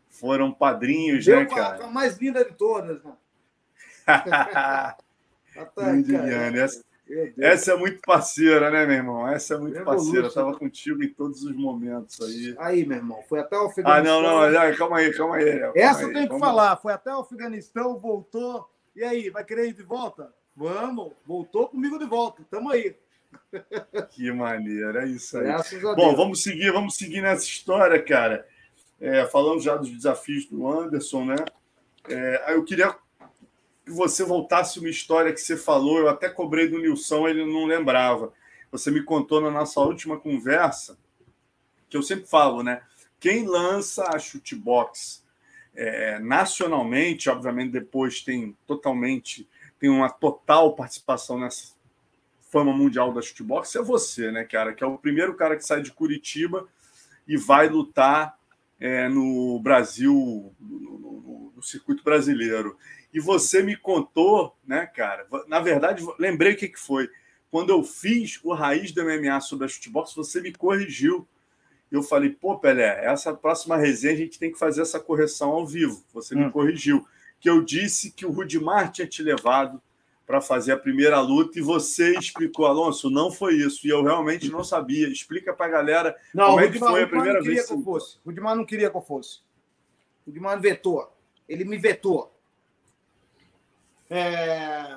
foram 0.08 0.50
padrinhos, 0.50 1.26
né, 1.26 1.44
cara? 1.44 1.84
A 1.84 1.88
mais 1.88 2.16
linda 2.16 2.42
de 2.42 2.54
todas, 2.54 3.04
né? 3.04 3.12
essa, 6.58 6.82
essa, 7.38 7.72
é 7.72 7.76
muito 7.76 8.00
parceira, 8.00 8.70
né, 8.70 8.84
meu 8.84 8.96
irmão? 8.96 9.28
Essa 9.28 9.54
é 9.54 9.58
muito 9.58 9.82
parceira. 9.84 10.26
Estava 10.26 10.58
contigo 10.58 11.02
em 11.02 11.12
todos 11.12 11.42
os 11.42 11.56
momentos 11.56 12.20
aí. 12.20 12.54
Aí, 12.58 12.86
meu 12.86 12.98
irmão, 12.98 13.22
foi 13.28 13.40
até 13.40 13.56
o 13.56 13.66
Afeganistão. 13.66 14.18
Ah, 14.18 14.22
não, 14.22 14.22
não, 14.22 14.76
calma 14.76 14.98
aí, 14.98 15.12
calma 15.12 15.36
aí. 15.36 15.60
Calma 15.60 15.72
essa 15.76 16.02
eu 16.02 16.12
tenho 16.12 16.28
que 16.28 16.38
falar. 16.38 16.76
Foi 16.76 16.92
até 16.92 17.14
o 17.14 17.20
Afeganistão, 17.20 17.98
voltou 17.98 18.68
e 18.96 19.04
aí, 19.04 19.28
vai 19.28 19.44
querer 19.44 19.68
ir 19.68 19.74
de 19.74 19.82
volta? 19.82 20.32
Vamos, 20.56 21.12
voltou 21.26 21.68
comigo 21.68 21.98
de 21.98 22.06
volta. 22.06 22.42
Tamo 22.50 22.70
aí. 22.70 22.96
Que 24.08 24.32
maneira, 24.32 25.04
é 25.04 25.08
isso 25.08 25.36
aí. 25.36 25.48
Bom, 25.94 26.16
vamos 26.16 26.42
seguir, 26.42 26.72
vamos 26.72 26.96
seguir 26.96 27.20
nessa 27.20 27.44
história, 27.44 28.02
cara. 28.02 28.48
É, 28.98 29.26
falando 29.26 29.60
já 29.60 29.76
dos 29.76 29.90
desafios 29.90 30.46
do 30.46 30.66
Anderson, 30.66 31.26
né? 31.26 31.36
É, 32.08 32.54
eu 32.54 32.64
queria 32.64 32.96
que 33.86 33.92
você 33.92 34.24
voltasse 34.24 34.80
uma 34.80 34.90
história 34.90 35.32
que 35.32 35.40
você 35.40 35.56
falou, 35.56 35.98
eu 35.98 36.08
até 36.08 36.28
cobrei 36.28 36.68
do 36.68 36.78
Nilson, 36.78 37.28
ele 37.28 37.46
não 37.46 37.66
lembrava. 37.66 38.32
Você 38.72 38.90
me 38.90 39.00
contou 39.00 39.40
na 39.40 39.48
nossa 39.48 39.80
última 39.80 40.18
conversa, 40.18 40.98
que 41.88 41.96
eu 41.96 42.02
sempre 42.02 42.26
falo, 42.26 42.64
né? 42.64 42.82
Quem 43.20 43.46
lança 43.46 44.04
a 44.12 44.18
chutebox 44.18 45.24
é, 45.72 46.18
nacionalmente, 46.18 47.30
obviamente 47.30 47.70
depois 47.70 48.20
tem 48.22 48.56
totalmente, 48.66 49.48
tem 49.78 49.88
uma 49.88 50.10
total 50.10 50.74
participação 50.74 51.38
nessa 51.38 51.76
fama 52.50 52.72
mundial 52.72 53.12
da 53.12 53.22
shootbox, 53.22 53.76
é 53.76 53.82
você, 53.82 54.32
né, 54.32 54.44
cara? 54.44 54.74
Que 54.74 54.82
é 54.82 54.86
o 54.86 54.98
primeiro 54.98 55.34
cara 55.34 55.56
que 55.56 55.64
sai 55.64 55.80
de 55.80 55.92
Curitiba 55.92 56.66
e 57.26 57.36
vai 57.36 57.68
lutar 57.68 58.36
é, 58.78 59.08
no 59.08 59.60
Brasil, 59.60 60.54
no, 60.60 60.98
no, 60.98 61.52
no, 61.56 61.62
circuito 61.62 62.04
brasileiro. 62.04 62.76
E 63.12 63.20
você 63.20 63.62
me 63.62 63.76
contou, 63.76 64.56
né, 64.66 64.86
cara? 64.86 65.26
Na 65.48 65.60
verdade, 65.60 66.04
lembrei 66.18 66.52
o 66.52 66.56
que, 66.56 66.68
que 66.68 66.78
foi. 66.78 67.08
Quando 67.50 67.70
eu 67.70 67.82
fiz 67.82 68.38
o 68.42 68.52
Raiz 68.52 68.92
do 68.92 69.02
MMA 69.04 69.40
sobre 69.40 69.64
a 69.64 69.68
shootbox, 69.68 70.14
você 70.14 70.40
me 70.40 70.52
corrigiu 70.52 71.26
eu 71.90 72.02
falei, 72.02 72.30
pô, 72.30 72.58
Pelé, 72.58 73.04
essa 73.04 73.32
próxima 73.32 73.76
resenha 73.76 74.14
a 74.14 74.16
gente 74.16 74.38
tem 74.38 74.50
que 74.50 74.58
fazer 74.58 74.82
essa 74.82 74.98
correção 74.98 75.50
ao 75.50 75.66
vivo. 75.66 76.04
Você 76.12 76.34
hum. 76.34 76.46
me 76.46 76.50
corrigiu. 76.50 77.06
Que 77.38 77.48
eu 77.48 77.62
disse 77.62 78.10
que 78.10 78.24
o 78.24 78.30
Rudimar 78.30 78.90
tinha 78.90 79.06
te 79.06 79.22
levado 79.22 79.80
para 80.26 80.40
fazer 80.40 80.72
a 80.72 80.78
primeira 80.78 81.20
luta 81.20 81.58
e 81.58 81.62
você 81.62 82.18
explicou, 82.18 82.66
Alonso, 82.66 83.08
não 83.08 83.30
foi 83.30 83.54
isso. 83.54 83.86
E 83.86 83.90
eu 83.90 84.02
realmente 84.02 84.50
não 84.50 84.64
sabia. 84.64 85.08
Explica 85.08 85.54
para 85.54 85.66
a 85.66 85.68
galera 85.68 86.16
não, 86.34 86.48
como 86.48 86.60
é 86.60 86.70
que 86.70 86.78
foi 86.80 87.04
a 87.04 87.06
primeira 87.06 87.40
vez. 87.40 87.66
Que 87.66 87.72
eu 87.72 87.80
fosse. 87.82 88.16
O 88.18 88.26
Rudimar 88.26 88.56
não 88.56 88.64
queria 88.64 88.90
que 88.90 88.96
eu 88.96 89.02
fosse. 89.02 89.38
O 90.24 90.30
Rudimar 90.30 90.60
vetou. 90.60 91.16
Ele 91.48 91.64
me 91.64 91.78
vetou. 91.78 92.34
É... 94.10 94.96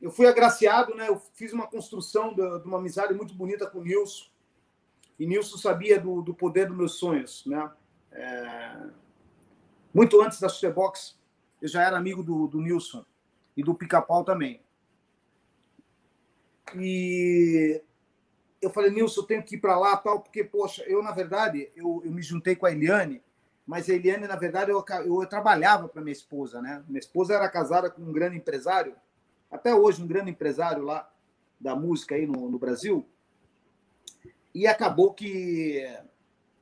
Eu 0.00 0.10
fui 0.10 0.26
agraciado, 0.26 0.94
né? 0.94 1.06
Eu 1.08 1.20
fiz 1.34 1.52
uma 1.52 1.66
construção 1.66 2.34
de 2.34 2.40
uma 2.66 2.78
amizade 2.78 3.12
muito 3.12 3.34
bonita 3.34 3.66
com 3.66 3.78
o 3.78 3.84
Nilson 3.84 4.32
e 5.18 5.26
Nilson 5.26 5.58
sabia 5.58 6.00
do, 6.00 6.22
do 6.22 6.34
poder 6.34 6.66
dos 6.66 6.76
meus 6.76 6.94
sonhos, 6.94 7.44
né? 7.44 7.70
É... 8.10 8.76
Muito 9.92 10.20
antes 10.22 10.40
da 10.40 10.48
Superbox, 10.48 11.18
eu 11.60 11.68
já 11.68 11.82
era 11.82 11.98
amigo 11.98 12.22
do, 12.22 12.46
do 12.46 12.60
Nilson 12.60 13.04
e 13.56 13.62
do 13.62 13.74
Pica-Pau 13.74 14.24
também. 14.24 14.60
E 16.74 17.82
eu 18.60 18.70
falei, 18.70 18.90
Nilson, 18.90 19.20
eu 19.20 19.26
tenho 19.26 19.42
que 19.42 19.56
ir 19.56 19.60
para 19.60 19.78
lá, 19.78 19.96
tal, 19.96 20.20
porque, 20.20 20.44
poxa, 20.44 20.82
eu, 20.84 21.02
na 21.02 21.10
verdade, 21.10 21.70
eu, 21.74 22.00
eu 22.04 22.12
me 22.12 22.22
juntei 22.22 22.54
com 22.54 22.64
a 22.64 22.72
Eliane, 22.72 23.22
mas 23.66 23.88
a 23.88 23.94
Eliane, 23.94 24.26
na 24.26 24.36
verdade, 24.36 24.70
eu, 24.70 24.84
eu, 25.04 25.26
trabalhava 25.26 25.88
para 25.88 26.00
minha 26.00 26.12
esposa, 26.12 26.62
né? 26.62 26.82
Minha 26.88 27.00
esposa 27.00 27.34
era 27.34 27.48
casada 27.48 27.90
com 27.90 28.02
um 28.02 28.12
grande 28.12 28.36
empresário, 28.36 28.94
até 29.50 29.74
hoje 29.74 30.02
um 30.02 30.06
grande 30.06 30.30
empresário 30.30 30.84
lá 30.84 31.10
da 31.60 31.76
música 31.76 32.14
aí 32.14 32.26
no, 32.26 32.48
no 32.48 32.58
Brasil, 32.58 33.06
e 34.54 34.66
acabou 34.66 35.12
que, 35.12 35.84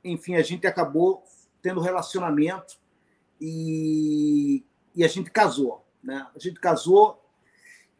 enfim, 0.03 0.35
a 0.35 0.41
gente 0.41 0.65
acabou 0.65 1.23
tendo 1.61 1.81
relacionamento 1.81 2.79
e, 3.39 4.63
e 4.95 5.03
a 5.03 5.07
gente 5.07 5.29
casou, 5.29 5.80
né? 6.03 6.27
A 6.35 6.39
gente 6.39 6.59
casou 6.59 7.23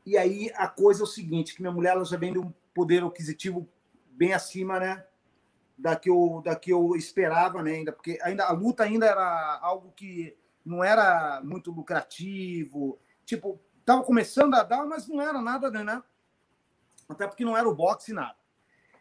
e 0.06 0.18
aí 0.18 0.52
a 0.56 0.68
coisa 0.68 1.02
é 1.02 1.04
o 1.04 1.08
seguinte, 1.08 1.56
que 1.56 1.62
minha 1.62 1.74
mulher 1.74 1.91
ela 1.91 2.06
já 2.06 2.18
vem 2.18 2.34
de 2.34 2.39
um 2.39 2.52
poder 2.74 3.04
aquisitivo 3.04 3.68
bem 4.12 4.34
acima, 4.34 4.80
né? 4.80 5.06
Da 5.78 5.95
que 5.95 6.10
eu, 6.10 6.41
da 6.43 6.56
que 6.56 6.72
eu 6.72 6.95
esperava, 6.95 7.62
né? 7.62 7.74
Ainda, 7.74 7.91
porque 7.91 8.20
ainda 8.22 8.45
a 8.45 8.52
luta 8.52 8.84
ainda 8.84 9.06
era 9.06 9.60
algo 9.62 9.91
que 9.95 10.36
não 10.66 10.84
era 10.84 11.41
muito 11.43 11.72
lucrativo, 11.72 12.99
tipo, 13.26 13.60
tava 13.84 14.04
começando 14.04 14.54
a 14.56 14.64
dar, 14.64 14.86
mas 14.86 15.08
não 15.08 15.22
era 15.22 15.41
nada, 15.41 15.70
né? 15.84 16.04
Até 17.10 17.28
porque 17.28 17.43
não 17.43 17.58
era 17.58 17.68
o 17.68 17.76
boxe 17.76 18.14
nada. 18.14 18.38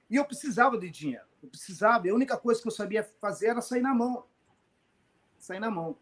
E 0.08 0.16
eu 0.16 0.24
precisava 0.24 0.76
de 0.76 0.90
dinheiro. 0.90 1.26
Eu 1.42 1.48
precisava. 1.48 2.08
A 2.08 2.14
única 2.14 2.36
coisa 2.36 2.60
que 2.60 2.66
eu 2.66 2.72
sabia 2.72 3.08
fazer 3.20 3.48
era 3.48 3.60
sair 3.60 3.80
na 3.80 3.94
mão. 3.94 4.24
Sair 5.38 5.60
na 5.60 5.70
mão. 5.70 5.96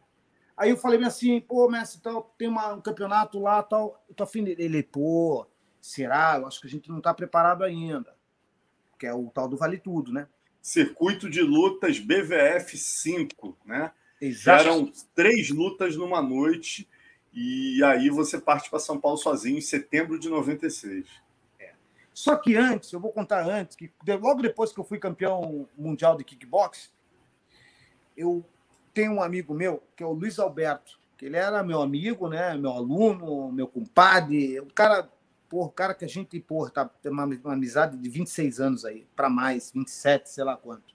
Aí 0.59 0.71
eu 0.71 0.77
falei 0.77 1.03
assim, 1.05 1.41
pô, 1.41 1.71
mestre, 1.71 2.01
tal, 2.01 2.35
tem 2.37 2.49
uma, 2.49 2.75
um 2.75 2.81
campeonato 2.81 3.39
lá, 3.39 3.63
tal. 3.63 4.05
Eu 4.09 4.15
tô 4.15 4.25
afim 4.25 4.43
dele. 4.43 4.65
Ele, 4.65 4.83
pô, 4.83 5.47
será? 5.81 6.37
Eu 6.37 6.49
acho 6.49 6.61
que 6.61 6.67
a 6.67 6.71
gente 6.71 6.91
não 6.91 6.99
está 6.99 7.15
preparado 7.15 7.63
ainda. 7.63 8.13
Que 8.99 9.07
é 9.07 9.15
o 9.15 9.31
tal 9.31 9.49
do 9.49 9.57
Vale 9.57 9.79
Tudo, 9.79 10.13
né? 10.13 10.27
Circuito 10.61 11.31
de 11.31 11.41
lutas 11.41 12.01
BVF 12.01 12.77
5, 12.77 13.57
né? 13.65 13.93
Exato. 14.21 14.65
Eram 14.65 14.93
três 15.15 15.49
lutas 15.51 15.97
numa 15.97 16.21
noite. 16.21 16.89
E 17.33 17.81
aí 17.85 18.11
você 18.11 18.41
parte 18.41 18.69
para 18.69 18.81
São 18.81 19.01
Paulo 19.01 19.17
sozinho 19.17 19.59
em 19.59 19.63
setembro 19.63 20.19
de 20.19 20.29
96. 20.29 21.07
Só 22.13 22.35
que 22.35 22.57
antes, 22.57 22.93
eu 22.93 22.99
vou 22.99 23.13
contar 23.13 23.49
antes, 23.49 23.77
que 23.77 23.93
logo 24.05 24.43
depois 24.43 24.73
que 24.73 24.81
eu 24.81 24.85
fui 24.85 24.99
campeão 24.99 25.69
mundial 25.77 26.17
de 26.17 26.25
kickbox, 26.25 26.93
eu 28.17 28.45
tenho 28.99 29.13
um 29.13 29.23
amigo 29.23 29.55
meu, 29.55 29.81
que 29.95 30.03
é 30.03 30.07
o 30.07 30.11
Luiz 30.11 30.41
Alberto, 30.41 30.99
que 31.17 31.27
ele 31.27 31.37
era 31.37 31.63
meu 31.63 31.81
amigo, 31.81 32.29
né, 32.29 32.57
meu 32.57 32.73
aluno, 32.73 33.53
meu 33.53 33.69
compadre, 33.69 34.59
o 34.59 34.67
cara, 34.67 35.09
porra, 35.49 35.71
cara 35.71 35.95
que 35.95 36.05
a 36.05 36.09
gente, 36.09 36.41
porra, 36.41 36.69
tá, 36.69 36.85
tem 36.85 37.13
uma, 37.13 37.25
uma 37.25 37.53
amizade 37.53 37.97
de 37.97 38.09
26 38.09 38.59
anos 38.59 38.85
aí, 38.85 39.07
para 39.15 39.31
mais, 39.31 39.71
27, 39.71 40.29
sei 40.29 40.43
lá 40.43 40.57
quanto. 40.57 40.93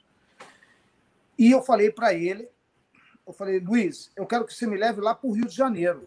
E 1.40 1.50
eu 1.50 1.62
falei 1.62 1.92
para 1.92 2.14
ele, 2.14 2.50
eu 3.26 3.32
falei, 3.32 3.62
Luiz, 3.62 4.12
eu 4.18 4.26
quero 4.26 4.46
que 4.46 4.54
você 4.54 4.68
me 4.68 4.76
leve 4.76 5.00
lá 5.00 5.16
para 5.16 5.30
o 5.30 5.32
Rio 5.32 5.48
de 5.48 5.56
Janeiro, 5.56 6.06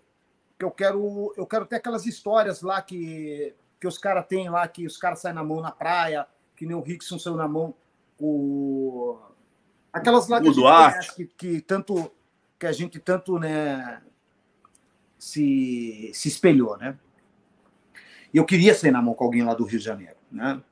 que 0.59 0.67
eu 0.67 0.71
quero, 0.71 1.33
eu 1.35 1.47
quero 1.47 1.65
ter 1.65 1.77
aquelas 1.77 2.05
histórias 2.05 2.61
lá 2.61 2.83
que 2.83 3.55
que 3.79 3.87
os 3.87 3.99
caras 3.99 4.27
têm 4.27 4.49
lá, 4.49 4.67
que 4.67 4.87
os 4.87 4.97
caras 4.97 5.21
saem 5.21 5.35
na 5.35 5.45
mão 5.45 5.61
na 5.61 5.71
praia, 5.71 6.27
que 6.57 6.65
nem 6.65 6.75
o 6.75 6.81
Rickson 6.81 7.19
saiu 7.19 7.37
na 7.37 7.47
mão, 7.47 7.75
o... 8.19 9.19
aquelas 9.97 10.29
lá 10.29 10.41
que, 10.41 10.53
conhece, 10.53 11.15
que, 11.15 11.27
que, 11.27 11.61
tanto 11.61 12.11
que 12.59 12.67
a 12.67 12.73
gente 12.73 12.99
tanto 12.99 13.39
né, 13.39 14.03
se, 15.19 16.11
se 16.15 16.29
espelhou, 16.29 16.77
né? 16.77 16.99
E 18.33 18.39
eu 18.39 18.45
queria 18.45 18.75
sair 18.75 18.91
na 18.91 19.01
mão 19.01 19.15
com 19.15 19.25
alguém 19.25 19.43
lá 19.43 19.55
do 19.55 19.65
Rio 19.65 19.79
de 19.79 19.85
Janeiro, 19.85 20.17
né? 20.31 20.63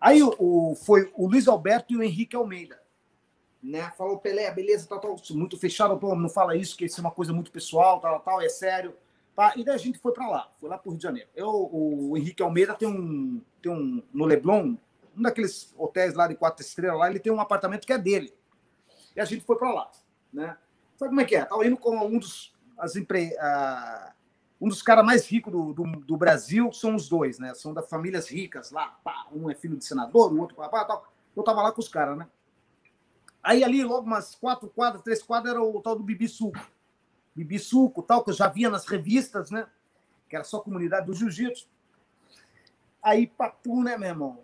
Aí 0.00 0.22
o, 0.22 0.34
o 0.38 0.74
foi 0.74 1.10
o 1.14 1.26
Luiz 1.26 1.48
Alberto 1.48 1.92
e 1.92 1.96
o 1.96 2.02
Henrique 2.02 2.36
Almeida, 2.36 2.80
né? 3.62 3.90
Falou, 3.96 4.18
Pelé, 4.18 4.50
beleza, 4.50 4.86
tá, 4.86 4.98
tá 4.98 5.08
muito 5.30 5.58
fechado, 5.58 5.98
não 6.14 6.28
fala 6.28 6.56
isso, 6.56 6.76
que 6.76 6.84
isso 6.84 7.00
é 7.00 7.02
uma 7.02 7.10
coisa 7.10 7.32
muito 7.32 7.50
pessoal, 7.50 8.00
tal, 8.00 8.20
tal, 8.20 8.40
é 8.40 8.48
sério. 8.48 8.94
Tá? 9.34 9.52
E 9.56 9.64
daí 9.64 9.74
a 9.74 9.78
gente 9.78 9.98
foi 9.98 10.12
para 10.12 10.28
lá, 10.28 10.52
foi 10.60 10.68
lá 10.68 10.78
para 10.78 10.88
o 10.88 10.92
Rio 10.92 10.98
de 10.98 11.02
Janeiro. 11.02 11.28
Eu, 11.34 11.48
o 11.48 12.16
Henrique 12.16 12.42
Almeida 12.42 12.74
tem 12.74 12.86
um, 12.86 13.40
tem 13.60 13.72
um 13.72 14.02
no 14.12 14.26
Leblon, 14.26 14.76
um 15.16 15.22
daqueles 15.22 15.74
hotéis 15.76 16.14
lá 16.14 16.28
de 16.28 16.34
quatro 16.34 16.64
estrelas 16.64 16.98
lá, 16.98 17.10
ele 17.10 17.18
tem 17.18 17.32
um 17.32 17.40
apartamento 17.40 17.86
que 17.86 17.92
é 17.92 17.98
dele. 17.98 18.32
E 19.14 19.20
a 19.20 19.24
gente 19.24 19.44
foi 19.44 19.56
para 19.56 19.72
lá, 19.72 19.90
né? 20.32 20.56
Sabe 20.96 21.10
como 21.10 21.20
é 21.20 21.24
que 21.24 21.36
é? 21.36 21.44
Tava 21.44 21.66
indo 21.66 21.76
com 21.76 21.96
um 21.96 22.18
dos 22.18 22.52
as 22.76 22.96
empre... 22.96 23.34
Uh, 23.34 24.14
um 24.60 24.68
dos 24.68 24.82
caras 24.82 25.04
mais 25.04 25.26
ricos 25.26 25.52
do, 25.52 25.72
do, 25.74 25.84
do, 26.00 26.16
Brasil, 26.16 26.72
são 26.72 26.94
os 26.94 27.08
dois, 27.08 27.38
né? 27.38 27.52
São 27.54 27.74
das 27.74 27.88
famílias 27.88 28.28
ricas 28.28 28.70
lá, 28.70 28.98
pá, 29.04 29.26
um 29.32 29.50
é 29.50 29.54
filho 29.54 29.76
de 29.76 29.84
senador, 29.84 30.32
o 30.32 30.40
outro 30.40 30.56
pá, 30.56 30.84
tal. 30.84 31.06
Eu 31.36 31.42
tava 31.42 31.62
lá 31.62 31.72
com 31.72 31.80
os 31.80 31.88
caras, 31.88 32.16
né? 32.16 32.26
Aí 33.42 33.62
ali, 33.62 33.84
logo 33.84 34.06
umas 34.06 34.34
quatro 34.34 34.68
quadras, 34.68 35.02
três 35.02 35.22
quadras, 35.22 35.54
era 35.54 35.62
o 35.62 35.80
tal 35.82 35.96
do 35.96 36.02
Bibi 36.02 36.28
Suco 36.28 36.58
Bibi 37.34 37.58
Suco, 37.58 38.02
tal, 38.02 38.22
que 38.22 38.30
eu 38.30 38.34
já 38.34 38.48
via 38.48 38.70
nas 38.70 38.86
revistas, 38.86 39.50
né? 39.50 39.66
Que 40.28 40.36
era 40.36 40.44
só 40.44 40.60
comunidade 40.60 41.06
do 41.06 41.14
jiu-jitsu. 41.14 41.68
Aí, 43.02 43.26
papo, 43.26 43.82
né, 43.82 43.98
meu 43.98 44.08
irmão? 44.08 44.40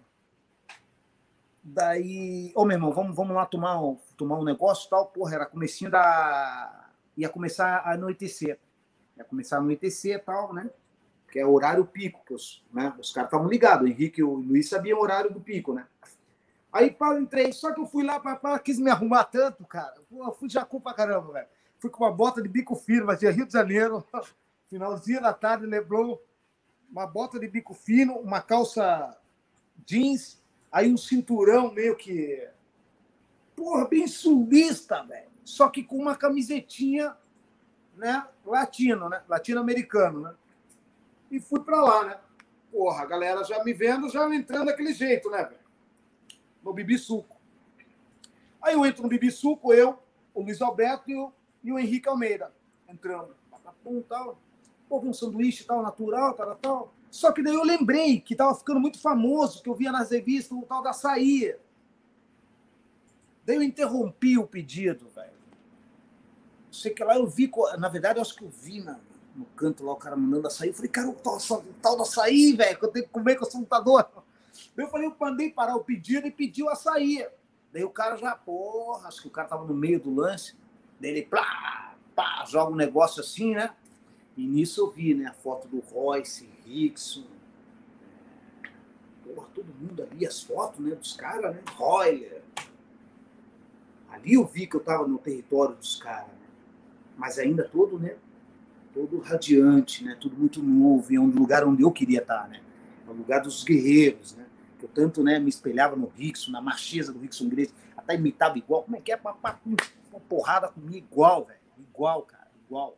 Daí, 1.63 2.53
ô, 2.55 2.63
oh, 2.63 2.65
meu 2.65 2.77
irmão, 2.77 2.93
vamos, 2.93 3.15
vamos 3.15 3.35
lá 3.35 3.47
tomar, 3.47 3.81
um, 3.81 3.97
tomar 4.21 4.39
um 4.39 4.45
negócio 4.45 4.89
tal. 4.89 5.07
Porra, 5.07 5.35
era 5.35 5.47
comecinho 5.47 5.91
da... 5.91 6.91
Ia 7.17 7.29
começar 7.29 7.79
a 7.79 7.95
anoitecer. 7.95 8.59
Ia 9.17 9.25
começar 9.25 9.57
a 9.57 9.61
anoitecer 9.61 10.23
tal, 10.25 10.53
né? 10.53 10.71
Que 11.31 11.39
é 11.39 11.47
horário 11.47 11.85
pico, 11.87 12.23
que 12.27 12.35
os, 12.35 12.65
né? 12.73 12.95
os 12.99 13.13
caras 13.13 13.29
estavam 13.29 13.49
ligados. 13.49 13.85
O 13.85 13.89
Henrique 13.89 14.21
e 14.21 14.25
o 14.25 14.35
Luiz 14.35 14.69
sabiam 14.69 14.99
o 14.99 15.03
horário 15.03 15.33
do 15.33 15.41
pico, 15.41 15.73
né? 15.73 15.87
Aí, 16.73 16.91
pá, 16.91 17.19
entrei. 17.19 17.53
Só 17.53 17.73
que 17.73 17.81
eu 17.81 17.87
fui 17.87 18.05
lá, 18.05 18.21
para 18.21 18.59
quis 18.59 18.79
me 18.79 18.91
arrumar 18.91 19.25
tanto, 19.25 19.65
cara. 19.65 19.95
Pô, 20.09 20.25
eu 20.25 20.33
fui 20.33 20.49
jacu 20.49 20.81
pra 20.81 20.95
caramba, 20.95 21.33
velho. 21.33 21.49
Fui 21.79 21.91
com 21.91 22.05
uma 22.05 22.13
bota 22.13 22.43
de 22.43 22.49
bico 22.49 22.77
fino, 22.77 23.07
mas 23.07 23.23
Rio 23.23 23.47
de 23.47 23.53
Janeiro, 23.53 24.05
finalzinho 24.69 25.23
da 25.23 25.33
tarde, 25.33 25.65
Leblon, 25.67 26.17
uma 26.91 27.07
bota 27.07 27.41
de 27.41 27.49
bico 27.49 27.73
fino, 27.73 28.19
uma 28.19 28.41
calça 28.41 29.17
jeans, 29.87 30.43
aí 30.71 30.93
um 30.93 30.97
cinturão 30.97 31.73
meio 31.73 31.97
que. 31.97 32.47
Porra, 33.61 33.87
bem 33.87 34.07
sulista, 34.09 35.03
velho. 35.03 35.29
Só 35.45 35.69
que 35.69 35.85
com 35.85 35.99
uma 35.99 36.17
camisetinha, 36.17 37.15
né? 37.95 38.27
Latino, 38.43 39.11
né? 39.11 39.23
Latino-americano, 39.29 40.23
né? 40.23 40.35
E 41.31 41.39
fui 41.39 41.61
pra 41.61 41.83
lá, 41.83 42.05
né? 42.07 42.19
Porra, 42.73 43.03
a 43.03 43.05
galera 43.05 43.45
já 43.45 43.63
me 43.63 43.75
vendo, 43.75 44.09
já 44.09 44.35
entrando 44.35 44.69
daquele 44.69 44.95
jeito, 44.95 45.29
né, 45.29 45.45
velho? 45.45 45.61
No 46.65 46.73
Bibi 46.73 46.97
Suco. 46.97 47.37
Aí 48.63 48.73
eu 48.73 48.87
entro 48.87 49.03
no 49.03 49.11
Bibi 49.11 49.31
Suco, 49.31 49.75
eu, 49.75 49.99
o 50.33 50.41
Luiz 50.41 50.63
Alberto 50.63 51.11
e 51.11 51.15
o, 51.15 51.31
e 51.63 51.71
o 51.71 51.79
Henrique 51.79 52.09
Almeida. 52.09 52.51
Entrando. 52.89 53.37
Pum, 53.85 54.01
tal. 54.09 54.41
Pô, 54.89 55.01
um 55.01 55.13
sanduíche 55.13 55.65
tal, 55.65 55.83
natural, 55.83 56.33
tal, 56.33 56.57
tal. 56.57 56.95
Só 57.11 57.31
que 57.31 57.43
daí 57.43 57.57
eu 57.57 57.65
lembrei 57.65 58.21
que 58.23 58.33
estava 58.33 58.55
ficando 58.55 58.81
muito 58.81 58.99
famoso, 58.99 59.63
que 59.63 59.69
eu 59.69 59.75
via 59.75 59.93
nas 59.93 60.11
revistas 60.11 60.57
o 60.57 60.63
tal 60.63 60.83
da 60.83 60.91
açaí. 60.91 61.55
Daí 63.45 63.57
eu 63.57 63.63
interrompi 63.63 64.39
o 64.39 64.47
pedido, 64.47 65.09
velho. 65.15 65.31
Sei 66.71 66.93
que 66.93 67.03
lá 67.03 67.17
eu 67.17 67.27
vi, 67.27 67.51
na 67.79 67.89
verdade, 67.89 68.19
eu 68.19 68.23
acho 68.23 68.37
que 68.37 68.45
eu 68.45 68.51
vi 68.51 68.81
na, 68.81 68.99
no 69.35 69.45
canto 69.57 69.85
lá 69.85 69.93
o 69.93 69.97
cara 69.97 70.17
mandando 70.17 70.47
açaí. 70.47 70.69
Eu 70.69 70.75
falei, 70.75 70.91
cara, 70.91 71.09
o 71.09 71.15
tal, 71.15 71.37
o 71.37 71.97
do 71.97 72.03
açaí, 72.03 72.53
velho, 72.53 72.79
que 72.79 72.85
eu 72.85 72.91
tenho 72.91 73.07
que 73.07 73.11
comer 73.11 73.37
com 73.37 73.45
o 73.45 73.61
lutador. 73.61 74.09
Eu 74.77 74.89
falei, 74.89 75.07
eu 75.07 75.17
mandei 75.19 75.51
parar 75.51 75.77
o 75.77 75.85
pedido 75.85 76.27
e 76.27 76.31
pediu 76.31 76.69
açaí. 76.69 77.27
Daí 77.73 77.85
o 77.85 77.91
cara 77.91 78.17
já, 78.17 78.35
porra, 78.35 79.09
acho 79.09 79.23
que 79.23 79.29
o 79.29 79.31
cara 79.31 79.49
tava 79.49 79.65
no 79.65 79.75
meio 79.75 80.01
do 80.01 80.15
lance. 80.15 80.55
Daí 81.01 81.11
ele, 81.11 81.23
plá, 81.23 81.95
pá, 82.15 82.45
joga 82.47 82.73
um 82.73 82.77
negócio 82.77 83.21
assim, 83.21 83.55
né? 83.55 83.75
E 84.37 84.47
nisso 84.47 84.81
eu 84.81 84.91
vi, 84.91 85.15
né, 85.15 85.27
a 85.27 85.33
foto 85.33 85.69
do 85.69 85.81
Royce, 85.81 86.49
Rickson. 86.65 87.27
Porra, 89.25 89.49
todo 89.55 89.67
mundo 89.75 90.03
ali, 90.03 90.27
as 90.27 90.43
fotos, 90.43 90.81
né, 90.81 90.95
dos 90.95 91.15
caras, 91.15 91.55
né? 91.55 91.63
Royler. 91.75 92.43
Ali 94.11 94.35
eu 94.35 94.45
vi 94.45 94.67
que 94.67 94.77
eu 94.77 94.81
tava 94.81 95.07
no 95.07 95.19
território 95.19 95.77
dos 95.77 95.97
caras, 95.97 96.29
né? 96.29 96.47
Mas 97.17 97.39
ainda 97.39 97.65
todo, 97.65 97.99
né? 97.99 98.17
Todo 98.93 99.21
radiante, 99.21 100.05
né? 100.05 100.17
Tudo 100.21 100.37
muito 100.37 100.63
novo, 100.63 101.13
em 101.13 101.19
um 101.19 101.27
lugar 101.27 101.65
onde 101.65 101.83
eu 101.83 101.93
queria 101.93 102.21
estar, 102.21 102.49
né? 102.49 102.61
No 103.07 103.13
lugar 103.13 103.41
dos 103.41 103.63
guerreiros, 103.63 104.35
né? 104.35 104.47
Que 104.79 104.87
eu 104.87 104.89
tanto, 104.89 105.23
né, 105.23 105.39
me 105.39 105.49
espelhava 105.49 105.95
no 105.95 106.07
Rickson, 106.09 106.51
na 106.51 106.61
macheza 106.61 107.13
do 107.13 107.19
Rickson 107.19 107.49
Grace, 107.49 107.75
até 107.97 108.15
imitava 108.15 108.57
igual. 108.59 108.83
Como 108.83 108.97
é 108.97 109.01
que 109.01 109.13
é? 109.13 109.21
Uma 109.23 110.21
porrada 110.29 110.69
comigo 110.69 111.07
igual, 111.11 111.45
velho. 111.45 111.61
Igual, 111.79 112.23
cara, 112.23 112.49
igual. 112.67 112.97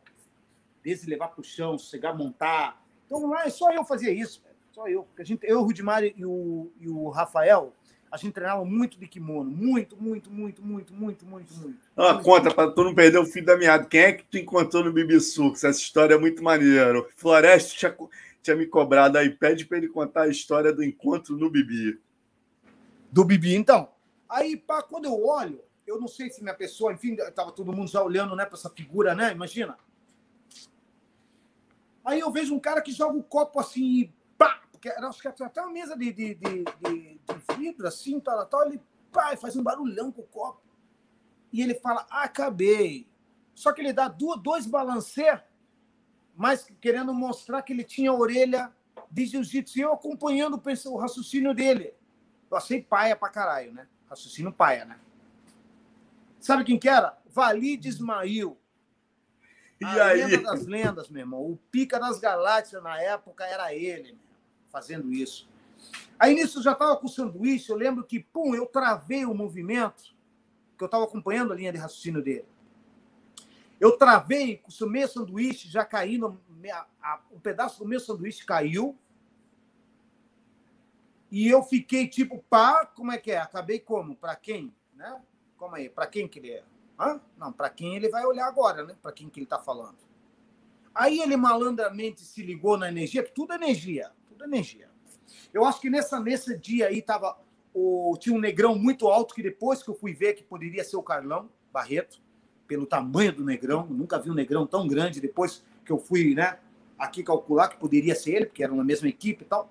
Desde 0.81 1.09
levar 1.09 1.29
pro 1.29 1.43
chão, 1.43 1.77
chegar, 1.77 2.13
montar. 2.13 2.81
Então 3.05 3.29
lá 3.29 3.45
é 3.45 3.49
só 3.49 3.71
eu 3.71 3.83
fazia 3.83 4.11
isso. 4.11 4.41
Só 4.71 4.87
eu. 4.87 5.03
Porque 5.03 5.21
a 5.21 5.25
gente, 5.25 5.45
eu, 5.45 5.59
o 5.59 5.63
Rudimar 5.63 6.03
e 6.03 6.25
o, 6.25 6.71
e 6.79 6.89
o 6.89 7.09
Rafael, 7.09 7.73
a 8.13 8.17
gente 8.17 8.33
treinava 8.33 8.63
muito 8.63 8.99
de 8.99 9.07
kimono. 9.07 9.49
Muito, 9.49 9.97
muito, 9.99 10.29
muito, 10.29 10.61
muito, 10.61 10.93
muito, 10.93 11.25
muito, 11.25 11.55
muito. 11.55 11.79
Ah, 11.97 12.13
conta, 12.23 12.53
para 12.53 12.69
tu 12.69 12.83
não 12.83 12.93
perder 12.93 13.17
o 13.17 13.25
fim 13.25 13.43
da 13.43 13.57
meada. 13.57 13.85
Quem 13.85 14.01
é 14.01 14.13
que 14.13 14.23
tu 14.23 14.37
encontrou 14.37 14.83
no 14.83 14.93
Bibissuco? 14.93 15.55
Essa 15.55 15.71
história 15.71 16.13
é 16.13 16.17
muito 16.19 16.43
maneira. 16.43 17.03
Floresta 17.17 17.73
tinha, 17.75 17.97
tinha 18.43 18.55
me 18.55 18.67
cobrado 18.67 19.17
aí. 19.17 19.31
Pede 19.31 19.65
para 19.65 19.79
ele 19.79 19.87
contar 19.87 20.23
a 20.23 20.27
história 20.27 20.71
do 20.71 20.83
encontro 20.83 21.35
no 21.35 21.49
Bibi. 21.49 21.99
Do 23.11 23.25
Bibi, 23.25 23.55
então. 23.55 23.89
Aí, 24.29 24.57
pá, 24.57 24.83
quando 24.83 25.05
eu 25.05 25.25
olho, 25.25 25.59
eu 25.87 25.99
não 25.99 26.07
sei 26.07 26.29
se 26.29 26.43
minha 26.43 26.53
pessoa, 26.53 26.93
enfim, 26.93 27.15
estava 27.15 27.51
todo 27.51 27.73
mundo 27.73 27.89
já 27.89 28.03
olhando 28.03 28.35
né, 28.35 28.45
para 28.45 28.59
essa 28.59 28.69
figura, 28.69 29.15
né? 29.15 29.31
Imagina. 29.31 29.75
Aí 32.05 32.19
eu 32.19 32.31
vejo 32.31 32.53
um 32.53 32.59
cara 32.59 32.79
que 32.79 32.91
joga 32.91 33.17
o 33.17 33.23
copo 33.23 33.59
assim 33.59 34.13
acho 34.89 35.21
que 35.21 35.27
até 35.27 35.61
uma 35.61 35.71
mesa 35.71 35.97
de, 35.97 36.11
de, 36.11 36.35
de, 36.35 36.63
de, 36.63 37.19
de 37.19 37.55
vidro, 37.57 37.87
assim, 37.87 38.19
tal, 38.19 38.45
tal, 38.45 38.65
ele 38.65 38.81
pá, 39.11 39.35
faz 39.37 39.55
um 39.55 39.63
barulhão 39.63 40.11
com 40.11 40.21
o 40.21 40.27
copo. 40.27 40.61
E 41.51 41.61
ele 41.61 41.75
fala, 41.75 42.05
acabei. 42.09 43.07
Só 43.53 43.71
que 43.71 43.81
ele 43.81 43.93
dá 43.93 44.07
dois 44.07 44.65
balancê, 44.65 45.39
mas 46.35 46.67
querendo 46.81 47.13
mostrar 47.13 47.61
que 47.61 47.71
ele 47.71 47.83
tinha 47.83 48.09
a 48.09 48.15
orelha 48.15 48.73
de 49.09 49.25
jiu-jitsu. 49.25 49.77
E 49.77 49.81
eu 49.81 49.93
acompanhando 49.93 50.61
o 50.87 50.97
raciocínio 50.97 51.53
dele. 51.53 51.93
Eu 52.49 52.57
achei 52.57 52.81
paia 52.81 53.15
pra 53.15 53.29
caralho, 53.29 53.71
né? 53.71 53.87
Raciocínio 54.09 54.51
paia, 54.51 54.85
né? 54.85 54.99
Sabe 56.39 56.63
quem 56.63 56.79
que 56.79 56.89
era? 56.89 57.17
Valide 57.27 57.87
Ismail. 57.87 58.57
E 59.79 59.85
a 59.85 60.07
aí? 60.07 60.25
lenda 60.25 60.51
das 60.51 60.65
lendas, 60.65 61.09
meu 61.09 61.21
irmão. 61.21 61.41
O 61.41 61.57
pica 61.71 61.99
das 61.99 62.19
galáxias 62.19 62.81
na 62.81 63.01
época 63.01 63.45
era 63.45 63.73
ele, 63.73 64.13
meu, 64.13 64.32
fazendo 64.73 65.13
isso. 65.13 65.47
Aí 66.17 66.33
nisso 66.33 66.57
eu 66.57 66.63
já 66.63 66.71
estava 66.71 66.97
com 66.97 67.05
o 67.05 67.09
sanduíche. 67.09 67.69
Eu 67.69 67.77
lembro 67.77 68.03
que, 68.03 68.19
pum, 68.19 68.55
eu 68.55 68.65
travei 68.65 69.23
o 69.23 69.33
movimento, 69.33 70.15
que 70.75 70.83
eu 70.83 70.87
estava 70.87 71.03
acompanhando 71.03 71.53
a 71.53 71.55
linha 71.55 71.71
de 71.71 71.77
raciocínio 71.77 72.23
dele. 72.23 72.45
Eu 73.79 73.97
travei 73.97 74.57
com 74.57 74.71
o 74.71 74.89
meu 74.89 75.07
sanduíche, 75.07 75.69
já 75.69 75.85
caindo, 75.85 76.39
um 77.31 77.39
pedaço 77.39 77.79
do 77.79 77.87
meu 77.87 77.99
sanduíche 77.99 78.43
caiu. 78.45 78.97
E 81.29 81.47
eu 81.47 81.61
fiquei 81.61 82.07
tipo, 82.07 82.43
pá, 82.49 82.85
como 82.85 83.11
é 83.11 83.17
que 83.17 83.31
é? 83.31 83.37
Acabei 83.37 83.79
como? 83.79 84.15
Para 84.15 84.35
quem? 84.35 84.73
Né? 84.95 85.21
Calma 85.59 85.77
aí, 85.77 85.89
para 85.89 86.07
quem 86.07 86.27
que 86.27 86.39
ele 86.39 86.51
é? 86.51 86.63
Hã? 86.99 87.19
Não, 87.37 87.51
para 87.51 87.69
quem 87.69 87.95
ele 87.95 88.09
vai 88.09 88.25
olhar 88.25 88.47
agora, 88.47 88.83
né? 88.83 88.95
Para 89.01 89.11
quem 89.11 89.29
que 89.29 89.39
ele 89.39 89.45
está 89.45 89.59
falando. 89.59 89.97
Aí 90.95 91.19
ele 91.19 91.35
malandramente 91.35 92.21
se 92.21 92.43
ligou 92.43 92.77
na 92.77 92.87
energia, 92.87 93.27
tudo 93.27 93.53
é 93.53 93.55
energia, 93.55 94.11
é 94.45 94.47
energia. 94.47 94.89
Eu 95.53 95.65
acho 95.65 95.79
que 95.79 95.89
nessa, 95.89 96.19
nesse 96.19 96.57
dia 96.57 96.87
aí 96.87 97.01
tava 97.01 97.37
o, 97.73 98.15
tinha 98.19 98.35
um 98.35 98.39
negrão 98.39 98.75
muito 98.75 99.07
alto 99.07 99.33
que 99.33 99.41
depois 99.41 99.81
que 99.81 99.89
eu 99.89 99.95
fui 99.95 100.13
ver 100.13 100.33
que 100.33 100.43
poderia 100.43 100.83
ser 100.83 100.97
o 100.97 101.03
Carlão 101.03 101.49
Barreto, 101.71 102.21
pelo 102.67 102.85
tamanho 102.85 103.33
do 103.33 103.43
negrão, 103.43 103.85
nunca 103.87 104.19
vi 104.19 104.29
um 104.29 104.33
negrão 104.33 104.65
tão 104.65 104.87
grande 104.87 105.19
depois 105.19 105.63
que 105.83 105.91
eu 105.91 105.97
fui, 105.97 106.33
né, 106.33 106.59
aqui 106.97 107.23
calcular 107.23 107.67
que 107.67 107.77
poderia 107.77 108.15
ser 108.15 108.35
ele, 108.35 108.45
porque 108.45 108.63
era 108.63 108.73
na 108.73 108.83
mesma 108.83 109.07
equipe 109.07 109.43
e 109.43 109.47
tal. 109.47 109.69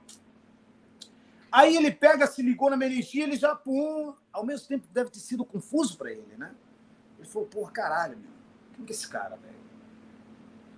Aí 1.51 1.77
ele 1.77 1.91
pega, 1.91 2.27
se 2.27 2.43
ligou 2.43 2.71
na 2.71 2.77
minha 2.77 2.91
energia, 2.91 3.25
ele 3.25 3.37
já, 3.37 3.55
pum, 3.55 4.15
ao 4.33 4.45
mesmo 4.45 4.67
tempo 4.67 4.87
deve 4.93 5.11
ter 5.11 5.19
sido 5.19 5.45
confuso 5.45 5.97
para 5.99 6.11
ele, 6.11 6.35
né? 6.39 6.55
Ele 7.19 7.29
falou, 7.29 7.47
porra, 7.47 7.71
caralho, 7.71 8.17
meu. 8.17 8.31
Quem 8.75 8.85
que 8.85 8.93
é 8.93 8.95
esse 8.95 9.07
cara, 9.07 9.37
velho? 9.37 9.55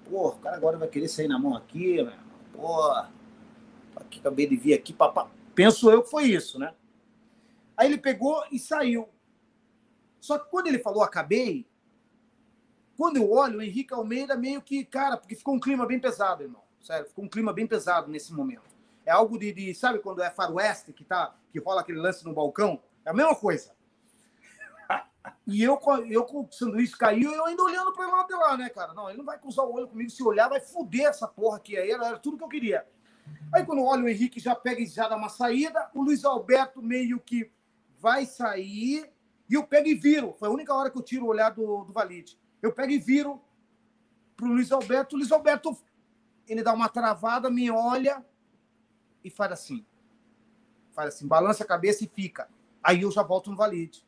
Porra, 0.05 0.35
o 0.35 0.39
cara 0.39 0.57
agora 0.57 0.77
vai 0.77 0.89
querer 0.89 1.09
sair 1.09 1.29
na 1.29 1.39
mão 1.39 1.57
aqui, 1.57 2.03
meu. 2.03 2.13
Porra, 2.53 3.11
aqui, 3.97 4.21
acabei 4.21 4.47
de 4.47 4.57
vir 4.57 4.75
aqui, 4.75 4.93
papá. 4.93 5.31
Penso 5.55 5.91
eu 5.91 6.03
que 6.03 6.11
foi 6.11 6.25
isso, 6.25 6.59
né? 6.59 6.75
Aí 7.77 7.87
ele 7.89 7.99
pegou 7.99 8.45
e 8.51 8.59
saiu. 8.59 9.09
Só 10.21 10.39
que 10.39 10.49
quando 10.51 10.69
ele 10.69 10.79
falou 10.79 11.03
acabei, 11.03 11.67
quando 12.97 13.17
eu 13.17 13.31
olho, 13.31 13.59
o 13.59 13.63
Henrique 13.63 13.93
Almeida 13.93 14.37
meio 14.37 14.63
que, 14.63 14.85
cara, 14.85 15.17
porque 15.17 15.35
ficou 15.35 15.55
um 15.55 15.61
clima 15.61 15.87
bem 15.87 15.99
pesado, 15.99 16.43
irmão. 16.43 16.63
Sério, 16.81 17.07
ficou 17.07 17.25
um 17.25 17.29
clima 17.29 17.53
bem 17.53 17.67
pesado 17.67 18.11
nesse 18.11 18.33
momento. 18.33 18.75
É 19.05 19.11
algo 19.11 19.39
de, 19.39 19.53
de 19.53 19.75
sabe 19.75 19.99
quando 19.99 20.23
é 20.23 20.31
faroeste 20.31 20.93
que 20.93 21.05
tá 21.05 21.35
que 21.51 21.59
rola 21.59 21.81
aquele 21.81 21.99
lance 21.99 22.25
no 22.25 22.33
balcão? 22.33 22.81
É 23.05 23.11
a 23.11 23.15
mesma 23.15 23.35
coisa. 23.35 23.73
E 25.47 25.63
eu, 25.63 25.79
eu 26.11 26.25
com 26.25 26.43
o 26.43 26.49
sanduíche 26.53 26.97
caiu, 26.97 27.33
eu 27.33 27.47
ainda 27.47 27.63
olhando 27.63 27.95
para 27.95 28.07
lá 28.07 28.27
de 28.27 28.35
lá, 28.35 28.57
né, 28.59 28.69
cara? 28.69 28.93
Não, 28.93 29.09
ele 29.09 29.19
não 29.19 29.25
vai 29.25 29.39
cruzar 29.39 29.65
o 29.65 29.73
olho 29.73 29.89
comigo. 29.89 30.11
Se 30.11 30.23
olhar, 30.23 30.49
vai 30.49 30.61
foder 30.61 31.07
essa 31.07 31.27
porra 31.27 31.57
aqui. 31.57 31.79
Aí 31.79 31.91
era, 31.91 32.09
era 32.09 32.19
tudo 32.19 32.37
que 32.37 32.45
eu 32.45 32.49
queria. 32.49 32.87
Aí 33.53 33.65
quando 33.65 33.79
eu 33.79 33.85
olho 33.85 34.05
o 34.05 34.09
Henrique 34.09 34.41
já 34.41 34.55
pega 34.55 34.81
e 34.81 34.87
já 34.87 35.09
dá 35.09 35.17
uma 35.17 35.29
saída, 35.29 35.91
o 35.95 36.03
Luiz 36.03 36.25
Alberto 36.25 36.83
meio 36.83 37.21
que 37.21 37.51
vai 37.99 38.27
sair 38.27 39.11
e 39.49 39.55
eu 39.55 39.65
pego 39.65 39.89
e 39.89 39.95
viro. 39.95 40.35
Foi 40.39 40.49
a 40.49 40.53
única 40.53 40.75
hora 40.75 40.91
que 40.91 40.99
eu 40.99 41.03
tiro 41.03 41.27
o 41.27 41.29
olhar 41.29 41.51
do, 41.51 41.85
do 41.85 41.93
Valide. 41.93 42.39
Eu 42.61 42.73
pego 42.73 42.93
e 42.93 42.99
viro 42.99 43.41
pro 44.37 44.47
Luiz 44.47 44.73
Alberto. 44.73 45.15
O 45.15 45.19
Luiz 45.19 45.31
Alberto, 45.31 45.77
ele 46.49 46.63
dá 46.63 46.73
uma 46.73 46.89
travada, 46.89 47.51
me 47.51 47.71
olha, 47.71 48.25
e 49.23 49.31
faz 49.31 49.53
assim. 49.53 49.87
Faz 50.93 51.15
assim, 51.15 51.27
balança 51.27 51.65
a 51.65 51.67
cabeça 51.67 52.05
e 52.05 52.09
fica. 52.09 52.49
Aí 52.83 53.03
eu 53.03 53.11
já 53.11 53.23
volto 53.23 53.51
no 53.51 53.57
valide. 53.57 54.05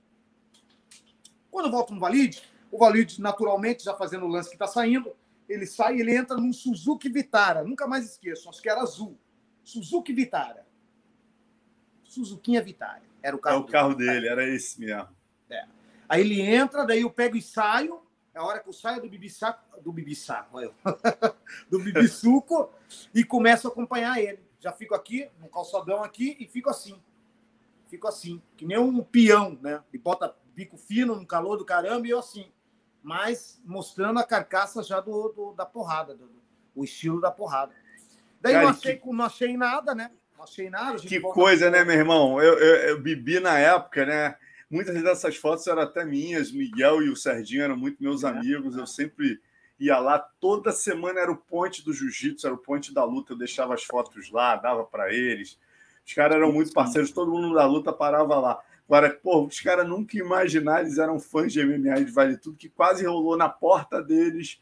Quando 1.51 1.67
eu 1.67 1.73
volto 1.73 1.95
no 1.95 2.01
valide, 2.01 2.43
o 2.71 2.79
valide 2.79 3.21
naturalmente, 3.21 3.83
já 3.83 3.95
fazendo 3.95 4.27
o 4.27 4.29
lance 4.29 4.51
que 4.51 4.57
está 4.57 4.67
saindo, 4.67 5.15
ele 5.49 5.67
sai 5.67 5.97
e 5.97 6.01
ele 6.01 6.15
entra 6.15 6.37
num 6.37 6.53
Suzuki 6.53 7.09
Vitara. 7.09 7.63
Nunca 7.63 7.87
mais 7.87 8.05
esqueço, 8.05 8.49
acho 8.49 8.61
que 8.61 8.69
era 8.69 8.81
azul. 8.81 9.19
Suzuki 9.65 10.13
Vitara. 10.13 10.67
Suzuquinha 12.05 12.63
Vitara. 12.63 13.03
Era 13.23 13.37
o 13.37 13.39
carro 13.39 13.57
É 13.57 13.61
o 13.61 13.65
carro 13.65 13.95
dele, 13.95 14.13
dele 14.13 14.29
era 14.29 14.49
esse 14.49 14.81
mesmo. 14.81 15.09
É. 15.51 15.67
Aí 16.09 16.21
ele 16.21 16.41
entra, 16.41 16.85
daí 16.85 17.03
eu 17.03 17.11
pego 17.11 17.37
e 17.37 17.43
saio. 17.43 18.01
É 18.35 18.39
a 18.39 18.45
hora 18.45 18.61
que 18.61 18.69
eu 18.69 18.73
saio 18.73 19.01
do 19.01 19.09
bibisaco, 19.09 19.81
do 19.81 19.93
bibisaco, 19.93 20.59
do 21.71 21.79
bibisuco 21.79 22.71
e 23.15 23.25
começo 23.25 23.67
a 23.67 23.71
acompanhar 23.71 24.21
ele. 24.21 24.41
Já 24.61 24.73
fico 24.73 24.95
aqui, 24.95 25.29
no 25.41 25.49
calçadão 25.49 26.03
aqui, 26.03 26.37
e 26.39 26.47
fico 26.47 26.69
assim. 26.69 27.01
Fico 27.89 28.07
assim, 28.07 28.43
que 28.57 28.67
nem 28.67 28.79
um 28.79 29.03
peão, 29.03 29.59
né? 29.63 29.83
E 29.93 29.97
bota 29.97 30.37
bico 30.55 30.77
fino 30.77 31.15
no 31.15 31.27
calor 31.27 31.57
do 31.57 31.65
caramba 31.65 32.07
e 32.07 32.11
eu 32.11 32.19
assim 32.19 32.51
mas 33.07 33.63
mostrando 33.65 34.19
a 34.19 34.25
carcaça 34.25 34.83
já 34.83 35.01
do, 35.01 35.29
do 35.29 35.53
da 35.53 35.65
porrada, 35.65 36.17
do, 36.17 36.29
o 36.75 36.83
estilo 36.83 37.21
da 37.21 37.31
porrada. 37.31 37.73
Daí 38.41 38.55
Cara, 38.55 38.65
não, 38.65 38.73
achei, 38.73 38.97
que... 38.97 39.13
não 39.13 39.25
achei 39.25 39.57
nada, 39.57 39.95
né? 39.95 40.11
Não 40.37 40.43
achei 40.43 40.69
nada. 40.69 40.99
Que 40.99 41.21
coisa, 41.21 41.71
né, 41.71 41.85
meu 41.85 41.95
irmão? 41.95 42.43
Eu, 42.43 42.59
eu, 42.59 42.75
eu, 42.89 43.01
bebi 43.01 43.39
na 43.39 43.57
época, 43.61 44.05
né? 44.05 44.37
Muitas 44.69 45.01
dessas 45.05 45.37
fotos 45.37 45.65
eram 45.69 45.83
até 45.83 46.05
minhas. 46.05 46.51
Miguel 46.51 47.01
e 47.01 47.09
o 47.09 47.15
Serginho 47.15 47.63
eram 47.63 47.77
muito 47.77 48.03
meus 48.03 48.25
é. 48.25 48.29
amigos. 48.29 48.77
Eu 48.77 48.89
sempre 48.89 49.41
ia 49.79 50.01
lá. 50.01 50.19
Toda 50.19 50.73
semana 50.73 51.21
era 51.21 51.31
o 51.31 51.37
ponte 51.37 51.85
do 51.85 51.93
jiu-jitsu, 51.93 52.45
era 52.45 52.57
o 52.57 52.59
ponte 52.59 52.93
da 52.93 53.05
luta. 53.05 53.35
Eu 53.35 53.39
deixava 53.39 53.73
as 53.73 53.85
fotos 53.85 54.33
lá, 54.33 54.57
dava 54.57 54.83
para 54.83 55.15
eles. 55.15 55.57
Os 56.05 56.13
caras 56.13 56.39
eram 56.39 56.51
muito 56.51 56.73
parceiros, 56.73 57.13
todo 57.13 57.31
mundo 57.31 57.55
da 57.55 57.67
luta 57.67 57.93
parava 57.93 58.37
lá. 58.41 58.61
Agora, 58.89 59.11
pô, 59.11 59.45
os 59.45 59.61
caras 59.61 59.89
nunca 59.89 60.17
imaginaram, 60.17 60.83
eles 60.83 60.99
eram 60.99 61.19
fãs 61.19 61.53
de 61.53 61.65
MMA 61.65 62.05
de 62.05 62.13
Vale 62.13 62.37
Tudo, 62.37 62.57
que 62.57 62.69
quase 62.69 63.05
rolou 63.05 63.37
na 63.37 63.49
porta 63.49 64.01
deles 64.01 64.61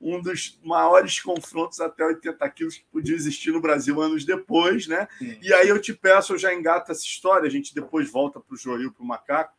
um 0.00 0.20
dos 0.20 0.60
maiores 0.62 1.18
confrontos 1.20 1.80
até 1.80 2.04
80 2.04 2.50
quilos 2.50 2.76
que 2.76 2.84
podia 2.92 3.14
existir 3.14 3.50
no 3.50 3.60
Brasil 3.60 4.00
anos 4.00 4.24
depois, 4.24 4.86
né? 4.86 5.08
Sim. 5.18 5.38
E 5.40 5.52
aí 5.52 5.68
eu 5.68 5.80
te 5.80 5.94
peço, 5.94 6.34
eu 6.34 6.38
já 6.38 6.54
engato 6.54 6.92
essa 6.92 7.02
história, 7.02 7.46
a 7.46 7.50
gente 7.50 7.74
depois 7.74 8.10
volta 8.10 8.38
para 8.38 8.54
o 8.54 8.56
Joil, 8.56 8.92
para 8.92 9.02
o 9.02 9.06
Macaco, 9.06 9.54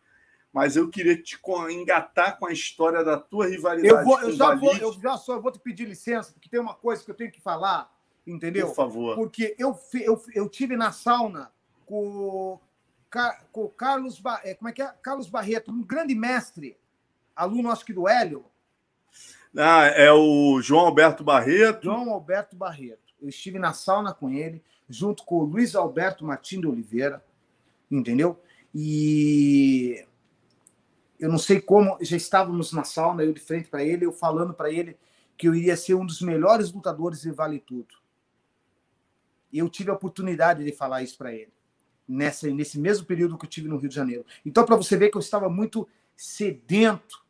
mas 0.54 0.78
eu 0.78 0.88
queria 0.90 1.22
te 1.22 1.38
engatar 1.72 2.38
com 2.38 2.46
a 2.46 2.54
história 2.54 3.04
da 3.04 3.18
tua 3.18 3.48
rivalidade. 3.48 3.94
Eu, 3.94 4.04
vou, 4.06 4.22
eu 4.22 4.32
já 4.32 4.56
vou, 4.56 4.74
eu 4.78 4.94
já 4.94 5.18
só 5.18 5.40
vou 5.40 5.52
te 5.52 5.60
pedir 5.60 5.86
licença, 5.86 6.32
porque 6.32 6.48
tem 6.48 6.60
uma 6.60 6.76
coisa 6.76 7.04
que 7.04 7.12
eu 7.12 7.16
tenho 7.16 7.32
que 7.32 7.42
falar, 7.42 7.92
entendeu? 8.26 8.68
Por 8.68 8.76
favor. 8.76 9.16
Porque 9.16 9.56
eu, 9.58 9.78
eu, 9.96 10.22
eu 10.34 10.48
tive 10.48 10.78
na 10.78 10.92
sauna 10.92 11.52
com 11.86 12.60
com 13.52 13.68
Carlos, 13.70 14.22
é, 14.44 14.54
como 14.54 14.70
é 14.70 14.74
que 14.74 14.82
é? 14.82 14.94
Carlos 15.02 15.30
Barreto, 15.30 15.72
um 15.72 15.82
grande 15.82 16.14
mestre, 16.14 16.78
aluno 17.36 17.72
acho 17.72 17.86
que 17.86 17.94
do 17.94 18.08
Hélio. 18.08 18.46
Ah, 19.58 19.86
é 19.86 20.12
o 20.12 20.62
João 20.62 20.86
Alberto 20.86 21.24
Barreto. 21.24 21.86
João 21.86 22.12
Alberto 22.12 22.56
Barreto. 22.56 23.14
Eu 23.22 23.30
estive 23.30 23.58
na 23.58 23.72
sauna 23.74 24.14
com 24.14 24.30
ele, 24.30 24.62
junto 24.90 25.24
com 25.24 25.36
o 25.38 25.44
Luiz 25.46 25.76
Alberto 25.76 26.26
Martins 26.26 26.60
de 26.60 26.68
Oliveira, 26.68 27.24
entendeu? 27.90 28.42
E 28.74 30.06
eu 31.18 31.30
não 31.30 31.38
sei 31.38 31.62
como, 31.62 31.98
já 32.02 32.18
estávamos 32.18 32.74
na 32.74 32.84
sauna, 32.84 33.24
eu 33.24 33.32
de 33.32 33.40
frente 33.40 33.70
para 33.70 33.84
ele, 33.84 34.06
eu 34.06 34.12
falando 34.12 34.54
para 34.54 34.70
ele 34.70 34.98
que 35.38 35.48
eu 35.48 35.56
iria 35.56 35.78
ser 35.78 35.94
um 35.94 36.06
dos 36.06 36.22
melhores 36.22 36.72
lutadores 36.72 37.22
de 37.22 37.32
Vale 37.32 37.60
Tudo. 37.60 37.96
E 39.52 39.60
eu 39.60 39.70
tive 39.70 39.90
a 39.90 39.94
oportunidade 39.94 40.64
de 40.66 40.72
falar 40.74 41.02
isso 41.02 41.18
para 41.18 41.34
ele 41.34 41.56
nessa, 42.08 42.48
nesse 42.50 42.80
mesmo 42.80 43.06
período 43.06 43.38
que 43.38 43.46
eu 43.46 43.50
tive 43.50 43.68
no 43.68 43.78
Rio 43.78 43.90
de 43.90 43.96
Janeiro. 43.96 44.26
Então, 44.46 44.66
para 44.66 44.76
você 44.76 44.98
ver 44.98 45.10
que 45.10 45.18
eu 45.18 45.22
estava 45.22 45.50
muito 45.50 45.88
sedento 46.16 47.26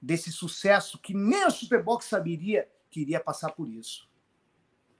desse 0.00 0.30
sucesso 0.30 0.98
que 0.98 1.14
nem 1.14 1.42
a 1.44 1.50
Superbox 1.50 2.06
saberia 2.06 2.68
que 2.90 3.00
iria 3.00 3.20
passar 3.20 3.50
por 3.50 3.68
isso. 3.68 4.08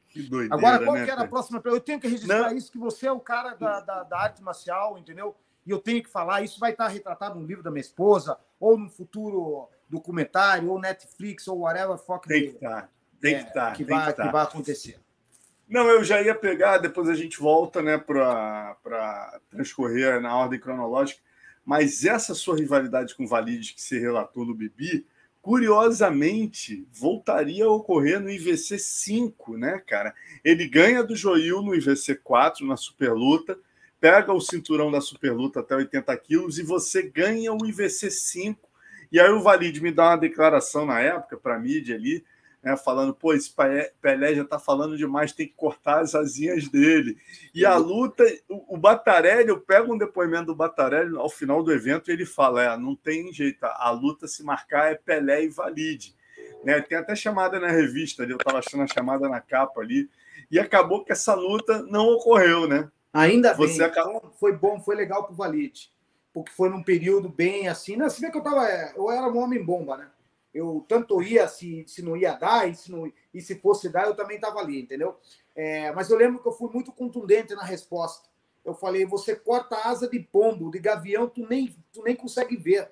Que 0.09 0.23
doideira, 0.23 0.55
Agora, 0.55 0.85
qual 0.85 0.97
né, 0.97 1.05
que 1.05 1.11
era 1.11 1.23
a 1.23 1.29
próxima 1.29 1.61
Eu 1.65 1.81
tenho 1.81 2.01
que 2.01 2.09
registrar 2.09 2.51
Não. 2.51 2.57
isso, 2.57 2.73
que 2.73 2.79
você 2.79 3.07
é 3.07 3.13
o 3.13 3.21
cara 3.21 3.55
da, 3.55 3.81
da, 3.81 4.03
da, 4.03 4.19
arte 4.19 4.43
marcial, 4.43 4.97
entendeu? 4.99 5.37
E 5.67 5.71
eu 5.71 5.79
tenho 5.79 6.03
que 6.03 6.09
falar, 6.09 6.43
isso 6.43 6.59
vai 6.59 6.71
estar 6.71 6.89
retratado 6.89 7.39
no 7.39 7.47
livro 7.47 7.63
da 7.63 7.71
minha 7.71 7.81
esposa, 7.81 8.39
ou 8.59 8.79
no 8.79 8.89
futuro 8.89 9.69
documentário, 9.89 10.71
ou 10.71 10.81
Netflix, 10.81 11.47
ou 11.49 11.61
whatever 11.61 11.99
fuck 11.99 12.27
Tem 12.27 12.51
que 12.51 12.55
estar, 12.55 12.83
tá, 12.83 12.89
tem 13.21 13.39
que 13.39 13.49
estar. 13.49 13.73
É, 13.73 13.75
que, 13.75 13.85
vai, 13.85 14.15
que, 14.15 14.23
que 14.23 14.29
vai 14.29 14.43
acontecer. 14.43 15.01
Não, 15.69 15.89
eu 15.89 16.05
já 16.05 16.23
ia 16.23 16.35
pegar, 16.35 16.79
depois 16.79 17.09
a 17.09 17.15
gente 17.15 17.41
volta 17.41 17.83
né, 17.83 17.99
para 17.99 19.41
transcorrer 19.51 20.21
na 20.21 20.37
ordem 20.37 20.61
cronológica, 20.61 21.21
mas 21.65 22.05
essa 22.05 22.35
sua 22.35 22.57
rivalidade 22.57 23.17
com 23.17 23.25
o 23.25 23.29
Valide 23.29 23.75
que 23.75 23.83
você 23.83 23.99
relatou 23.99 24.45
no 24.45 24.55
Bibi, 24.55 25.05
curiosamente, 25.43 26.87
voltaria 26.93 27.65
a 27.65 27.71
ocorrer 27.71 28.21
no 28.21 28.31
IVC 28.31 28.79
5, 28.79 29.57
né, 29.57 29.83
cara? 29.85 30.15
Ele 30.45 30.69
ganha 30.69 31.03
do 31.03 31.17
Joil 31.17 31.63
no 31.63 31.75
IVC 31.75 32.17
4, 32.17 32.65
na 32.65 32.77
superluta, 32.77 33.59
pega 34.01 34.33
o 34.33 34.41
cinturão 34.41 34.91
da 34.91 35.01
superluta 35.01 35.61
até 35.61 35.75
80 35.75 36.17
quilos 36.19 36.59
e 36.59 36.63
você 36.63 37.03
ganha 37.03 37.53
o 37.53 37.67
IVC 37.67 38.11
5. 38.11 38.69
E 39.11 39.19
aí 39.19 39.31
o 39.31 39.43
Valide 39.43 39.81
me 39.81 39.91
dá 39.91 40.11
uma 40.11 40.19
declaração 40.19 40.87
na 40.87 41.01
época 41.01 41.37
para 41.37 41.57
a 41.57 41.59
mídia 41.59 41.97
ali, 41.97 42.25
né, 42.67 42.77
falando, 42.77 43.15
pô, 43.15 43.33
esse 43.33 43.55
Pelé 44.03 44.35
já 44.35 44.43
está 44.43 44.59
falando 44.59 44.97
demais, 44.97 45.31
tem 45.31 45.47
que 45.47 45.55
cortar 45.55 46.01
as 46.01 46.17
asinhas 46.17 46.69
dele. 46.69 47.17
E 47.55 47.65
a 47.65 47.77
luta, 47.77 48.25
o, 48.49 48.75
o 48.75 48.77
Batarelli, 48.77 49.51
eu 49.51 49.61
pego 49.61 49.95
um 49.95 49.97
depoimento 49.97 50.47
do 50.47 50.55
Batarelli 50.57 51.17
ao 51.17 51.31
final 51.31 51.63
do 51.63 51.73
evento 51.73 52.11
e 52.11 52.13
ele 52.13 52.27
fala: 52.27 52.65
é, 52.65 52.77
não 52.77 52.97
tem 52.97 53.33
jeito, 53.33 53.63
a 53.63 53.89
luta 53.91 54.27
se 54.27 54.43
marcar 54.43 54.91
é 54.91 54.97
Pelé 54.97 55.45
e 55.45 55.49
Valide. 55.49 56.17
Né, 56.65 56.81
tem 56.81 56.99
até 56.99 57.15
chamada 57.15 57.61
na 57.61 57.69
revista 57.69 58.25
ali, 58.25 58.33
eu 58.33 58.37
estava 58.37 58.59
achando 58.59 58.83
a 58.83 58.89
chamada 58.89 59.29
na 59.29 59.41
capa 59.41 59.81
ali, 59.81 60.11
e 60.51 60.59
acabou 60.59 61.05
que 61.05 61.13
essa 61.13 61.35
luta 61.35 61.85
não 61.85 62.09
ocorreu, 62.09 62.67
né? 62.67 62.91
Ainda 63.13 63.55
Você 63.55 63.79
bem, 63.79 63.87
acabou... 63.87 64.35
foi 64.41 64.53
bom, 64.53 64.81
foi 64.81 64.97
legal 64.97 65.23
para 65.23 65.33
o 65.33 65.37
Valide, 65.37 65.93
porque 66.35 66.51
foi 66.51 66.69
num 66.69 66.83
período 66.83 67.29
bem 67.29 67.69
assim, 67.69 67.97
né? 67.97 68.09
Se 68.09 68.21
vê 68.21 68.29
que 68.29 68.39
eu 68.39 68.43
tava, 68.43 68.67
eu 68.97 69.09
era 69.09 69.29
um 69.29 69.39
homem 69.39 69.63
bomba, 69.63 69.97
né? 69.99 70.09
Eu 70.57 70.85
tanto 70.89 71.23
ia 71.23 71.47
se, 71.47 71.85
se 71.87 72.01
não 72.01 72.17
ia 72.17 72.33
dar, 72.33 72.69
e 72.69 72.75
se, 72.75 72.91
não, 72.91 73.13
e 73.33 73.41
se 73.43 73.57
fosse 73.57 73.91
dar, 73.91 74.07
eu 74.07 74.15
também 74.15 74.37
estava 74.37 74.59
ali, 74.59 74.81
entendeu? 74.81 75.19
É, 75.55 75.93
mas 75.93 76.09
eu 76.09 76.17
lembro 76.17 76.41
que 76.41 76.49
eu 76.49 76.53
fui 76.53 76.71
muito 76.73 76.91
contundente 76.93 77.55
na 77.55 77.63
resposta. 77.63 78.29
Eu 78.65 78.75
falei, 78.75 79.05
você 79.05 79.37
corta 79.37 79.77
a 79.77 79.91
asa 79.91 80.09
de 80.09 80.19
pombo, 80.19 80.71
de 80.71 80.79
gavião, 80.79 81.29
tu 81.29 81.47
nem, 81.47 81.77
tu 81.93 82.03
nem 82.03 82.17
consegue 82.17 82.57
ver. 82.57 82.91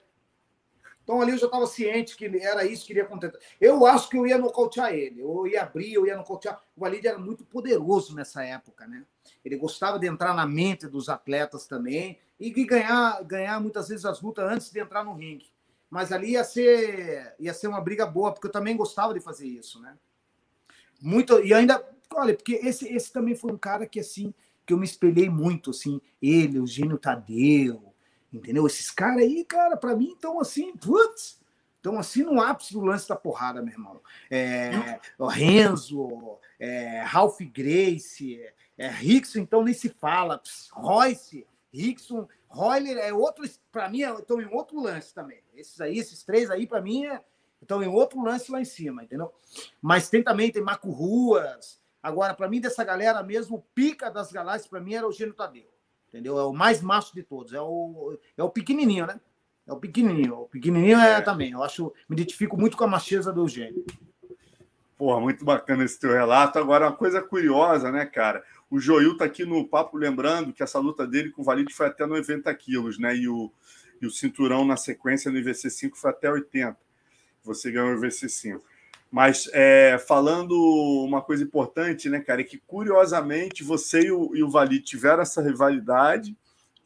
Então 1.02 1.20
ali 1.20 1.32
eu 1.32 1.38
já 1.38 1.46
estava 1.46 1.66
ciente 1.66 2.16
que 2.16 2.26
era 2.38 2.64
isso 2.64 2.86
que 2.86 2.92
iria 2.92 3.04
acontecer. 3.04 3.38
Eu 3.58 3.86
acho 3.86 4.08
que 4.10 4.16
eu 4.16 4.26
ia 4.26 4.38
nocautear 4.38 4.92
ele, 4.92 5.20
eu 5.20 5.46
ia 5.46 5.62
abrir, 5.62 5.92
eu 5.94 6.06
ia 6.06 6.16
nocautear. 6.16 6.62
O 6.76 6.82
Walid 6.82 7.06
era 7.06 7.18
muito 7.18 7.44
poderoso 7.44 8.14
nessa 8.14 8.44
época, 8.44 8.86
né? 8.86 9.04
Ele 9.42 9.56
gostava 9.56 9.98
de 9.98 10.06
entrar 10.06 10.34
na 10.34 10.46
mente 10.46 10.86
dos 10.86 11.08
atletas 11.08 11.66
também 11.66 12.18
e 12.38 12.50
ganhar, 12.64 13.22
ganhar 13.24 13.60
muitas 13.60 13.88
vezes 13.88 14.04
as 14.04 14.20
lutas 14.20 14.50
antes 14.50 14.70
de 14.70 14.80
entrar 14.80 15.02
no 15.02 15.14
ringue 15.14 15.53
mas 15.94 16.10
ali 16.10 16.32
ia 16.32 16.42
ser, 16.42 17.36
ia 17.38 17.54
ser 17.54 17.68
uma 17.68 17.80
briga 17.80 18.04
boa, 18.04 18.32
porque 18.32 18.48
eu 18.48 18.50
também 18.50 18.76
gostava 18.76 19.14
de 19.14 19.20
fazer 19.20 19.46
isso, 19.46 19.80
né? 19.80 19.96
Muito, 21.00 21.38
e 21.38 21.54
ainda, 21.54 21.88
olha, 22.12 22.34
porque 22.34 22.54
esse, 22.54 22.92
esse 22.92 23.12
também 23.12 23.36
foi 23.36 23.52
um 23.52 23.56
cara 23.56 23.86
que, 23.86 24.00
assim, 24.00 24.34
que 24.66 24.72
eu 24.72 24.76
me 24.76 24.84
espelhei 24.84 25.30
muito, 25.30 25.70
assim, 25.70 26.00
ele, 26.20 26.58
o 26.58 26.66
Gênio 26.66 26.98
Tadeu, 26.98 27.94
entendeu? 28.32 28.66
Esses 28.66 28.90
caras 28.90 29.22
aí, 29.22 29.44
cara, 29.44 29.76
para 29.76 29.94
mim, 29.94 30.14
estão 30.14 30.40
assim, 30.40 30.76
putz, 30.76 31.40
estão 31.76 31.96
assim 31.96 32.24
no 32.24 32.42
ápice 32.42 32.72
do 32.72 32.80
lance 32.80 33.08
da 33.08 33.14
porrada, 33.14 33.62
meu 33.62 33.74
irmão. 33.74 34.00
É, 34.28 34.98
o 35.16 35.28
Renzo, 35.28 36.40
é, 36.58 37.02
Ralph 37.02 37.38
Grace, 37.40 38.42
é, 38.76 38.88
Rickson, 38.88 39.38
então 39.38 39.62
nem 39.62 39.72
se 39.72 39.90
fala, 39.90 40.42
Royce, 40.72 41.46
Rickson, 41.72 42.26
Royler 42.54 42.98
é 42.98 43.12
outro, 43.12 43.44
para 43.72 43.88
mim, 43.88 44.02
estão 44.02 44.40
em 44.40 44.46
outro 44.46 44.80
lance 44.80 45.12
também. 45.12 45.42
Esses 45.54 45.80
aí, 45.80 45.98
esses 45.98 46.22
três 46.22 46.50
aí, 46.50 46.66
para 46.66 46.80
mim, 46.80 47.04
é, 47.06 47.20
estão 47.60 47.82
em 47.82 47.88
outro 47.88 48.22
lance 48.22 48.50
lá 48.50 48.60
em 48.60 48.64
cima, 48.64 49.02
entendeu? 49.02 49.32
Mas 49.82 50.08
tem 50.08 50.22
também, 50.22 50.52
tem 50.52 50.62
Marco 50.62 50.90
Ruas. 50.90 51.80
Agora, 52.02 52.32
para 52.32 52.48
mim, 52.48 52.60
dessa 52.60 52.84
galera 52.84 53.22
mesmo, 53.22 53.56
o 53.56 53.62
pica 53.74 54.10
das 54.10 54.30
galáxias, 54.30 54.68
para 54.68 54.80
mim, 54.80 54.94
era 54.94 55.08
o 55.08 55.12
Gênio 55.12 55.34
Tadeu. 55.34 55.68
Entendeu? 56.08 56.38
É 56.38 56.44
o 56.44 56.52
mais 56.52 56.80
macho 56.80 57.12
de 57.12 57.24
todos. 57.24 57.52
É 57.52 57.60
o, 57.60 58.16
é 58.36 58.42
o 58.42 58.50
pequenininho, 58.50 59.06
né? 59.06 59.20
É 59.66 59.72
o 59.72 59.76
pequenininho. 59.76 60.42
O 60.42 60.48
pequenininho 60.48 60.98
é, 60.98 61.14
é. 61.14 61.20
também. 61.20 61.52
Eu 61.52 61.62
acho, 61.62 61.92
me 62.08 62.14
identifico 62.14 62.56
muito 62.56 62.76
com 62.76 62.84
a 62.84 62.88
macheza 62.88 63.32
do 63.32 63.40
Eugênio. 63.40 63.84
Porra, 64.96 65.20
muito 65.20 65.44
bacana 65.44 65.84
esse 65.84 65.98
teu 65.98 66.12
relato. 66.12 66.58
Agora, 66.58 66.86
uma 66.86 66.96
coisa 66.96 67.20
curiosa, 67.20 67.90
né, 67.90 68.06
cara? 68.06 68.44
O 68.70 68.78
Joil 68.78 69.16
tá 69.16 69.24
aqui 69.24 69.44
no 69.44 69.66
papo 69.68 69.96
lembrando 69.96 70.52
que 70.52 70.62
essa 70.62 70.78
luta 70.78 71.06
dele 71.06 71.30
com 71.30 71.42
o 71.42 71.44
Valide 71.44 71.72
foi 71.72 71.86
até 71.86 72.06
90 72.06 72.52
quilos, 72.54 72.98
né? 72.98 73.16
E 73.16 73.28
o, 73.28 73.52
e 74.00 74.06
o 74.06 74.10
cinturão 74.10 74.64
na 74.64 74.76
sequência 74.76 75.30
no 75.30 75.38
IVC5 75.38 75.92
foi 75.94 76.10
até 76.10 76.30
80. 76.30 76.76
Você 77.44 77.70
ganhou 77.70 77.90
o 77.90 78.00
IVC5. 78.00 78.60
Mas 79.14 79.48
é, 79.52 79.96
falando 80.08 80.52
uma 81.04 81.22
coisa 81.22 81.44
importante, 81.44 82.08
né, 82.08 82.18
cara, 82.18 82.40
é 82.40 82.44
que 82.44 82.58
curiosamente 82.58 83.62
você 83.62 84.06
e 84.06 84.10
o, 84.10 84.34
e 84.34 84.42
o 84.42 84.50
Valide 84.50 84.82
tiveram 84.82 85.22
essa 85.22 85.40
rivalidade, 85.40 86.36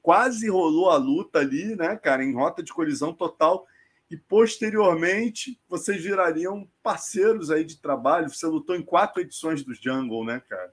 quase 0.03 0.47
rolou 0.49 0.91
a 0.91 0.97
luta 0.97 1.39
ali, 1.39 1.75
né, 1.75 1.97
cara, 1.97 2.23
em 2.23 2.35
rota 2.35 2.63
de 2.63 2.71
colisão 2.71 3.15
total. 3.15 3.67
e 4.11 4.17
posteriormente 4.17 5.59
vocês 5.69 6.03
virariam 6.03 6.69
parceiros 6.83 7.51
aí 7.51 7.65
de 7.65 7.79
trabalho. 7.79 8.29
Você 8.29 8.47
lutou 8.47 8.77
em 8.77 8.83
quatro 8.83 9.23
edições 9.23 9.63
do 9.63 9.75
Jungle, 9.75 10.25
né, 10.25 10.43
cara? 10.49 10.73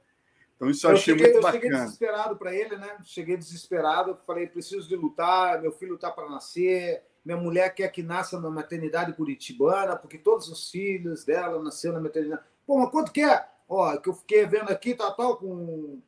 Então 0.55 0.69
isso 0.69 0.85
eu, 0.85 0.91
eu 0.91 0.95
achei 0.95 1.13
cheguei, 1.13 1.25
muito 1.25 1.37
eu 1.37 1.41
bacana. 1.41 1.61
cheguei 1.63 1.79
desesperado 1.79 2.37
para 2.37 2.55
ele, 2.55 2.77
né? 2.77 2.97
Cheguei 3.03 3.37
desesperado, 3.37 4.17
falei, 4.25 4.47
preciso 4.47 4.87
de 4.87 4.95
lutar, 4.95 5.61
meu 5.61 5.71
filho 5.71 5.97
tá 5.97 6.09
para 6.09 6.29
nascer, 6.29 7.03
minha 7.25 7.37
mulher 7.37 7.73
quer 7.73 7.89
que 7.89 8.01
nasça 8.03 8.39
na 8.39 8.49
maternidade 8.49 9.13
curitibana, 9.13 9.95
porque 9.95 10.17
todos 10.17 10.47
os 10.47 10.69
filhos 10.69 11.25
dela 11.25 11.61
nasceram 11.61 11.95
na 11.95 12.01
maternidade. 12.01 12.43
Pô, 12.65 12.77
mas 12.77 12.89
quanto 12.91 13.11
que 13.11 13.21
é? 13.21 13.45
Ó, 13.67 13.97
que 13.97 14.09
eu 14.09 14.13
fiquei 14.13 14.45
vendo 14.45 14.69
aqui, 14.69 14.93
tal, 14.93 15.15
tal, 15.15 15.37
com, 15.37 15.99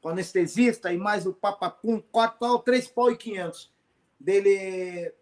com 0.00 0.08
anestesista 0.08 0.92
e 0.92 0.98
mais 0.98 1.26
o 1.26 1.32
papapum, 1.32 2.00
quatro, 2.12 2.38
tal, 2.38 2.58
três 2.58 2.86
pau 2.86 3.10
e 3.10 3.16
quinhentos. 3.16 3.72
Dele... 4.18 5.12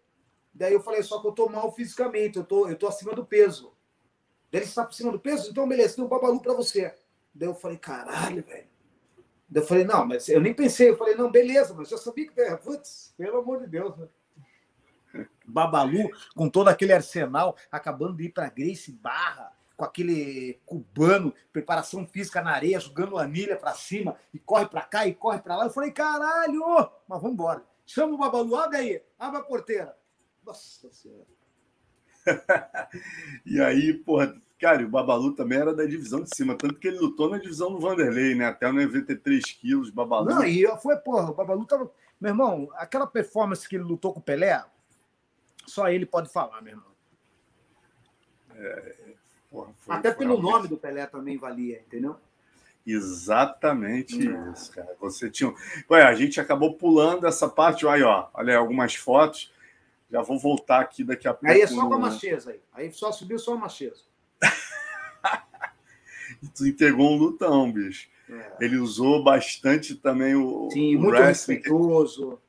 Daí 0.53 0.73
eu 0.73 0.81
falei, 0.81 1.01
só 1.03 1.21
que 1.21 1.27
eu 1.27 1.31
tô 1.31 1.47
mal 1.47 1.71
fisicamente, 1.71 2.37
eu 2.37 2.43
tô, 2.43 2.67
eu 2.67 2.75
tô 2.75 2.87
acima 2.87 3.13
do 3.13 3.25
peso. 3.25 3.73
Daí 4.51 4.61
ele 4.61 4.69
está 4.69 4.83
por 4.83 4.93
cima 4.93 5.11
do 5.11 5.19
peso? 5.19 5.49
Então, 5.49 5.67
beleza, 5.67 5.95
tem 5.95 6.03
um 6.03 6.07
babalu 6.09 6.41
para 6.41 6.53
você. 6.53 6.93
Daí 7.39 7.47
eu 7.47 7.55
falei, 7.55 7.77
caralho, 7.77 8.43
velho. 8.43 8.67
Daí 9.47 9.63
eu 9.63 9.65
falei, 9.65 9.85
não, 9.85 10.05
mas 10.05 10.27
eu 10.27 10.41
nem 10.41 10.53
pensei. 10.53 10.89
Eu 10.89 10.97
falei, 10.97 11.15
não, 11.15 11.31
beleza, 11.31 11.73
mas 11.73 11.87
já 11.87 11.97
sabia 11.97 12.29
que. 12.29 12.57
Putz, 12.57 13.13
pelo 13.17 13.37
amor 13.37 13.61
de 13.61 13.67
Deus, 13.67 13.97
né? 13.97 14.09
Babalu, 15.45 16.09
com 16.35 16.49
todo 16.49 16.67
aquele 16.67 16.91
arsenal, 16.91 17.55
acabando 17.71 18.17
de 18.17 18.25
ir 18.25 18.33
para 18.33 18.49
Grace 18.49 18.91
Barra, 18.91 19.53
com 19.77 19.85
aquele 19.85 20.59
cubano, 20.65 21.33
preparação 21.53 22.05
física 22.05 22.41
na 22.41 22.51
areia, 22.51 22.79
jogando 22.79 23.17
anilha 23.17 23.55
para 23.55 23.73
cima, 23.73 24.17
e 24.33 24.37
corre 24.37 24.67
para 24.67 24.81
cá 24.81 25.07
e 25.07 25.15
corre 25.15 25.39
para 25.39 25.55
lá. 25.55 25.63
Eu 25.63 25.71
falei, 25.71 25.91
caralho, 25.91 26.61
mas 27.07 27.21
vamos 27.21 27.31
embora. 27.31 27.63
Chama 27.85 28.15
o 28.15 28.17
Babalu, 28.17 28.55
abre 28.57 28.77
aí, 28.77 29.03
abre 29.17 29.39
a 29.39 29.43
porteira. 29.43 29.97
Nossa 30.45 30.91
Senhora. 30.91 31.25
e 33.45 33.61
aí, 33.61 33.93
porra, 33.93 34.35
Cara, 34.59 34.81
e 34.81 34.85
o 34.85 34.89
Babalu 34.89 35.33
também 35.33 35.57
era 35.57 35.73
da 35.73 35.85
divisão 35.85 36.21
de 36.21 36.35
cima, 36.35 36.53
tanto 36.53 36.75
que 36.75 36.87
ele 36.89 36.99
lutou 36.99 37.29
na 37.29 37.37
divisão 37.37 37.71
do 37.71 37.79
Vanderlei, 37.79 38.35
né? 38.35 38.45
Até 38.45 38.69
93 38.69 39.41
quilos, 39.53 39.89
Babalu. 39.89 40.29
Não, 40.29 40.43
e 40.43 40.67
foi, 40.81 40.97
porra, 40.97 41.31
o 41.31 41.33
Babalu 41.33 41.65
tava. 41.65 41.89
Meu 42.19 42.31
irmão, 42.31 42.69
aquela 42.73 43.07
performance 43.07 43.67
que 43.67 43.77
ele 43.77 43.85
lutou 43.85 44.11
com 44.11 44.19
o 44.19 44.23
Pelé, 44.23 44.61
só 45.65 45.87
ele 45.87 46.05
pode 46.05 46.29
falar, 46.29 46.61
meu 46.61 46.73
irmão. 46.73 46.89
É, 48.53 48.95
porra, 49.49 49.71
foi, 49.77 49.95
Até 49.95 50.13
foi 50.13 50.25
pelo 50.27 50.41
nome 50.41 50.67
do 50.67 50.75
Pelé 50.75 51.05
também 51.05 51.37
valia, 51.37 51.79
entendeu? 51.79 52.17
Exatamente 52.85 54.17
isso, 54.51 54.73
cara. 54.73 54.93
Você 54.99 55.29
tinha. 55.29 55.53
Ué, 55.89 56.03
a 56.03 56.13
gente 56.13 56.41
acabou 56.41 56.73
pulando 56.73 57.25
essa 57.25 57.47
parte. 57.47 57.87
Aí, 57.87 58.03
ó, 58.03 58.27
olha 58.33 58.53
aí, 58.53 58.57
algumas 58.57 58.95
fotos. 58.95 59.53
Já 60.11 60.21
vou 60.21 60.37
voltar 60.37 60.81
aqui 60.81 61.03
daqui 61.03 61.27
a 61.27 61.33
pouco. 61.33 61.53
Aí 61.53 61.61
é 61.61 61.67
só 61.67 61.87
com 61.87 61.93
a 61.93 61.99
macheza 61.99 62.51
aí. 62.51 62.61
Aí 62.73 62.91
só 62.91 63.11
subiu 63.11 63.39
só 63.39 63.53
a 63.53 63.57
macheza. 63.57 64.08
e 66.41 66.47
tu 66.47 66.65
entregou 66.65 67.11
um 67.11 67.17
lutão, 67.17 67.71
bicho. 67.71 68.07
É. 68.29 68.65
Ele 68.65 68.77
usou 68.77 69.23
bastante 69.23 69.95
também 69.95 70.35
o. 70.35 70.69
Sim, 70.71 70.95
o 70.95 70.99
muito 70.99 71.15
wrestling. 71.15 71.55
respeitoso. 71.55 72.39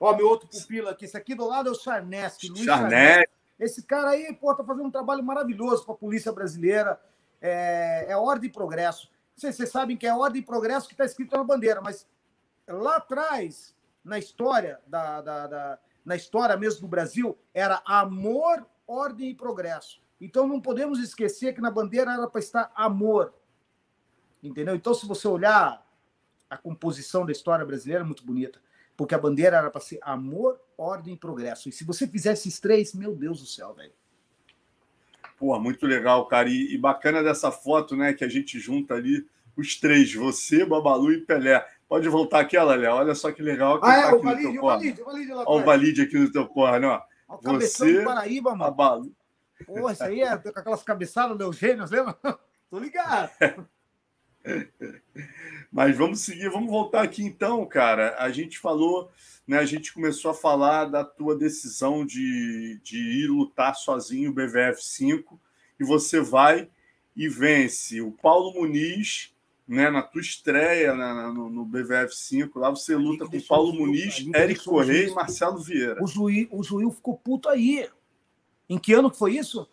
Ó, 0.00 0.16
meu 0.16 0.28
outro 0.28 0.48
pupilo 0.48 0.88
aqui. 0.88 1.04
Esse 1.04 1.16
aqui 1.16 1.34
do 1.34 1.46
lado 1.46 1.68
é 1.68 1.72
o 1.72 1.74
Charneski. 1.74 2.48
Luiz. 2.48 2.66
Esse 3.58 3.82
cara 3.82 4.10
aí, 4.10 4.32
pô, 4.34 4.54
tá 4.54 4.62
fazendo 4.62 4.86
um 4.86 4.90
trabalho 4.90 5.22
maravilhoso 5.22 5.84
para 5.84 5.94
a 5.94 5.98
polícia 5.98 6.32
brasileira. 6.32 7.00
É, 7.40 8.06
é 8.08 8.16
ordem 8.16 8.48
e 8.48 8.52
progresso. 8.52 9.10
Vocês, 9.34 9.56
vocês 9.56 9.70
sabem 9.70 9.96
que 9.96 10.06
é 10.06 10.14
ordem 10.14 10.40
e 10.40 10.44
progresso 10.44 10.88
que 10.88 10.94
está 10.94 11.04
escrito 11.04 11.36
na 11.36 11.44
bandeira, 11.44 11.80
mas 11.80 12.06
lá 12.66 12.96
atrás, 12.96 13.74
na 14.02 14.18
história 14.18 14.80
da, 14.86 15.20
da, 15.20 15.46
da, 15.46 15.78
na 16.04 16.16
história 16.16 16.56
mesmo 16.56 16.82
do 16.82 16.88
Brasil, 16.88 17.36
era 17.52 17.82
amor, 17.84 18.66
ordem 18.86 19.30
e 19.30 19.34
progresso. 19.34 20.00
Então 20.20 20.46
não 20.46 20.60
podemos 20.60 20.98
esquecer 21.00 21.54
que 21.54 21.60
na 21.60 21.70
bandeira 21.70 22.12
era 22.12 22.26
para 22.26 22.40
estar 22.40 22.72
amor. 22.74 23.34
Entendeu? 24.42 24.74
Então, 24.74 24.94
se 24.94 25.06
você 25.06 25.26
olhar 25.26 25.84
a 26.48 26.56
composição 26.56 27.26
da 27.26 27.32
história 27.32 27.64
brasileira, 27.64 28.02
é 28.02 28.06
muito 28.06 28.24
bonita. 28.24 28.60
Porque 28.96 29.14
a 29.14 29.18
bandeira 29.18 29.56
era 29.56 29.70
para 29.70 29.80
ser 29.80 29.98
amor, 30.02 30.58
ordem 30.78 31.14
e 31.14 31.18
progresso. 31.18 31.68
E 31.68 31.72
se 31.72 31.84
você 31.84 32.06
fizesse 32.06 32.48
esses 32.48 32.60
três, 32.60 32.94
meu 32.94 33.14
Deus 33.14 33.40
do 33.40 33.46
céu, 33.46 33.74
velho. 33.74 33.92
Pô, 35.38 35.58
muito 35.60 35.86
legal, 35.86 36.26
cara. 36.26 36.48
E, 36.48 36.74
e, 36.74 36.78
bacana 36.78 37.22
dessa 37.22 37.50
foto, 37.50 37.94
né? 37.94 38.14
Que 38.14 38.24
a 38.24 38.28
gente 38.28 38.58
junta 38.58 38.94
ali 38.94 39.26
os 39.54 39.78
três, 39.78 40.14
você, 40.14 40.64
Babalu 40.64 41.12
e 41.12 41.20
Pelé. 41.20 41.66
Pode 41.88 42.08
voltar 42.08 42.40
aquela, 42.40 42.74
Léo. 42.74 42.94
Olha 42.94 43.14
só 43.14 43.30
que 43.30 43.42
legal. 43.42 43.80
Que 43.80 43.86
ah, 43.86 44.02
tá 44.02 44.10
é, 44.10 44.14
o 44.14 44.22
Valide, 44.22 44.58
o 44.58 44.62
Valide, 44.62 45.02
o 45.02 45.04
Valide 45.04 45.32
Olha 45.32 45.48
o 45.48 45.64
Valide 45.64 46.02
aqui 46.02 46.18
no 46.18 46.32
teu 46.32 46.46
corno, 46.46 46.88
ó. 46.88 47.02
Olha 47.28 47.58
o 47.58 47.60
você, 47.60 48.02
Paraíba, 48.02 48.54
mano. 48.54 48.70
Babalu. 48.70 49.12
Pô, 49.64 49.90
isso 49.90 50.04
aí 50.04 50.20
é 50.20 50.36
com 50.36 50.48
aquelas 50.48 50.82
cabeçadas 50.82 51.36
do 51.36 51.44
Eugênio, 51.44 51.86
lembra? 51.88 52.16
Tô 52.68 52.78
ligado. 52.78 53.30
Mas 55.72 55.96
vamos 55.96 56.20
seguir, 56.20 56.48
vamos 56.50 56.70
voltar 56.70 57.02
aqui 57.02 57.22
então, 57.22 57.64
cara. 57.66 58.16
A 58.18 58.30
gente 58.30 58.58
falou, 58.58 59.10
né? 59.46 59.58
A 59.58 59.64
gente 59.64 59.92
começou 59.92 60.30
a 60.30 60.34
falar 60.34 60.86
da 60.86 61.04
tua 61.04 61.36
decisão 61.36 62.04
de, 62.04 62.80
de 62.82 62.98
ir 62.98 63.28
lutar 63.28 63.74
sozinho 63.74 64.30
o 64.30 64.34
BVF 64.34 64.82
5 64.82 65.40
e 65.80 65.84
você 65.84 66.20
vai 66.20 66.68
e 67.14 67.28
vence 67.28 68.00
o 68.00 68.12
Paulo 68.12 68.52
Muniz, 68.52 69.34
né? 69.66 69.90
Na 69.90 70.02
tua 70.02 70.20
estreia 70.20 70.94
na, 70.94 71.32
no, 71.32 71.50
no, 71.50 71.64
BVF 71.64 72.14
5, 72.14 72.58
lá 72.58 72.70
você 72.70 72.94
luta 72.94 73.26
com 73.26 73.36
o 73.36 73.42
Paulo 73.42 73.72
Muniz, 73.72 74.24
Eric 74.34 74.64
Correia 74.64 75.08
e 75.08 75.14
Marcelo 75.14 75.58
Vieira. 75.58 76.02
O 76.02 76.06
juiz, 76.06 76.46
o 76.50 76.62
juiz 76.62 76.94
ficou 76.94 77.16
puto 77.16 77.48
aí. 77.48 77.88
Em 78.68 78.78
que 78.78 78.92
ano 78.92 79.10
que 79.10 79.18
foi 79.18 79.36
isso? 79.36 79.68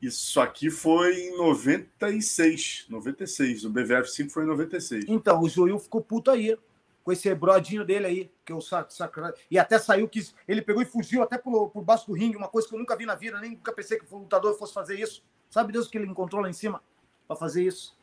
Isso 0.00 0.40
aqui 0.40 0.70
foi 0.70 1.14
em 1.18 1.36
96. 1.38 2.86
96. 2.90 3.64
O 3.64 3.70
BVF 3.70 4.10
5 4.10 4.30
foi 4.30 4.44
em 4.44 4.46
96. 4.46 5.04
Então, 5.08 5.40
o 5.40 5.48
Joil 5.48 5.78
ficou 5.78 6.02
puto 6.02 6.30
aí. 6.30 6.56
Com 7.02 7.12
esse 7.12 7.34
brodinho 7.34 7.84
dele 7.84 8.06
aí, 8.06 8.30
que 8.46 8.52
eu 8.52 8.62
saco, 8.62 8.90
saco, 8.90 9.20
E 9.50 9.58
até 9.58 9.78
saiu 9.78 10.08
que 10.08 10.26
ele 10.48 10.62
pegou 10.62 10.80
e 10.80 10.86
fugiu 10.86 11.22
até 11.22 11.36
por, 11.36 11.68
por 11.68 11.82
baixo 11.82 12.06
do 12.06 12.14
ringue, 12.14 12.34
uma 12.34 12.48
coisa 12.48 12.66
que 12.66 12.74
eu 12.74 12.78
nunca 12.78 12.96
vi 12.96 13.04
na 13.04 13.14
vida, 13.14 13.38
nem 13.40 13.50
nunca 13.50 13.74
pensei 13.74 13.98
que 13.98 14.06
o 14.10 14.18
lutador 14.18 14.56
fosse 14.56 14.72
fazer 14.72 14.98
isso. 14.98 15.22
Sabe 15.50 15.70
Deus 15.70 15.86
o 15.86 15.90
que 15.90 15.98
ele 15.98 16.06
encontrou 16.06 16.40
lá 16.40 16.48
em 16.48 16.54
cima 16.54 16.82
para 17.28 17.36
fazer 17.36 17.62
isso? 17.62 17.94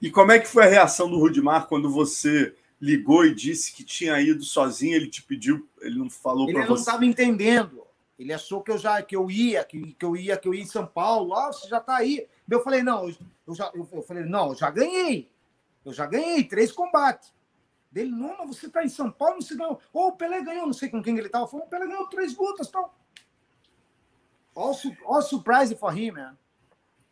E 0.00 0.10
como 0.10 0.32
é 0.32 0.38
que 0.38 0.48
foi 0.48 0.64
a 0.64 0.70
reação 0.70 1.10
do 1.10 1.18
Rudimar 1.18 1.66
quando 1.66 1.90
você 1.90 2.54
ligou 2.80 3.26
e 3.26 3.34
disse 3.34 3.74
que 3.74 3.84
tinha 3.84 4.18
ido 4.20 4.42
sozinho? 4.42 4.96
Ele 4.96 5.08
te 5.08 5.22
pediu, 5.22 5.68
ele 5.82 5.98
não 5.98 6.08
falou 6.08 6.46
para 6.46 6.54
você? 6.54 6.60
Ele 6.60 6.68
não 6.68 6.76
estava 6.76 7.04
entendendo. 7.04 7.86
Ele 8.20 8.34
achou 8.34 8.62
que 8.62 8.70
eu 8.70 8.76
já 8.76 9.00
que 9.00 9.16
eu 9.16 9.30
ia, 9.30 9.64
que, 9.64 9.94
que 9.94 10.04
eu 10.04 10.14
ia, 10.14 10.36
que 10.36 10.46
eu 10.46 10.52
ia 10.52 10.60
em 10.60 10.66
São 10.66 10.86
Paulo. 10.86 11.32
Ah, 11.34 11.46
você 11.46 11.66
já 11.66 11.78
está 11.78 11.96
aí. 11.96 12.28
Eu 12.50 12.62
falei, 12.62 12.82
não, 12.82 13.08
eu, 13.46 13.54
já, 13.54 13.70
eu, 13.74 13.88
eu, 13.90 14.02
falei, 14.02 14.24
não, 14.24 14.50
eu 14.50 14.54
já 14.54 14.70
ganhei. 14.70 15.32
Eu 15.82 15.90
já 15.90 16.04
ganhei 16.04 16.44
três 16.44 16.70
combates. 16.70 17.32
Dele, 17.90 18.10
não, 18.10 18.36
mas 18.36 18.48
você 18.48 18.66
está 18.66 18.84
em 18.84 18.90
São 18.90 19.10
Paulo, 19.10 19.36
não 19.36 19.40
sei 19.40 19.56
não. 19.56 19.78
Ou 19.90 20.08
o 20.08 20.12
Pelé 20.12 20.42
ganhou, 20.42 20.66
não 20.66 20.74
sei 20.74 20.90
com 20.90 21.02
quem 21.02 21.16
ele 21.16 21.28
estava 21.28 21.48
falando, 21.48 21.64
o 21.64 21.70
Pelé 21.70 21.86
ganhou 21.86 22.06
três 22.08 22.36
lutas, 22.36 22.68
tal. 22.68 22.94
All, 24.54 24.78
all 25.06 25.22
surprise 25.22 25.74
for 25.74 25.96
him, 25.96 26.10
man. 26.10 26.36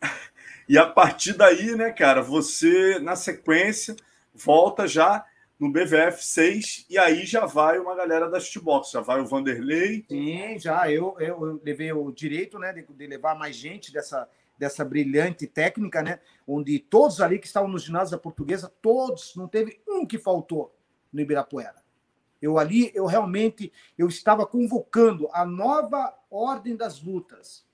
E 0.69 0.77
a 0.77 0.85
partir 0.85 1.33
daí, 1.33 1.75
né, 1.75 1.91
cara, 1.91 2.21
você, 2.21 2.99
na 2.99 3.17
sequência, 3.17 3.97
volta 4.35 4.87
já 4.87 5.25
no 5.59 5.73
BVF 5.73 6.25
6 6.25 6.87
e 6.89 6.97
aí 6.97 7.27
já 7.27 7.45
vai 7.45 7.79
uma 7.79 7.95
galera 7.95 8.31
da 8.31 8.39
shootbox, 8.39 8.93
já 8.93 9.01
vai 9.01 9.21
o 9.21 9.27
Vanderlei. 9.27 10.05
Sim, 10.09 10.59
já 10.59 10.91
eu, 10.91 11.17
eu, 11.19 11.61
levei 11.65 11.93
o 11.93 12.13
direito 12.13 12.59
né, 12.59 12.73
de, 12.73 12.83
de, 12.83 13.07
levar 13.07 13.37
mais 13.37 13.57
gente 13.57 13.93
dessa, 13.93 14.29
dessa 14.57 14.85
brilhante 14.85 15.47
técnica, 15.47 16.01
né? 16.01 16.21
Onde 16.47 16.79
todos 16.79 17.21
ali 17.21 17.39
que 17.39 17.47
estavam 17.47 17.69
no 17.69 17.79
ginásio 17.79 18.17
da 18.17 18.23
portuguesa, 18.23 18.73
todos, 18.81 19.35
não 19.35 19.49
teve 19.49 19.81
um 19.89 20.07
que 20.07 20.19
faltou 20.19 20.73
no 21.13 21.21
Ibirapuera. 21.21 21.83
Eu 22.41 22.57
ali, 22.57 22.93
eu 22.95 23.05
realmente, 23.07 23.73
eu 23.97 24.07
estava 24.07 24.47
convocando 24.47 25.29
a 25.33 25.45
nova 25.45 26.17
ordem 26.31 26.77
das 26.77 27.03
lutas, 27.03 27.67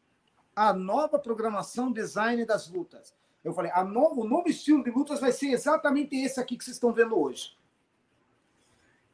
a 0.56 0.72
nova 0.72 1.18
programação 1.18 1.92
design 1.92 2.46
das 2.46 2.70
lutas. 2.70 3.14
Eu 3.42 3.52
falei, 3.52 3.70
a 3.74 3.84
novo, 3.84 4.22
o 4.22 4.28
novo 4.28 4.48
estilo 4.48 4.82
de 4.82 4.90
lutas 4.90 5.20
vai 5.20 5.32
ser 5.32 5.48
exatamente 5.48 6.16
esse 6.16 6.40
aqui 6.40 6.56
que 6.56 6.64
vocês 6.64 6.76
estão 6.76 6.94
vendo 6.94 7.18
hoje. 7.18 7.54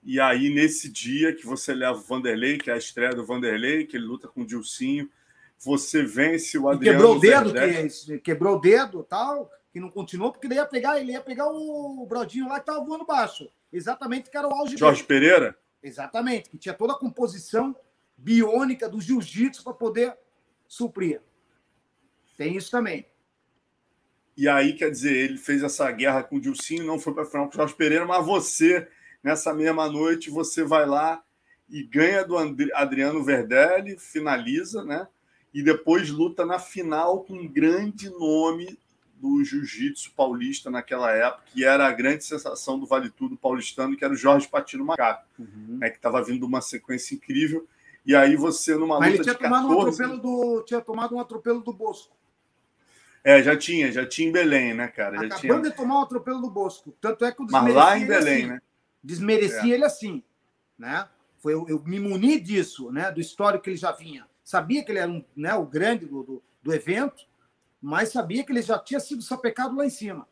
E 0.02 0.18
aí, 0.18 0.48
nesse 0.48 0.90
dia 0.90 1.34
que 1.34 1.44
você 1.44 1.74
leva 1.74 1.98
o 1.98 2.02
Vanderlei, 2.02 2.56
que 2.56 2.70
é 2.70 2.74
a 2.74 2.78
estreia 2.78 3.14
do 3.14 3.24
Vanderlei, 3.24 3.86
que 3.86 3.96
ele 3.96 4.06
luta 4.06 4.28
com 4.28 4.42
o 4.42 4.46
Dilcinho, 4.46 5.10
você 5.58 6.02
vence 6.02 6.56
o 6.58 6.68
Adriano. 6.68 6.98
E 6.98 6.98
quebrou 6.98 7.16
o 7.16 7.20
dedo, 7.20 7.52
que, 7.52 8.18
quebrou 8.18 8.56
o 8.56 8.60
dedo 8.60 9.02
tal, 9.02 9.50
que 9.70 9.78
não 9.78 9.90
continuou, 9.90 10.32
porque 10.32 10.46
ele 10.46 10.54
ia 10.54 10.64
pegar, 10.64 10.98
ele 10.98 11.12
ia 11.12 11.20
pegar 11.20 11.48
o 11.48 12.06
Brodinho 12.06 12.48
lá 12.48 12.54
que 12.54 12.60
estava 12.70 12.84
voando 12.84 13.04
baixo. 13.04 13.50
Exatamente, 13.70 14.30
que 14.30 14.36
era 14.36 14.48
o 14.48 14.54
auge 14.54 14.76
Jorge 14.76 15.02
dele. 15.02 15.08
Pereira? 15.08 15.58
Exatamente, 15.82 16.48
que 16.48 16.58
tinha 16.58 16.74
toda 16.74 16.94
a 16.94 16.98
composição 16.98 17.76
biônica 18.16 18.88
do 18.88 19.00
jiu-jitsu 19.00 19.62
para 19.62 19.74
poder 19.74 20.16
suprir. 20.66 21.20
Tem 22.36 22.56
isso 22.56 22.70
também. 22.70 23.06
E 24.36 24.48
aí, 24.48 24.72
quer 24.72 24.90
dizer, 24.90 25.14
ele 25.14 25.36
fez 25.36 25.62
essa 25.62 25.90
guerra 25.92 26.22
com 26.22 26.36
o 26.36 26.40
Dilcinho, 26.40 26.86
não 26.86 26.98
foi 26.98 27.12
para 27.12 27.26
final 27.26 27.46
com 27.46 27.52
o 27.52 27.56
Jorge 27.56 27.74
Pereira, 27.74 28.06
mas 28.06 28.24
você 28.24 28.88
nessa 29.22 29.52
mesma 29.54 29.88
noite 29.88 30.30
você 30.30 30.64
vai 30.64 30.86
lá 30.86 31.22
e 31.68 31.82
ganha 31.82 32.24
do 32.24 32.36
Adriano 32.74 33.22
Verdelli, 33.22 33.96
finaliza, 33.98 34.84
né? 34.84 35.06
E 35.54 35.62
depois 35.62 36.10
luta 36.10 36.44
na 36.44 36.58
final 36.58 37.24
com 37.24 37.34
um 37.34 37.48
grande 37.48 38.10
nome 38.10 38.78
do 39.20 39.44
jiu-jitsu 39.44 40.12
paulista 40.16 40.70
naquela 40.70 41.12
época, 41.12 41.44
que 41.46 41.64
era 41.64 41.86
a 41.86 41.92
grande 41.92 42.24
sensação 42.24 42.78
do 42.78 42.86
Vale 42.86 43.10
Tudo 43.10 43.36
paulistano, 43.36 43.96
que 43.96 44.04
era 44.04 44.14
o 44.14 44.16
Jorge 44.16 44.48
Patino 44.48 44.84
Macaco, 44.84 45.26
uhum. 45.38 45.78
né, 45.78 45.90
que 45.90 45.96
estava 45.96 46.24
vindo 46.24 46.46
uma 46.46 46.62
sequência 46.62 47.14
incrível. 47.14 47.66
E 48.06 48.16
aí 48.16 48.34
você, 48.34 48.74
numa 48.74 48.98
Mas 48.98 49.18
luta 49.18 49.22
ele 49.22 49.24
tinha 49.24 49.34
de 49.34 49.40
14... 49.40 49.62
Tomado 49.62 49.76
um 49.76 49.80
atropelo 49.80 50.18
do, 50.18 50.62
tinha 50.62 50.80
tomado 50.80 51.14
um 51.14 51.20
atropelo 51.20 51.60
do 51.60 51.72
Bosco. 51.72 52.16
É, 53.22 53.42
já 53.42 53.54
tinha, 53.54 53.92
já 53.92 54.06
tinha 54.06 54.28
em 54.28 54.32
Belém, 54.32 54.72
né, 54.72 54.88
cara? 54.88 55.16
Já 55.16 55.26
Acabando 55.26 55.40
tinha... 55.40 55.60
de 55.70 55.76
tomar 55.76 55.98
um 55.98 56.02
atropelo 56.02 56.40
do 56.40 56.50
Bosco. 56.50 56.94
Tanto 56.98 57.24
é 57.26 57.32
que 57.32 57.42
o 57.42 57.46
Mas 57.50 57.74
lá 57.74 57.98
em 57.98 58.06
Belém, 58.06 58.44
assim. 58.44 58.46
né? 58.46 58.62
Desmereci 59.02 59.70
é. 59.70 59.74
ele 59.74 59.84
assim, 59.84 60.22
né? 60.78 61.08
Foi, 61.38 61.54
eu, 61.54 61.66
eu, 61.68 61.82
me 61.84 61.98
muni 61.98 62.38
disso, 62.38 62.92
né? 62.92 63.10
Do 63.10 63.20
histórico 63.20 63.64
que 63.64 63.70
ele 63.70 63.76
já 63.76 63.92
vinha. 63.92 64.26
Sabia 64.44 64.84
que 64.84 64.92
ele 64.92 64.98
era 64.98 65.10
um, 65.10 65.24
né, 65.34 65.54
o 65.54 65.64
grande 65.64 66.06
do, 66.06 66.22
do, 66.22 66.42
do 66.62 66.74
evento, 66.74 67.24
mas 67.80 68.10
sabia 68.10 68.44
que 68.44 68.52
ele 68.52 68.62
já 68.62 68.78
tinha 68.78 69.00
sido 69.00 69.22
sapecado 69.22 69.74
lá 69.74 69.86
em 69.86 69.90
cima. 69.90 70.28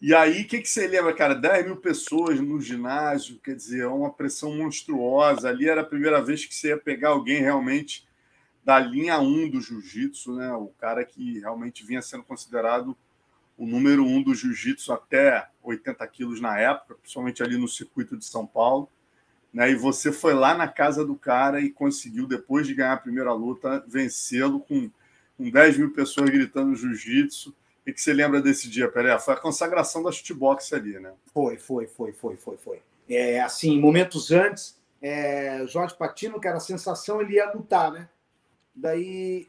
E 0.00 0.14
aí, 0.14 0.42
o 0.42 0.46
que, 0.46 0.60
que 0.60 0.68
você 0.68 0.86
lembra, 0.86 1.14
cara? 1.14 1.34
10 1.34 1.66
mil 1.66 1.76
pessoas 1.76 2.38
no 2.40 2.60
ginásio, 2.60 3.38
quer 3.38 3.54
dizer, 3.54 3.82
é 3.82 3.86
uma 3.86 4.12
pressão 4.12 4.54
monstruosa. 4.54 5.48
Ali 5.48 5.68
era 5.68 5.80
a 5.80 5.86
primeira 5.86 6.22
vez 6.22 6.44
que 6.44 6.54
você 6.54 6.68
ia 6.68 6.78
pegar 6.78 7.10
alguém 7.10 7.40
realmente 7.40 8.06
da 8.62 8.78
linha 8.78 9.18
1 9.18 9.50
do 9.50 9.60
jiu-jitsu, 9.60 10.34
né? 10.34 10.52
O 10.52 10.68
cara 10.78 11.04
que 11.04 11.38
realmente 11.38 11.84
vinha 11.84 12.02
sendo 12.02 12.24
considerado 12.24 12.96
o 13.56 13.66
número 13.66 14.04
um 14.04 14.22
do 14.22 14.34
jiu-jitsu 14.34 14.92
até 14.92 15.48
80 15.62 16.06
quilos 16.08 16.40
na 16.40 16.58
época, 16.58 16.96
principalmente 16.96 17.42
ali 17.42 17.56
no 17.56 17.68
circuito 17.68 18.16
de 18.16 18.24
São 18.24 18.46
Paulo. 18.46 18.88
Né? 19.52 19.70
E 19.70 19.74
você 19.74 20.12
foi 20.12 20.34
lá 20.34 20.54
na 20.54 20.68
casa 20.68 21.04
do 21.04 21.16
cara 21.16 21.60
e 21.60 21.70
conseguiu, 21.70 22.26
depois 22.26 22.66
de 22.66 22.74
ganhar 22.74 22.92
a 22.92 22.98
primeira 22.98 23.32
luta, 23.32 23.84
vencê-lo 23.88 24.60
com 24.60 24.90
com 25.36 25.50
10 25.50 25.78
mil 25.78 25.92
pessoas 25.92 26.30
gritando 26.30 26.74
jiu-jitsu. 26.74 27.50
O 27.50 27.92
que 27.92 28.00
você 28.00 28.12
lembra 28.12 28.40
desse 28.40 28.68
dia, 28.68 28.90
Pelé? 28.90 29.16
Foi 29.18 29.34
a 29.34 29.36
consagração 29.36 30.02
da 30.02 30.10
shootbox 30.10 30.72
ali, 30.72 30.98
né? 30.98 31.12
Foi, 31.32 31.56
foi, 31.56 31.86
foi, 31.86 32.12
foi, 32.12 32.36
foi, 32.36 32.56
foi. 32.56 32.82
É, 33.08 33.40
assim, 33.40 33.78
momentos 33.78 34.32
antes, 34.32 34.76
é, 35.00 35.64
Jorge 35.68 35.94
Patino, 35.96 36.40
que 36.40 36.48
era 36.48 36.56
a 36.56 36.60
sensação, 36.60 37.20
ele 37.20 37.34
ia 37.34 37.52
lutar, 37.52 37.92
né? 37.92 38.08
Daí 38.74 39.48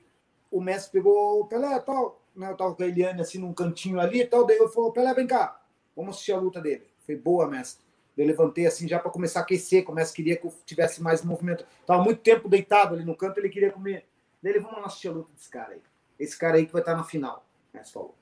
o 0.51 0.61
mestre 0.61 0.91
pegou 0.91 1.41
o 1.41 1.45
Pelé 1.45 1.79
tal, 1.79 2.21
né? 2.37 2.51
Eu 2.51 2.55
tava 2.55 2.75
com 2.75 2.83
a 2.83 2.87
Eliane 2.87 3.21
assim 3.21 3.39
num 3.39 3.53
cantinho 3.53 3.99
ali 3.99 4.21
e 4.21 4.25
tal, 4.25 4.45
daí 4.45 4.57
eu 4.57 4.69
falei, 4.69 4.91
Pelé, 4.91 5.13
vem 5.13 5.27
cá, 5.27 5.59
vamos 5.95 6.15
assistir 6.15 6.31
a 6.31 6.37
luta 6.37 6.61
dele. 6.61 6.85
Foi 7.05 7.15
boa, 7.15 7.47
mestre. 7.47 7.85
Eu 8.17 8.25
levantei 8.25 8.65
assim 8.65 8.87
já 8.87 8.99
para 8.99 9.11
começar 9.11 9.41
a 9.41 9.43
aquecer, 9.43 9.83
como 9.83 9.95
o 9.95 9.99
mestre 9.99 10.15
queria 10.15 10.37
que 10.37 10.47
eu 10.47 10.53
tivesse 10.65 11.01
mais 11.01 11.23
movimento. 11.23 11.65
Tava 11.85 12.03
muito 12.03 12.21
tempo 12.21 12.49
deitado 12.49 12.95
ali 12.95 13.05
no 13.05 13.15
canto, 13.15 13.39
ele 13.39 13.49
queria 13.49 13.71
comer 13.71 14.07
Daí 14.41 14.59
vamos 14.59 14.79
lá 14.79 14.85
assistir 14.85 15.09
a 15.09 15.11
luta 15.11 15.31
desse 15.33 15.49
cara 15.49 15.73
aí. 15.73 15.81
Esse 16.19 16.37
cara 16.37 16.57
aí 16.57 16.65
que 16.65 16.73
vai 16.73 16.81
estar 16.81 16.95
na 16.95 17.03
final. 17.03 17.45
Né, 17.73 17.83
falou. 17.83 18.15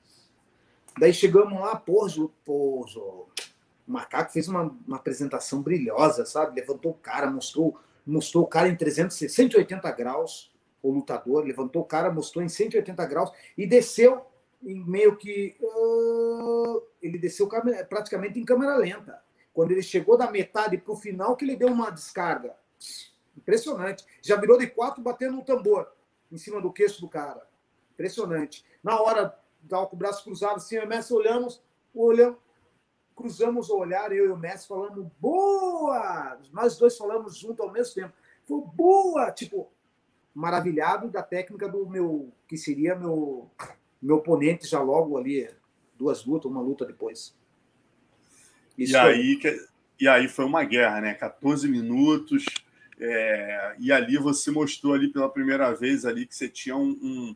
Daí 0.98 1.12
chegamos 1.12 1.60
lá, 1.60 1.76
porra, 1.76 2.10
o 2.46 3.26
Macaco 3.86 4.32
fez 4.32 4.48
uma, 4.48 4.74
uma 4.86 4.96
apresentação 4.96 5.62
brilhosa, 5.62 6.24
sabe? 6.24 6.58
Levantou 6.58 6.92
o 6.92 6.94
cara, 6.94 7.30
mostrou, 7.30 7.78
mostrou 8.04 8.44
o 8.44 8.46
cara 8.46 8.68
em 8.68 8.76
300, 8.76 9.16
180 9.16 9.90
graus, 9.92 10.50
o 10.88 10.92
lutador, 10.92 11.44
levantou 11.44 11.82
o 11.82 11.86
cara, 11.86 12.10
mostrou 12.10 12.44
em 12.44 12.48
180 12.48 13.06
graus 13.06 13.30
e 13.56 13.66
desceu 13.66 14.24
em 14.62 14.84
meio 14.84 15.16
que. 15.16 15.56
Uh, 15.60 16.82
ele 17.02 17.18
desceu 17.18 17.48
praticamente 17.88 18.38
em 18.38 18.44
câmera 18.44 18.76
lenta. 18.76 19.22
Quando 19.52 19.70
ele 19.70 19.82
chegou 19.82 20.16
da 20.16 20.30
metade 20.30 20.76
para 20.76 20.92
o 20.92 20.96
final, 20.96 21.36
que 21.36 21.44
ele 21.44 21.56
deu 21.56 21.68
uma 21.68 21.90
descarga. 21.90 22.54
Impressionante. 23.36 24.04
Já 24.22 24.36
virou 24.36 24.58
de 24.58 24.66
quatro 24.66 25.02
batendo 25.02 25.36
no 25.36 25.44
tambor 25.44 25.90
em 26.30 26.36
cima 26.36 26.60
do 26.60 26.72
queixo 26.72 27.00
do 27.00 27.08
cara. 27.08 27.46
Impressionante. 27.92 28.64
Na 28.82 29.00
hora, 29.00 29.38
tava 29.68 29.86
com 29.86 29.96
o 29.96 29.98
braço 29.98 30.24
cruzado 30.24 30.56
assim, 30.56 30.78
o 30.78 30.86
Messi 30.86 31.12
olhamos, 31.12 31.62
olhamos, 31.94 32.38
cruzamos 33.14 33.70
o 33.70 33.78
olhar, 33.78 34.12
eu 34.12 34.26
e 34.26 34.30
o 34.30 34.36
Messi 34.36 34.68
falamos, 34.68 35.06
boa! 35.18 36.38
Nós 36.52 36.76
dois 36.76 36.96
falamos 36.96 37.36
junto 37.36 37.62
ao 37.62 37.72
mesmo 37.72 37.94
tempo. 37.94 38.12
Foi 38.44 38.60
boa! 38.60 39.30
Tipo, 39.32 39.70
maravilhado 40.36 41.08
da 41.08 41.22
técnica 41.22 41.66
do 41.66 41.88
meu, 41.88 42.30
que 42.46 42.58
seria 42.58 42.94
meu, 42.94 43.50
meu 44.02 44.16
oponente 44.16 44.68
já 44.68 44.80
logo 44.80 45.16
ali, 45.16 45.48
duas 45.98 46.26
lutas, 46.26 46.50
uma 46.50 46.60
luta 46.60 46.84
depois. 46.84 47.34
Isso 48.76 48.92
e, 48.92 48.96
aí, 48.96 49.36
que, 49.36 49.66
e 49.98 50.06
aí 50.06 50.28
foi 50.28 50.44
uma 50.44 50.62
guerra, 50.62 51.00
né? 51.00 51.14
14 51.14 51.66
minutos, 51.66 52.44
é, 53.00 53.76
e 53.78 53.90
ali 53.90 54.18
você 54.18 54.50
mostrou 54.50 54.92
ali 54.92 55.08
pela 55.08 55.30
primeira 55.30 55.74
vez 55.74 56.04
ali 56.04 56.26
que 56.26 56.36
você 56.36 56.50
tinha 56.50 56.76
um, 56.76 57.34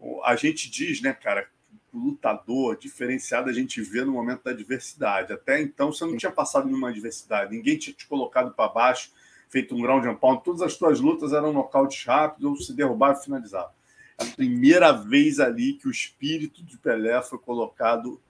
um, 0.00 0.24
a 0.24 0.36
gente 0.36 0.70
diz, 0.70 1.02
né, 1.02 1.12
cara, 1.12 1.48
lutador 1.92 2.78
diferenciado 2.78 3.50
a 3.50 3.52
gente 3.52 3.82
vê 3.82 4.04
no 4.04 4.12
momento 4.12 4.44
da 4.44 4.52
adversidade. 4.52 5.32
Até 5.32 5.60
então 5.60 5.92
você 5.92 6.04
não 6.04 6.16
tinha 6.16 6.30
passado 6.30 6.66
nenhuma 6.66 6.90
adversidade, 6.90 7.50
ninguém 7.50 7.76
tinha 7.76 7.94
te 7.94 8.06
colocado 8.06 8.52
para 8.52 8.72
baixo, 8.72 9.10
feito 9.48 9.74
um 9.74 9.80
ground 9.80 10.04
and 10.04 10.16
pound, 10.16 10.44
todas 10.44 10.62
as 10.62 10.76
tuas 10.76 11.00
lutas 11.00 11.32
eram 11.32 11.52
nocautes 11.52 12.04
rápidos 12.04 12.50
ou 12.50 12.56
se 12.56 12.72
derrubava 12.74 13.18
e 13.18 13.24
finalizava. 13.24 13.72
É 14.18 14.24
a 14.24 14.26
primeira 14.26 14.92
vez 14.92 15.40
ali 15.40 15.74
que 15.74 15.88
o 15.88 15.90
espírito 15.90 16.62
de 16.62 16.76
Pelé 16.76 17.20
foi 17.22 17.38
colocado 17.38 18.20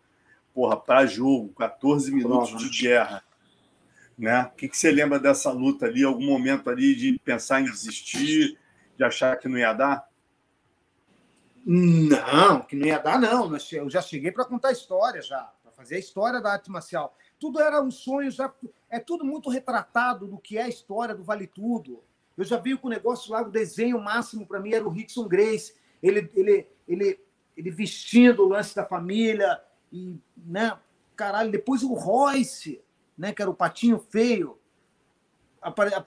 porra, 0.59 0.77
para 0.77 1.07
jogo, 1.07 1.53
14 1.55 2.13
minutos 2.13 2.51
Prova. 2.51 2.65
de 2.65 2.83
guerra. 2.83 3.25
Né? 4.19 4.43
O 4.43 4.57
que, 4.57 4.69
que 4.69 4.77
você 4.77 4.91
lembra 4.91 5.21
dessa 5.21 5.53
luta 5.53 5.87
ali? 5.87 6.03
Algum 6.03 6.27
momento 6.27 6.69
ali 6.69 6.97
de 6.97 7.17
pensar 7.21 7.61
em 7.61 7.65
desistir, 7.65 8.59
de 8.97 9.05
achar 9.05 9.37
que 9.37 9.47
não 9.47 9.57
ia 9.57 9.73
dar? 9.73 10.09
Não, 11.65 12.63
que 12.63 12.75
não 12.75 12.87
ia 12.87 12.99
dar, 12.99 13.21
não. 13.21 13.57
Eu 13.71 13.89
já 13.89 14.03
cheguei 14.03 14.33
para 14.33 14.45
contar 14.45 14.69
a 14.69 14.73
história, 14.73 15.23
já, 15.23 15.43
para 15.63 15.71
fazer 15.71 15.95
a 15.95 16.01
história 16.01 16.41
da 16.41 16.55
arte 16.55 16.71
marcial. 16.71 17.17
Tudo 17.39 17.61
era 17.61 17.83
um 17.83 17.91
sonho, 17.91 18.31
já 18.31 18.53
é 18.91 18.99
tudo 18.99 19.25
muito 19.25 19.51
retratado 19.51 20.27
do 20.27 20.39
que 20.39 20.59
é 20.59 20.63
a 20.63 20.69
história 20.69 21.15
do 21.15 21.23
Vale 21.23 21.47
Tudo. 21.47 22.03
Eu 22.37 22.45
já 22.45 22.57
vi 22.57 22.77
com 22.77 22.87
o 22.87 22.91
negócio 22.91 23.33
lá, 23.33 23.43
o 23.43 23.51
desenho 23.51 24.01
máximo 24.01 24.47
para 24.47 24.61
mim 24.61 24.73
era 24.73 24.87
o 24.87 24.91
Rickson 24.91 25.27
Grace, 25.27 25.75
ele, 26.03 26.31
ele, 26.35 26.67
ele, 26.87 27.21
ele 27.57 27.71
vestindo 27.71 28.45
o 28.45 28.49
lance 28.49 28.75
da 28.75 28.85
família, 28.85 29.61
e, 29.93 30.17
né, 30.37 30.79
caralho, 31.17 31.51
depois 31.51 31.83
o 31.83 31.93
Royce, 31.95 32.81
né, 33.17 33.33
que 33.33 33.43
era 33.43 33.51
o 33.51 33.55
Patinho 33.55 33.99
Feio, 33.99 34.59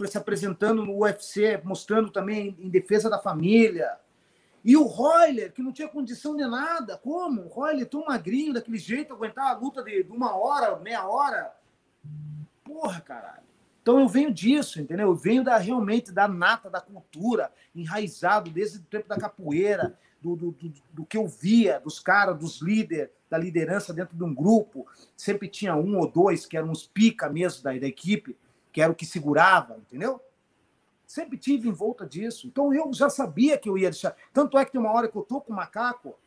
se 0.08 0.18
apresentando 0.18 0.86
no 0.86 1.00
UFC, 1.00 1.60
mostrando 1.64 2.10
também 2.10 2.56
em 2.60 2.70
defesa 2.70 3.10
da 3.10 3.20
família. 3.20 4.00
E 4.64 4.78
o 4.78 4.84
Royler, 4.84 5.52
que 5.52 5.64
não 5.64 5.72
tinha 5.72 5.88
condição 5.88 6.36
de 6.36 6.46
nada. 6.46 6.98
Como? 6.98 7.44
O 7.44 7.48
Royler 7.48 7.88
tão 7.88 8.06
magrinho, 8.06 8.54
daquele 8.54 8.78
jeito, 8.78 9.14
aguentar 9.14 9.48
a 9.48 9.58
luta 9.58 9.84
de 9.84 10.06
uma 10.10 10.36
hora, 10.36 10.78
meia 10.78 11.08
hora. 11.08 11.54
Porra, 12.64 13.02
caralho. 13.02 13.42
Então 13.82 14.00
eu 14.00 14.08
venho 14.08 14.32
disso, 14.32 14.80
entendeu? 14.80 15.08
Eu 15.08 15.16
venho 15.16 15.44
da, 15.44 15.58
realmente 15.58 16.12
da 16.12 16.28
nata, 16.28 16.70
da 16.70 16.80
cultura, 16.80 17.52
enraizado 17.74 18.52
desde 18.52 18.78
o 18.78 18.84
tempo 18.84 19.10
da 19.10 19.18
capoeira, 19.18 19.98
do, 20.22 20.36
do, 20.36 20.52
do, 20.52 20.74
do 20.94 21.06
que 21.06 21.18
eu 21.18 21.28
via 21.28 21.80
dos 21.80 22.00
caras, 22.00 22.38
dos 22.38 22.62
líderes, 22.62 23.10
da 23.28 23.40
liderança 23.40 23.92
dentro 23.92 24.16
de 24.16 24.24
um 24.24 24.34
grupo. 24.34 24.86
Sempre 25.18 25.48
tinha 25.48 25.76
um 25.76 25.98
ou 25.98 26.08
dois 26.08 26.46
que 26.46 26.56
eram 26.56 26.72
os 26.72 26.86
pica 26.86 27.28
mesmo 27.28 27.64
da, 27.64 27.72
da 27.72 27.88
equipe, 27.88 28.38
que 28.72 28.82
era 28.82 28.92
o 28.92 28.96
que 28.96 29.06
segurava, 29.06 29.78
entendeu? 29.78 30.22
Sempre 31.12 31.38
tive 31.38 31.68
em 31.68 31.74
volta 31.74 32.06
disso. 32.06 32.48
Então 32.48 32.74
eu 32.74 32.94
já 32.94 33.10
sabia 33.10 33.58
que 33.58 33.68
eu 33.68 33.78
ia 33.78 33.90
deixar. 33.90 34.16
Tanto 34.32 34.58
é 34.58 34.64
que 34.64 34.72
tem 34.72 34.80
uma 34.80 34.94
hora 34.94 35.10
que 35.10 35.18
eu 35.18 35.24
tô 35.24 35.42
com 35.42 35.52
o 35.52 35.56
macaco. 35.58 36.18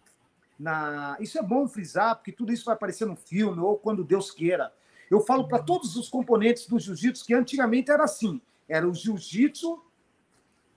Na... 0.59 1.17
Isso 1.19 1.39
é 1.39 1.43
bom 1.43 1.67
frisar, 1.67 2.17
porque 2.17 2.31
tudo 2.31 2.53
isso 2.53 2.67
vai 2.67 2.75
aparecer 2.75 3.07
no 3.07 3.17
filme 3.17 3.59
ou 3.61 3.79
quando 3.79 4.05
Deus 4.05 4.31
queira. 4.31 4.71
Eu 5.11 5.23
falo 5.23 5.49
para 5.49 5.63
todos 5.63 5.97
os 5.97 6.11
componentes 6.11 6.67
do 6.67 6.79
jiu-jitsu 6.79 7.25
que 7.25 7.33
antigamente 7.33 7.91
era 7.91 8.05
assim: 8.05 8.43
era 8.69 8.87
o 8.87 8.93
jiu-jitsu 8.93 9.83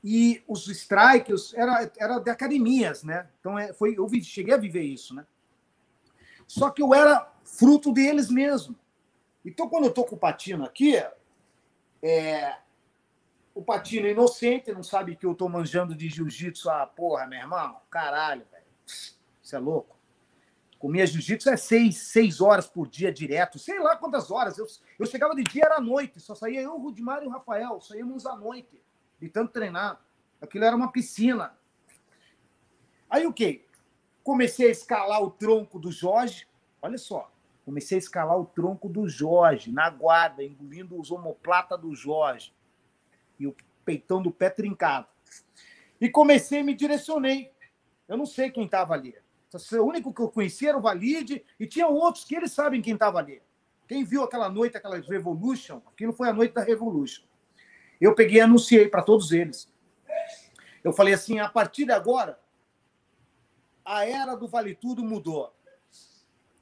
e 0.01 0.41
os 0.47 0.69
strikers 0.69 1.53
era, 1.53 1.91
era 1.97 2.19
de 2.19 2.29
academias, 2.29 3.03
né? 3.03 3.27
Então 3.41 3.59
é, 3.59 3.73
foi, 3.73 3.97
eu 3.97 4.07
cheguei 4.23 4.53
a 4.53 4.57
viver 4.57 4.83
isso, 4.83 5.13
né? 5.13 5.27
Só 6.47 6.69
que 6.69 6.81
eu 6.81 6.93
era 6.93 7.29
fruto 7.43 7.91
deles 7.91 8.29
mesmo. 8.29 8.73
Então, 9.43 9.67
quando 9.67 9.83
eu 9.83 9.93
tô 9.93 10.05
com 10.05 10.15
o 10.15 10.19
Patino 10.19 10.63
aqui, 10.63 10.95
é, 12.01 12.55
o 13.57 13.63
Patino 13.63 14.05
é 14.05 14.11
inocente, 14.11 14.71
não 14.71 14.83
sabe 14.83 15.15
que 15.15 15.25
eu 15.25 15.33
tô 15.33 15.49
manjando 15.49 15.95
de 15.95 16.07
jiu-jitsu. 16.07 16.69
Ah, 16.69 16.85
porra, 16.85 17.25
meu 17.25 17.39
irmão, 17.39 17.81
caralho, 17.89 18.45
velho. 18.51 18.63
Isso 19.41 19.55
é 19.55 19.57
louco. 19.57 19.97
Comia 20.77 21.07
jiu-jitsu 21.07 21.49
é 21.49 21.57
seis, 21.57 21.97
seis 21.97 22.39
horas 22.39 22.67
por 22.67 22.87
dia 22.87 23.11
direto, 23.11 23.57
sei 23.57 23.79
lá 23.79 23.95
quantas 23.95 24.29
horas. 24.29 24.59
Eu, 24.59 24.67
eu 24.99 25.07
chegava 25.07 25.33
de 25.33 25.43
dia, 25.43 25.63
era 25.65 25.79
noite, 25.79 26.19
só 26.19 26.35
saía 26.35 26.61
eu, 26.61 26.75
o 26.75 26.79
Rudimar 26.79 27.23
e 27.23 27.25
o 27.25 27.31
Rafael, 27.31 27.81
saíamos 27.81 28.27
à 28.27 28.35
noite, 28.35 28.79
de 29.19 29.27
tanto 29.27 29.53
treinar. 29.53 29.99
Aquilo 30.39 30.63
era 30.63 30.75
uma 30.75 30.91
piscina. 30.91 31.57
Aí 33.09 33.25
o 33.25 33.33
quê? 33.33 33.65
Comecei 34.23 34.67
a 34.67 34.71
escalar 34.71 35.23
o 35.23 35.31
tronco 35.31 35.79
do 35.79 35.91
Jorge. 35.91 36.47
Olha 36.79 36.99
só. 36.99 37.31
Comecei 37.65 37.97
a 37.97 37.99
escalar 37.99 38.39
o 38.39 38.45
tronco 38.45 38.87
do 38.87 39.09
Jorge, 39.09 39.71
na 39.71 39.89
guarda, 39.89 40.43
engolindo 40.43 40.99
os 40.99 41.09
omoplata 41.09 41.75
do 41.75 41.95
Jorge. 41.95 42.55
E 43.39 43.47
o 43.47 43.55
peitão 43.85 44.21
do 44.21 44.31
pé 44.31 44.49
trincado. 44.49 45.07
E 45.99 46.09
comecei, 46.09 46.63
me 46.63 46.73
direcionei. 46.73 47.51
Eu 48.07 48.17
não 48.17 48.25
sei 48.25 48.51
quem 48.51 48.65
estava 48.65 48.93
ali. 48.93 49.15
O 49.73 49.83
único 49.83 50.13
que 50.13 50.21
eu 50.21 50.29
conhecia 50.29 50.69
era 50.69 50.77
o 50.77 50.81
Valide, 50.81 51.43
e 51.59 51.65
tinha 51.65 51.87
outros 51.87 52.25
que 52.25 52.35
eles 52.35 52.51
sabem 52.51 52.81
quem 52.81 52.93
estava 52.93 53.19
ali. 53.19 53.41
Quem 53.87 54.03
viu 54.03 54.23
aquela 54.23 54.49
noite, 54.49 54.75
aquela 54.75 54.99
Revolution, 54.99 55.81
aquilo 55.87 56.11
foi 56.11 56.27
a 56.27 56.33
noite 56.33 56.53
da 56.53 56.61
Revolution. 56.61 57.23
Eu 57.99 58.13
peguei 58.13 58.37
e 58.37 58.41
anunciei 58.41 58.89
para 58.89 59.01
todos 59.01 59.31
eles. 59.31 59.71
Eu 60.83 60.91
falei 60.91 61.13
assim: 61.13 61.39
a 61.39 61.49
partir 61.49 61.85
de 61.85 61.93
agora, 61.93 62.39
a 63.83 64.05
era 64.05 64.35
do 64.35 64.47
Vale 64.47 64.75
Tudo 64.75 65.03
mudou. 65.03 65.53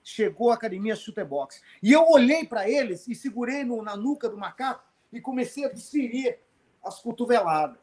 Chegou 0.03 0.51
a 0.51 0.53
Academia 0.53 0.95
Chutebox. 0.95 1.61
E 1.81 1.91
eu 1.91 2.07
olhei 2.07 2.45
para 2.45 2.69
eles 2.69 3.07
e 3.07 3.15
segurei 3.15 3.63
no, 3.63 3.81
na 3.81 3.97
nuca 3.97 4.29
do 4.29 4.37
macaco 4.37 4.85
e 5.11 5.19
comecei 5.19 5.65
a 5.65 5.73
desferir 5.73 6.39
as 6.85 6.99
cotoveladas. 7.01 7.77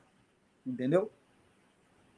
Entendeu? 0.65 1.11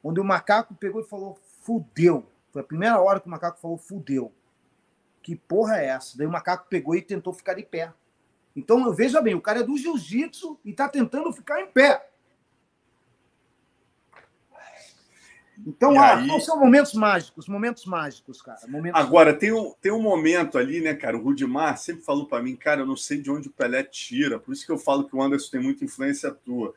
Onde 0.02 0.20
o 0.20 0.24
macaco 0.24 0.74
pegou 0.74 1.00
e 1.00 1.04
falou: 1.04 1.38
fudeu. 1.62 2.26
Foi 2.52 2.62
a 2.62 2.64
primeira 2.64 3.00
hora 3.00 3.18
que 3.18 3.26
o 3.26 3.30
macaco 3.30 3.58
falou: 3.58 3.78
fudeu. 3.78 4.32
Que 5.22 5.34
porra 5.34 5.78
é 5.78 5.86
essa? 5.86 6.18
Daí 6.18 6.26
o 6.26 6.30
macaco 6.30 6.66
pegou 6.68 6.94
e 6.94 7.00
tentou 7.00 7.32
ficar 7.32 7.54
de 7.54 7.62
pé. 7.62 7.92
Então, 8.54 8.92
veja 8.92 9.20
bem, 9.20 9.34
o 9.34 9.40
cara 9.40 9.60
é 9.60 9.62
do 9.62 9.76
jiu-jitsu 9.76 10.60
e 10.64 10.70
está 10.70 10.88
tentando 10.88 11.32
ficar 11.32 11.60
em 11.60 11.66
pé. 11.66 12.08
Então, 15.66 15.98
ah, 15.98 16.16
aí... 16.16 16.40
são 16.40 16.58
momentos 16.58 16.92
mágicos, 16.94 17.48
momentos 17.48 17.86
mágicos, 17.86 18.42
cara. 18.42 18.60
Momentos 18.68 19.00
Agora, 19.00 19.32
Tem, 19.32 19.52
um, 19.52 19.72
tem 19.80 19.90
um 19.92 20.02
momento 20.02 20.58
ali, 20.58 20.80
né, 20.80 20.94
cara? 20.94 21.16
O 21.16 21.22
Rudimar 21.22 21.78
sempre 21.78 22.02
falou 22.02 22.26
para 22.26 22.42
mim, 22.42 22.54
cara, 22.54 22.82
eu 22.82 22.86
não 22.86 22.96
sei 22.96 23.18
de 23.18 23.30
onde 23.30 23.48
o 23.48 23.52
Pelé 23.52 23.82
tira. 23.82 24.38
Por 24.38 24.52
isso 24.52 24.66
que 24.66 24.72
eu 24.72 24.78
falo 24.78 25.04
que 25.04 25.16
o 25.16 25.22
Anderson 25.22 25.50
tem 25.52 25.60
muita 25.60 25.84
influência 25.84 26.30
tua. 26.30 26.74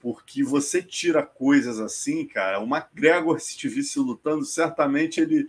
Porque 0.00 0.42
você 0.42 0.82
tira 0.82 1.22
coisas 1.22 1.78
assim, 1.78 2.26
cara. 2.26 2.60
O 2.60 2.64
McGregor, 2.64 3.40
se 3.40 3.56
te 3.56 3.68
visse 3.68 3.98
lutando, 3.98 4.44
certamente 4.44 5.20
ele 5.20 5.46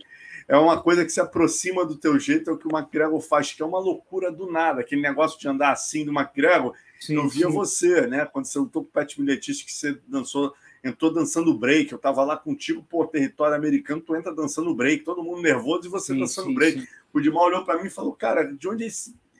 é 0.48 0.56
uma 0.56 0.80
coisa 0.80 1.04
que 1.04 1.12
se 1.12 1.20
aproxima 1.20 1.84
do 1.84 1.96
teu 1.96 2.18
jeito, 2.18 2.50
é 2.50 2.52
o 2.52 2.58
que 2.58 2.66
o 2.66 2.76
McGregor 2.76 3.20
faz, 3.20 3.52
que 3.52 3.62
é 3.62 3.66
uma 3.66 3.78
loucura 3.78 4.30
do 4.30 4.50
nada. 4.50 4.80
Aquele 4.80 5.00
negócio 5.00 5.38
de 5.38 5.48
andar 5.48 5.72
assim 5.72 6.04
do 6.04 6.12
McGregor, 6.12 6.74
sim, 7.00 7.14
eu 7.14 7.28
via 7.28 7.46
sim. 7.46 7.52
você, 7.52 8.06
né? 8.06 8.26
Quando 8.26 8.46
você 8.46 8.58
lutou 8.58 8.82
com 8.82 8.88
o 8.88 8.92
Pat 8.92 9.16
Miletich, 9.18 9.64
que 9.64 9.72
você 9.72 9.98
dançou 10.06 10.54
entrou 10.82 11.12
dançando 11.12 11.56
break. 11.56 11.92
Eu 11.92 11.98
tava 11.98 12.24
lá 12.24 12.36
contigo, 12.36 12.82
pô, 12.82 13.06
território 13.06 13.56
americano, 13.56 14.00
tu 14.00 14.16
entra 14.16 14.34
dançando 14.34 14.74
break, 14.74 15.04
todo 15.04 15.22
mundo 15.22 15.42
nervoso 15.42 15.86
e 15.86 15.90
você 15.90 16.12
sim, 16.12 16.18
dançando 16.18 16.48
sim, 16.48 16.54
break. 16.54 16.80
Sim. 16.80 16.86
O 17.12 17.20
Dimar 17.20 17.44
olhou 17.44 17.64
para 17.64 17.80
mim 17.80 17.86
e 17.86 17.90
falou: 17.90 18.12
Cara, 18.12 18.44
de 18.44 18.68
onde 18.68 18.88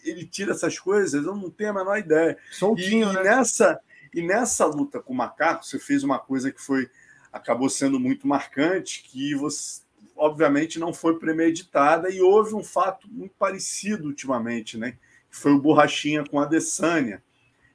ele 0.05 0.25
tira 0.27 0.53
essas 0.53 0.79
coisas? 0.79 1.25
Eu 1.25 1.35
não 1.35 1.51
tenho 1.51 1.71
a 1.71 1.75
menor 1.75 1.99
ideia. 1.99 2.39
Soltinho, 2.53 3.11
e, 3.11 3.15
né? 3.15 3.23
nessa, 3.23 3.81
e 4.15 4.23
nessa 4.23 4.67
luta 4.67 5.01
com 5.01 5.13
o 5.13 5.17
macaco, 5.17 5.65
você 5.65 5.79
fez 5.79 6.05
uma 6.05 6.19
coisa 6.19 6.53
que 6.53 6.61
foi 6.61 6.89
acabou 7.33 7.71
sendo 7.71 7.99
muito 7.99 8.29
marcante, 8.29 9.03
que 9.03 9.35
você 9.35 9.81
obviamente 10.15 10.79
não 10.79 10.93
foi 10.93 11.19
premeditada 11.19 12.11
e 12.11 12.21
houve 12.21 12.55
um 12.55 12.63
fato 12.63 13.09
muito 13.11 13.35
parecido 13.39 14.07
ultimamente, 14.07 14.77
né? 14.77 14.93
Que 15.31 15.37
foi 15.37 15.53
o 15.53 15.59
borrachinha 15.59 16.25
com 16.25 16.39
a 16.39 16.45
Dessânia. 16.45 17.23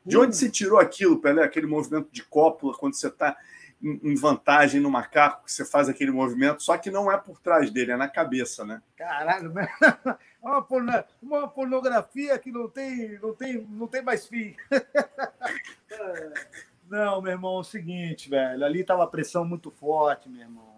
De 0.05 0.17
onde 0.17 0.37
se 0.37 0.49
tirou 0.49 0.79
aquilo, 0.79 1.19
Pelé? 1.19 1.43
Aquele 1.43 1.67
movimento 1.67 2.07
de 2.09 2.23
cópula, 2.23 2.73
quando 2.77 2.93
você 2.93 3.07
está 3.07 3.35
em 3.81 4.15
vantagem 4.15 4.81
no 4.81 4.89
macaco, 4.89 5.45
que 5.45 5.51
você 5.51 5.63
faz 5.63 5.87
aquele 5.87 6.11
movimento, 6.11 6.63
só 6.63 6.77
que 6.77 6.89
não 6.89 7.11
é 7.11 7.17
por 7.17 7.39
trás 7.39 7.69
dele, 7.69 7.91
é 7.91 7.97
na 7.97 8.07
cabeça, 8.07 8.65
né? 8.65 8.81
Caralho, 8.95 9.53
uma, 10.41 10.61
porno, 10.63 10.91
uma 11.21 11.47
pornografia 11.47 12.37
que 12.39 12.51
não 12.51 12.67
tem, 12.67 13.19
não 13.19 13.33
tem, 13.33 13.61
não 13.69 13.87
tem 13.87 14.01
mais 14.01 14.27
fim. 14.27 14.55
Não, 16.89 17.21
meu 17.21 17.33
irmão, 17.33 17.57
é 17.57 17.59
o 17.59 17.63
seguinte, 17.65 18.29
velho, 18.29 18.63
ali 18.63 18.81
tava 18.81 19.03
a 19.03 19.07
pressão 19.07 19.43
muito 19.43 19.69
forte, 19.69 20.29
meu 20.29 20.39
irmão. 20.39 20.77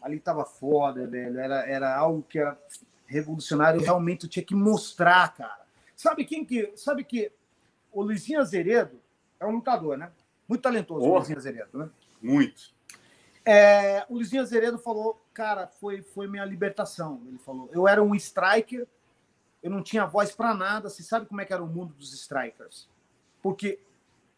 Ali 0.00 0.18
tava 0.18 0.46
foda, 0.46 1.06
velho. 1.06 1.38
Era, 1.38 1.68
era 1.68 1.94
algo 1.94 2.22
que 2.22 2.38
era 2.38 2.58
revolucionário, 3.06 3.82
realmente 3.82 4.26
tinha 4.26 4.42
que 4.42 4.54
mostrar, 4.54 5.34
cara. 5.34 5.60
Sabe 5.94 6.24
quem 6.24 6.42
que, 6.42 6.72
sabe 6.74 7.04
que 7.04 7.30
o 7.92 8.02
Luizinho 8.02 8.40
Azeredo 8.40 8.98
é 9.38 9.44
um 9.44 9.50
lutador, 9.50 9.98
né? 9.98 10.10
Muito 10.48 10.62
talentoso, 10.62 11.06
oh, 11.06 11.12
o 11.12 11.16
Luizinho 11.16 11.38
Azeredo, 11.38 11.78
né? 11.78 11.90
Muito. 12.20 12.74
É, 13.44 14.06
o 14.08 14.14
Luizinho 14.14 14.42
Azeredo 14.42 14.78
falou, 14.78 15.22
cara, 15.32 15.66
foi, 15.66 16.02
foi 16.02 16.26
minha 16.26 16.44
libertação. 16.44 17.20
Ele 17.26 17.38
falou, 17.38 17.68
eu 17.72 17.86
era 17.86 18.02
um 18.02 18.14
striker, 18.14 18.86
eu 19.62 19.70
não 19.70 19.82
tinha 19.82 20.06
voz 20.06 20.32
para 20.32 20.54
nada. 20.54 20.88
Você 20.88 21.02
sabe 21.02 21.26
como 21.26 21.40
é 21.40 21.44
que 21.44 21.52
era 21.52 21.62
o 21.62 21.66
mundo 21.66 21.92
dos 21.94 22.12
strikers? 22.14 22.88
Porque 23.42 23.78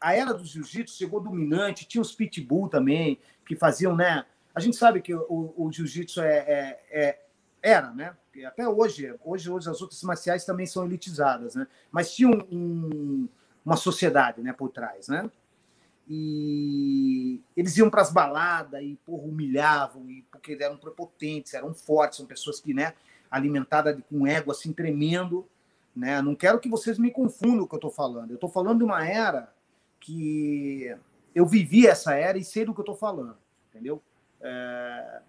a 0.00 0.14
era 0.14 0.34
do 0.34 0.44
jiu-jitsu 0.44 0.96
chegou 0.96 1.20
dominante, 1.20 1.86
tinha 1.86 2.02
os 2.02 2.12
pitbull 2.12 2.68
também, 2.68 3.18
que 3.46 3.56
faziam, 3.56 3.94
né? 3.94 4.24
A 4.54 4.60
gente 4.60 4.76
sabe 4.76 5.00
que 5.00 5.14
o, 5.14 5.54
o 5.56 5.70
jiu-jitsu 5.70 6.20
é, 6.20 6.38
é, 6.38 6.80
é, 6.90 7.20
era, 7.62 7.92
né? 7.92 8.16
Até 8.46 8.68
hoje, 8.68 9.14
hoje, 9.24 9.50
hoje 9.50 9.70
as 9.70 9.80
outras 9.80 10.02
marciais 10.02 10.44
também 10.44 10.66
são 10.66 10.84
elitizadas, 10.84 11.54
né? 11.54 11.66
Mas 11.90 12.14
tinha 12.14 12.28
um, 12.28 12.46
um, 12.52 13.28
uma 13.64 13.76
sociedade, 13.76 14.42
né, 14.42 14.52
por 14.52 14.68
trás, 14.68 15.08
né? 15.08 15.30
E 16.08 17.40
eles 17.56 17.76
iam 17.76 17.90
para 17.90 18.02
as 18.02 18.12
baladas 18.12 18.80
e 18.82 18.96
porra, 19.04 19.24
humilhavam 19.24 20.08
e 20.08 20.22
porque 20.30 20.56
eram 20.60 20.76
prepotentes, 20.76 21.54
eram 21.54 21.74
fortes, 21.74 22.18
são 22.18 22.26
pessoas 22.26 22.60
que, 22.60 22.72
né, 22.72 22.94
alimentadas 23.30 23.98
com 24.08 24.26
ego 24.26 24.52
assim 24.52 24.72
tremendo, 24.72 25.46
né? 25.94 26.22
Não 26.22 26.34
quero 26.34 26.60
que 26.60 26.68
vocês 26.68 26.98
me 26.98 27.10
confundam 27.10 27.64
o 27.64 27.68
que 27.68 27.74
eu 27.74 27.78
estou 27.78 27.90
falando. 27.90 28.30
Eu 28.30 28.36
estou 28.36 28.50
falando 28.50 28.78
de 28.78 28.84
uma 28.84 29.04
era 29.06 29.52
que 29.98 30.94
eu 31.34 31.44
vivi 31.44 31.86
essa 31.86 32.14
era 32.14 32.38
e 32.38 32.44
sei 32.44 32.64
do 32.64 32.72
que 32.72 32.80
eu 32.80 32.84
estou 32.84 32.96
falando, 32.96 33.36
entendeu? 33.70 34.00
É... 34.40 35.22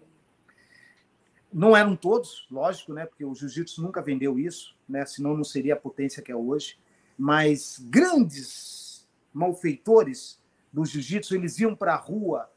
Não 1.52 1.76
eram 1.76 1.96
todos, 1.96 2.46
lógico, 2.50 2.92
né? 2.92 3.06
Porque 3.06 3.24
o 3.24 3.34
jiu-jitsu 3.34 3.82
nunca 3.82 4.02
vendeu 4.02 4.38
isso, 4.38 4.76
né? 4.88 5.04
Senão 5.06 5.34
não 5.34 5.42
seria 5.42 5.74
a 5.74 5.78
potência 5.78 6.22
que 6.22 6.30
é 6.30 6.36
hoje. 6.36 6.78
Mas 7.16 7.78
grandes 7.88 9.08
malfeitores 9.32 10.38
do 10.72 10.84
jiu-jitsu, 10.84 11.34
eles 11.34 11.58
iam 11.58 11.74
para 11.74 11.94
a 11.94 11.96
rua 11.96 12.50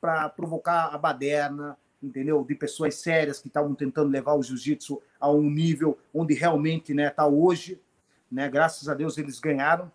para 0.00 0.28
provocar 0.30 0.94
a 0.94 0.98
baderna, 0.98 1.76
entendeu? 2.02 2.42
De 2.44 2.54
pessoas 2.54 2.94
sérias 2.96 3.40
que 3.40 3.48
estavam 3.48 3.74
tentando 3.74 4.10
levar 4.10 4.34
o 4.34 4.42
jiu-jitsu 4.42 5.02
a 5.20 5.30
um 5.30 5.50
nível 5.50 5.98
onde 6.14 6.34
realmente 6.34 6.92
está 6.92 7.02
né, 7.02 7.10
tá 7.10 7.26
hoje. 7.26 7.80
Né? 8.30 8.48
Graças 8.48 8.88
a 8.88 8.94
Deus 8.94 9.18
eles 9.18 9.38
ganharam. 9.38 9.90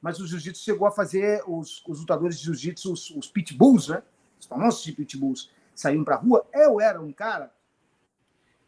Mas 0.00 0.20
o 0.20 0.26
jiu-jitsu 0.26 0.62
chegou 0.62 0.86
a 0.86 0.92
fazer 0.92 1.42
os, 1.46 1.84
os 1.86 2.00
lutadores 2.00 2.38
de 2.38 2.44
jiu-jitsu, 2.44 2.92
os, 2.92 3.10
os 3.10 3.28
pitbulls, 3.28 3.88
né? 3.88 4.02
Os 4.38 4.46
famosos 4.46 4.88
pitbulls, 4.92 5.50
saíam 5.74 6.04
para 6.04 6.14
a 6.14 6.18
rua. 6.18 6.46
Eu 6.52 6.80
era 6.80 7.00
um 7.00 7.12
cara 7.12 7.52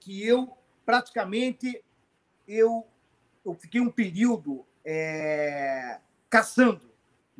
que 0.00 0.26
eu 0.26 0.56
praticamente 0.84 1.84
eu, 2.48 2.84
eu 3.44 3.54
fiquei 3.54 3.80
um 3.80 3.90
período 3.90 4.66
é, 4.84 6.00
caçando 6.28 6.89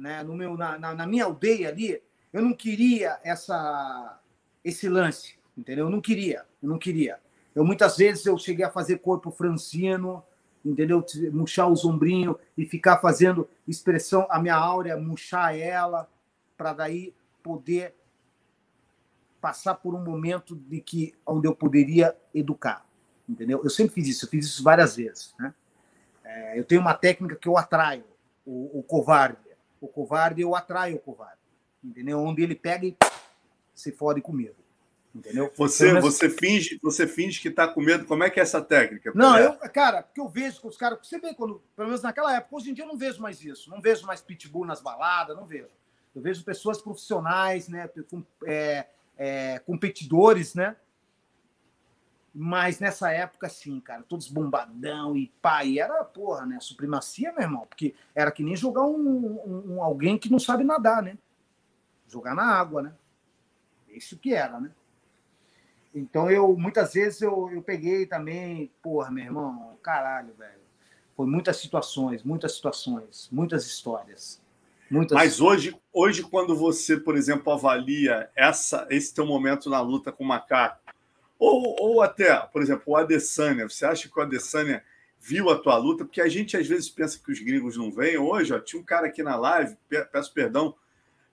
né, 0.01 0.23
no 0.23 0.35
meu, 0.35 0.57
na, 0.57 0.79
na, 0.79 0.95
na, 0.95 1.07
minha 1.07 1.27
aldeia 1.27 1.69
ali, 1.69 2.03
eu 2.33 2.41
não 2.41 2.55
queria 2.55 3.21
essa, 3.23 4.19
esse 4.65 4.89
lance, 4.89 5.35
entendeu? 5.57 5.87
Eu 5.87 5.91
não 5.91 6.01
queria, 6.01 6.47
eu 6.63 6.69
não 6.71 6.79
queria. 6.79 7.21
Eu 7.55 7.65
muitas 7.65 7.99
vezes 7.99 8.25
eu 8.25 8.39
cheguei 8.39 8.65
a 8.65 8.71
fazer 8.71 9.01
corpo 9.01 9.31
francino, 9.31 10.25
entendeu? 10.65 11.05
Murchar 11.31 11.69
os 11.69 11.85
ombrinhos 11.85 12.37
e 12.57 12.65
ficar 12.65 12.99
fazendo 12.99 13.47
expressão, 13.69 14.27
a 14.31 14.41
minha 14.41 14.57
áurea, 14.57 14.97
murchar 14.97 15.55
ela, 15.55 16.09
para 16.57 16.73
daí 16.73 17.15
poder 17.43 17.95
passar 19.39 19.75
por 19.75 19.95
um 19.95 20.03
momento 20.03 20.57
de 20.57 20.81
que 20.81 21.15
onde 21.27 21.47
eu 21.47 21.55
poderia 21.55 22.17
educar, 22.35 22.87
entendeu? 23.29 23.61
Eu 23.63 23.71
sempre 23.71 23.95
fiz 23.95 24.09
isso, 24.09 24.25
eu 24.25 24.31
fiz 24.31 24.47
isso 24.47 24.63
várias 24.63 24.97
vezes, 24.97 25.35
né? 25.39 25.53
É, 26.25 26.59
eu 26.59 26.65
tenho 26.65 26.81
uma 26.81 26.95
técnica 26.95 27.37
que 27.37 27.49
eu 27.49 27.59
atraio 27.59 28.05
o, 28.47 28.79
o 28.79 28.83
covarde, 28.83 29.50
o 29.81 29.89
covarde, 29.89 30.43
eu 30.43 30.55
atraio 30.55 30.97
o 30.97 31.01
covarde. 31.01 31.41
Entendeu? 31.83 32.19
Onde 32.21 32.43
ele 32.43 32.55
pega 32.55 32.87
e 32.87 32.97
se 33.75 33.91
fode 33.91 34.21
com 34.21 34.33
medo. 34.33 34.57
Entendeu? 35.15 35.51
Você, 35.57 35.87
menos... 35.87 36.03
você 36.03 36.31
finge, 36.31 36.79
você 36.83 37.07
finge 37.07 37.41
que 37.41 37.51
tá 37.51 37.67
com 37.67 37.81
medo. 37.81 38.05
Como 38.05 38.23
é 38.23 38.31
que 38.31 38.39
é 38.39 38.43
essa 38.43 38.63
técnica? 38.63 39.11
Não, 39.15 39.37
eu, 39.37 39.55
cara, 39.71 40.03
porque 40.03 40.21
eu 40.21 40.29
vejo 40.29 40.61
que 40.61 40.69
os 40.69 40.77
caras, 40.77 40.99
você 41.03 41.19
vê 41.19 41.35
quando, 41.35 41.61
pelo 41.75 41.89
menos 41.89 42.03
naquela 42.03 42.37
época, 42.37 42.57
hoje 42.57 42.71
em 42.71 42.75
dia 42.75 42.85
eu 42.85 42.89
não 42.89 42.97
vejo 42.97 43.21
mais 43.21 43.45
isso. 43.45 43.71
Não 43.71 43.81
vejo 43.81 44.07
mais 44.07 44.21
pitbull 44.21 44.65
nas 44.65 44.81
baladas, 44.81 45.37
não 45.37 45.47
vejo. 45.47 45.71
Eu 46.15 46.23
vejo 46.23 46.45
pessoas 46.45 46.81
profissionais, 46.81 47.69
né, 47.69 47.89
com, 48.09 48.25
é, 48.45 48.87
é, 49.17 49.59
competidores, 49.61 50.55
né, 50.55 50.77
mas 52.35 52.79
nessa 52.79 53.11
época, 53.11 53.49
sim, 53.49 53.81
cara, 53.81 54.03
todos 54.03 54.29
bombadão 54.29 55.17
e 55.17 55.33
pai, 55.43 55.79
era, 55.79 56.05
porra, 56.05 56.47
né? 56.47 56.59
Supremacia, 56.61 57.33
meu 57.33 57.43
irmão, 57.43 57.67
porque 57.67 57.95
era 58.15 58.31
que 58.31 58.43
nem 58.43 58.55
jogar 58.55 58.87
um, 58.87 58.97
um, 58.97 59.75
um, 59.75 59.83
alguém 59.83 60.17
que 60.17 60.31
não 60.31 60.39
sabe 60.39 60.63
nadar, 60.63 61.03
né? 61.03 61.19
Jogar 62.09 62.35
na 62.35 62.45
água, 62.45 62.83
né? 62.83 62.95
Isso 63.89 64.17
que 64.17 64.33
era, 64.33 64.61
né? 64.61 64.71
Então 65.93 66.31
eu 66.31 66.57
muitas 66.57 66.95
vezes 66.95 67.21
eu, 67.21 67.51
eu 67.51 67.63
peguei 67.63 68.07
também, 68.07 68.71
porra, 68.81 69.11
meu 69.11 69.25
irmão, 69.25 69.77
caralho, 69.83 70.33
velho. 70.35 70.61
Foi 71.17 71.27
muitas 71.27 71.57
situações, 71.57 72.23
muitas 72.23 72.55
situações, 72.55 73.29
muitas 73.33 73.67
histórias. 73.67 74.41
Muitas... 74.89 75.17
Mas 75.17 75.41
hoje, 75.41 75.77
hoje, 75.93 76.23
quando 76.23 76.57
você, 76.57 76.97
por 76.97 77.17
exemplo, 77.17 77.53
avalia 77.53 78.31
essa, 78.35 78.87
esse 78.91 79.15
teu 79.15 79.27
momento 79.27 79.69
na 79.69 79.81
luta 79.81 80.11
com 80.11 80.25
o 80.25 80.27
macaco, 80.27 80.81
ou, 81.41 81.75
ou 81.81 82.03
até, 82.03 82.37
por 82.37 82.61
exemplo, 82.61 82.85
o 82.87 82.97
Adesanya, 82.97 83.67
você 83.67 83.87
acha 83.87 84.07
que 84.07 84.19
o 84.19 84.23
Adesanya 84.23 84.85
viu 85.19 85.49
a 85.49 85.59
tua 85.59 85.79
luta? 85.79 86.05
Porque 86.05 86.21
a 86.21 86.29
gente 86.29 86.55
às 86.55 86.67
vezes 86.67 86.91
pensa 86.91 87.19
que 87.19 87.33
os 87.33 87.41
gringos 87.41 87.79
não 87.79 87.91
vêm. 87.91 88.19
Hoje, 88.19 88.53
ó, 88.53 88.61
tinha 88.61 88.81
um 88.81 88.85
cara 88.85 89.07
aqui 89.07 89.23
na 89.23 89.37
live, 89.37 89.75
peço 90.13 90.35
perdão, 90.35 90.75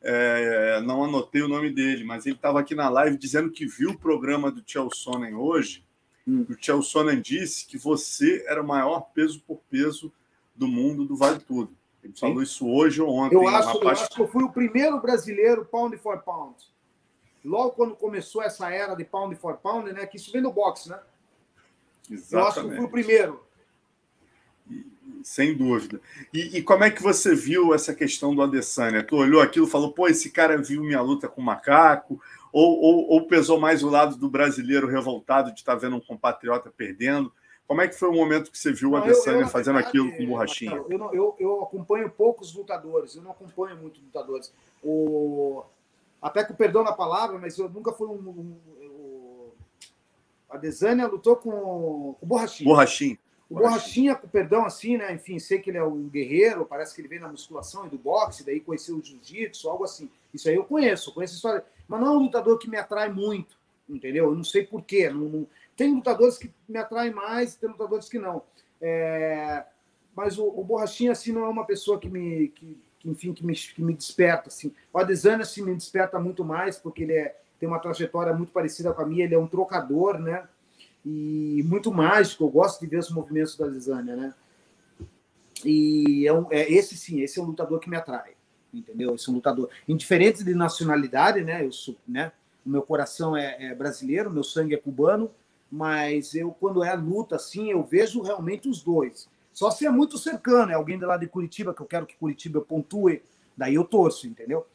é, 0.02 0.80
não 0.82 1.04
anotei 1.04 1.42
o 1.42 1.48
nome 1.50 1.70
dele, 1.70 2.06
mas 2.06 2.26
ele 2.26 2.36
estava 2.36 2.62
aqui 2.62 2.74
na 2.74 2.88
live 2.88 3.18
dizendo 3.18 3.52
que 3.52 3.66
viu 3.66 3.92
o 3.92 4.00
programa 4.00 4.50
do 4.50 4.62
Tchel 4.62 4.90
Sonnen 4.94 5.36
hoje. 5.36 5.84
Hum. 6.26 6.46
O 6.50 6.56
Tchel 6.56 6.82
Sonnen 6.82 7.22
disse 7.22 7.68
que 7.68 7.78
você 7.78 8.46
era 8.48 8.62
o 8.62 8.68
maior 8.68 9.10
peso 9.14 9.44
por 9.46 9.60
peso 9.70 10.12
do 10.56 10.70
mundo 10.70 11.04
do 11.04 11.18
Vale 11.18 11.40
Tudo. 11.40 11.76
Ele 12.02 12.14
falou 12.18 12.42
isso 12.42 12.66
hoje 12.66 13.02
ou 13.02 13.14
ontem. 13.14 13.36
Eu 13.36 13.46
acho, 13.46 13.78
eu 13.78 13.90
acho 13.90 14.10
que 14.10 14.22
eu 14.22 14.28
fui 14.30 14.46
o 14.46 14.52
primeiro 14.52 15.02
brasileiro 15.02 15.66
pound 15.66 15.98
for 15.98 16.20
pound. 16.20 16.56
Logo 17.44 17.72
quando 17.72 17.96
começou 17.96 18.42
essa 18.42 18.72
era 18.72 18.96
de 18.96 19.04
pound 19.06 19.36
for 19.36 19.58
pound, 19.58 19.92
né? 19.94 20.06
Que 20.06 20.18
isso 20.18 20.32
vem 20.32 20.42
no 20.42 20.52
boxe, 20.52 20.90
né? 20.90 21.00
Exatamente. 22.10 22.34
Eu 22.34 22.48
acho 22.48 22.62
que 22.62 22.68
eu 22.68 22.76
fui 22.76 22.86
o 22.86 22.90
primeiro. 22.90 23.48
Sem 25.24 25.56
dúvida. 25.56 26.00
E, 26.34 26.58
e, 26.58 26.62
como 26.62 26.84
é 26.84 26.92
que 26.92 27.02
você 27.02 27.36
viu 27.36 27.74
essa 27.74 27.94
questão 27.94 28.36
do 28.36 28.42
Adesanya? 28.42 29.04
Tu 29.04 29.16
olhou 29.16 29.42
aquilo 29.42 29.68
e 29.68 29.70
falou, 29.70 29.92
pô, 29.92 30.08
esse 30.08 30.30
cara 30.30 30.58
viu 30.58 30.84
minha 30.84 31.02
luta 31.02 31.28
com 31.28 31.42
o 31.42 31.44
macaco? 31.44 32.20
Ou, 32.52 32.80
ou, 32.80 33.10
ou 33.10 33.28
pesou 33.28 33.60
mais 33.60 33.84
o 33.84 33.90
lado 33.90 34.16
do 34.16 34.30
brasileiro 34.30 34.88
revoltado 34.88 35.52
de 35.54 35.60
estar 35.60 35.74
tá 35.74 35.80
vendo 35.80 35.96
um 35.96 36.02
compatriota 36.02 36.72
perdendo? 36.76 37.32
Como 37.68 37.82
é 37.82 37.88
que 37.88 37.96
foi 37.96 38.08
o 38.08 38.14
momento 38.14 38.50
que 38.50 38.58
você 38.58 38.72
viu 38.72 38.92
o 38.92 38.96
Adesanya 38.96 39.42
eu, 39.42 39.48
fazendo 39.50 39.76
verdade, 39.76 39.98
aquilo 39.98 40.16
com 40.16 40.26
borrachinha? 40.26 40.84
Eu, 40.90 40.98
não, 40.98 41.14
eu, 41.14 41.36
eu, 41.38 41.62
acompanho 41.62 42.10
poucos 42.10 42.56
lutadores, 42.56 43.16
eu 43.16 43.22
não 43.22 43.32
acompanho 43.32 43.76
muitos 43.76 44.02
lutadores. 44.02 44.54
O, 44.82 45.64
até 46.22 46.44
com 46.44 46.54
perdão 46.54 46.84
na 46.84 46.94
palavra, 46.94 47.38
mas 47.38 47.58
eu 47.58 47.70
nunca 47.70 47.92
fui 47.92 48.08
um. 48.08 48.14
um, 48.14 48.60
um 48.82 49.52
a 50.50 50.56
Adesanya 50.56 51.08
lutou 51.08 51.36
com 51.36 52.16
o 52.22 52.26
Borrachinha. 52.26 52.70
Borrachinha. 52.70 53.20
O 53.50 53.56
Borrachinha, 53.56 54.16
com 54.16 54.28
perdão, 54.28 54.66
assim, 54.66 54.98
né? 54.98 55.14
Enfim, 55.14 55.40
sei 55.40 55.60
que 55.60 55.70
ele 55.70 55.78
é 55.78 55.84
um 55.84 56.10
guerreiro, 56.10 56.66
parece 56.66 56.94
que 56.94 57.00
ele 57.00 57.08
vem 57.08 57.20
na 57.20 57.30
musculação 57.30 57.86
e 57.86 57.90
do 57.90 57.98
boxe, 57.98 58.46
daí 58.46 58.60
conheceu 58.60 58.98
o 58.98 59.04
jiu-jitsu, 59.04 59.70
algo 59.70 59.86
assim. 59.86 60.10
Isso 60.34 60.50
aí 60.50 60.56
eu 60.56 60.66
conheço, 60.66 61.14
conheço 61.14 61.34
a 61.34 61.38
história. 61.38 61.66
Mas 61.88 62.00
não 62.02 62.08
é 62.08 62.12
um 62.12 62.24
lutador 62.24 62.58
que 62.58 62.70
me 62.70 62.78
atrai 62.78 63.10
muito, 63.10 63.58
entendeu? 63.88 64.26
Eu 64.26 64.36
não 64.36 64.44
sei 64.44 64.66
porquê. 64.66 65.10
Não, 65.10 65.30
não, 65.30 65.48
tem 65.78 65.94
lutadores 65.94 66.38
que 66.38 66.52
me 66.68 66.78
atraem 66.78 67.14
mais, 67.14 67.56
tem 67.56 67.70
lutadores 67.70 68.10
que 68.10 68.20
não. 68.20 68.42
É, 68.82 69.64
mas 70.14 70.38
o, 70.38 70.46
o, 70.46 70.64
Borrachinha, 70.64 71.14
assim, 71.14 71.32
não 71.32 71.46
é 71.46 71.48
uma 71.48 71.66
pessoa 71.66 72.00
que 72.00 72.10
me, 72.10 72.50
que, 72.50 72.78
enfim, 73.08 73.34
que 73.34 73.46
me, 73.46 73.56
que 73.56 73.82
me 73.82 73.94
desperta, 73.94 74.50
assim. 74.50 74.74
O 74.94 75.00
Adesanya, 75.00 75.42
assim, 75.42 75.64
me 75.64 75.74
desperta 75.74 76.20
muito 76.20 76.44
mais, 76.44 76.78
porque 76.78 77.04
ele 77.04 77.14
é, 77.14 77.36
tem 77.60 77.68
uma 77.68 77.80
trajetória 77.80 78.34
muito 78.34 78.52
parecida 78.52 78.94
com 78.94 79.02
a 79.02 79.06
minha, 79.06 79.24
ele 79.24 79.36
é 79.36 79.40
um 79.40 79.48
trocador, 79.48 80.20
né? 80.20 80.48
E 81.06 81.64
muito 81.66 81.92
mágico, 81.92 82.44
eu 82.44 82.50
gosto 82.50 82.82
de 82.82 82.88
ver 82.88 83.00
os 83.00 83.10
movimentos 83.10 83.56
da 83.56 83.66
Adesanya, 83.66 84.16
né? 84.16 84.34
E 85.64 86.28
é, 86.28 86.34
um, 86.34 86.46
é 86.52 86.72
esse 86.72 86.98
sim, 86.98 87.22
esse 87.22 87.40
é 87.40 87.42
um 87.42 87.46
lutador 87.46 87.80
que 87.80 87.90
me 87.90 87.96
atrai, 87.96 88.34
entendeu? 88.74 89.16
Esse 89.16 89.30
é 89.30 89.32
um 89.32 89.36
lutador, 89.36 89.70
indiferente 89.88 90.44
de 90.44 90.54
nacionalidade, 90.54 91.42
né? 91.42 91.64
Eu 91.66 91.72
sou, 91.72 91.96
né? 92.08 92.32
O 92.66 92.70
meu 92.70 92.82
coração 92.82 93.36
é, 93.36 93.68
é 93.68 93.74
brasileiro, 93.74 94.30
meu 94.30 94.44
sangue 94.44 94.76
é 94.76 94.78
cubano, 94.78 95.32
mas 95.72 96.36
eu, 96.36 96.52
quando 96.52 96.84
é 96.84 96.90
a 96.90 96.96
luta, 96.96 97.38
assim, 97.38 97.72
eu 97.72 97.82
vejo 97.84 98.22
realmente 98.22 98.68
os 98.68 98.84
dois. 98.84 99.28
Só 99.58 99.72
se 99.72 99.88
é 99.88 99.90
muito 99.90 100.20
cercano, 100.20 100.72
é 100.72 100.76
alguém 100.76 101.00
de 101.00 101.06
lá 101.08 101.18
de 101.18 101.26
Curitiba, 101.26 101.74
que 101.74 101.82
eu 101.82 101.88
quero 101.88 102.06
que 102.06 102.16
Curitiba 102.16 102.62
pontue, 102.62 103.24
daí 103.58 103.74
eu 103.74 103.84
torço, 103.84 104.28
entendeu? 104.28 104.68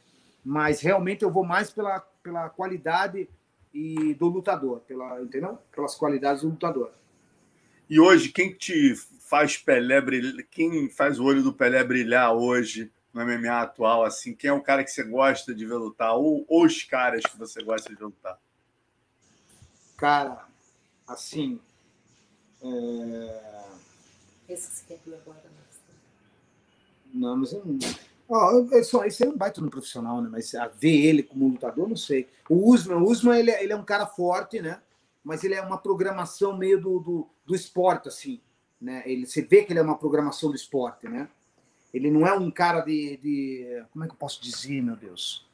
Mas 0.45 0.81
realmente 0.81 1.23
eu 1.23 1.31
vou 1.31 1.45
mais 1.45 1.71
pela, 1.71 2.01
pela 2.21 2.51
qualidade 2.51 3.29
e 3.73 4.13
do 4.15 4.27
lutador, 4.27 4.81
pela, 4.81 5.23
entendeu? 5.23 5.57
Pelas 5.71 5.95
qualidades 5.95 6.43
do 6.43 6.49
lutador. 6.49 6.91
E 7.89 8.01
hoje, 8.01 8.31
quem 8.31 8.53
te 8.55 8.97
faz 9.21 9.57
Pelé 9.57 10.01
brilhar, 10.01 10.45
quem 10.51 10.91
faz 10.91 11.21
o 11.21 11.27
olho 11.27 11.45
do 11.45 11.53
Pelé 11.53 11.85
brilhar 11.85 12.35
hoje 12.35 12.91
no 13.15 13.25
MMA 13.25 13.63
atual, 13.63 14.03
assim, 14.03 14.35
quem 14.35 14.51
é 14.51 14.53
o 14.53 14.61
cara 14.61 14.83
que 14.83 14.91
você 14.91 15.05
gosta 15.05 15.55
de 15.55 15.65
ver 15.65 15.77
lutar? 15.77 16.17
Ou, 16.17 16.45
ou 16.49 16.65
os 16.65 16.83
caras 16.83 17.23
que 17.23 17.39
você 17.39 17.63
gosta 17.63 17.95
de 17.95 18.03
lutar? 18.03 18.37
Cara, 19.97 20.45
assim. 21.07 21.61
É... 22.61 23.62
Esse 24.49 24.69
que 24.69 24.77
você 24.77 24.99
quer 25.05 25.15
agora, 25.15 25.43
né? 25.45 25.63
Não, 27.13 27.37
mas 27.37 27.53
eu 27.53 27.65
não. 27.65 27.79
Oh, 28.29 28.67
isso, 28.79 29.05
isso 29.05 29.25
é 29.25 29.29
um 29.29 29.37
baita 29.37 29.61
no 29.61 29.71
profissional, 29.71 30.23
né? 30.23 30.29
Mas 30.31 30.55
a 30.55 30.67
ver 30.67 31.05
ele 31.05 31.23
como 31.23 31.49
lutador, 31.49 31.89
não 31.89 31.97
sei. 31.97 32.29
O 32.49 32.71
Usman, 32.73 32.97
o 32.97 33.05
Usman 33.05 33.39
ele, 33.39 33.51
é, 33.51 33.63
ele 33.63 33.73
é 33.73 33.77
um 33.77 33.85
cara 33.85 34.07
forte, 34.07 34.61
né? 34.63 34.81
Mas 35.23 35.45
ele 35.45 35.55
é 35.55 35.61
uma 35.61 35.77
programação 35.77 36.57
meio 36.57 36.81
do, 36.81 36.99
do, 36.99 37.29
do 37.45 37.55
esporte, 37.55 38.09
assim. 38.09 38.41
Né? 38.81 39.03
Ele, 39.05 39.27
você 39.27 39.43
vê 39.43 39.63
que 39.63 39.73
ele 39.73 39.81
é 39.81 39.83
uma 39.83 39.99
programação 39.99 40.51
do 40.51 40.57
esporte, 40.57 41.09
né? 41.09 41.29
Ele 41.93 42.11
não 42.11 42.27
é 42.27 42.33
um 42.33 42.51
cara 42.51 42.81
de, 42.81 43.19
de. 43.19 43.85
Como 43.93 44.05
é 44.05 44.09
que 44.09 44.15
eu 44.15 44.19
posso 44.19 44.43
dizer, 44.43 44.83
meu 44.83 44.97
Deus? 44.97 45.47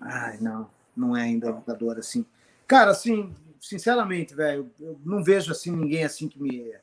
Ai, 0.00 0.38
não. 0.40 0.68
Não 0.96 1.16
é 1.16 1.22
ainda 1.22 1.50
lutador 1.50 1.96
assim. 1.96 2.26
Cara, 2.66 2.90
assim, 2.90 3.32
sinceramente, 3.60 4.34
velho, 4.34 4.68
eu 4.80 4.98
não 5.04 5.22
vejo 5.22 5.52
assim 5.52 5.70
ninguém 5.70 6.04
assim 6.04 6.28
que 6.28 6.42
me. 6.42 6.74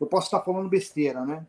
Eu 0.00 0.06
posso 0.06 0.26
estar 0.28 0.40
falando 0.40 0.68
besteira, 0.68 1.24
né? 1.24 1.46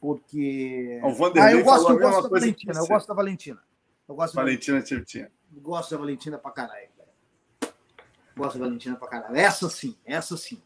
Porque. 0.00 1.00
Ah, 1.02 1.52
eu 1.52 1.62
gosto, 1.62 1.92
eu 1.92 1.98
gosto 1.98 2.22
da 2.22 2.28
Valentina, 2.28 2.78
eu 2.78 2.86
gosto 2.86 3.08
da 3.08 3.14
Valentina. 3.14 3.62
Eu 4.08 4.14
gosto 4.14 4.34
Valentina 4.34 4.80
Valentina. 4.80 5.32
Gosto 5.52 5.90
da 5.90 5.96
Valentina 5.98 6.38
pra 6.38 6.50
caralho, 6.50 6.88
velho. 6.96 7.74
Gosto 8.36 8.58
da 8.58 8.64
Valentina 8.64 8.96
pra 8.96 9.08
caralho. 9.08 9.36
Essa 9.36 9.68
sim, 9.68 9.96
essa 10.04 10.36
sim. 10.36 10.60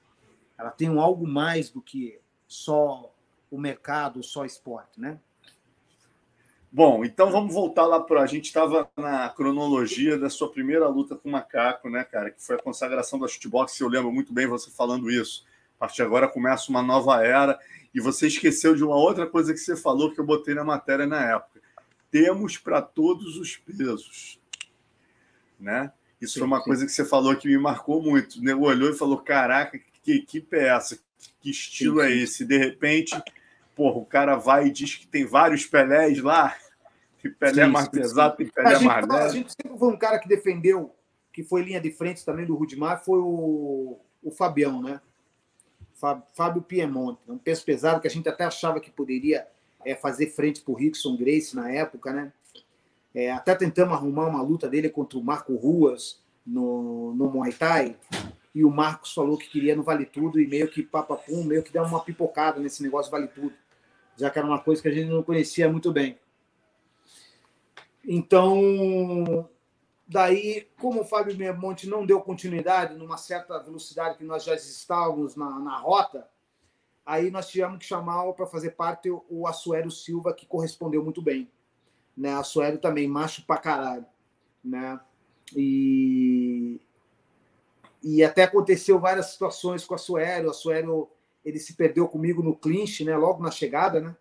Ela 0.56 0.70
tem 0.70 0.88
um 0.90 1.00
algo 1.00 1.26
mais 1.26 1.70
do 1.70 1.80
que 1.80 2.20
só 2.46 3.12
o 3.50 3.58
mercado, 3.58 4.22
só 4.22 4.44
esporte, 4.44 5.00
né? 5.00 5.18
Bom, 6.70 7.04
então 7.04 7.30
vamos 7.30 7.54
voltar 7.54 7.86
lá 7.86 8.00
para. 8.00 8.22
A 8.22 8.26
gente 8.26 8.46
estava 8.46 8.90
na 8.96 9.28
cronologia 9.30 10.18
da 10.18 10.28
sua 10.28 10.50
primeira 10.50 10.86
luta 10.88 11.16
com 11.16 11.28
o 11.28 11.32
macaco, 11.32 11.88
né, 11.88 12.04
cara? 12.04 12.30
Que 12.30 12.42
foi 12.42 12.56
a 12.56 12.62
consagração 12.62 13.18
da 13.18 13.26
shootbox. 13.26 13.78
Eu 13.80 13.88
lembro 13.88 14.12
muito 14.12 14.32
bem 14.32 14.46
você 14.46 14.70
falando 14.70 15.10
isso. 15.10 15.46
A 15.78 15.86
partir 15.86 15.96
de 15.96 16.02
agora 16.02 16.28
começa 16.28 16.70
uma 16.70 16.82
nova 16.82 17.24
era. 17.24 17.58
E 17.94 18.00
você 18.00 18.26
esqueceu 18.26 18.74
de 18.74 18.84
uma 18.84 18.96
outra 18.96 19.26
coisa 19.26 19.52
que 19.52 19.58
você 19.58 19.76
falou 19.76 20.12
que 20.12 20.20
eu 20.20 20.26
botei 20.26 20.54
na 20.54 20.64
matéria 20.64 21.06
na 21.06 21.24
época. 21.24 21.60
Temos 22.10 22.56
para 22.56 22.82
todos 22.82 23.36
os 23.36 23.56
pesos, 23.56 24.40
né? 25.58 25.92
Isso 26.20 26.34
sim, 26.34 26.40
foi 26.40 26.46
uma 26.46 26.58
sim. 26.58 26.64
coisa 26.64 26.86
que 26.86 26.92
você 26.92 27.04
falou 27.04 27.36
que 27.36 27.48
me 27.48 27.58
marcou 27.58 28.02
muito. 28.02 28.38
O 28.38 28.42
nego 28.42 28.66
olhou 28.66 28.90
e 28.90 28.96
falou: 28.96 29.18
Caraca, 29.18 29.78
que 30.02 30.12
equipe 30.12 30.56
é 30.56 30.68
essa? 30.68 30.98
Que 31.40 31.50
estilo 31.50 32.00
sim, 32.00 32.06
é 32.06 32.10
esse? 32.10 32.44
De 32.44 32.56
repente 32.56 33.14
porra, 33.78 33.98
o 33.98 34.04
cara 34.04 34.34
vai 34.34 34.66
e 34.66 34.72
diz 34.72 34.96
que 34.96 35.06
tem 35.06 35.24
vários 35.24 35.64
Pelés 35.64 36.20
lá, 36.20 36.56
que 37.20 37.28
Pelé 37.28 37.64
sim, 37.64 37.70
mais 37.70 37.88
pesado, 37.88 38.36
tem 38.36 38.48
Pelé 38.48 38.74
a 38.74 38.80
mais 38.80 39.06
leve. 39.06 39.24
A 39.24 39.28
gente 39.28 39.52
sempre 39.52 39.78
foi 39.78 39.88
um 39.88 39.96
cara 39.96 40.18
que 40.18 40.28
defendeu, 40.28 40.92
que 41.32 41.44
foi 41.44 41.62
linha 41.62 41.80
de 41.80 41.92
frente 41.92 42.24
também 42.24 42.44
do 42.44 42.56
Rudimar, 42.56 43.04
foi 43.04 43.20
o, 43.20 44.00
o 44.20 44.32
Fabião, 44.32 44.82
né? 44.82 45.00
Fábio 46.34 46.62
Piemonte, 46.62 47.20
um 47.28 47.38
peso 47.38 47.64
pesado 47.64 48.00
que 48.00 48.06
a 48.06 48.10
gente 48.10 48.28
até 48.28 48.44
achava 48.44 48.80
que 48.80 48.90
poderia 48.90 49.46
é, 49.84 49.94
fazer 49.94 50.28
frente 50.28 50.60
para 50.60 50.72
o 50.72 50.76
Rickson 50.76 51.16
Grace 51.16 51.54
na 51.54 51.70
época, 51.70 52.12
né? 52.12 52.32
É, 53.14 53.32
até 53.32 53.54
tentamos 53.54 53.94
arrumar 53.94 54.26
uma 54.26 54.42
luta 54.42 54.68
dele 54.68 54.88
contra 54.88 55.18
o 55.18 55.24
Marco 55.24 55.54
Ruas 55.56 56.20
no, 56.46 57.14
no 57.14 57.30
Muay 57.30 57.52
Thai, 57.52 57.96
e 58.54 58.64
o 58.64 58.70
Marcos 58.70 59.12
falou 59.12 59.36
que 59.36 59.48
queria 59.48 59.74
no 59.74 59.82
Vale 59.82 60.04
Tudo, 60.06 60.40
e 60.40 60.46
meio 60.46 60.68
que 60.68 60.82
papapum, 60.82 61.42
meio 61.44 61.62
que 61.62 61.72
deu 61.72 61.82
uma 61.82 62.00
pipocada 62.00 62.60
nesse 62.60 62.82
negócio 62.82 63.10
Vale 63.10 63.28
Tudo 63.28 63.52
já 64.18 64.28
que 64.28 64.38
era 64.38 64.46
uma 64.46 64.58
coisa 64.58 64.82
que 64.82 64.88
a 64.88 64.92
gente 64.92 65.08
não 65.08 65.22
conhecia 65.22 65.70
muito 65.70 65.92
bem. 65.92 66.18
Então, 68.04 69.48
daí, 70.08 70.66
como 70.80 71.02
o 71.02 71.04
Fábio 71.04 71.36
Monte 71.56 71.88
não 71.88 72.06
deu 72.06 72.20
continuidade 72.20 72.96
numa 72.96 73.18
certa 73.18 73.58
velocidade 73.58 74.16
que 74.16 74.24
nós 74.24 74.42
já 74.42 74.54
estávamos 74.54 75.36
na, 75.36 75.58
na 75.60 75.78
rota, 75.78 76.26
aí 77.04 77.30
nós 77.30 77.48
tivemos 77.48 77.78
que 77.78 77.84
chamar 77.84 78.32
para 78.32 78.46
fazer 78.46 78.70
parte 78.70 79.10
o, 79.10 79.24
o 79.28 79.46
Assuero 79.46 79.90
Silva, 79.90 80.32
que 80.32 80.46
correspondeu 80.46 81.04
muito 81.04 81.20
bem. 81.20 81.50
Né? 82.16 82.34
Assuero 82.34 82.78
também, 82.78 83.06
macho 83.06 83.44
pra 83.46 83.58
caralho. 83.58 84.06
Né? 84.64 84.98
E, 85.54 86.80
e 88.02 88.24
até 88.24 88.44
aconteceu 88.44 88.98
várias 88.98 89.26
situações 89.26 89.84
com 89.84 89.92
o 89.92 89.96
Assuero. 89.96 90.48
O 90.48 90.50
Assuero 90.50 91.10
ele 91.44 91.58
se 91.58 91.74
perdeu 91.74 92.08
comigo 92.08 92.42
no 92.42 92.54
clinch, 92.56 93.04
né? 93.04 93.16
Logo 93.16 93.42
na 93.42 93.50
chegada, 93.50 94.00
né? 94.00 94.16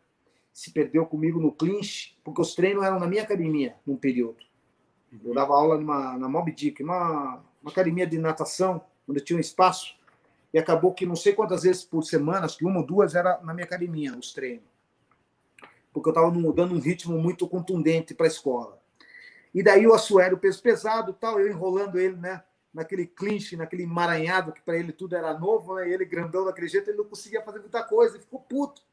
Se 0.54 0.72
perdeu 0.72 1.06
comigo 1.06 1.40
no 1.40 1.52
clinch, 1.52 2.18
porque 2.24 2.42
os 2.42 2.56
treinos 2.56 2.84
eram 2.84 3.00
na 3.00 3.08
minha 3.08 3.24
academia 3.24 3.76
num 3.86 3.98
período. 3.98 4.38
Eu 5.24 5.34
dava 5.34 5.54
aula 5.54 5.78
numa, 5.78 6.18
na 6.18 6.28
Mob 6.28 6.52
Dick, 6.52 6.84
uma, 6.84 7.44
uma 7.62 7.72
academia 7.72 8.06
de 8.06 8.18
natação, 8.18 8.82
onde 9.08 9.22
tinha 9.22 9.38
um 9.38 9.42
espaço, 9.42 9.96
e 10.54 10.60
acabou 10.60 10.94
que 10.94 11.06
não 11.06 11.16
sei 11.16 11.34
quantas 11.34 11.64
vezes 11.64 11.84
por 11.84 12.04
semana, 12.04 12.46
acho 12.46 12.58
que 12.58 12.66
uma 12.66 12.80
ou 12.80 12.86
duas 12.86 13.16
era 13.16 13.40
na 13.42 13.54
minha 13.54 13.66
academia, 13.66 14.18
os 14.18 14.34
treinos. 14.34 14.66
Porque 15.94 16.10
eu 16.10 16.12
estava 16.12 16.32
dando 16.54 16.76
um 16.76 16.80
ritmo 16.80 17.18
muito 17.18 17.48
contundente 17.48 18.14
para 18.14 18.26
a 18.26 18.30
escola. 18.30 18.80
E 19.54 19.64
daí 19.64 19.88
o 19.88 19.94
Assuero, 19.94 20.38
peso 20.38 20.62
pesado, 20.62 21.14
tal, 21.14 21.40
eu 21.40 21.50
enrolando 21.50 21.98
ele, 21.98 22.16
né? 22.16 22.44
Naquele 22.74 23.08
clinch, 23.08 23.56
naquele 23.56 23.84
emaranhado, 23.84 24.52
que 24.52 24.62
para 24.62 24.78
ele 24.78 24.92
tudo 24.92 25.16
era 25.16 25.38
novo, 25.38 25.76
né? 25.76 25.90
Ele 25.90 26.06
grandão 26.06 26.46
daquele 26.46 26.68
jeito, 26.68 26.90
ele 26.90 26.98
não 26.98 27.06
conseguia 27.06 27.42
fazer 27.42 27.60
muita 27.60 27.84
coisa, 27.84 28.16
ele 28.16 28.24
ficou 28.24 28.40
puto. 28.42 28.84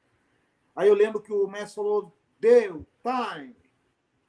Aí 0.75 0.89
eu 0.89 0.95
lembro 0.95 1.21
que 1.21 1.33
o 1.33 1.47
mestre 1.47 1.75
falou: 1.75 2.17
deu, 2.41 2.87
time. 3.03 3.55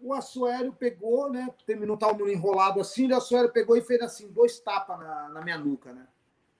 O 0.05 0.13
Assuero 0.13 0.71
pegou, 0.71 1.31
né? 1.31 1.49
Terminou 1.65 1.97
tal 1.97 2.15
enrolado 2.29 2.79
assim, 2.79 3.11
o 3.11 3.15
Assuero 3.15 3.51
pegou 3.51 3.75
e 3.75 3.81
fez 3.81 3.99
assim, 4.03 4.27
dois 4.27 4.59
tapas 4.59 4.99
na, 4.99 5.29
na 5.29 5.41
minha 5.41 5.57
nuca, 5.57 5.91
né? 5.91 6.05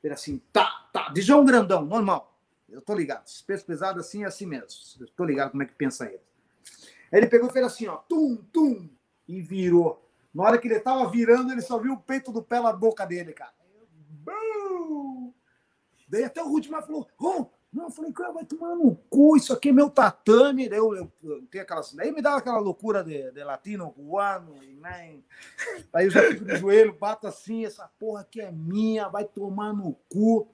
Fez 0.01 0.13
assim, 0.15 0.41
tá, 0.51 0.89
tá, 0.91 1.09
de 1.09 1.21
João 1.21 1.45
Grandão, 1.45 1.85
normal. 1.85 2.35
Eu 2.67 2.81
tô 2.81 2.95
ligado. 2.95 3.23
Peso 3.45 3.63
pesado 3.63 3.99
assim 3.99 4.23
é 4.23 4.25
assim 4.25 4.47
mesmo. 4.47 4.67
Eu 4.99 5.07
tô 5.09 5.23
ligado 5.23 5.51
como 5.51 5.61
é 5.61 5.67
que 5.67 5.75
pensa 5.75 6.07
ele. 6.07 6.21
Aí 7.11 7.19
ele 7.19 7.27
pegou 7.27 7.47
e 7.47 7.53
fez 7.53 7.63
assim, 7.63 7.85
ó, 7.87 7.97
tum, 7.97 8.37
tum, 8.51 8.89
e 9.27 9.39
virou. 9.41 10.03
Na 10.33 10.41
hora 10.41 10.57
que 10.57 10.67
ele 10.67 10.79
tava 10.79 11.07
virando, 11.11 11.51
ele 11.51 11.61
só 11.61 11.77
viu 11.77 11.93
o 11.93 11.99
peito 11.99 12.31
do 12.31 12.41
pé 12.41 12.59
na 12.59 12.73
boca 12.73 13.05
dele, 13.05 13.31
cara. 13.31 13.53
Daí 16.09 16.23
até 16.23 16.41
o 16.41 16.47
Ruth 16.47 16.65
falou: 16.65 17.07
oh, 17.19 17.45
não, 17.75 17.85
eu 17.85 17.91
falei, 17.91 18.13
cara, 18.13 18.31
vai 18.31 18.45
tomar 18.45 18.73
no 18.73 18.95
cu, 19.09 19.35
isso 19.35 19.51
aqui 19.51 19.67
é 19.67 19.73
meu 19.73 19.89
tatame. 19.89 20.69
Daí 20.69 20.79
eu, 20.79 20.95
eu, 20.95 21.11
eu 21.21 21.41
tenho 21.47 21.61
aquelas. 21.61 21.91
Daí 21.91 22.09
me 22.09 22.21
dava 22.21 22.37
aquela 22.37 22.57
loucura 22.57 23.03
de, 23.03 23.29
de 23.31 23.43
latino, 23.43 23.91
cubano, 23.91 24.55
nem. 24.81 25.25
Aí 25.91 26.05
eu 26.05 26.09
já 26.09 26.21
fico 26.21 26.45
de 26.45 26.55
joelho, 26.55 26.97
bato 26.97 27.27
assim, 27.27 27.65
essa 27.65 27.85
porra 27.99 28.21
aqui 28.21 28.39
é 28.39 28.49
minha, 28.49 29.09
vai 29.09 29.25
tomar 29.25 29.73
no 29.73 29.93
cu. 30.07 30.47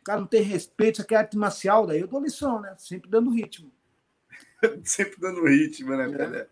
O 0.00 0.04
cara 0.04 0.20
não 0.20 0.26
tem 0.26 0.42
respeito, 0.42 0.96
isso 0.96 1.02
aqui 1.02 1.14
é 1.14 1.18
arte 1.18 1.38
marcial. 1.38 1.86
Daí 1.86 2.00
eu 2.00 2.06
dou 2.06 2.20
lição, 2.20 2.60
né? 2.60 2.74
Sempre 2.76 3.08
dando 3.08 3.30
ritmo. 3.30 3.72
Sempre 4.84 5.18
dando 5.18 5.42
ritmo, 5.46 5.96
né, 5.96 6.10
é. 6.12 6.46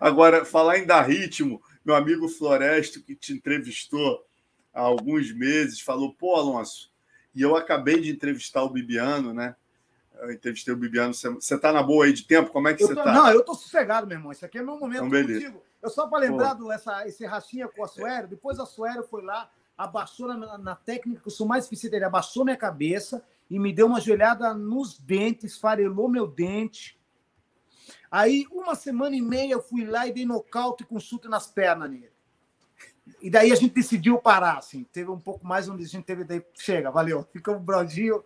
Agora, 0.00 0.44
falar 0.44 0.78
em 0.78 0.86
dar 0.86 1.02
ritmo, 1.02 1.60
meu 1.84 1.96
amigo 1.96 2.28
Floresto, 2.28 3.02
que 3.02 3.16
te 3.16 3.32
entrevistou 3.32 4.24
há 4.72 4.82
alguns 4.82 5.32
meses, 5.32 5.80
falou: 5.80 6.14
pô, 6.14 6.36
Alonso 6.36 6.94
e 7.36 7.42
eu 7.42 7.54
acabei 7.54 8.00
de 8.00 8.10
entrevistar 8.10 8.62
o 8.62 8.70
Bibiano, 8.70 9.34
né? 9.34 9.54
Eu 10.18 10.32
entrevistei 10.32 10.72
o 10.72 10.76
Bibiano. 10.76 11.12
Você 11.12 11.54
está 11.54 11.70
na 11.70 11.82
boa 11.82 12.06
aí 12.06 12.12
de 12.14 12.24
tempo? 12.24 12.50
Como 12.50 12.66
é 12.66 12.72
que 12.72 12.82
você 12.82 12.94
está? 12.94 13.12
Não, 13.12 13.30
eu 13.30 13.40
estou 13.40 13.54
sossegado, 13.54 14.06
meu 14.06 14.16
irmão. 14.16 14.32
Isso 14.32 14.46
aqui 14.46 14.56
é 14.56 14.62
meu 14.62 14.78
momento 14.78 15.04
então, 15.04 15.34
contigo. 15.34 15.62
Eu 15.82 15.90
só 15.90 16.06
para 16.08 16.20
lembrar 16.20 16.54
do, 16.54 16.72
essa, 16.72 17.06
esse 17.06 17.26
rachinha 17.26 17.68
com 17.68 17.84
a 17.84 17.88
Suero. 17.88 18.26
Depois 18.26 18.58
a 18.58 18.64
Suero 18.64 19.02
foi 19.02 19.22
lá, 19.22 19.50
abaixou 19.76 20.26
na, 20.28 20.56
na 20.56 20.74
técnica 20.74 21.20
que 21.20 21.28
eu 21.28 21.32
sou 21.32 21.46
mais 21.46 21.66
eficiente. 21.66 21.94
Ele 21.94 22.06
abaixou 22.06 22.42
minha 22.42 22.56
cabeça 22.56 23.22
e 23.50 23.58
me 23.58 23.70
deu 23.70 23.86
uma 23.86 24.00
joelhada 24.00 24.54
nos 24.54 24.98
dentes, 24.98 25.58
farelou 25.58 26.08
meu 26.08 26.26
dente. 26.26 26.98
Aí, 28.10 28.46
uma 28.50 28.74
semana 28.74 29.14
e 29.14 29.20
meia, 29.20 29.52
eu 29.52 29.62
fui 29.62 29.84
lá 29.84 30.06
e 30.06 30.12
dei 30.12 30.24
nocaute 30.24 30.84
com 30.84 30.98
chute 30.98 31.28
nas 31.28 31.46
pernas 31.46 31.90
nele. 31.90 32.15
E 33.20 33.30
daí 33.30 33.52
a 33.52 33.54
gente 33.54 33.74
decidiu 33.74 34.18
parar, 34.18 34.58
assim. 34.58 34.84
Teve 34.92 35.10
um 35.10 35.18
pouco 35.18 35.46
mais 35.46 35.68
onde 35.68 35.84
a 35.84 35.86
gente 35.86 36.04
teve. 36.04 36.24
Daí, 36.24 36.42
chega, 36.54 36.90
valeu. 36.90 37.26
Fica 37.32 37.52
um 37.52 37.58
brodinho. 37.58 38.24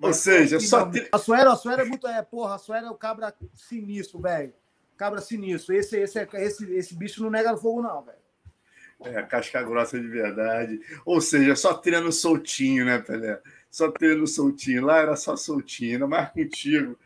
Ou 0.00 0.12
seja, 0.12 0.58
só. 0.60 0.90
A 1.10 1.18
Suera, 1.18 1.52
a 1.52 1.56
Suera 1.56 1.82
é 1.82 1.84
muito. 1.84 2.06
É, 2.06 2.22
porra, 2.22 2.54
a 2.54 2.58
Suera 2.58 2.86
é 2.86 2.90
o 2.90 2.94
cabra 2.94 3.34
sinistro, 3.54 4.20
velho. 4.20 4.52
Cabra 4.96 5.20
sinistro. 5.20 5.74
Esse, 5.74 5.98
esse, 5.98 6.28
esse, 6.34 6.74
esse 6.74 6.94
bicho 6.94 7.22
não 7.22 7.30
nega 7.30 7.56
fogo, 7.56 7.82
não, 7.82 8.02
velho. 8.02 8.18
É, 9.04 9.22
casca 9.22 9.62
grossa 9.62 10.00
de 10.00 10.06
verdade. 10.06 10.80
Ou 11.04 11.20
seja, 11.20 11.56
só 11.56 11.74
treino 11.74 12.12
soltinho, 12.12 12.84
né, 12.84 12.98
Pelé? 12.98 13.40
Só 13.70 13.90
treino 13.90 14.26
soltinho. 14.26 14.84
Lá 14.84 14.98
era 14.98 15.16
só 15.16 15.36
soltinho, 15.36 15.94
ainda 15.94 16.06
mais 16.06 16.30
contigo. 16.32 16.96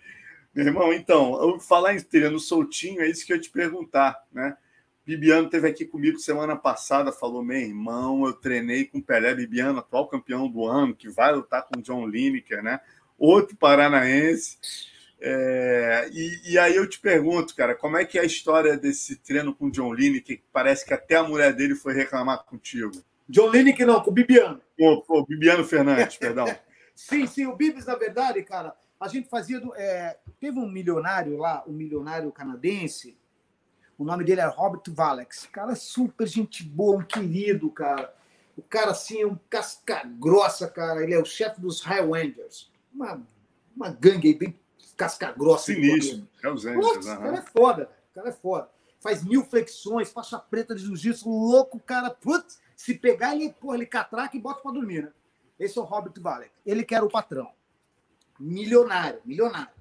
Meu 0.55 0.67
irmão, 0.67 0.93
então, 0.93 1.59
falar 1.61 1.95
em 1.95 2.01
treino 2.01 2.39
soltinho, 2.39 3.03
é 3.03 3.09
isso 3.09 3.27
que 3.27 3.33
eu 3.33 3.37
ia 3.37 3.43
te 3.43 3.51
perguntar, 3.51 4.23
né? 4.33 4.57
Bibiano 5.07 5.49
teve 5.49 5.69
aqui 5.69 5.85
comigo 5.85 6.19
semana 6.19 6.57
passada, 6.57 7.13
falou: 7.13 7.41
meu 7.41 7.59
irmão, 7.59 8.27
eu 8.27 8.33
treinei 8.33 8.85
com 8.85 9.01
Pelé 9.01 9.33
Bibiano, 9.37 9.79
atual 9.79 10.09
campeão 10.09 10.49
do 10.49 10.67
ano, 10.67 10.97
que 10.97 11.09
vai 11.09 11.33
lutar 11.33 11.65
com 11.65 11.81
John 11.81 12.05
Lineker, 12.09 12.61
né? 12.61 12.81
Outro 13.17 13.57
paranaense. 13.57 14.59
É, 15.21 16.11
e, 16.13 16.53
e, 16.53 16.59
aí 16.59 16.75
eu 16.77 16.87
te 16.89 16.99
pergunto, 16.99 17.55
cara, 17.55 17.75
como 17.75 17.97
é 17.97 18.05
que 18.05 18.19
é 18.19 18.23
a 18.23 18.27
história 18.27 18.77
desse 18.77 19.17
treino 19.17 19.55
com 19.55 19.71
John 19.71 19.95
Lineker, 19.95 20.39
que 20.39 20.45
parece 20.53 20.85
que 20.85 20.93
até 20.93 21.15
a 21.15 21.23
mulher 21.23 21.55
dele 21.55 21.77
foi 21.77 21.95
reclamar 21.95 22.45
contigo? 22.45 22.93
John 23.29 23.51
Lineker 23.51 23.87
não, 23.87 24.03
com 24.03 24.11
o 24.11 24.13
Bibiano. 24.13 24.61
O, 24.79 25.21
o 25.21 25.25
Bibiano 25.25 25.65
Fernandes, 25.65 26.17
perdão. 26.19 26.47
sim, 26.95 27.27
sim, 27.29 27.47
o 27.47 27.57
Bibis, 27.57 27.87
na 27.87 27.95
verdade, 27.95 28.43
cara, 28.43 28.75
a 29.01 29.07
gente 29.07 29.29
fazia. 29.29 29.61
Do, 29.61 29.73
é, 29.77 30.19
teve 30.41 30.59
um 30.59 30.69
milionário 30.69 31.37
lá, 31.37 31.63
um 31.67 31.73
milionário 31.73 32.31
canadense, 32.33 33.17
o 33.99 34.05
nome 34.05 34.25
dele 34.25 34.41
é 34.41 34.47
Robert 34.47 34.83
Valex. 34.89 35.49
Cara, 35.51 35.75
super 35.75 36.27
gente 36.27 36.63
boa, 36.63 36.99
um 36.99 37.05
querido, 37.05 37.71
cara. 37.71 38.15
O 38.57 38.63
cara, 38.63 38.91
assim, 38.91 39.23
é 39.23 39.27
um 39.27 39.39
casca 39.51 40.03
grossa, 40.05 40.69
cara. 40.69 41.03
Ele 41.03 41.15
é 41.15 41.19
o 41.19 41.25
chefe 41.25 41.61
dos 41.61 41.81
Highlanders. 41.83 42.71
Uma, 42.93 43.23
uma 43.75 43.91
gangue 43.91 44.29
aí 44.29 44.35
bem 44.35 44.59
casca 44.97 45.33
grossa. 45.33 45.67
Sinistro. 45.67 46.27
É 46.43 46.49
os 46.49 46.65
Angels, 46.65 47.07
O 47.07 47.19
cara 47.19 47.37
é 47.37 47.43
foda, 47.43 47.91
o 48.11 48.15
cara 48.15 48.29
é 48.29 48.33
foda. 48.33 48.71
Faz 48.99 49.23
mil 49.23 49.45
flexões, 49.45 50.11
faixa 50.11 50.39
preta 50.39 50.75
de 50.75 50.83
jiu-jitsu, 50.83 51.29
louco, 51.29 51.79
cara. 51.79 52.11
Putz, 52.11 52.59
se 52.75 52.95
pegar, 52.95 53.35
ele, 53.35 53.53
porra, 53.53 53.77
ele 53.77 53.87
catraca 53.87 54.37
e 54.37 54.41
bota 54.41 54.63
pra 54.63 54.73
dormir, 54.73 55.05
né? 55.05 55.13
Esse 55.59 55.79
é 55.79 55.81
o 55.81 55.85
Robert 55.85 56.15
Valex. 56.19 56.53
Ele 56.65 56.83
que 56.83 56.95
era 56.95 57.05
o 57.05 57.11
patrão. 57.11 57.51
Milionário, 58.39 59.21
milionário. 59.25 59.75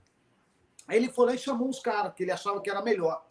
Aí 0.88 0.98
ele 0.98 1.10
foi 1.10 1.26
lá 1.28 1.36
e 1.36 1.38
chamou 1.38 1.70
os 1.70 1.80
caras, 1.80 2.14
que 2.14 2.24
ele 2.24 2.32
achava 2.32 2.62
que 2.62 2.70
era 2.70 2.82
melhor. 2.82 3.26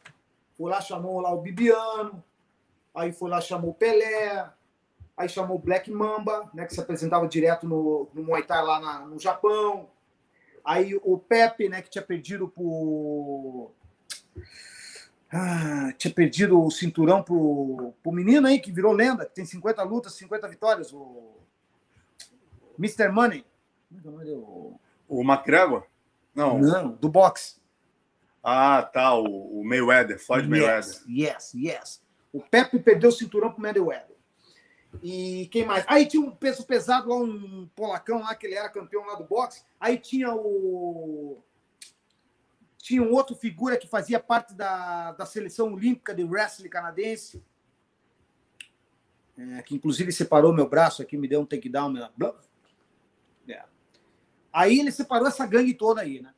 Foi 0.57 0.71
lá, 0.71 0.81
chamou 0.81 1.21
lá 1.21 1.33
o 1.33 1.41
Bibiano, 1.41 2.23
aí 2.95 3.13
foi 3.13 3.29
lá, 3.29 3.41
chamou 3.41 3.71
o 3.71 3.75
Pelé, 3.75 4.49
aí 5.17 5.29
chamou 5.29 5.57
o 5.57 5.61
Black 5.61 5.91
Mamba, 5.91 6.49
né, 6.55 6.65
que 6.65 6.75
se 6.75 6.81
apresentava 6.81 7.27
direto 7.27 7.67
no, 7.67 8.09
no 8.15 8.23
Muay 8.23 8.43
Thai 8.45 8.63
lá 8.63 8.81
na, 8.81 9.01
no 9.01 9.19
Japão. 9.19 9.89
Aí 10.65 10.99
o 11.03 11.19
Pepe, 11.19 11.69
né, 11.69 11.83
que 11.83 11.91
tinha 11.91 12.05
perdido 12.05 12.49
por. 12.49 13.73
Ah, 15.31 15.93
tinha 15.99 16.15
perdido 16.15 16.63
o 16.63 16.71
cinturão 16.71 17.23
pro, 17.23 17.93
pro 18.03 18.13
menino 18.13 18.47
aí 18.47 18.61
que 18.61 18.71
virou 18.71 18.93
lenda, 18.93 19.27
que 19.27 19.35
tem 19.35 19.45
50 19.45 19.83
lutas, 19.83 20.15
50 20.15 20.49
vitórias, 20.49 20.93
o 20.93 21.35
Mr. 22.79 23.09
Money. 23.09 23.45
O, 24.05 24.79
o 25.09 25.23
McGregor? 25.23 25.85
Não. 26.35 26.59
Não, 26.59 26.93
do 26.93 27.09
boxe. 27.09 27.57
Ah, 28.47 28.83
tá, 28.83 29.17
o, 29.17 29.61
o 29.61 29.65
Mayweather, 29.65 30.19
Floyd 30.19 30.47
Mayweather. 30.47 30.85
Yes, 30.85 31.05
yes, 31.09 31.55
yes. 31.55 32.05
O 32.31 32.43
Pepe 32.43 32.79
perdeu 32.79 33.09
o 33.09 33.13
cinturão 33.13 33.51
pro 33.51 33.63
Mayweather. 33.63 34.15
E 35.03 35.49
quem 35.51 35.65
mais? 35.65 35.83
Aí 35.89 36.05
tinha 36.07 36.23
um 36.23 36.31
peso 36.31 36.67
pesado 36.67 37.09
lá, 37.09 37.17
um 37.17 37.67
polacão 37.75 38.21
lá, 38.21 38.35
que 38.35 38.47
ele 38.47 38.55
era 38.55 38.69
campeão 38.69 39.07
lá 39.07 39.15
do 39.15 39.25
boxe. 39.25 39.65
Aí 39.81 39.97
tinha 39.97 40.33
o. 40.35 41.43
Tinha 42.77 43.03
um 43.03 43.13
outro 43.13 43.35
figura 43.35 43.79
que 43.79 43.89
fazia 43.89 44.21
parte 44.21 44.53
da, 44.53 45.13
da 45.13 45.25
seleção 45.25 45.73
olímpica 45.73 46.15
de 46.15 46.23
wrestling 46.23 46.69
canadense. 46.69 47.43
É, 49.39 49.63
que 49.63 49.75
inclusive 49.75 50.13
separou 50.13 50.53
meu 50.53 50.69
braço 50.69 51.01
aqui, 51.01 51.17
me 51.17 51.27
deu 51.27 51.41
um 51.41 51.47
takedown. 51.47 51.91
Meu... 52.17 52.37
É. 53.49 53.65
Aí 54.53 54.79
ele 54.79 54.93
separou 54.93 55.27
essa 55.27 55.47
gangue 55.47 55.73
toda 55.73 56.03
aí, 56.03 56.21
né? 56.21 56.33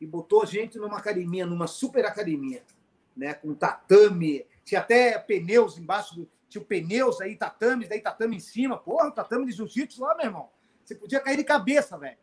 E 0.00 0.06
botou 0.06 0.42
a 0.42 0.46
gente 0.46 0.78
numa 0.78 0.96
academia, 0.96 1.44
numa 1.44 1.66
super 1.66 2.06
academia, 2.06 2.64
né? 3.14 3.34
Com 3.34 3.54
tatame, 3.54 4.46
tinha 4.64 4.80
até 4.80 5.18
pneus 5.18 5.76
embaixo 5.76 6.14
do. 6.16 6.30
Tinha 6.48 6.64
pneus 6.64 7.20
aí, 7.20 7.36
tatames, 7.36 7.88
daí 7.88 8.00
tatame 8.00 8.36
em 8.36 8.40
cima. 8.40 8.76
Porra, 8.76 9.10
tatame 9.12 9.46
de 9.46 9.52
jiu-jitsu 9.52 10.02
lá, 10.02 10.16
meu 10.16 10.26
irmão. 10.26 10.50
Você 10.84 10.96
podia 10.96 11.20
cair 11.20 11.36
de 11.36 11.44
cabeça, 11.44 11.96
velho. 11.96 12.18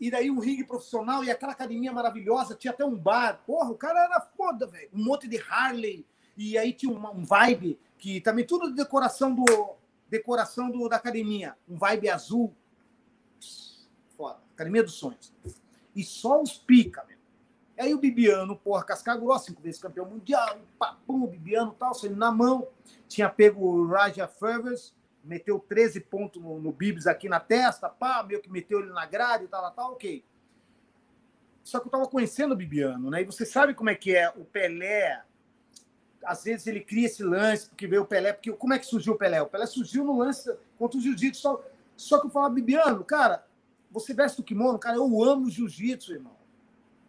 E 0.00 0.10
daí 0.10 0.30
um 0.30 0.40
ringue 0.40 0.64
profissional 0.64 1.22
e 1.22 1.30
aquela 1.30 1.52
academia 1.52 1.92
maravilhosa, 1.92 2.56
tinha 2.56 2.72
até 2.72 2.84
um 2.84 2.96
bar. 2.96 3.40
Porra, 3.46 3.70
o 3.70 3.76
cara 3.76 4.04
era 4.04 4.20
foda, 4.20 4.66
velho. 4.66 4.88
Um 4.92 5.04
monte 5.04 5.28
de 5.28 5.38
Harley. 5.48 6.04
E 6.36 6.58
aí 6.58 6.72
tinha 6.72 6.90
uma, 6.90 7.12
um 7.12 7.24
vibe 7.24 7.78
que 7.98 8.20
também 8.20 8.44
tudo 8.44 8.68
de 8.68 8.74
decoração 8.74 9.32
do 9.32 9.76
decoração 10.08 10.70
do, 10.70 10.88
da 10.88 10.96
academia, 10.96 11.56
um 11.68 11.76
vibe 11.76 12.08
azul. 12.08 12.52
Foda. 14.16 14.40
Academia 14.54 14.82
dos 14.82 14.94
sonhos 14.94 15.32
e 15.94 16.02
só 16.02 16.42
os 16.42 16.56
pica, 16.58 17.04
meu. 17.06 17.18
Aí 17.78 17.92
o 17.92 17.98
Bibiano, 17.98 18.56
porra, 18.56 18.84
casca 18.84 19.18
cinco 19.40 19.60
vezes 19.60 19.80
campeão 19.80 20.06
mundial, 20.06 20.60
papum, 20.78 21.26
Bibiano 21.26 21.74
tal, 21.78 21.92
saindo 21.92 22.16
na 22.16 22.30
mão. 22.30 22.68
Tinha 23.08 23.28
pego 23.28 23.64
o 23.64 23.86
Raja 23.86 24.28
Fervers, 24.28 24.94
meteu 25.24 25.58
13 25.58 26.00
pontos 26.00 26.40
no, 26.40 26.60
no 26.60 26.72
Bibs 26.72 27.06
aqui 27.06 27.28
na 27.28 27.40
testa, 27.40 27.88
pá, 27.88 28.22
meio 28.22 28.40
que 28.40 28.50
meteu 28.50 28.80
ele 28.80 28.92
na 28.92 29.06
grade 29.06 29.44
e 29.44 29.48
tal, 29.48 29.70
tal, 29.72 29.92
ok. 29.92 30.24
Só 31.64 31.80
que 31.80 31.86
eu 31.86 31.90
tava 31.90 32.06
conhecendo 32.06 32.52
o 32.52 32.56
Bibiano, 32.56 33.10
né? 33.10 33.22
E 33.22 33.24
você 33.24 33.44
sabe 33.44 33.74
como 33.74 33.90
é 33.90 33.94
que 33.94 34.14
é 34.14 34.28
o 34.36 34.44
Pelé. 34.44 35.22
às 36.24 36.44
vezes 36.44 36.66
ele 36.66 36.80
cria 36.80 37.06
esse 37.06 37.24
lance, 37.24 37.68
porque 37.68 37.86
veio 37.86 38.02
o 38.02 38.06
Pelé. 38.06 38.34
Porque 38.34 38.52
como 38.52 38.74
é 38.74 38.78
que 38.78 38.86
surgiu 38.86 39.14
o 39.14 39.18
Pelé? 39.18 39.40
O 39.40 39.46
Pelé 39.46 39.66
surgiu 39.66 40.04
no 40.04 40.18
lance 40.18 40.54
contra 40.78 40.98
o 40.98 41.00
jiu-jitsu. 41.00 41.40
Só, 41.40 41.64
só 41.96 42.20
que 42.20 42.26
eu 42.26 42.30
falava, 42.30 42.54
Bibiano, 42.54 43.02
cara, 43.02 43.46
você 43.94 44.12
veste 44.12 44.40
o 44.40 44.44
kimono, 44.44 44.76
cara, 44.76 44.96
eu 44.96 45.22
amo 45.22 45.48
jiu-jitsu, 45.48 46.14
irmão. 46.14 46.36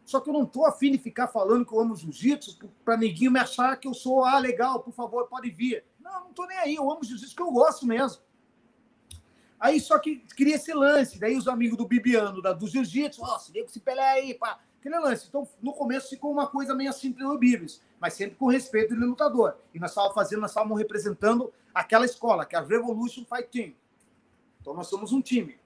Só 0.05 0.19
que 0.19 0.29
eu 0.29 0.33
não 0.33 0.45
tô 0.45 0.67
afim 0.67 0.91
de 0.91 0.99
ficar 0.99 1.27
falando 1.27 1.65
que 1.65 1.73
eu 1.73 1.79
amo 1.79 1.95
jiu-jitsu 1.95 2.59
para 2.85 2.95
ninguém 2.95 3.27
me 3.27 3.39
achar 3.39 3.75
que 3.75 3.87
eu 3.87 3.93
sou, 3.93 4.23
ah, 4.23 4.37
legal, 4.37 4.83
por 4.83 4.93
favor, 4.93 5.27
pode 5.27 5.49
vir. 5.49 5.83
Não, 5.99 6.25
não 6.25 6.33
tô 6.33 6.45
nem 6.45 6.57
aí, 6.59 6.75
eu 6.75 6.89
amo 6.91 7.03
jiu-jitsu 7.03 7.35
que 7.35 7.41
eu 7.41 7.51
gosto 7.51 7.87
mesmo. 7.87 8.21
Aí 9.59 9.81
só 9.81 9.97
que 9.97 10.17
cria 10.37 10.57
esse 10.57 10.71
lance, 10.73 11.17
daí 11.17 11.35
os 11.35 11.47
amigos 11.47 11.75
do 11.75 11.87
Bibiano, 11.87 12.39
da, 12.39 12.53
do 12.53 12.67
jiu-jitsu, 12.67 13.23
ó, 13.23 13.35
oh, 13.35 13.39
se 13.39 13.51
liga 13.51 13.65
com 13.65 13.71
esse 13.71 13.79
Pelé 13.79 14.07
aí, 14.07 14.33
pá. 14.35 14.59
Aquele 14.79 14.99
lance. 14.99 15.25
Então, 15.27 15.47
no 15.63 15.73
começo 15.73 16.11
ficou 16.11 16.31
uma 16.31 16.45
coisa 16.45 16.75
meio 16.75 16.91
assim 16.91 17.11
pelo 17.11 17.35
Bibis, 17.39 17.81
mas 17.99 18.13
sempre 18.13 18.35
com 18.35 18.45
respeito 18.45 18.95
do 18.95 19.03
lutador. 19.03 19.57
E 19.73 19.79
nós 19.79 19.89
estávamos 19.89 20.13
fazendo, 20.13 20.41
nós 20.41 20.51
estávamos 20.51 20.77
representando 20.77 21.51
aquela 21.73 22.05
escola, 22.05 22.45
que 22.45 22.55
é 22.55 22.59
a 22.59 22.61
Revolution 22.61 23.25
Fight 23.25 23.49
Team. 23.49 23.73
Então 24.61 24.75
nós 24.75 24.85
somos 24.85 25.11
um 25.11 25.19
time. 25.19 25.57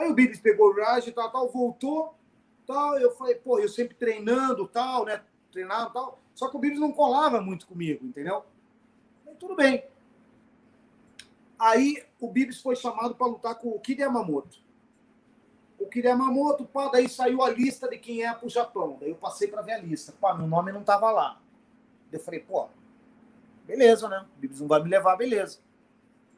Aí 0.00 0.10
o 0.10 0.14
Bibis 0.14 0.40
pegou 0.40 0.70
o 0.70 0.76
Raj 0.76 1.06
e 1.06 1.12
tal, 1.12 1.30
tal, 1.30 1.48
voltou, 1.48 2.14
tal. 2.66 2.98
Eu 2.98 3.12
falei, 3.12 3.34
pô, 3.34 3.58
eu 3.58 3.68
sempre 3.68 3.94
treinando, 3.94 4.66
tal, 4.66 5.04
né? 5.04 5.22
Treinando, 5.52 5.90
tal. 5.90 6.18
Só 6.34 6.48
que 6.48 6.56
o 6.56 6.60
Bibis 6.60 6.80
não 6.80 6.92
colava 6.92 7.40
muito 7.40 7.66
comigo, 7.66 8.04
entendeu? 8.04 8.44
Tudo 9.38 9.54
bem. 9.54 9.84
Aí 11.58 12.02
o 12.18 12.30
Bibis 12.30 12.60
foi 12.60 12.74
chamado 12.76 13.14
para 13.14 13.26
lutar 13.26 13.54
com 13.56 13.68
o 13.68 13.80
Kid 13.80 14.00
Yamamoto 14.00 14.58
o 15.80 15.86
Kiriyamamoto, 15.86 16.66
pá, 16.66 16.88
daí 16.88 17.08
saiu 17.08 17.42
a 17.42 17.48
lista 17.48 17.88
de 17.88 17.96
quem 17.96 18.22
é 18.22 18.32
para 18.32 18.46
o 18.46 18.50
Japão. 18.50 18.98
Daí 19.00 19.10
eu 19.10 19.16
passei 19.16 19.48
para 19.48 19.62
ver 19.62 19.72
a 19.72 19.78
lista. 19.78 20.12
Pá, 20.20 20.34
meu 20.34 20.46
nome 20.46 20.70
não 20.70 20.84
tava 20.84 21.10
lá. 21.10 21.40
Daí 22.10 22.20
eu 22.20 22.24
falei, 22.24 22.40
pô, 22.40 22.68
beleza, 23.66 24.08
né? 24.08 24.26
O 24.36 24.40
Bibis 24.40 24.60
não 24.60 24.68
vai 24.68 24.82
me 24.82 24.90
levar, 24.90 25.16
beleza. 25.16 25.58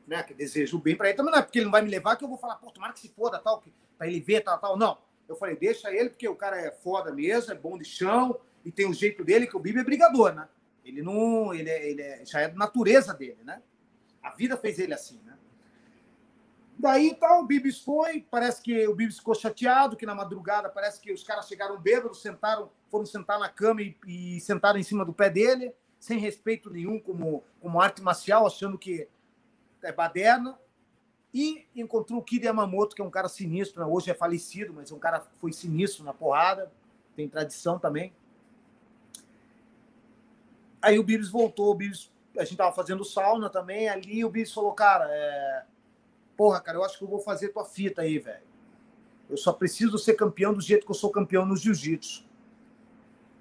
Né? 0.06 0.22
Que 0.22 0.34
desejo 0.34 0.78
bem 0.78 0.96
para 0.96 1.08
ele 1.08 1.16
também, 1.16 1.32
não 1.32 1.38
é 1.38 1.42
porque 1.42 1.58
ele 1.58 1.66
não 1.66 1.72
vai 1.72 1.82
me 1.82 1.90
levar 1.90 2.16
que 2.16 2.24
eu 2.24 2.28
vou 2.28 2.38
falar, 2.38 2.56
pô, 2.56 2.70
tomara 2.70 2.92
que 2.92 3.00
se 3.00 3.08
foda, 3.08 3.38
tal, 3.38 3.62
para 3.96 4.06
ele 4.08 4.20
ver, 4.20 4.40
tal, 4.40 4.58
tal. 4.58 4.76
Não. 4.76 4.98
Eu 5.28 5.36
falei, 5.36 5.56
deixa 5.56 5.90
ele, 5.94 6.10
porque 6.10 6.28
o 6.28 6.36
cara 6.36 6.60
é 6.60 6.70
foda 6.70 7.12
mesmo, 7.12 7.52
é 7.52 7.54
bom 7.54 7.78
de 7.78 7.84
chão 7.84 8.38
e 8.64 8.70
tem 8.70 8.88
o 8.88 8.94
jeito 8.94 9.24
dele, 9.24 9.46
que 9.46 9.56
o 9.56 9.60
Bibi 9.60 9.80
é 9.80 9.84
brigador, 9.84 10.34
né? 10.34 10.48
Ele 10.84 11.02
não. 11.02 11.54
Ele, 11.54 11.70
é, 11.70 11.88
ele 11.88 12.02
é, 12.02 12.24
já 12.24 12.40
é 12.40 12.48
da 12.48 12.54
natureza 12.54 13.14
dele, 13.14 13.38
né? 13.44 13.62
A 14.22 14.30
vida 14.30 14.56
fez 14.56 14.78
ele 14.78 14.94
assim, 14.94 15.20
né? 15.24 15.36
Daí 16.78 17.14
tal, 17.14 17.42
o 17.42 17.46
Bibis 17.46 17.78
foi, 17.80 18.26
parece 18.28 18.60
que 18.60 18.88
o 18.88 18.94
Bibis 18.94 19.18
ficou 19.18 19.34
chateado, 19.34 19.96
que 19.96 20.06
na 20.06 20.14
madrugada 20.14 20.68
parece 20.68 21.00
que 21.00 21.12
os 21.12 21.22
caras 21.22 21.46
chegaram 21.46 21.78
bêbados, 21.78 22.20
sentaram, 22.20 22.70
foram 22.90 23.06
sentar 23.06 23.38
na 23.38 23.48
cama 23.48 23.82
e, 23.82 23.96
e 24.06 24.40
sentaram 24.40 24.78
em 24.78 24.82
cima 24.82 25.04
do 25.04 25.12
pé 25.12 25.30
dele, 25.30 25.72
sem 26.00 26.18
respeito 26.18 26.70
nenhum 26.70 26.98
como, 26.98 27.44
como 27.60 27.80
arte 27.80 28.02
marcial, 28.02 28.46
achando 28.46 28.76
que 28.76 29.08
é 29.82 29.92
baderna. 29.92 30.58
E 31.34 31.66
encontrou 31.74 32.20
o 32.20 32.22
Kid 32.22 32.44
Yamamoto, 32.44 32.94
que 32.94 33.00
é 33.00 33.04
um 33.04 33.10
cara 33.10 33.28
sinistro, 33.28 33.80
né? 33.80 33.90
hoje 33.90 34.10
é 34.10 34.14
falecido, 34.14 34.72
mas 34.74 34.90
é 34.90 34.94
um 34.94 34.98
cara 34.98 35.20
foi 35.40 35.52
sinistro 35.52 36.04
na 36.04 36.12
porrada, 36.12 36.70
tem 37.16 37.26
tradição 37.26 37.78
também. 37.78 38.12
Aí 40.82 40.98
o 40.98 41.02
Bibis 41.02 41.30
voltou, 41.30 41.70
o 41.70 41.74
Bibis, 41.74 42.10
a 42.36 42.44
gente 42.44 42.56
tava 42.56 42.74
fazendo 42.74 43.04
sauna 43.04 43.48
também, 43.48 43.88
ali 43.88 44.24
o 44.24 44.28
Bibis 44.28 44.52
falou, 44.52 44.72
cara, 44.72 45.06
é, 45.08 45.64
porra, 46.36 46.60
cara, 46.60 46.76
eu 46.76 46.84
acho 46.84 46.98
que 46.98 47.04
eu 47.04 47.08
vou 47.08 47.20
fazer 47.20 47.48
tua 47.48 47.64
fita 47.64 48.02
aí, 48.02 48.18
velho. 48.18 48.42
Eu 49.30 49.38
só 49.38 49.52
preciso 49.52 49.96
ser 49.96 50.14
campeão 50.14 50.52
do 50.52 50.60
jeito 50.60 50.84
que 50.84 50.90
eu 50.90 50.96
sou 50.96 51.10
campeão 51.10 51.46
no 51.46 51.56
jiu-jitsu. 51.56 52.26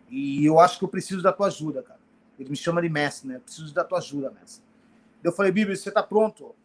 E 0.09 0.45
eu 0.45 0.59
acho 0.59 0.77
que 0.77 0.85
eu 0.85 0.89
preciso 0.89 1.21
da 1.21 1.33
tua 1.33 1.47
ajuda, 1.47 1.83
cara. 1.83 1.99
Ele 2.39 2.49
me 2.49 2.55
chama 2.55 2.81
de 2.81 2.87
mestre, 2.87 3.27
né? 3.27 3.35
Eu 3.35 3.41
preciso 3.41 3.73
da 3.73 3.83
tua 3.83 3.97
ajuda, 3.97 4.31
mestre. 4.31 4.63
Eu 5.23 5.31
falei, 5.31 5.51
Bíblia, 5.51 5.75
você 5.75 5.91
tá 5.91 6.01
pronto? 6.01 6.55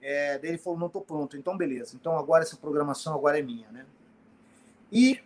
É, 0.00 0.38
daí 0.38 0.50
ele 0.50 0.58
falou, 0.58 0.78
não 0.78 0.88
tô 0.88 1.00
pronto. 1.00 1.36
Então, 1.36 1.56
beleza. 1.56 1.94
Então, 1.94 2.18
agora 2.18 2.42
essa 2.42 2.56
programação 2.56 3.14
agora 3.14 3.38
é 3.38 3.42
minha, 3.42 3.70
né? 3.70 3.86
E 4.90 5.20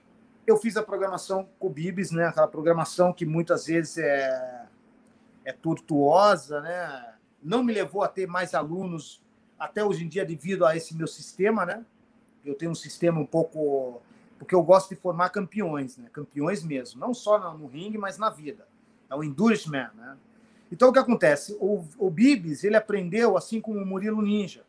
eu 0.46 0.56
fiz 0.56 0.76
a 0.76 0.82
programação 0.82 1.48
com 1.58 1.68
o 1.68 1.70
Bibis, 1.70 2.10
né? 2.10 2.26
Aquela 2.26 2.48
programação 2.48 3.12
que 3.12 3.24
muitas 3.24 3.66
vezes 3.66 3.98
é, 3.98 4.66
é 5.44 5.52
tortuosa, 5.52 6.60
né? 6.60 7.14
Não 7.42 7.62
me 7.62 7.72
levou 7.72 8.02
a 8.02 8.08
ter 8.08 8.26
mais 8.26 8.54
alunos 8.54 9.22
até 9.58 9.84
hoje 9.84 10.04
em 10.04 10.08
dia 10.08 10.24
devido 10.24 10.66
a 10.66 10.76
esse 10.76 10.94
meu 10.94 11.06
sistema, 11.06 11.64
né? 11.64 11.84
Eu 12.44 12.54
tenho 12.54 12.72
um 12.72 12.74
sistema 12.74 13.18
um 13.18 13.26
pouco 13.26 14.02
porque 14.38 14.54
eu 14.54 14.62
gosto 14.62 14.90
de 14.90 14.96
formar 14.96 15.30
campeões, 15.30 15.96
né? 15.96 16.10
Campeões 16.12 16.62
mesmo, 16.62 17.00
não 17.00 17.14
só 17.14 17.54
no 17.54 17.66
ringue, 17.66 17.96
mas 17.96 18.18
na 18.18 18.28
vida. 18.28 18.66
É 19.08 19.14
o 19.14 19.24
endurance 19.24 19.70
man, 19.70 19.90
né? 19.94 20.16
Então 20.70 20.88
o 20.88 20.92
que 20.92 20.98
acontece? 20.98 21.56
O, 21.60 21.84
o 21.98 22.10
Bibis 22.10 22.64
ele 22.64 22.76
aprendeu 22.76 23.36
assim 23.36 23.60
como 23.60 23.78
o 23.78 23.86
Murilo 23.86 24.22
Ninja, 24.22 24.64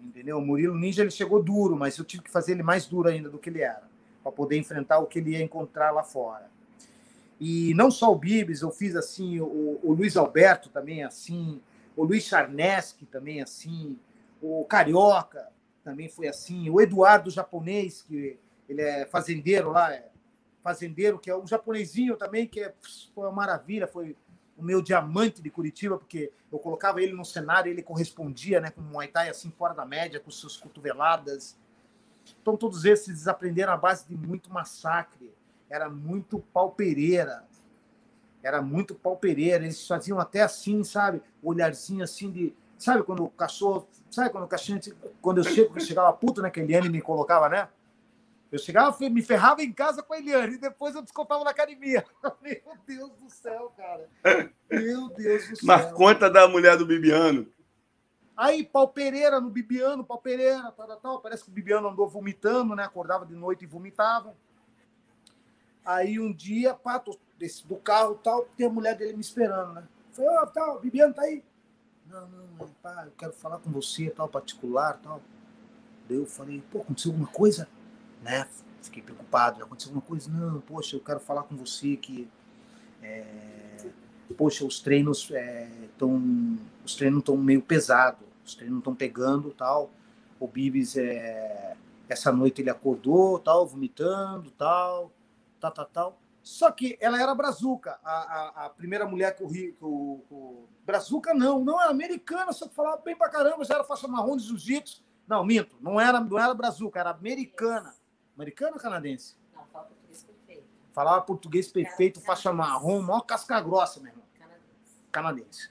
entendeu? 0.00 0.38
O 0.38 0.44
Murilo 0.44 0.76
Ninja 0.76 1.02
ele 1.02 1.10
chegou 1.10 1.42
duro, 1.42 1.76
mas 1.76 1.98
eu 1.98 2.04
tive 2.04 2.22
que 2.22 2.30
fazer 2.30 2.52
ele 2.52 2.62
mais 2.62 2.86
duro 2.86 3.08
ainda 3.08 3.28
do 3.28 3.38
que 3.38 3.50
ele 3.50 3.62
era 3.62 3.88
para 4.22 4.32
poder 4.32 4.58
enfrentar 4.58 4.98
o 4.98 5.06
que 5.06 5.18
ele 5.18 5.30
ia 5.30 5.42
encontrar 5.42 5.90
lá 5.90 6.02
fora. 6.02 6.50
E 7.40 7.72
não 7.74 7.90
só 7.90 8.12
o 8.12 8.16
Bibis, 8.16 8.60
eu 8.60 8.70
fiz 8.70 8.94
assim, 8.94 9.40
o, 9.40 9.80
o 9.82 9.92
Luiz 9.92 10.16
Alberto 10.16 10.68
também 10.68 11.02
assim, 11.02 11.60
o 11.96 12.04
Luiz 12.04 12.24
Charneski 12.24 13.06
também 13.06 13.40
assim, 13.40 13.98
o 14.42 14.64
Carioca 14.64 15.48
também 15.82 16.08
foi 16.08 16.28
assim, 16.28 16.68
o 16.68 16.80
Eduardo 16.80 17.30
japonês, 17.30 18.02
que 18.02 18.38
ele 18.68 18.82
é 18.82 19.06
fazendeiro 19.06 19.70
lá, 19.70 19.92
é 19.92 20.06
fazendeiro, 20.62 21.18
que 21.18 21.30
é 21.30 21.36
um 21.36 21.46
japonesinho 21.46 22.16
também, 22.16 22.46
que 22.46 22.60
é, 22.60 22.74
foi 23.14 23.24
uma 23.24 23.32
maravilha, 23.32 23.86
foi 23.86 24.14
o 24.60 24.64
meu 24.64 24.82
diamante 24.82 25.40
de 25.40 25.50
Curitiba, 25.50 25.96
porque 25.96 26.30
eu 26.52 26.58
colocava 26.58 27.02
ele 27.02 27.12
no 27.12 27.24
cenário, 27.24 27.70
ele 27.70 27.82
correspondia 27.82 28.60
né, 28.60 28.70
com 28.70 28.82
um 28.82 28.84
Muay 28.84 29.08
Thai 29.08 29.30
assim 29.30 29.50
fora 29.50 29.72
da 29.72 29.86
média, 29.86 30.20
com 30.20 30.30
suas 30.30 30.56
cotoveladas. 30.56 31.56
Então 32.40 32.56
todos 32.56 32.84
esses 32.84 33.26
aprenderam 33.26 33.72
à 33.72 33.76
base 33.76 34.06
de 34.06 34.14
muito 34.14 34.52
massacre, 34.52 35.32
era 35.68 35.88
muito 35.88 36.38
palpeireira, 36.52 37.44
era 38.42 38.60
muito 38.60 38.94
palpeireira, 38.94 39.64
eles 39.64 39.86
faziam 39.86 40.18
até 40.18 40.42
assim, 40.42 40.84
sabe? 40.84 41.22
Olharzinho 41.42 42.04
assim 42.04 42.30
de. 42.30 42.54
Sabe 42.78 43.02
quando 43.02 43.24
o 43.24 43.30
cachorro. 43.30 43.86
Sabe 44.10 44.30
quando 44.30 44.44
o 44.44 44.48
cachorro. 44.48 44.80
Quando 45.20 45.38
eu 45.38 45.44
chego, 45.44 45.78
chegava 45.80 46.12
puto, 46.12 46.42
né? 46.42 46.50
Que 46.50 46.60
a 46.60 46.82
me 46.82 47.00
colocava, 47.00 47.48
né? 47.48 47.68
Eu 48.50 48.58
chegava, 48.58 48.96
me 49.08 49.22
ferrava 49.22 49.62
em 49.62 49.72
casa 49.72 50.02
com 50.02 50.12
a 50.12 50.18
Eliane 50.18 50.54
e 50.54 50.58
depois 50.58 50.94
eu 50.94 51.02
descontava 51.02 51.44
na 51.44 51.50
academia. 51.50 52.04
Meu 52.42 52.60
Deus 52.86 53.12
do 53.16 53.30
céu, 53.30 53.72
cara. 53.76 54.08
Meu 54.68 55.08
Deus 55.08 55.48
do 55.48 55.56
céu. 55.56 55.66
Na 55.66 55.92
conta 55.92 56.28
da 56.28 56.48
mulher 56.48 56.76
do 56.76 56.84
Bibiano. 56.84 57.46
Aí, 58.36 58.64
pau 58.64 58.88
Pereira 58.88 59.40
no 59.40 59.50
Bibiano, 59.50 60.02
pau 60.02 60.18
Pereira, 60.18 60.72
tal, 60.72 60.96
tal. 60.96 61.20
Parece 61.20 61.44
que 61.44 61.50
o 61.50 61.52
Bibiano 61.52 61.88
andou 61.88 62.08
vomitando, 62.08 62.74
né? 62.74 62.84
Acordava 62.84 63.24
de 63.24 63.34
noite 63.34 63.64
e 63.64 63.68
vomitava. 63.68 64.34
Aí 65.84 66.18
um 66.18 66.32
dia, 66.32 66.74
pá, 66.74 66.98
tô 66.98 67.16
desse, 67.38 67.66
do 67.66 67.76
carro 67.76 68.14
tal, 68.22 68.44
tem 68.56 68.66
a 68.66 68.70
mulher 68.70 68.96
dele 68.96 69.14
me 69.14 69.20
esperando, 69.20 69.74
né? 69.74 69.88
Falei, 70.12 70.30
ó, 70.30 70.42
oh, 70.42 70.46
tal, 70.46 70.80
Bibiano 70.80 71.14
tá 71.14 71.22
aí. 71.22 71.42
Não, 72.06 72.28
não, 72.28 72.68
pá, 72.82 73.04
eu 73.06 73.12
quero 73.16 73.32
falar 73.32 73.58
com 73.58 73.70
você, 73.70 74.10
tal, 74.10 74.28
particular, 74.28 74.98
tal. 75.02 75.22
Daí 76.08 76.18
eu 76.18 76.26
falei, 76.26 76.62
pô, 76.70 76.80
aconteceu 76.80 77.12
alguma 77.12 77.28
coisa? 77.28 77.68
Né? 78.22 78.46
Fiquei 78.82 79.02
preocupado, 79.02 79.62
aconteceu 79.62 79.90
alguma 79.90 80.06
coisa? 80.06 80.30
Não, 80.30 80.60
poxa, 80.60 80.96
eu 80.96 81.00
quero 81.00 81.20
falar 81.20 81.42
com 81.44 81.56
você 81.56 81.96
que. 81.96 82.28
É, 83.02 83.86
poxa, 84.36 84.64
os 84.64 84.80
treinos 84.80 85.30
estão. 85.30 86.16
É, 86.16 86.84
os 86.84 86.94
treinos 86.94 87.20
estão 87.20 87.36
meio 87.36 87.62
pesados, 87.62 88.26
os 88.44 88.54
treinos 88.54 88.78
estão 88.78 88.94
pegando 88.94 89.50
tal. 89.50 89.90
O 90.38 90.48
Bibis, 90.48 90.96
é, 90.96 91.76
essa 92.08 92.32
noite 92.32 92.62
ele 92.62 92.70
acordou, 92.70 93.38
tal, 93.38 93.66
vomitando, 93.66 94.50
tal, 94.52 95.12
tal, 95.60 95.70
tal, 95.72 95.86
tal. 95.86 96.18
Só 96.42 96.70
que 96.70 96.96
ela 97.00 97.20
era 97.20 97.34
brazuca, 97.34 97.98
a, 98.02 98.64
a, 98.64 98.66
a 98.66 98.70
primeira 98.70 99.06
mulher 99.06 99.36
que 99.36 99.44
o 99.44 99.46
Rio. 99.46 100.64
Brazuca 100.86 101.34
não, 101.34 101.62
não 101.62 101.80
era 101.80 101.90
americana, 101.90 102.52
só 102.52 102.66
que 102.66 102.74
falava 102.74 103.02
bem 103.02 103.14
pra 103.14 103.28
caramba, 103.28 103.64
já 103.64 103.74
era 103.74 103.84
faixa 103.84 104.08
marrom 104.08 104.36
de 104.36 104.44
jiu-jitsu. 104.44 105.04
Não, 105.28 105.44
minto, 105.44 105.76
não 105.80 106.00
era, 106.00 106.18
não 106.18 106.38
era 106.38 106.52
brazuca, 106.54 106.98
era 106.98 107.10
americana. 107.10 107.94
Americana 108.40 108.72
ou 108.72 108.80
canadense? 108.80 109.36
Não, 109.54 109.64
fala 109.66 109.86
português 109.86 110.22
perfeito. 110.22 110.64
Falava 110.92 111.22
português 111.22 111.68
perfeito, 111.68 112.20
faixa 112.20 112.52
marrom, 112.52 113.02
maior 113.02 113.20
casca 113.20 113.60
grossa, 113.60 114.00
meu 114.00 114.10
irmão. 114.10 114.24
Canadense. 114.38 115.04
Canadense. 115.12 115.70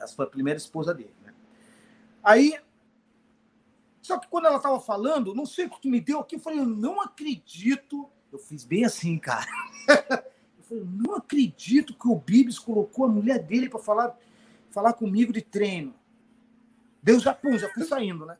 Essa 0.00 0.14
foi 0.14 0.24
a 0.26 0.30
primeira 0.30 0.58
esposa 0.58 0.94
dele, 0.94 1.14
né? 1.22 1.34
Aí. 2.22 2.58
Só 4.02 4.18
que 4.18 4.28
quando 4.28 4.46
ela 4.46 4.58
estava 4.58 4.78
falando, 4.80 5.34
não 5.34 5.46
sei 5.46 5.64
o 5.64 5.70
que 5.70 5.80
tu 5.80 5.88
me 5.88 5.98
deu 5.98 6.20
aqui, 6.20 6.36
eu 6.36 6.40
falei, 6.40 6.60
eu 6.60 6.66
não 6.66 7.00
acredito 7.00 8.10
eu 8.34 8.38
fiz 8.38 8.64
bem 8.64 8.84
assim, 8.84 9.16
cara. 9.16 9.46
Eu 10.58 10.64
falei, 10.64 10.84
não 10.84 11.14
acredito 11.14 11.94
que 11.94 12.08
o 12.08 12.16
Bibis 12.16 12.58
colocou 12.58 13.04
a 13.04 13.08
mulher 13.08 13.38
dele 13.38 13.68
para 13.68 13.78
falar, 13.78 14.18
falar 14.70 14.94
comigo 14.94 15.32
de 15.32 15.42
treino. 15.42 15.94
Deus 17.02 17.22
já 17.22 17.34
pum, 17.34 17.56
já 17.58 17.68
fui 17.68 17.84
saindo, 17.84 18.24
né? 18.24 18.38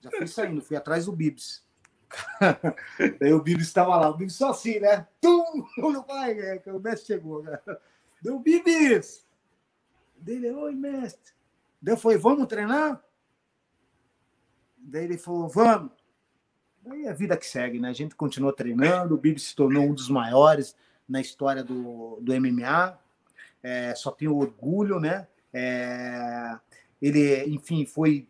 Já 0.00 0.10
fui 0.10 0.26
saindo, 0.28 0.60
fui 0.60 0.76
atrás 0.76 1.06
do 1.06 1.12
Bibis. 1.12 1.65
Daí 3.20 3.32
o 3.32 3.42
Bibis 3.42 3.66
estava 3.66 3.96
lá, 3.96 4.10
o 4.10 4.16
Bibis 4.16 4.34
só 4.34 4.50
assim, 4.50 4.78
né? 4.80 5.06
Tum! 5.20 5.66
O 5.78 6.02
pai, 6.02 6.38
é, 6.38 6.62
o 6.72 6.80
mestre 6.80 7.14
chegou, 7.14 7.42
né? 7.42 7.58
Deu 8.22 8.38
Bibis! 8.38 9.26
Dele, 10.16 10.50
oi, 10.50 10.74
mestre. 10.74 11.32
Daí 11.80 11.96
foi, 11.96 12.16
vamos 12.16 12.46
treinar? 12.46 13.02
Daí 14.78 15.04
ele 15.04 15.18
falou, 15.18 15.48
vamos. 15.48 15.92
Daí 16.82 17.08
a 17.08 17.12
vida 17.12 17.36
que 17.36 17.46
segue, 17.46 17.80
né? 17.80 17.88
A 17.88 17.92
gente 17.92 18.14
continuou 18.14 18.52
treinando, 18.52 19.14
o 19.14 19.18
Bibis 19.18 19.48
se 19.48 19.56
tornou 19.56 19.84
um 19.84 19.94
dos 19.94 20.08
maiores 20.08 20.76
na 21.08 21.20
história 21.20 21.62
do, 21.62 22.18
do 22.20 22.32
MMA. 22.40 22.98
É, 23.62 23.94
só 23.94 24.10
tenho 24.10 24.36
orgulho, 24.36 25.00
né? 25.00 25.26
É, 25.52 26.58
ele, 27.00 27.44
enfim, 27.46 27.84
foi, 27.84 28.28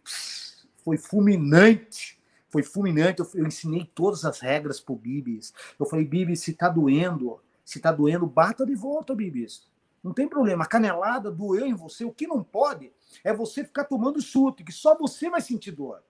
foi 0.83 0.97
fulminante. 0.97 2.16
Foi 2.49 2.63
fulminante. 2.63 3.21
Eu, 3.21 3.29
eu 3.35 3.47
ensinei 3.47 3.91
todas 3.95 4.25
as 4.25 4.41
regras 4.41 4.81
pro 4.81 4.95
Bibis. 4.95 5.53
Eu 5.79 5.87
falei, 5.87 6.05
Bibis, 6.05 6.41
se 6.41 6.53
tá 6.53 6.69
doendo, 6.69 7.41
se 7.65 7.81
tá 7.81 7.93
doendo, 7.93 8.27
bata 8.27 8.65
de 8.65 8.75
volta, 8.75 9.15
Bibis. 9.15 9.67
Não 10.03 10.13
tem 10.13 10.29
problema. 10.29 10.65
A 10.65 10.69
canelada 10.69 11.31
doeu 11.31 11.67
em 11.67 11.75
você. 11.75 12.05
O 12.05 12.13
que 12.13 12.27
não 12.27 12.43
pode 12.43 12.93
é 13.25 13.33
você 13.33 13.65
ficar 13.65 13.85
tomando 13.85 14.23
chute, 14.23 14.63
que 14.63 14.73
só 14.73 14.97
você 14.97 15.29
vai 15.29 15.41
sentir 15.41 15.73
dor. 15.73 16.03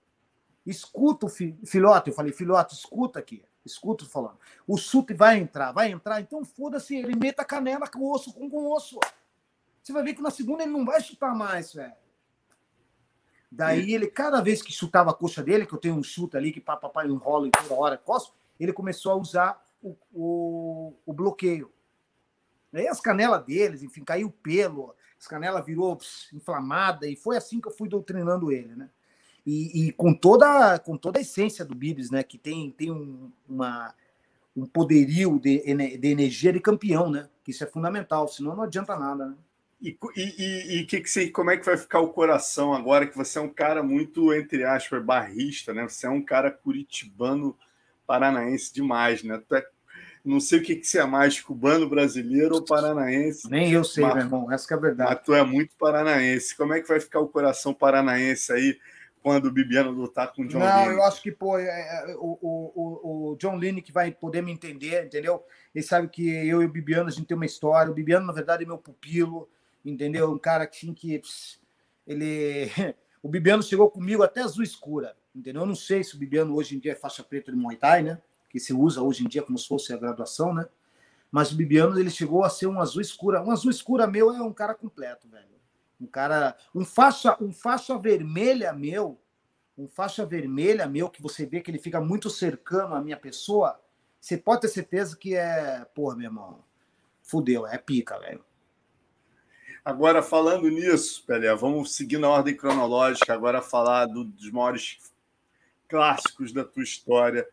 Escuta 0.66 1.26
o 1.26 1.28
filhote. 1.28 2.10
Eu 2.10 2.14
falei, 2.14 2.32
filhote, 2.32 2.74
escuta 2.74 3.18
aqui. 3.18 3.42
Escuta 3.64 4.04
falando. 4.04 4.38
O 4.66 4.76
chute 4.76 5.14
vai 5.14 5.38
entrar, 5.38 5.72
vai 5.72 5.90
entrar. 5.90 6.20
Então 6.20 6.44
foda-se, 6.44 6.94
ele 6.94 7.16
meta 7.16 7.42
a 7.42 7.44
canela 7.44 7.88
com 7.88 8.10
osso 8.12 8.32
com, 8.32 8.50
com 8.50 8.70
osso. 8.70 8.98
Você 9.82 9.92
vai 9.92 10.02
ver 10.02 10.14
que 10.14 10.22
na 10.22 10.30
segunda 10.30 10.62
ele 10.62 10.72
não 10.72 10.84
vai 10.84 11.00
chutar 11.00 11.34
mais, 11.34 11.72
velho. 11.72 11.94
Daí 13.56 13.94
ele, 13.94 14.06
cada 14.06 14.42
vez 14.42 14.60
que 14.60 14.70
chutava 14.70 15.10
a 15.10 15.14
coxa 15.14 15.42
dele, 15.42 15.64
que 15.64 15.72
eu 15.72 15.78
tenho 15.78 15.94
um 15.94 16.02
chute 16.02 16.36
ali 16.36 16.52
que 16.52 16.60
papai 16.60 17.06
enrola 17.06 17.48
e 17.48 17.50
toda 17.50 17.74
hora 17.74 17.96
costa, 17.96 18.34
ele 18.60 18.70
começou 18.70 19.12
a 19.12 19.16
usar 19.16 19.66
o, 19.82 19.96
o, 20.12 20.92
o 21.06 21.12
bloqueio. 21.14 21.72
Aí 22.70 22.86
as 22.86 23.00
canelas 23.00 23.42
deles, 23.46 23.82
enfim, 23.82 24.04
caiu 24.04 24.30
pelo, 24.30 24.94
as 25.18 25.26
canelas 25.26 25.64
virou 25.64 25.96
pss, 25.96 26.36
inflamada, 26.36 27.08
e 27.08 27.16
foi 27.16 27.38
assim 27.38 27.58
que 27.58 27.68
eu 27.68 27.72
fui 27.72 27.88
doutrinando 27.88 28.52
ele, 28.52 28.76
né? 28.76 28.90
E, 29.46 29.86
e, 29.86 29.92
com, 29.92 30.12
toda, 30.12 30.78
com 30.80 30.98
toda 30.98 31.18
a 31.18 31.22
essência 31.22 31.64
do 31.64 31.74
Bibis, 31.74 32.10
né? 32.10 32.22
Que 32.22 32.36
tem, 32.36 32.70
tem 32.72 32.90
um, 32.90 33.32
uma, 33.48 33.94
um 34.54 34.66
poderio 34.66 35.38
de, 35.38 35.62
de 35.96 36.08
energia 36.08 36.52
de 36.52 36.60
campeão, 36.60 37.08
né? 37.10 37.26
Que 37.42 37.52
isso 37.52 37.64
é 37.64 37.66
fundamental, 37.66 38.28
senão 38.28 38.54
não 38.54 38.64
adianta 38.64 38.98
nada, 38.98 39.28
né? 39.28 39.36
E, 39.86 39.98
e, 40.16 40.78
e 40.78 40.84
que 40.84 41.00
que 41.00 41.08
você, 41.08 41.28
como 41.28 41.50
é 41.50 41.56
que 41.56 41.64
vai 41.64 41.76
ficar 41.76 42.00
o 42.00 42.08
coração 42.08 42.74
agora 42.74 43.06
que 43.06 43.16
você 43.16 43.38
é 43.38 43.42
um 43.42 43.48
cara 43.48 43.82
muito, 43.82 44.34
entre 44.34 44.64
aspas, 44.64 45.04
barrista, 45.04 45.72
né? 45.72 45.84
Você 45.84 46.06
é 46.06 46.10
um 46.10 46.22
cara 46.22 46.50
curitibano 46.50 47.56
paranaense 48.06 48.72
demais, 48.74 49.22
né? 49.22 49.40
Tu 49.48 49.54
é 49.54 49.66
não 50.24 50.40
sei 50.40 50.58
o 50.58 50.62
que, 50.62 50.74
que 50.74 50.84
você 50.84 50.98
é 50.98 51.04
mais, 51.04 51.40
cubano, 51.40 51.88
brasileiro 51.88 52.56
ou 52.56 52.64
paranaense. 52.64 53.48
Nem 53.48 53.70
eu 53.70 53.84
sei, 53.84 54.02
mas, 54.02 54.14
meu 54.14 54.24
irmão, 54.24 54.52
essa 54.52 54.74
é 54.74 54.76
a 54.76 54.80
verdade. 54.80 55.14
Mas 55.14 55.24
tu 55.24 55.32
é 55.32 55.44
muito 55.44 55.76
paranaense. 55.78 56.56
Como 56.56 56.74
é 56.74 56.80
que 56.80 56.88
vai 56.88 56.98
ficar 56.98 57.20
o 57.20 57.28
coração 57.28 57.72
paranaense 57.72 58.52
aí 58.52 58.76
quando 59.22 59.46
o 59.46 59.52
Bibiano 59.52 59.92
lutar 59.92 60.32
com 60.32 60.42
o 60.42 60.48
John 60.48 60.58
Não, 60.58 60.90
eu 60.90 61.02
acho 61.04 61.22
que 61.22 61.30
pô, 61.30 61.56
é, 61.58 61.64
é, 61.64 62.16
o, 62.16 62.38
o, 62.42 63.30
o 63.32 63.36
John 63.36 63.56
Lynn 63.56 63.80
que 63.80 63.92
vai 63.92 64.10
poder 64.10 64.42
me 64.42 64.50
entender, 64.50 65.04
entendeu? 65.04 65.44
Ele 65.72 65.84
sabe 65.84 66.08
que 66.08 66.28
eu 66.28 66.60
e 66.60 66.64
o 66.64 66.68
Bibiano, 66.68 67.08
a 67.08 67.12
gente 67.12 67.26
tem 67.26 67.36
uma 67.36 67.46
história. 67.46 67.90
O 67.90 67.94
Bibiano, 67.94 68.26
na 68.26 68.32
verdade, 68.32 68.64
é 68.64 68.66
meu 68.66 68.78
pupilo, 68.78 69.48
entendeu? 69.90 70.30
Um 70.30 70.38
cara 70.38 70.66
que, 70.66 70.86
assim, 70.86 70.94
que 70.94 71.22
ele... 72.06 72.70
O 73.22 73.28
Bibiano 73.28 73.60
chegou 73.60 73.90
comigo 73.90 74.22
até 74.22 74.42
azul 74.42 74.62
escura, 74.62 75.16
entendeu? 75.34 75.62
Eu 75.62 75.66
não 75.66 75.74
sei 75.74 76.04
se 76.04 76.14
o 76.14 76.18
Bibiano 76.18 76.54
hoje 76.54 76.76
em 76.76 76.78
dia 76.78 76.92
é 76.92 76.94
faixa 76.94 77.24
preta 77.24 77.50
de 77.50 77.58
Muay 77.58 77.76
Thai, 77.76 78.02
né? 78.02 78.22
que 78.56 78.60
se 78.60 78.72
usa 78.72 79.02
hoje 79.02 79.22
em 79.22 79.28
dia 79.28 79.42
como 79.42 79.58
se 79.58 79.68
fosse 79.68 79.92
a 79.92 79.98
graduação, 79.98 80.54
né? 80.54 80.66
Mas 81.30 81.52
o 81.52 81.56
Bibiano 81.56 82.00
ele 82.00 82.08
chegou 82.08 82.42
a 82.42 82.48
ser 82.48 82.66
um 82.66 82.80
azul 82.80 83.02
escura. 83.02 83.42
Um 83.42 83.50
azul 83.50 83.70
escura 83.70 84.06
meu 84.06 84.32
é 84.32 84.40
um 84.40 84.52
cara 84.52 84.74
completo, 84.74 85.28
velho. 85.28 85.60
Um 86.00 86.06
cara, 86.06 86.56
um 86.74 86.82
faixa, 86.82 87.36
um 87.38 87.52
faixa 87.52 87.98
vermelha 87.98 88.72
meu, 88.72 89.20
um 89.76 89.86
faixa 89.86 90.24
vermelha 90.24 90.86
meu 90.86 91.10
que 91.10 91.20
você 91.20 91.44
vê 91.44 91.60
que 91.60 91.70
ele 91.70 91.78
fica 91.78 92.00
muito 92.00 92.30
cercando 92.30 92.94
a 92.94 93.00
minha 93.02 93.16
pessoa. 93.18 93.78
Você 94.18 94.38
pode 94.38 94.62
ter 94.62 94.68
certeza 94.68 95.14
que 95.14 95.34
é, 95.34 95.84
porra, 95.94 96.16
meu 96.16 96.24
irmão, 96.24 96.64
fudeu, 97.22 97.66
é 97.66 97.76
pica, 97.76 98.18
velho. 98.18 98.42
Agora, 99.86 100.20
falando 100.20 100.68
nisso, 100.68 101.24
Pelé, 101.24 101.54
vamos 101.54 101.94
seguir 101.94 102.18
na 102.18 102.28
ordem 102.28 102.56
cronológica, 102.56 103.32
agora 103.32 103.62
falar 103.62 104.06
do, 104.06 104.24
dos 104.24 104.50
maiores 104.50 104.98
clássicos 105.88 106.52
da 106.52 106.64
tua 106.64 106.82
história 106.82 107.46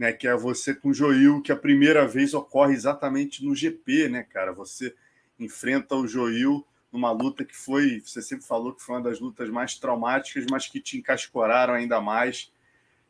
né? 0.00 0.14
Que 0.14 0.26
é 0.26 0.34
você 0.34 0.74
com 0.74 0.88
o 0.88 0.94
Joil, 0.94 1.42
que 1.42 1.52
a 1.52 1.56
primeira 1.56 2.08
vez 2.08 2.32
ocorre 2.32 2.72
exatamente 2.72 3.44
no 3.44 3.54
GP, 3.54 4.08
né, 4.08 4.22
cara? 4.22 4.50
Você 4.54 4.94
enfrenta 5.38 5.94
o 5.94 6.06
Joil 6.06 6.66
numa 6.90 7.10
luta 7.10 7.44
que 7.44 7.54
foi, 7.54 8.00
você 8.00 8.22
sempre 8.22 8.46
falou 8.46 8.72
que 8.72 8.82
foi 8.82 8.94
uma 8.94 9.02
das 9.02 9.20
lutas 9.20 9.50
mais 9.50 9.78
traumáticas, 9.78 10.46
mas 10.50 10.66
que 10.66 10.80
te 10.80 10.96
encascoraram 10.96 11.74
ainda 11.74 12.00
mais, 12.00 12.50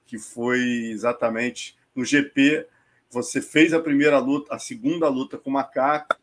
que 0.05 0.19
foi 0.19 0.61
exatamente 0.91 1.79
no 1.95 2.05
GP. 2.05 2.67
Você 3.09 3.41
fez 3.41 3.73
a 3.73 3.79
primeira 3.79 4.19
luta, 4.19 4.53
a 4.53 4.59
segunda 4.59 5.09
luta 5.09 5.39
com 5.39 5.49
o 5.49 5.53
Macaco, 5.53 6.17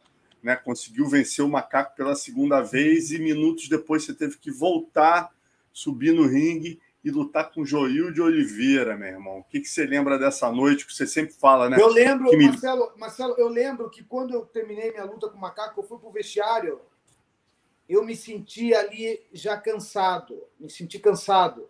né? 0.47 0.55
Conseguiu 0.55 1.05
vencer 1.09 1.43
o 1.43 1.49
Macaco 1.49 1.93
pela 1.93 2.15
segunda 2.15 2.61
vez 2.61 3.11
e 3.11 3.19
minutos 3.19 3.67
depois 3.67 4.05
você 4.05 4.13
teve 4.13 4.37
que 4.37 4.49
voltar, 4.49 5.29
subir 5.73 6.13
no 6.13 6.25
ringue 6.25 6.79
e 7.03 7.11
lutar 7.11 7.51
com 7.51 7.65
Joil 7.65 8.13
de 8.13 8.21
Oliveira, 8.21 8.95
meu 8.95 9.09
irmão. 9.09 9.39
O 9.39 9.43
que, 9.43 9.59
que 9.59 9.67
você 9.67 9.85
lembra 9.85 10.17
dessa 10.17 10.49
noite 10.49 10.85
que 10.85 10.93
você 10.93 11.05
sempre 11.05 11.33
fala, 11.33 11.69
né? 11.69 11.75
Eu 11.77 11.89
lembro, 11.89 12.31
me... 12.31 12.47
Marcelo, 12.47 12.93
Marcelo, 12.95 13.35
eu 13.37 13.49
lembro 13.49 13.89
que 13.89 14.01
quando 14.05 14.33
eu 14.33 14.45
terminei 14.45 14.89
minha 14.89 15.03
luta 15.03 15.27
com 15.27 15.37
o 15.37 15.41
macaco, 15.41 15.81
eu 15.81 15.83
fui 15.83 15.99
pro 15.99 16.11
vestiário, 16.11 16.79
eu 17.89 18.05
me 18.05 18.15
senti 18.15 18.73
ali 18.73 19.21
já 19.33 19.57
cansado, 19.57 20.41
me 20.57 20.69
senti 20.69 20.97
cansado, 20.97 21.69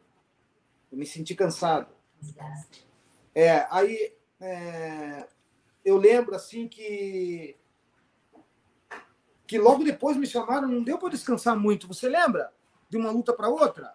eu 0.92 1.00
me 1.00 1.06
senti 1.08 1.34
cansado. 1.34 1.88
É, 3.34 3.66
aí 3.72 4.14
é, 4.40 5.26
eu 5.84 5.98
lembro 5.98 6.36
assim 6.36 6.68
que 6.68 7.56
que 9.48 9.58
logo 9.58 9.84
depois 9.84 10.18
me 10.18 10.28
chamaram, 10.28 10.68
não 10.68 10.84
deu 10.84 11.00
para 11.00 11.10
descansar 11.10 11.58
muito. 11.58 11.88
Você 11.88 12.08
lembra 12.08 12.52
de 12.90 12.98
uma 12.98 13.10
luta 13.10 13.34
para 13.34 13.50
outra? 13.50 13.94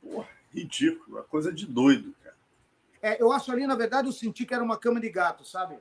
Porra 0.00 0.38
ridículo, 0.52 1.22
coisa 1.24 1.52
de 1.52 1.66
doido, 1.66 2.14
cara. 2.22 2.36
É, 3.00 3.22
eu 3.22 3.30
acho 3.32 3.52
ali, 3.52 3.66
na 3.66 3.76
verdade, 3.76 4.08
eu 4.08 4.12
senti 4.12 4.44
que 4.44 4.54
era 4.54 4.64
uma 4.64 4.78
cama 4.78 5.00
de 5.00 5.08
gato, 5.08 5.44
sabe? 5.44 5.76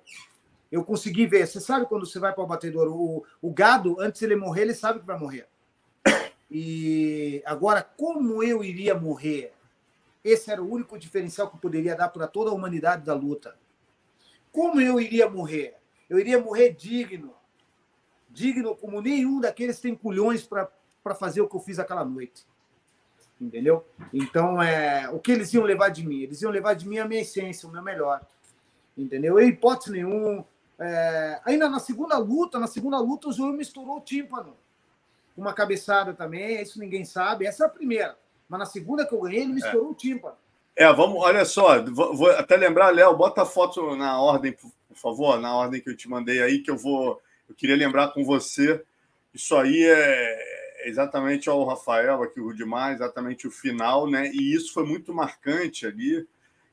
Eu 0.72 0.84
consegui 0.84 1.26
ver. 1.26 1.48
Você 1.48 1.60
sabe 1.60 1.88
quando 1.88 2.06
você 2.06 2.20
vai 2.20 2.34
para 2.34 2.44
o 2.44 2.48
batedor, 2.48 2.88
o, 2.90 3.26
o 3.42 3.52
gado, 3.52 4.00
antes 4.00 4.20
de 4.20 4.26
ele 4.26 4.36
morrer, 4.36 4.64
ele 4.64 4.76
sabe 4.76 5.00
que 5.00 5.06
vai 5.06 5.18
morrer. 5.18 5.48
E 6.50 7.42
agora, 7.46 7.82
como 7.82 8.44
eu 8.44 8.64
iria 8.64 8.96
morrer? 8.96 9.54
Esse 10.24 10.52
era 10.52 10.62
o 10.62 10.72
único 10.72 10.98
diferencial 10.98 11.50
que 11.50 11.56
eu 11.56 11.60
poderia 11.60 11.96
dar 11.96 12.10
para 12.10 12.28
toda 12.28 12.52
a 12.52 12.54
humanidade 12.54 13.04
da 13.04 13.14
luta. 13.14 13.58
Como 14.52 14.80
eu 14.80 15.00
iria 15.00 15.30
morrer? 15.30 15.76
Eu 16.10 16.20
iria 16.20 16.40
morrer 16.40 16.70
digno. 16.70 17.34
Digno 18.38 18.76
como 18.76 19.02
nenhum 19.02 19.40
daqueles 19.40 19.80
tem 19.80 19.96
culhões 19.96 20.46
para 20.46 21.16
fazer 21.16 21.42
o 21.42 21.48
que 21.48 21.56
eu 21.56 21.60
fiz 21.60 21.80
aquela 21.80 22.06
noite 22.06 22.46
entendeu? 23.40 23.86
Então, 24.14 24.62
é, 24.62 25.10
o 25.10 25.20
que 25.20 25.32
eles 25.32 25.54
iam 25.54 25.64
levar 25.64 25.90
de 25.90 26.06
mim? 26.06 26.22
Eles 26.22 26.42
iam 26.42 26.52
levar 26.52 26.74
de 26.74 26.88
mim 26.88 26.98
a 26.98 27.06
minha 27.06 27.22
essência, 27.22 27.70
o 27.70 27.72
meu 27.72 27.84
melhor, 27.84 28.22
entendeu? 28.98 29.40
Em 29.40 29.50
hipótese 29.50 29.92
nenhuma. 29.92 30.46
É, 30.80 31.40
ainda 31.46 31.70
na 31.70 31.80
segunda 31.80 32.18
luta, 32.18 32.60
na 32.60 32.68
segunda 32.68 33.00
luta, 33.00 33.30
o 33.30 33.34
João 33.34 33.54
misturou 33.54 33.98
o 33.98 34.02
tímpano. 34.02 34.56
Uma 35.36 35.54
cabeçada 35.54 36.14
também, 36.14 36.62
isso 36.62 36.80
ninguém 36.80 37.06
sabe. 37.06 37.46
Essa 37.46 37.66
é 37.66 37.68
a 37.68 37.70
primeira. 37.70 38.18
Mas 38.50 38.60
na 38.60 38.66
segunda 38.66 39.06
que 39.06 39.14
eu 39.14 39.22
ganhei, 39.22 39.42
ele 39.42 39.54
misturou 39.54 39.90
é. 39.90 39.92
o 39.92 39.94
tímpano. 39.94 40.36
É, 40.76 40.92
vamos, 40.94 41.22
olha 41.22 41.44
só, 41.44 41.84
vou, 41.84 42.16
vou 42.16 42.30
até 42.32 42.56
lembrar, 42.56 42.94
Léo, 42.94 43.16
bota 43.16 43.42
a 43.42 43.46
foto 43.46 43.96
na 43.96 44.22
ordem, 44.22 44.52
por, 44.52 44.72
por 44.88 44.98
favor, 44.98 45.40
na 45.40 45.56
ordem 45.56 45.82
que 45.82 45.90
eu 45.90 45.98
te 45.98 46.08
mandei 46.08 46.42
aí, 46.42 46.60
que 46.60 46.70
eu 46.70 46.78
vou. 46.78 47.20
Eu 47.48 47.56
queria 47.56 47.76
lembrar 47.76 48.10
com 48.10 48.24
você. 48.24 48.84
Isso 49.34 49.56
aí 49.56 49.84
é, 49.86 50.88
exatamente 50.90 51.50
ao 51.50 51.64
Rafael, 51.66 52.24
aqui 52.24 52.40
o 52.40 52.46
Rudimar, 52.46 52.94
exatamente 52.94 53.48
o 53.48 53.52
final, 53.52 54.10
né? 54.10 54.30
E 54.32 54.54
isso 54.54 54.74
foi 54.74 54.86
muito 54.86 55.14
marcante 55.14 55.86
ali, 55.86 56.28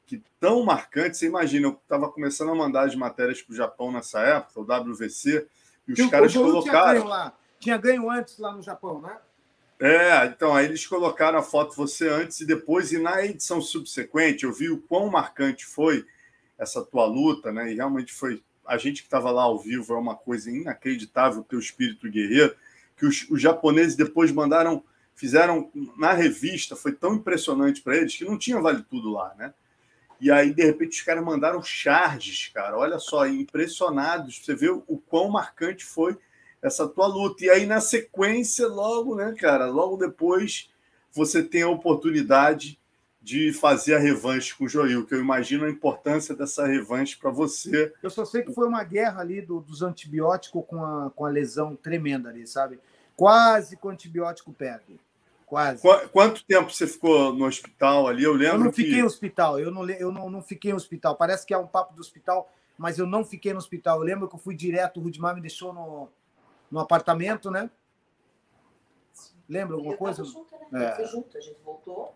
que 0.07 0.23
tão 0.39 0.65
marcante, 0.65 1.17
você 1.17 1.27
imagina, 1.27 1.69
eu 1.69 1.73
estava 1.73 2.11
começando 2.11 2.51
a 2.51 2.55
mandar 2.55 2.87
as 2.87 2.95
matérias 2.95 3.43
para 3.43 3.53
o 3.53 3.57
Japão 3.57 3.93
nessa 3.93 4.21
época, 4.21 4.61
o 4.61 4.91
WVC, 4.91 5.47
e 5.89 5.93
os 5.93 6.11
caras 6.11 6.33
colocaram. 6.33 7.03
Tinha 7.03 7.11
ganho, 7.11 7.33
tinha 7.59 7.77
ganho 7.77 8.11
antes 8.11 8.39
lá 8.39 8.53
no 8.53 8.63
Japão, 8.63 9.01
né? 9.01 9.17
É, 9.81 10.27
então 10.27 10.55
aí 10.55 10.67
eles 10.67 10.87
colocaram 10.87 11.39
a 11.39 11.43
foto 11.43 11.75
você 11.75 12.09
antes 12.09 12.41
e 12.41 12.47
depois, 12.47 12.93
e 12.93 12.99
na 12.99 13.25
edição 13.25 13.61
subsequente 13.61 14.45
eu 14.45 14.53
vi 14.53 14.71
o 14.71 14.81
quão 14.81 15.11
marcante 15.11 15.67
foi 15.67 16.07
essa 16.57 16.85
tua 16.85 17.05
luta, 17.05 17.53
né? 17.53 17.73
E 17.73 17.75
realmente 17.75 18.13
foi. 18.13 18.43
A 18.66 18.77
gente 18.77 19.03
que 19.03 19.07
estava 19.07 19.31
lá 19.31 19.43
ao 19.43 19.59
vivo 19.59 19.95
é 19.95 19.99
uma 19.99 20.15
coisa 20.15 20.51
inacreditável, 20.51 21.41
o 21.41 21.45
teu 21.45 21.59
espírito 21.59 22.11
guerreiro 22.11 22.55
que 22.97 23.07
os, 23.07 23.27
os 23.31 23.41
japoneses 23.41 23.97
depois 23.97 24.31
mandaram, 24.31 24.82
fizeram 25.15 25.70
na 25.97 26.12
revista, 26.12 26.77
foi 26.77 26.93
tão 26.93 27.15
impressionante 27.15 27.82
para 27.82 27.97
eles 27.97 28.15
que 28.15 28.24
não 28.24 28.39
tinha 28.39 28.61
vale 28.61 28.82
tudo 28.82 29.12
lá, 29.12 29.35
né? 29.36 29.53
E 30.20 30.31
aí, 30.31 30.55
de 30.55 30.65
repente, 30.65 30.99
os 30.99 31.05
caras 31.05 31.24
mandaram 31.24 31.62
charges, 31.62 32.51
cara. 32.55 32.78
Olha 32.78 32.99
só, 32.99 33.27
impressionados. 33.27 34.41
Você 34.43 34.55
vê 34.55 34.70
o 34.70 35.03
quão 35.07 35.28
marcante 35.28 35.85
foi 35.85 36.16
essa 36.62 36.89
tua 36.89 37.07
luta. 37.07 37.45
E 37.45 37.51
aí, 37.51 37.66
na 37.66 37.81
sequência, 37.81 38.66
logo, 38.66 39.16
né, 39.16 39.35
cara, 39.39 39.66
logo 39.66 39.97
depois, 39.97 40.70
você 41.12 41.43
tem 41.43 41.62
a 41.62 41.69
oportunidade 41.69 42.78
de 43.25 43.55
fazer 43.55 43.95
a 43.95 43.99
revanche 43.99 44.55
com 44.55 44.65
o 44.65 44.69
Joil, 44.69 45.07
que 45.07 45.15
eu 45.15 45.19
imagino 45.19 45.65
a 45.65 45.71
importância 45.71 46.37
dessa 46.37 46.67
revanche 46.67 47.17
para 47.17 47.31
você. 47.31 47.91
Eu 48.03 48.11
só 48.11 48.23
sei 48.23 48.43
que 48.43 48.53
foi 48.53 48.69
uma 48.69 48.85
guerra 48.85 49.23
ali 49.23 49.41
do, 49.41 49.61
dos 49.61 49.81
antibióticos 49.81 50.63
com 50.69 50.85
a, 50.85 51.11
com 51.11 51.25
a 51.25 51.31
lesão 51.31 51.75
tremenda 51.75 52.29
ali, 52.29 52.47
sabe? 52.47 52.79
Quase 53.17 53.79
que 53.79 53.87
o 53.87 53.89
antibiótico 53.89 54.53
perde. 54.53 55.01
Quase. 55.47 55.81
Qu 55.81 56.09
quanto 56.11 56.45
tempo 56.45 56.71
você 56.71 56.87
ficou 56.87 57.33
no 57.33 57.47
hospital 57.47 58.09
ali? 58.09 58.25
Eu 58.25 58.35
lembro. 58.35 58.57
Eu 58.57 58.65
não 58.65 58.71
que... 58.71 58.83
fiquei 58.83 59.01
no 59.01 59.07
hospital, 59.07 59.59
eu 59.59 59.71
não, 59.71 59.89
eu 59.89 60.13
não, 60.13 60.29
não 60.29 60.43
fiquei 60.43 60.73
no 60.73 60.77
hospital. 60.77 61.17
Parece 61.17 61.47
que 61.47 61.55
é 61.55 61.59
um 61.59 61.67
papo 61.67 61.95
do 61.95 62.01
hospital, 62.01 62.53
mas 62.77 62.99
eu 62.99 63.07
não 63.07 63.25
fiquei 63.25 63.55
no 63.55 63.59
hospital. 63.59 64.01
Eu 64.01 64.05
lembro 64.05 64.29
que 64.29 64.35
eu 64.35 64.39
fui 64.39 64.55
direto, 64.55 65.01
o 65.01 65.03
Rudimar 65.03 65.35
me 65.35 65.41
deixou 65.41 65.73
no, 65.73 66.11
no 66.71 66.79
apartamento, 66.79 67.51
né? 67.51 67.71
Lembra 69.49 69.77
alguma 69.77 69.97
coisa? 69.97 70.23
Junto, 70.23 70.55
né? 70.71 70.85
é. 70.85 70.97
Foi 70.97 71.07
junto, 71.07 71.39
a 71.39 71.41
gente 71.41 71.59
voltou. 71.65 72.15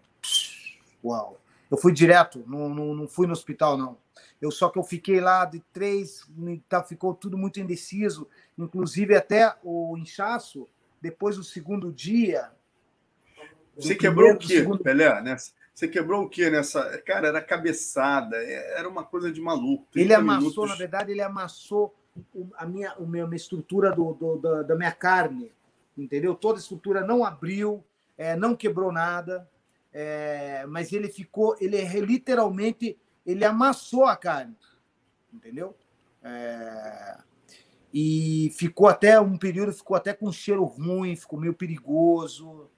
Uau. 1.05 1.39
Eu 1.71 1.77
fui 1.77 1.93
direto, 1.93 2.43
não, 2.47 2.69
não, 2.69 2.95
não 2.95 3.09
fui 3.09 3.27
no 3.27 3.33
hospital, 3.33 3.77
não. 3.77 3.99
Eu 4.41 4.51
só 4.51 4.69
que 4.69 4.79
eu 4.79 4.83
fiquei 4.85 5.21
lá 5.21 5.45
de 5.45 5.61
três, 5.73 6.27
tá, 6.69 6.83
ficou 6.83 7.15
tudo 7.15 7.37
muito 7.37 7.61
indeciso, 7.61 8.29
inclusive 8.57 9.15
até 9.15 9.55
o 9.63 9.97
inchaço, 9.99 10.69
depois 11.01 11.37
do 11.37 11.45
segundo 11.45 11.93
dia. 11.93 12.51
Você 13.77 13.95
quebrou 13.95 14.33
o 14.33 14.39
quê, 14.39 14.59
segundo... 14.59 14.83
Pelé? 14.83 15.21
Nessa, 15.21 15.53
você 15.75 15.87
quebrou 15.87 16.25
o 16.25 16.29
quê 16.29 16.51
nessa. 16.51 16.99
Cara, 17.03 17.29
era 17.29 17.41
cabeçada, 17.41 18.37
é, 18.37 18.79
era 18.79 18.89
uma 18.89 19.05
coisa 19.05 19.31
de 19.31 19.41
maluco. 19.41 19.87
Ele 19.95 20.15
amassou, 20.15 20.41
minutos... 20.41 20.71
na 20.71 20.77
verdade, 20.77 21.13
ele 21.13 21.23
amassou 21.23 21.95
a 22.57 22.67
minha, 22.67 22.93
a 22.93 23.01
minha 23.01 23.37
estrutura 23.37 23.93
do, 23.93 24.15
do 24.15 24.39
da, 24.39 24.63
da, 24.63 24.77
minha 24.77 24.91
carne, 24.91 25.53
entendeu? 25.97 26.35
Toda 26.35 26.59
a 26.59 26.61
estrutura 26.61 27.03
não 27.03 27.25
abriu, 27.25 27.85
é, 28.17 28.35
não 28.35 28.57
quebrou 28.57 28.91
nada 28.91 29.49
é, 29.93 30.67
mas 30.67 30.93
ele 30.93 31.09
ficou, 31.09 31.57
ele 31.61 31.77
é 31.77 32.01
literalmente, 32.01 32.99
ele 33.25 33.45
amassou 33.45 34.05
a 34.05 34.17
carne, 34.17 34.57
entendeu? 35.33 35.77
É, 36.23 37.19
e 37.93 38.53
ficou 38.57 38.87
até 38.89 39.21
um 39.21 39.39
período, 39.39 39.73
ficou 39.73 39.97
até 39.97 40.13
com 40.13 40.31
cheiro 40.31 40.65
ruim, 40.65 41.17
ficou 41.17 41.41
meio 41.41 41.55
perigoso, 41.55 42.71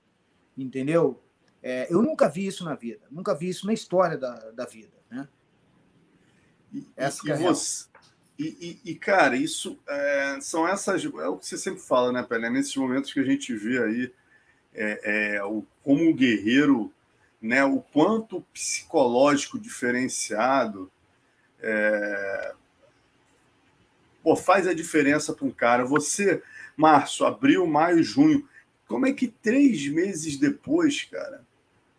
entendeu? 0.57 1.23
É, 1.63 1.93
eu 1.93 2.01
nunca 2.01 2.29
vi 2.29 2.47
isso 2.47 2.65
na 2.65 2.75
vida, 2.75 3.07
nunca 3.11 3.35
vi 3.35 3.49
isso 3.49 3.67
na 3.67 3.73
história 3.73 4.17
da, 4.17 4.51
da 4.53 4.65
vida, 4.65 4.97
né? 5.11 5.29
E, 6.73 6.87
Essa 6.97 7.29
e, 7.29 7.33
é 7.33 7.37
você, 7.37 7.91
e, 8.43 8.81
e, 8.87 8.95
cara, 8.95 9.37
isso 9.37 9.79
é, 9.87 10.39
são 10.41 10.67
essas. 10.67 11.05
É 11.05 11.29
o 11.29 11.37
que 11.37 11.47
você 11.47 11.59
sempre 11.59 11.81
fala, 11.81 12.11
né, 12.11 12.23
Pelé? 12.23 12.49
Nesses 12.49 12.75
momentos 12.75 13.13
que 13.13 13.21
a 13.21 13.25
gente 13.25 13.55
vê 13.55 13.83
aí 13.83 14.13
é, 14.73 15.35
é, 15.35 15.45
o, 15.45 15.63
como 15.83 16.09
o 16.09 16.15
guerreiro 16.15 16.91
né, 17.41 17.65
o 17.65 17.81
quanto 17.81 18.43
psicológico 18.53 19.59
diferenciado 19.59 20.91
é, 21.63 22.55
pô, 24.23 24.37
faz 24.37 24.67
a 24.67 24.75
diferença 24.75 25.33
para 25.33 25.47
um 25.47 25.51
cara. 25.51 25.85
Você, 25.85 26.43
março, 26.77 27.25
abril, 27.25 27.67
maio, 27.67 28.03
junho, 28.03 28.47
como 28.87 29.07
é 29.07 29.13
que 29.13 29.29
três 29.29 29.87
meses 29.89 30.37
depois, 30.37 31.05
cara, 31.05 31.43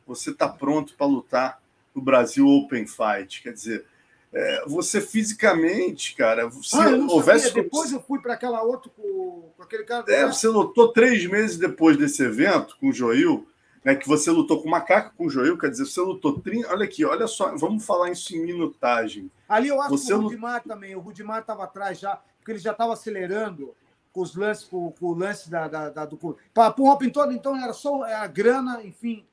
você 0.05 0.31
está 0.31 0.47
pronto 0.47 0.93
para 0.95 1.07
lutar 1.07 1.61
no 1.95 2.01
Brasil 2.01 2.47
Open 2.47 2.85
Fight? 2.85 3.41
Quer 3.41 3.53
dizer, 3.53 3.85
é, 4.34 4.63
você 4.65 5.01
fisicamente, 5.01 6.15
cara, 6.15 6.47
você 6.47 6.77
ah, 6.77 6.89
houvesse. 7.09 7.53
Depois 7.53 7.91
eu 7.91 8.01
fui 8.01 8.19
para 8.19 8.34
aquela 8.34 8.61
outra 8.61 8.91
com, 8.95 9.51
com, 9.55 9.63
aquele 9.63 9.84
cara. 9.84 10.05
É, 10.07 10.26
você 10.26 10.47
lutou 10.47 10.91
três 10.91 11.26
meses 11.26 11.57
depois 11.57 11.97
desse 11.97 12.23
evento 12.23 12.77
com 12.80 12.89
o 12.89 12.93
Joil 12.93 13.47
né, 13.84 13.95
que 13.95 14.08
você 14.08 14.30
lutou 14.30 14.62
com 14.62 14.70
macaco, 14.70 15.16
com 15.16 15.30
Joel, 15.30 15.58
quer 15.58 15.70
dizer, 15.70 15.86
você 15.86 16.02
lutou 16.02 16.40
30. 16.40 16.70
Olha 16.70 16.86
aqui, 16.86 17.03
olha 17.03 17.28
só, 17.28 17.56
vamos 17.58 17.86
falar 17.86 18.12
isso 18.12 18.36
em 18.36 18.45
minutagem. 18.45 19.32
Ali 19.49 19.70
eu 19.70 19.82
acho 19.82 19.98
você 19.98 20.08
que 20.08 20.14
o 20.14 20.22
Rudimar 20.22 20.64
também, 20.64 20.95
o 20.95 20.99
Rudimar 20.99 21.41
estava 21.41 21.64
atrás 21.64 21.99
já, 21.99 22.16
porque 22.38 22.52
ele 22.52 22.60
já 22.60 22.72
estava 22.72 22.94
acelerando 22.94 23.76
com 24.14 24.22
os 24.22 24.36
lances, 24.36 24.66
com, 24.66 24.91
com 24.91 25.08
o 25.08 25.14
lance 25.14 25.49
da, 25.49 25.68
da, 25.68 25.90
da 25.90 26.06
do. 26.06 26.18
Para 26.53 26.76
o 26.78 26.90
Hopin 26.90 27.10
todo, 27.10 27.32
então 27.32 27.56
era 27.58 27.74
só 27.74 28.03
a 28.03 28.28
grana, 28.28 28.84
enfim. 28.84 29.26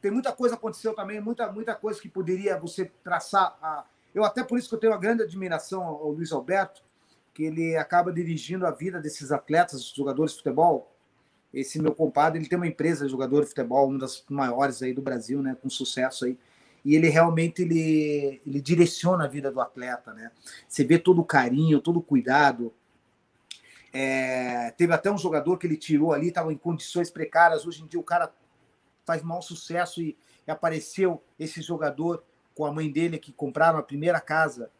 Tem 0.00 0.10
muita 0.10 0.32
coisa 0.32 0.56
aconteceu 0.56 0.94
também, 0.94 1.20
muita, 1.20 1.50
muita 1.52 1.74
coisa 1.74 2.00
que 2.00 2.08
poderia 2.08 2.58
você 2.58 2.86
traçar. 3.04 3.56
A... 3.62 3.84
Eu 4.12 4.24
até 4.24 4.42
por 4.42 4.58
isso 4.58 4.68
que 4.68 4.74
eu 4.74 4.80
tenho 4.80 4.92
uma 4.92 4.98
grande 4.98 5.22
admiração 5.22 5.82
ao 5.82 6.10
Luiz 6.10 6.32
Alberto, 6.32 6.82
que 7.32 7.44
ele 7.44 7.76
acaba 7.76 8.12
dirigindo 8.12 8.66
a 8.66 8.72
vida 8.72 9.00
desses 9.00 9.30
atletas, 9.30 9.84
jogadores 9.84 10.32
de 10.32 10.38
futebol, 10.38 10.91
esse 11.52 11.80
meu 11.80 11.94
compadre, 11.94 12.38
ele 12.38 12.48
tem 12.48 12.56
uma 12.56 12.66
empresa 12.66 13.08
jogador 13.08 13.42
de 13.42 13.48
futebol, 13.48 13.88
uma 13.88 13.98
das 13.98 14.24
maiores 14.28 14.82
aí 14.82 14.94
do 14.94 15.02
Brasil, 15.02 15.42
né, 15.42 15.56
com 15.60 15.68
sucesso 15.68 16.24
aí. 16.24 16.38
E 16.84 16.96
ele 16.96 17.08
realmente 17.08 17.62
ele, 17.62 18.40
ele 18.44 18.60
direciona 18.60 19.24
a 19.24 19.28
vida 19.28 19.52
do 19.52 19.60
atleta, 19.60 20.12
né? 20.12 20.32
Você 20.66 20.82
vê 20.82 20.98
todo 20.98 21.20
o 21.20 21.24
carinho, 21.24 21.80
todo 21.80 22.00
o 22.00 22.02
cuidado. 22.02 22.74
É, 23.92 24.72
teve 24.72 24.92
até 24.92 25.08
um 25.08 25.18
jogador 25.18 25.58
que 25.58 25.66
ele 25.66 25.76
tirou 25.76 26.12
ali, 26.12 26.28
estava 26.28 26.52
em 26.52 26.56
condições 26.56 27.08
precárias. 27.08 27.64
Hoje 27.64 27.84
em 27.84 27.86
dia 27.86 28.00
o 28.00 28.02
cara 28.02 28.32
faz 29.04 29.22
mau 29.22 29.40
sucesso 29.40 30.02
e, 30.02 30.16
e 30.44 30.50
apareceu 30.50 31.22
esse 31.38 31.62
jogador 31.62 32.24
com 32.54 32.64
a 32.64 32.72
mãe 32.72 32.90
dele 32.90 33.18
que 33.18 33.32
compraram 33.32 33.78
a 33.78 33.82
primeira 33.82 34.20
casa, 34.20 34.70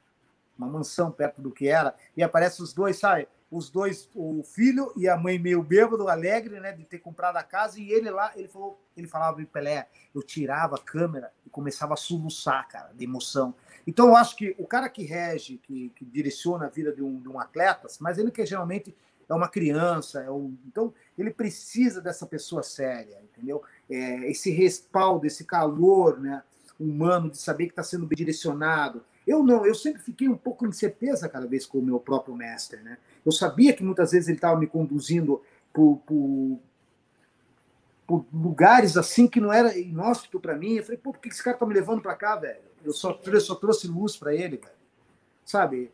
uma 0.59 0.67
mansão 0.67 1.11
perto 1.11 1.41
do 1.41 1.51
que 1.51 1.69
era, 1.69 1.95
e 2.17 2.23
aparece 2.23 2.63
os 2.63 2.73
dois, 2.73 2.99
sabe? 2.99 3.29
Os 3.53 3.69
dois, 3.69 4.09
o 4.15 4.43
filho 4.43 4.91
e 4.97 5.07
a 5.07 5.15
mãe 5.15 5.39
meio 5.39 5.63
bêbado, 5.63 6.09
alegre, 6.09 6.59
né, 6.59 6.73
de 6.73 6.85
ter 6.85 6.99
comprado 6.99 7.37
a 7.37 7.43
casa, 7.43 7.79
e 7.79 7.93
ele 7.93 8.11
lá, 8.11 8.33
ele 8.35 8.49
falou, 8.49 8.83
ele 8.97 9.07
falava 9.07 9.43
em 9.43 9.45
Pelé, 9.45 9.89
eu 10.15 10.23
tirava 10.23 10.77
a 10.77 10.81
câmera 10.81 11.31
e 11.47 11.51
começava 11.51 11.93
a 11.93 11.97
soluçar, 11.97 12.67
cara, 12.67 12.93
de 12.95 13.05
emoção. 13.05 13.55
Então 13.87 14.09
eu 14.09 14.17
acho 14.17 14.37
que 14.37 14.57
o 14.59 14.67
cara 14.67 14.89
que 14.89 15.05
rege, 15.05 15.59
que, 15.59 15.91
que 15.91 16.03
direciona 16.03 16.65
a 16.65 16.71
vida 16.71 16.93
de 16.93 17.03
um, 17.03 17.21
de 17.21 17.29
um 17.29 17.39
atleta, 17.39 17.87
mas 18.01 18.17
ele 18.17 18.31
que 18.31 18.45
geralmente 18.47 18.97
é 19.29 19.35
uma 19.35 19.49
criança, 19.49 20.23
é 20.23 20.31
um, 20.31 20.57
então 20.67 20.93
ele 21.19 21.31
precisa 21.31 22.01
dessa 22.01 22.27
pessoa 22.27 22.63
séria, 22.63 23.21
entendeu? 23.23 23.63
É, 23.91 24.31
esse 24.31 24.51
respaldo, 24.51 25.27
esse 25.27 25.45
calor, 25.45 26.19
né, 26.19 26.43
humano 26.81 27.31
de 27.31 27.37
saber 27.37 27.67
que 27.67 27.73
está 27.73 27.83
sendo 27.83 28.07
direcionado. 28.07 29.05
Eu 29.27 29.43
não, 29.43 29.65
eu 29.65 29.75
sempre 29.75 30.03
fiquei 30.03 30.29
um 30.29 30.37
pouco 30.37 30.67
em 30.67 30.73
certeza 30.73 31.29
cada 31.29 31.47
vez 31.47 31.65
com 31.65 31.79
o 31.79 31.83
meu 31.83 32.01
próprio 32.01 32.35
mestre, 32.35 32.81
né? 32.81 32.99
Eu 33.25 33.33
sabia 33.33 33.73
que 33.73 33.85
muitas 33.85 34.13
vezes 34.13 34.29
ele 34.29 34.39
estava 34.39 34.59
me 34.59 34.67
conduzindo 34.67 35.43
por, 35.73 35.99
por, 36.07 36.59
por, 38.07 38.27
lugares 38.33 38.97
assim 38.97 39.29
que 39.29 39.41
não 39.41 39.53
era 39.53 39.77
inóspito 39.79 40.41
para 40.41 40.57
mim. 40.57 40.75
Eu 40.75 40.85
falei, 40.85 40.99
pô, 40.99 41.13
por 41.13 41.21
que 41.21 41.29
esse 41.29 41.43
cara 41.43 41.57
tá 41.57 41.67
me 41.67 41.75
levando 41.75 42.03
para 42.03 42.15
cá, 42.15 42.37
velho? 42.37 42.61
Eu 42.85 42.93
só, 42.93 43.19
eu 43.25 43.41
só 43.41 43.55
trouxe 43.55 43.87
luz 43.87 44.17
para 44.17 44.35
ele, 44.35 44.57
velho. 44.57 44.83
Sabe? 45.45 45.91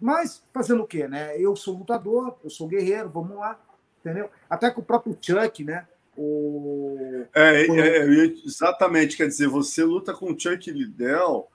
Mas 0.00 0.42
fazendo 0.52 0.82
o 0.82 0.86
quê, 0.86 1.08
né? 1.08 1.38
Eu 1.38 1.54
sou 1.56 1.78
lutador, 1.78 2.36
eu 2.42 2.50
sou 2.50 2.68
guerreiro, 2.68 3.08
vamos 3.08 3.36
lá, 3.36 3.58
entendeu? 4.00 4.30
Até 4.48 4.70
com 4.70 4.80
o 4.80 4.84
próprio 4.84 5.16
Chuck, 5.20 5.64
né? 5.64 5.86
O... 6.16 7.24
É, 7.34 7.66
é, 7.66 7.98
é, 7.98 8.24
exatamente, 8.44 9.16
quer 9.16 9.26
dizer, 9.26 9.48
você 9.48 9.82
luta 9.82 10.14
com 10.14 10.26
o 10.30 10.38
Chuck 10.38 10.70
Liddell. 10.70 11.48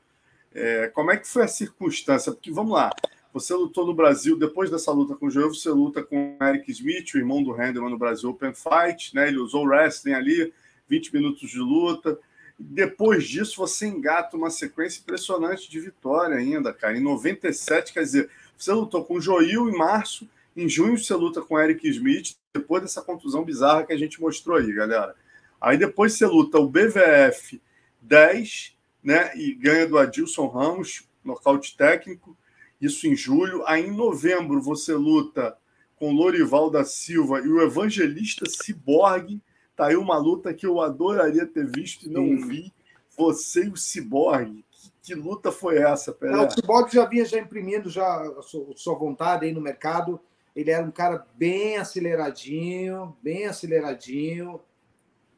É, 0.53 0.87
como 0.87 1.11
é 1.11 1.17
que 1.17 1.27
foi 1.27 1.43
a 1.43 1.47
circunstância? 1.47 2.31
Porque 2.31 2.51
vamos 2.51 2.73
lá, 2.73 2.89
você 3.31 3.53
lutou 3.53 3.85
no 3.85 3.93
Brasil, 3.93 4.37
depois 4.37 4.71
dessa 4.71 4.91
luta 4.91 5.15
com 5.15 5.27
o 5.27 5.31
Joel, 5.31 5.53
você 5.53 5.69
luta 5.69 6.01
com 6.01 6.37
o 6.39 6.43
Eric 6.43 6.71
Smith, 6.71 7.13
o 7.13 7.17
irmão 7.17 7.43
do 7.43 7.51
Henderman 7.51 7.91
no 7.91 7.97
Brasil 7.97 8.29
Open 8.29 8.53
Fight, 8.53 9.13
né? 9.13 9.27
Ele 9.27 9.37
usou 9.37 9.65
wrestling 9.65 10.13
ali, 10.13 10.51
20 10.87 11.13
minutos 11.13 11.49
de 11.49 11.59
luta. 11.59 12.17
Depois 12.57 13.27
disso, 13.27 13.57
você 13.57 13.87
engata 13.87 14.35
uma 14.35 14.49
sequência 14.49 14.99
impressionante 14.99 15.69
de 15.69 15.79
vitória 15.79 16.37
ainda, 16.37 16.73
cara. 16.73 16.97
Em 16.97 17.01
97, 17.01 17.93
quer 17.93 18.01
dizer, 18.01 18.29
você 18.57 18.73
lutou 18.73 19.05
com 19.05 19.15
o 19.15 19.21
Joel 19.21 19.69
em 19.69 19.77
março, 19.77 20.27
em 20.57 20.67
junho 20.67 20.97
você 20.97 21.13
luta 21.13 21.41
com 21.41 21.53
o 21.53 21.59
Eric 21.59 21.87
Smith, 21.87 22.35
depois 22.53 22.81
dessa 22.81 23.01
contusão 23.01 23.45
bizarra 23.45 23.85
que 23.85 23.93
a 23.93 23.97
gente 23.97 24.19
mostrou 24.19 24.57
aí, 24.57 24.73
galera. 24.73 25.15
Aí 25.61 25.77
depois 25.77 26.13
você 26.13 26.25
luta 26.25 26.57
o 26.57 26.67
BVF 26.67 27.61
10, 28.01 28.75
né? 29.03 29.31
E 29.37 29.53
ganha 29.53 29.87
do 29.87 29.97
Adilson 29.99 30.47
Ramos, 30.47 31.03
nocaute 31.23 31.77
técnico 31.77 32.35
isso 32.79 33.07
em 33.07 33.15
julho. 33.15 33.63
Aí 33.65 33.85
em 33.85 33.91
novembro 33.91 34.61
você 34.61 34.93
luta 34.93 35.57
com 35.95 36.13
Lorival 36.13 36.69
da 36.69 36.85
Silva 36.85 37.39
e 37.39 37.47
o 37.47 37.61
Evangelista 37.61 38.45
Ciborgue. 38.47 39.41
Tá 39.75 39.87
aí 39.87 39.95
uma 39.95 40.17
luta 40.17 40.53
que 40.53 40.65
eu 40.65 40.79
adoraria 40.81 41.45
ter 41.45 41.69
visto 41.69 42.05
e 42.05 42.09
não 42.09 42.25
Sim. 42.25 42.47
vi. 42.47 42.73
Você 43.17 43.65
e 43.65 43.69
o 43.69 43.75
Ciborgue. 43.75 44.65
Que, 44.71 44.91
que 45.01 45.15
luta 45.15 45.51
foi 45.51 45.77
essa, 45.77 46.13
Pelé? 46.13 46.35
Não, 46.35 46.47
o 46.47 46.51
Ciborgue 46.51 46.93
já 46.93 47.05
vinha 47.05 47.25
já 47.25 47.37
imprimindo 47.37 47.89
já 47.89 48.21
a 48.21 48.41
sua, 48.41 48.71
a 48.71 48.77
sua 48.77 48.95
vontade 48.95 49.45
aí 49.45 49.53
no 49.53 49.61
mercado. 49.61 50.19
Ele 50.55 50.71
era 50.71 50.85
um 50.85 50.91
cara 50.91 51.25
bem 51.35 51.77
aceleradinho, 51.77 53.15
bem 53.21 53.45
aceleradinho. 53.45 54.59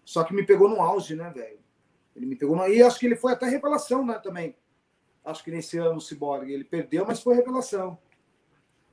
Só 0.05 0.23
que 0.23 0.34
me 0.34 0.45
pegou 0.45 0.69
no 0.69 0.81
auge, 0.81 1.15
né, 1.15 1.31
velho? 1.34 1.59
Ele 2.15 2.26
me 2.26 2.35
pegou 2.35 2.55
no... 2.55 2.68
E 2.68 2.81
acho 2.81 2.99
que 2.99 3.05
ele 3.05 3.15
foi 3.15 3.34
até 3.34 3.47
revelação, 3.47 4.05
né, 4.05 4.19
também 4.22 4.55
acho 5.26 5.43
que 5.43 5.52
nesse 5.52 5.77
ano 5.77 5.98
o 5.98 6.02
Cyborg 6.02 6.52
ele 6.52 6.64
perdeu, 6.64 7.06
mas 7.06 7.22
foi 7.22 7.35
revelação. 7.35 7.98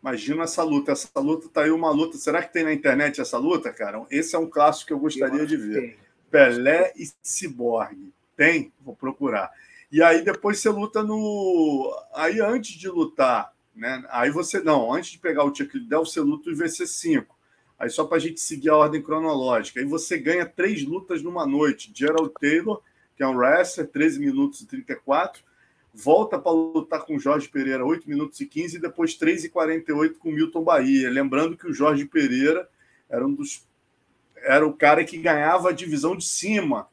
Imagina 0.00 0.44
essa 0.44 0.62
luta. 0.62 0.92
Essa 0.92 1.08
luta 1.20 1.48
tá 1.48 1.62
aí 1.62 1.70
uma 1.70 1.90
luta. 1.90 2.16
Será 2.16 2.42
que 2.42 2.52
tem 2.52 2.64
na 2.64 2.72
internet 2.72 3.20
essa 3.20 3.36
luta, 3.36 3.72
cara? 3.72 4.04
Esse 4.10 4.36
é 4.36 4.38
um 4.38 4.48
clássico 4.48 4.88
que 4.88 4.92
eu 4.92 4.98
gostaria 4.98 5.40
eu 5.40 5.46
de 5.46 5.56
ver. 5.56 5.98
Pelé 6.30 6.92
e 6.96 7.08
Ciborgue. 7.22 8.12
Tem? 8.36 8.72
Vou 8.80 8.94
procurar. 8.94 9.50
E 9.90 10.02
aí 10.02 10.22
depois 10.22 10.60
você 10.60 10.68
luta 10.68 11.02
no. 11.02 11.90
Aí 12.14 12.40
antes 12.40 12.72
de 12.78 12.88
lutar, 12.88 13.52
né? 13.74 14.04
Aí 14.10 14.30
você. 14.30 14.60
Não, 14.60 14.92
antes 14.92 15.12
de 15.12 15.18
pegar 15.18 15.44
o 15.44 15.54
Chuck 15.54 15.76
Liddell, 15.76 16.04
você 16.04 16.20
luta 16.20 16.48
o 16.48 16.52
IVC 16.52 16.86
5. 16.86 17.36
Aí 17.78 17.88
só 17.90 18.04
para 18.04 18.18
a 18.18 18.20
gente 18.20 18.40
seguir 18.40 18.68
a 18.70 18.76
ordem 18.76 19.02
cronológica. 19.02 19.80
Aí 19.80 19.86
você 19.86 20.18
ganha 20.18 20.44
três 20.44 20.84
lutas 20.84 21.22
numa 21.22 21.46
noite. 21.46 21.90
Gerald 21.94 22.32
Taylor, 22.40 22.82
que 23.16 23.22
é 23.22 23.26
um 23.26 23.36
wrestler, 23.36 23.88
13 23.88 24.20
minutos 24.20 24.60
e 24.60 24.66
34. 24.66 25.42
Volta 26.00 26.38
para 26.38 26.52
lutar 26.52 27.04
com 27.04 27.18
Jorge 27.18 27.48
Pereira, 27.48 27.84
8 27.84 28.08
minutos 28.08 28.40
e 28.40 28.46
15. 28.46 28.76
E 28.76 28.80
depois 28.80 29.16
3 29.16 29.44
e 29.44 29.48
48 29.48 30.18
com 30.20 30.30
Milton 30.30 30.62
Bahia. 30.62 31.10
Lembrando 31.10 31.56
que 31.56 31.66
o 31.66 31.72
Jorge 31.72 32.04
Pereira 32.04 32.68
era 33.08 33.26
um 33.26 33.34
dos. 33.34 33.66
Era 34.36 34.64
o 34.64 34.72
cara 34.72 35.04
que 35.04 35.18
ganhava 35.18 35.70
a 35.70 35.72
divisão 35.72 36.16
de 36.16 36.24
cima 36.24 36.88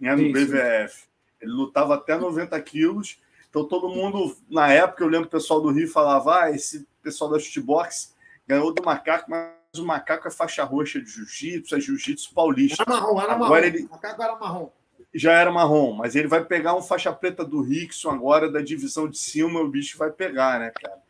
né, 0.00 0.16
no 0.16 0.22
Isso. 0.22 0.32
BVF. 0.32 1.04
Ele 1.38 1.52
lutava 1.52 1.96
até 1.96 2.16
90 2.16 2.58
quilos. 2.62 3.20
Então 3.50 3.62
todo 3.62 3.90
mundo, 3.90 4.34
na 4.50 4.72
época, 4.72 5.04
eu 5.04 5.08
lembro 5.08 5.28
o 5.28 5.30
pessoal 5.30 5.60
do 5.60 5.70
Rio 5.70 5.90
falava: 5.90 6.44
ah, 6.44 6.50
esse 6.50 6.88
pessoal 7.02 7.30
da 7.30 7.38
shootbox 7.38 8.14
ganhou 8.46 8.72
do 8.72 8.82
macaco, 8.82 9.30
mas 9.30 9.78
o 9.78 9.84
macaco 9.84 10.28
é 10.28 10.30
faixa 10.30 10.64
roxa 10.64 10.98
de 10.98 11.10
jiu-jitsu, 11.10 11.76
é 11.76 11.80
jiu-jitsu 11.80 12.32
paulista. 12.32 12.82
Era 12.82 12.90
marrom, 12.90 13.20
era 13.20 13.32
agora 13.34 13.50
marrom. 13.50 13.66
Ele... 13.66 13.84
O 13.84 13.90
macaco 13.90 14.22
era 14.22 14.36
marrom. 14.36 14.70
Já 15.14 15.32
era 15.32 15.50
marrom, 15.50 15.92
mas 15.92 16.14
ele 16.14 16.28
vai 16.28 16.44
pegar 16.44 16.74
um 16.74 16.82
faixa 16.82 17.12
preta 17.12 17.44
do 17.44 17.62
Rickson 17.62 18.10
agora, 18.10 18.50
da 18.50 18.60
divisão 18.60 19.08
de 19.08 19.18
cima, 19.18 19.60
o 19.60 19.68
bicho 19.68 19.96
vai 19.96 20.10
pegar, 20.10 20.60
né, 20.60 20.70
cara? 20.70 21.00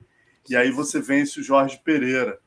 E 0.48 0.56
aí 0.56 0.70
você 0.70 1.00
vence 1.00 1.40
o 1.40 1.42
Jorge 1.42 1.80
Pereira. 1.82 2.38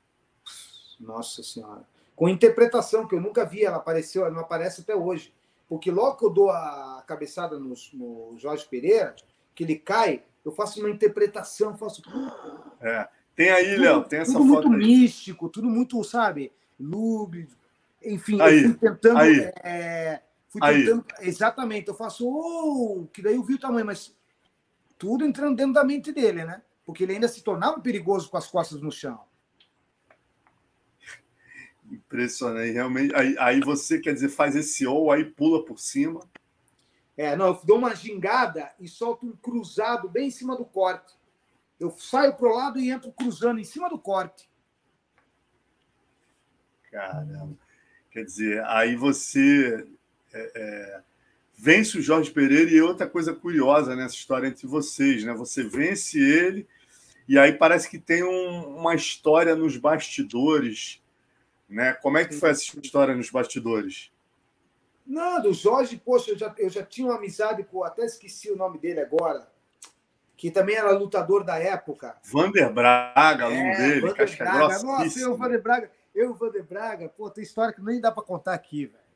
Nossa 0.99 1.43
Senhora. 1.43 1.83
Com 2.15 2.29
interpretação, 2.29 3.07
que 3.07 3.15
eu 3.15 3.21
nunca 3.21 3.45
vi, 3.45 3.63
ela 3.63 3.77
apareceu, 3.77 4.23
ela 4.23 4.33
não 4.33 4.41
aparece 4.41 4.81
até 4.81 4.95
hoje. 4.95 5.33
Porque 5.67 5.91
logo 5.91 6.17
que 6.17 6.25
eu 6.25 6.29
dou 6.29 6.49
a 6.49 7.03
cabeçada 7.07 7.59
no, 7.59 7.73
no 7.93 8.35
Jorge 8.37 8.65
Pereira, 8.69 9.15
que 9.53 9.63
ele 9.63 9.75
cai, 9.75 10.23
eu 10.43 10.51
faço 10.51 10.79
uma 10.79 10.89
interpretação, 10.89 11.77
faço. 11.77 12.01
É. 12.81 13.07
Tem 13.35 13.51
aí, 13.51 13.77
Léo, 13.77 14.03
tem 14.03 14.19
essa 14.19 14.33
tudo 14.33 14.47
foto. 14.47 14.63
Tudo 14.63 14.71
muito 14.71 14.83
aí. 14.83 14.87
místico, 14.87 15.49
tudo 15.49 15.69
muito, 15.69 16.03
sabe, 16.03 16.51
lúgubre. 16.79 17.47
Enfim, 18.03 18.41
aí, 18.41 18.73
tentando. 18.73 19.17
Aí. 19.17 19.39
É, 19.63 20.21
fui 20.49 20.61
tentando. 20.61 21.05
Aí. 21.17 21.27
Exatamente, 21.27 21.87
eu 21.87 21.93
faço, 21.93 22.27
oh, 22.27 23.07
que 23.13 23.21
daí 23.21 23.35
eu 23.35 23.43
vi 23.43 23.53
o 23.53 23.59
tamanho, 23.59 23.85
mas 23.85 24.15
tudo 24.97 25.25
entrando 25.25 25.55
dentro 25.55 25.73
da 25.73 25.83
mente 25.83 26.11
dele, 26.11 26.43
né? 26.43 26.61
Porque 26.85 27.03
ele 27.03 27.13
ainda 27.13 27.27
se 27.27 27.41
tornava 27.41 27.79
perigoso 27.79 28.29
com 28.29 28.37
as 28.37 28.47
costas 28.47 28.81
no 28.81 28.91
chão. 28.91 29.23
Impressionante, 31.89 32.71
realmente. 32.71 33.15
Aí, 33.15 33.35
aí 33.39 33.59
você, 33.61 33.99
quer 33.99 34.13
dizer, 34.13 34.29
faz 34.29 34.55
esse 34.55 34.85
ou, 34.85 35.11
aí 35.11 35.23
pula 35.23 35.63
por 35.63 35.79
cima. 35.79 36.19
É, 37.15 37.35
não, 37.35 37.47
eu 37.47 37.61
dou 37.63 37.77
uma 37.77 37.95
gingada 37.95 38.71
e 38.79 38.87
solto 38.87 39.25
um 39.25 39.35
cruzado 39.35 40.07
bem 40.07 40.27
em 40.27 40.31
cima 40.31 40.55
do 40.55 40.65
corte. 40.65 41.17
Eu 41.79 41.91
saio 41.91 42.35
pro 42.35 42.53
lado 42.53 42.79
e 42.79 42.89
entro 42.91 43.11
cruzando 43.11 43.59
em 43.59 43.63
cima 43.63 43.89
do 43.89 43.97
corte. 43.97 44.49
Caramba. 46.91 47.57
Quer 48.11 48.23
dizer, 48.23 48.63
aí 48.65 48.95
você 48.95 49.87
é, 50.33 50.51
é, 50.55 51.01
vence 51.55 51.97
o 51.97 52.01
Jorge 52.01 52.31
Pereira 52.31 52.71
e 52.71 52.81
outra 52.81 53.07
coisa 53.07 53.33
curiosa 53.33 53.95
nessa 53.95 54.15
história 54.15 54.47
entre 54.47 54.67
vocês, 54.67 55.23
né? 55.23 55.33
Você 55.33 55.63
vence 55.63 56.19
ele 56.19 56.67
e 57.27 57.37
aí 57.37 57.53
parece 57.53 57.89
que 57.89 57.99
tem 57.99 58.23
um, 58.23 58.77
uma 58.77 58.95
história 58.95 59.55
nos 59.55 59.77
bastidores, 59.77 61.01
né? 61.67 61.93
Como 61.93 62.17
é 62.17 62.25
que 62.25 62.33
foi 62.33 62.49
essa 62.49 62.79
história 62.79 63.15
nos 63.15 63.29
bastidores? 63.29 64.11
Não, 65.05 65.41
do 65.41 65.53
Jorge, 65.53 65.97
poxa, 65.97 66.31
eu 66.31 66.37
já, 66.37 66.53
eu 66.57 66.69
já 66.69 66.83
tinha 66.83 67.07
uma 67.07 67.17
amizade 67.17 67.63
com, 67.63 67.83
até 67.83 68.05
esqueci 68.05 68.51
o 68.51 68.55
nome 68.55 68.77
dele 68.77 68.99
agora 68.99 69.47
que 70.39 70.49
também 70.49 70.77
era 70.77 70.91
lutador 70.91 71.43
da 71.43 71.59
época. 71.59 72.15
Vander 72.23 72.71
Braga, 72.71 73.43
aluno 73.43 73.59
é, 73.59 73.75
dele, 73.75 73.99
Vander 73.99 74.15
casca 74.15 74.45
Braga. 74.45 74.79
Nossa, 74.83 75.19
eu, 75.19 75.35
Vander 75.35 75.61
Braga, 75.61 75.91
eu 76.15 76.27
e 76.27 76.29
o 76.29 76.33
Vander 76.33 76.63
Braga, 76.63 77.09
pô, 77.09 77.29
tem 77.29 77.43
história 77.43 77.73
que 77.73 77.81
nem 77.81 77.99
dá 77.99 78.09
para 78.09 78.23
contar 78.23 78.53
aqui, 78.53 78.85
velho. 78.85 79.08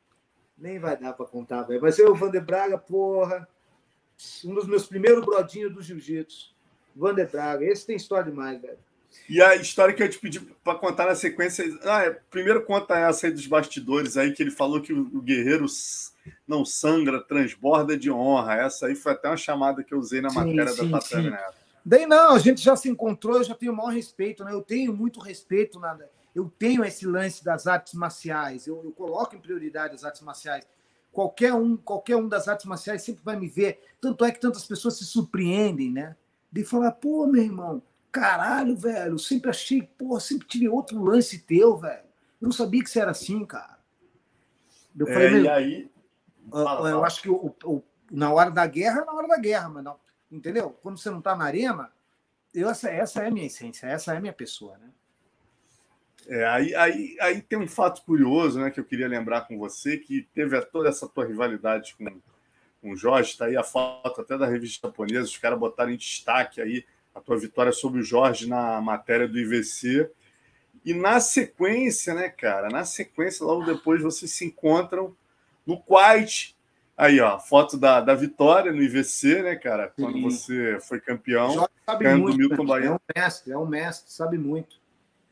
Nem 0.56 0.78
vai 0.78 0.96
dar 0.96 1.12
para 1.12 1.26
contar, 1.26 1.62
velho. 1.62 1.80
Mas 1.80 1.98
eu 1.98 2.12
o 2.12 2.14
Vander 2.14 2.44
Braga, 2.44 2.78
porra, 2.78 3.48
um 4.44 4.54
dos 4.54 4.66
meus 4.66 4.86
primeiros 4.86 5.24
brodinhos 5.24 5.72
do 5.72 5.82
jiu-jitsu. 5.82 6.54
Vander 6.94 7.28
Braga, 7.30 7.64
esse 7.64 7.86
tem 7.86 7.96
história 7.96 8.30
demais, 8.30 8.60
velho. 8.60 8.78
E 9.28 9.40
a 9.40 9.54
história 9.56 9.94
que 9.94 10.02
eu 10.02 10.08
te 10.08 10.18
pedi 10.18 10.40
para 10.40 10.78
contar 10.78 11.06
na 11.06 11.14
sequência. 11.14 11.64
Ah, 11.82 12.04
é, 12.04 12.10
primeiro 12.30 12.64
conta 12.64 12.98
essa 12.98 13.26
aí 13.26 13.32
dos 13.32 13.46
bastidores 13.46 14.16
aí, 14.16 14.32
que 14.32 14.42
ele 14.42 14.50
falou 14.50 14.80
que 14.80 14.92
o 14.92 15.22
Guerreiro 15.22 15.66
não 16.46 16.64
sangra, 16.64 17.22
transborda 17.22 17.96
de 17.96 18.10
honra. 18.10 18.54
Essa 18.56 18.86
aí 18.86 18.94
foi 18.94 19.12
até 19.12 19.28
uma 19.28 19.36
chamada 19.36 19.82
que 19.82 19.94
eu 19.94 19.98
usei 19.98 20.20
na 20.20 20.30
sim, 20.30 20.36
matéria 20.36 20.68
sim, 20.68 20.90
da 20.90 20.98
Tatame 20.98 21.30
né? 21.30 21.44
Daí 21.84 22.06
não, 22.06 22.34
a 22.34 22.38
gente 22.38 22.62
já 22.62 22.74
se 22.76 22.88
encontrou, 22.88 23.36
eu 23.36 23.44
já 23.44 23.54
tenho 23.54 23.72
o 23.72 23.76
maior 23.76 23.90
respeito, 23.90 24.42
né? 24.42 24.52
Eu 24.52 24.62
tenho 24.62 24.92
muito 24.94 25.20
respeito, 25.20 25.78
nada. 25.78 26.10
Eu 26.34 26.52
tenho 26.58 26.84
esse 26.84 27.06
lance 27.06 27.44
das 27.44 27.66
artes 27.66 27.94
marciais, 27.94 28.66
eu, 28.66 28.82
eu 28.84 28.92
coloco 28.92 29.36
em 29.36 29.40
prioridade 29.40 29.94
as 29.94 30.04
artes 30.04 30.20
marciais. 30.22 30.66
Qualquer 31.12 31.54
um, 31.54 31.76
qualquer 31.76 32.16
um 32.16 32.28
das 32.28 32.48
artes 32.48 32.66
marciais 32.66 33.02
sempre 33.02 33.22
vai 33.22 33.36
me 33.36 33.46
ver. 33.46 33.80
Tanto 34.00 34.24
é 34.24 34.32
que 34.32 34.40
tantas 34.40 34.66
pessoas 34.66 34.98
se 34.98 35.04
surpreendem, 35.04 35.92
né? 35.92 36.16
De 36.50 36.64
falar, 36.64 36.90
pô, 36.92 37.26
meu 37.26 37.42
irmão, 37.42 37.82
caralho, 38.10 38.76
velho, 38.76 39.18
sempre 39.18 39.50
achei, 39.50 39.82
pô, 39.82 40.18
sempre 40.18 40.48
tive 40.48 40.68
outro 40.68 41.02
lance 41.02 41.38
teu, 41.38 41.76
velho. 41.76 42.04
Eu 42.40 42.46
não 42.46 42.52
sabia 42.52 42.82
que 42.82 42.90
você 42.90 43.00
era 43.00 43.12
assim, 43.12 43.44
cara. 43.44 43.78
Eu 44.98 45.06
falei, 45.06 45.26
é, 45.26 45.40
e 45.40 45.48
aí, 45.48 45.90
Fala, 46.50 46.90
eu 46.90 47.04
acho 47.04 47.22
que 47.22 47.30
o, 47.30 47.54
o, 47.64 47.82
na 48.10 48.32
hora 48.32 48.50
da 48.50 48.66
guerra 48.66 49.00
é 49.00 49.04
na 49.04 49.12
hora 49.12 49.28
da 49.28 49.38
guerra, 49.38 49.68
mas 49.68 49.84
não, 49.84 49.98
entendeu? 50.30 50.70
Quando 50.82 50.98
você 50.98 51.10
não 51.10 51.18
está 51.18 51.34
na 51.34 51.44
arena, 51.44 51.90
eu, 52.52 52.68
essa, 52.68 52.90
essa 52.90 53.22
é 53.22 53.28
a 53.28 53.30
minha 53.30 53.46
essência, 53.46 53.86
essa 53.86 54.14
é 54.14 54.16
a 54.16 54.20
minha 54.20 54.32
pessoa, 54.32 54.76
né? 54.78 54.90
É, 56.28 56.46
aí, 56.46 56.74
aí, 56.74 57.16
aí 57.20 57.42
tem 57.42 57.58
um 57.58 57.68
fato 57.68 58.02
curioso 58.02 58.60
né, 58.60 58.70
que 58.70 58.80
eu 58.80 58.84
queria 58.84 59.08
lembrar 59.08 59.42
com 59.42 59.58
você, 59.58 59.98
que 59.98 60.26
teve 60.34 60.60
toda 60.66 60.88
essa 60.88 61.08
tua 61.08 61.26
rivalidade 61.26 61.94
com, 61.96 62.04
com 62.80 62.92
o 62.92 62.96
Jorge, 62.96 63.30
está 63.30 63.46
aí 63.46 63.56
a 63.56 63.62
foto 63.62 64.20
até 64.20 64.38
da 64.38 64.46
revista 64.46 64.88
japonesa, 64.88 65.26
os 65.26 65.36
caras 65.36 65.58
botaram 65.58 65.90
em 65.90 65.96
destaque 65.96 66.60
aí 66.60 66.84
a 67.14 67.20
tua 67.20 67.38
vitória 67.38 67.72
sobre 67.72 68.00
o 68.00 68.04
Jorge 68.04 68.48
na 68.48 68.80
matéria 68.80 69.28
do 69.28 69.38
IVC. 69.38 70.10
E 70.84 70.92
na 70.92 71.20
sequência, 71.20 72.12
né, 72.12 72.28
cara, 72.28 72.68
na 72.68 72.84
sequência, 72.84 73.46
logo 73.46 73.64
depois 73.64 74.02
vocês 74.02 74.30
se 74.32 74.44
encontram 74.44 75.16
no 75.64 75.80
Quite. 75.80 76.54
Aí, 76.96 77.20
ó, 77.20 77.38
foto 77.38 77.76
da, 77.76 78.00
da 78.00 78.14
vitória 78.14 78.72
no 78.72 78.82
IVC, 78.82 79.42
né, 79.42 79.56
cara? 79.56 79.88
Quando 79.88 80.14
Sim. 80.14 80.22
você 80.22 80.78
foi 80.80 81.00
campeão. 81.00 81.68
Sabe 81.86 82.14
muito, 82.14 82.36
Milton 82.36 82.66
Bahia. 82.66 82.86
É 82.86 82.92
um 82.92 82.98
mestre, 83.16 83.52
é 83.52 83.58
um 83.58 83.66
mestre, 83.66 84.12
sabe 84.12 84.38
muito. 84.38 84.76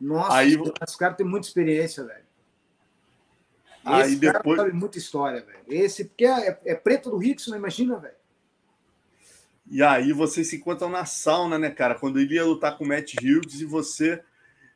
Nossa, 0.02 0.34
aí, 0.34 0.58
esse 0.82 0.98
cara 0.98 1.14
tem 1.14 1.24
muita 1.24 1.46
experiência, 1.46 2.02
velho. 2.02 2.24
Esse 3.84 3.94
aí 3.94 4.16
depois... 4.16 4.58
sabe 4.58 4.72
muita 4.72 4.98
história, 4.98 5.40
velho. 5.40 5.62
Esse, 5.68 6.06
porque 6.06 6.26
é, 6.26 6.60
é 6.64 6.74
preto 6.74 7.08
do 7.08 7.18
Rickson, 7.18 7.52
não 7.52 7.58
imagina, 7.58 7.98
velho. 8.00 8.14
E 9.70 9.80
aí 9.80 10.12
vocês 10.12 10.48
se 10.48 10.56
encontram 10.56 10.90
na 10.90 11.04
sauna, 11.04 11.56
né, 11.56 11.70
cara? 11.70 11.94
Quando 11.94 12.18
ele 12.18 12.34
ia 12.34 12.44
lutar 12.44 12.76
com 12.76 12.84
o 12.84 12.88
Matt 12.88 13.14
Hughes 13.14 13.60
e 13.60 13.64
você 13.64 14.20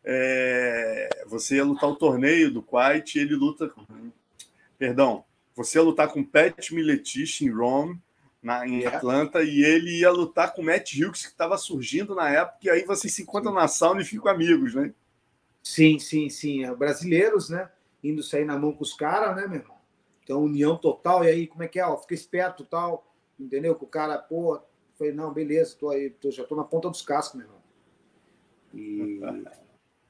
é, 0.05 1.09
você 1.27 1.57
ia 1.57 1.65
lutar 1.65 1.91
o 1.91 1.97
torneio 1.97 2.53
do 2.53 2.63
Quite, 2.63 3.19
ele 3.19 3.35
luta. 3.35 3.69
Perdão, 4.79 5.25
você 5.57 5.79
ia 5.79 5.83
lutar 5.83 6.09
com 6.09 6.23
Pat 6.23 6.71
Miletich 6.71 7.45
em 7.45 7.51
Rome, 7.51 8.01
na, 8.41 8.65
em 8.65 8.87
Atlanta, 8.87 9.43
e 9.43 9.65
ele 9.65 9.99
ia 9.99 10.11
lutar 10.11 10.55
com 10.55 10.63
Matt 10.63 10.95
Hughes, 10.95 11.23
que 11.23 11.33
estava 11.33 11.59
surgindo 11.59 12.15
na 12.15 12.31
época, 12.31 12.59
e 12.63 12.71
aí 12.71 12.85
vocês 12.85 13.13
se 13.13 13.23
encontram 13.23 13.53
na 13.53 13.67
sauna 13.67 14.03
e 14.03 14.05
ficam 14.05 14.31
amigos, 14.31 14.73
né? 14.75 14.95
Sim, 15.67 15.99
sim, 15.99 16.29
sim. 16.29 16.65
É, 16.65 16.73
brasileiros, 16.73 17.51
né? 17.51 17.69
Indo 18.01 18.23
sair 18.23 18.45
na 18.45 18.57
mão 18.57 18.73
com 18.73 18.85
os 18.85 18.95
caras, 18.95 19.35
né, 19.35 19.49
meu 19.49 19.59
irmão? 19.59 19.77
Então, 20.23 20.45
união 20.45 20.77
total, 20.77 21.25
e 21.25 21.29
aí, 21.29 21.47
como 21.49 21.65
é 21.65 21.69
que 21.69 21.81
é? 21.81 21.85
Ó, 21.85 21.97
fica 21.97 22.15
esperto 22.15 22.65
tal, 22.65 23.05
entendeu? 23.39 23.75
Que 23.75 23.83
o 23.83 23.89
cara, 23.89 24.17
pô, 24.17 24.61
foi, 24.95 25.11
não, 25.11 25.33
beleza, 25.33 25.77
tô 25.77 25.91
aí, 25.91 26.11
tô, 26.11 26.31
já 26.31 26.45
tô 26.45 26.55
na 26.55 26.63
ponta 26.63 26.89
dos 26.89 27.03
cascos, 27.03 27.41
meu 27.41 27.49
irmão. 27.49 27.63
E, 28.73 29.21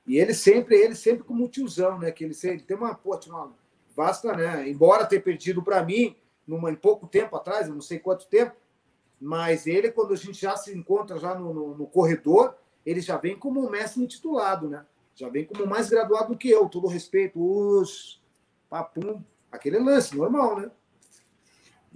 e 0.06 0.18
ele 0.18 0.34
sempre, 0.34 0.76
ele 0.76 0.94
sempre 0.94 1.24
como 1.24 1.48
tiozão, 1.48 1.98
né? 1.98 2.12
Que 2.12 2.24
ele, 2.24 2.36
ele 2.44 2.60
tem 2.60 2.76
uma, 2.76 2.94
pô, 2.94 3.16
tinha 3.16 3.34
uma 3.34 3.54
basta, 3.96 4.36
né? 4.36 4.68
Embora 4.68 5.06
ter 5.06 5.20
perdido 5.20 5.62
para 5.62 5.82
mim 5.82 6.14
numa, 6.46 6.70
em 6.70 6.76
pouco 6.76 7.06
tempo 7.06 7.34
atrás, 7.34 7.66
não 7.66 7.80
sei 7.80 7.98
quanto 7.98 8.26
tempo, 8.26 8.54
mas 9.18 9.66
ele, 9.66 9.90
quando 9.90 10.12
a 10.12 10.16
gente 10.16 10.38
já 10.38 10.54
se 10.54 10.76
encontra 10.76 11.18
já 11.18 11.34
no, 11.34 11.54
no, 11.54 11.74
no 11.78 11.86
corredor, 11.86 12.54
ele 12.84 13.00
já 13.00 13.16
vem 13.16 13.38
como 13.38 13.66
um 13.66 13.70
mestre 13.70 14.02
intitulado, 14.02 14.68
né? 14.68 14.84
Já 15.16 15.30
vem 15.30 15.47
como 15.47 15.66
mais 15.66 15.88
graduado 15.88 16.34
do 16.34 16.38
que 16.38 16.51
eu, 16.51 16.68
todo 16.68 16.86
respeito, 16.86 17.40
os 17.40 18.22
papum, 18.68 19.22
aquele 19.51 19.78
lance 19.78 20.14
normal, 20.14 20.60
né? 20.60 20.70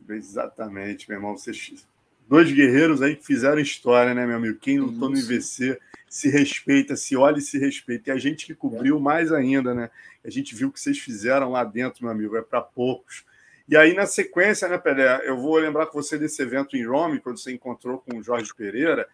Exatamente, 0.09 1.07
meu 1.07 1.19
irmão. 1.19 1.37
Vocês, 1.37 1.87
dois 2.27 2.51
guerreiros 2.51 3.03
aí 3.03 3.15
que 3.15 3.25
fizeram 3.25 3.61
história, 3.61 4.15
né, 4.15 4.27
meu 4.27 4.37
amigo? 4.37 4.59
Quem 4.59 4.81
lutou 4.81 5.11
no 5.11 5.19
IVC, 5.19 5.79
se 6.09 6.31
respeita, 6.31 6.97
se 6.97 7.15
olha 7.15 7.39
e 7.39 7.43
se 7.43 7.59
respeita. 7.59 8.09
E 8.09 8.13
a 8.13 8.19
gente 8.19 8.47
que 8.47 8.55
cobriu 8.55 8.99
mais 8.99 9.31
ainda, 9.31 9.75
né? 9.75 9.91
A 10.25 10.31
gente 10.31 10.55
viu 10.55 10.69
o 10.69 10.73
que 10.73 10.81
vocês 10.81 10.99
fizeram 10.99 11.51
lá 11.51 11.63
dentro, 11.63 12.03
meu 12.03 12.11
amigo, 12.11 12.37
é 12.37 12.43
para 12.43 12.63
poucos. 12.63 13.25
E 13.69 13.77
aí, 13.77 13.95
na 13.95 14.07
sequência, 14.07 14.67
né, 14.67 14.79
Pelé, 14.79 15.29
eu 15.29 15.37
vou 15.37 15.59
lembrar 15.59 15.87
com 15.87 16.03
você 16.03 16.19
desse 16.19 16.41
evento 16.43 16.75
em 16.77 16.87
Rome, 16.87 17.21
quando 17.21 17.39
você 17.39 17.53
encontrou 17.53 17.99
com 17.99 18.17
o 18.17 18.23
Jorge 18.23 18.53
Pereira. 18.55 19.07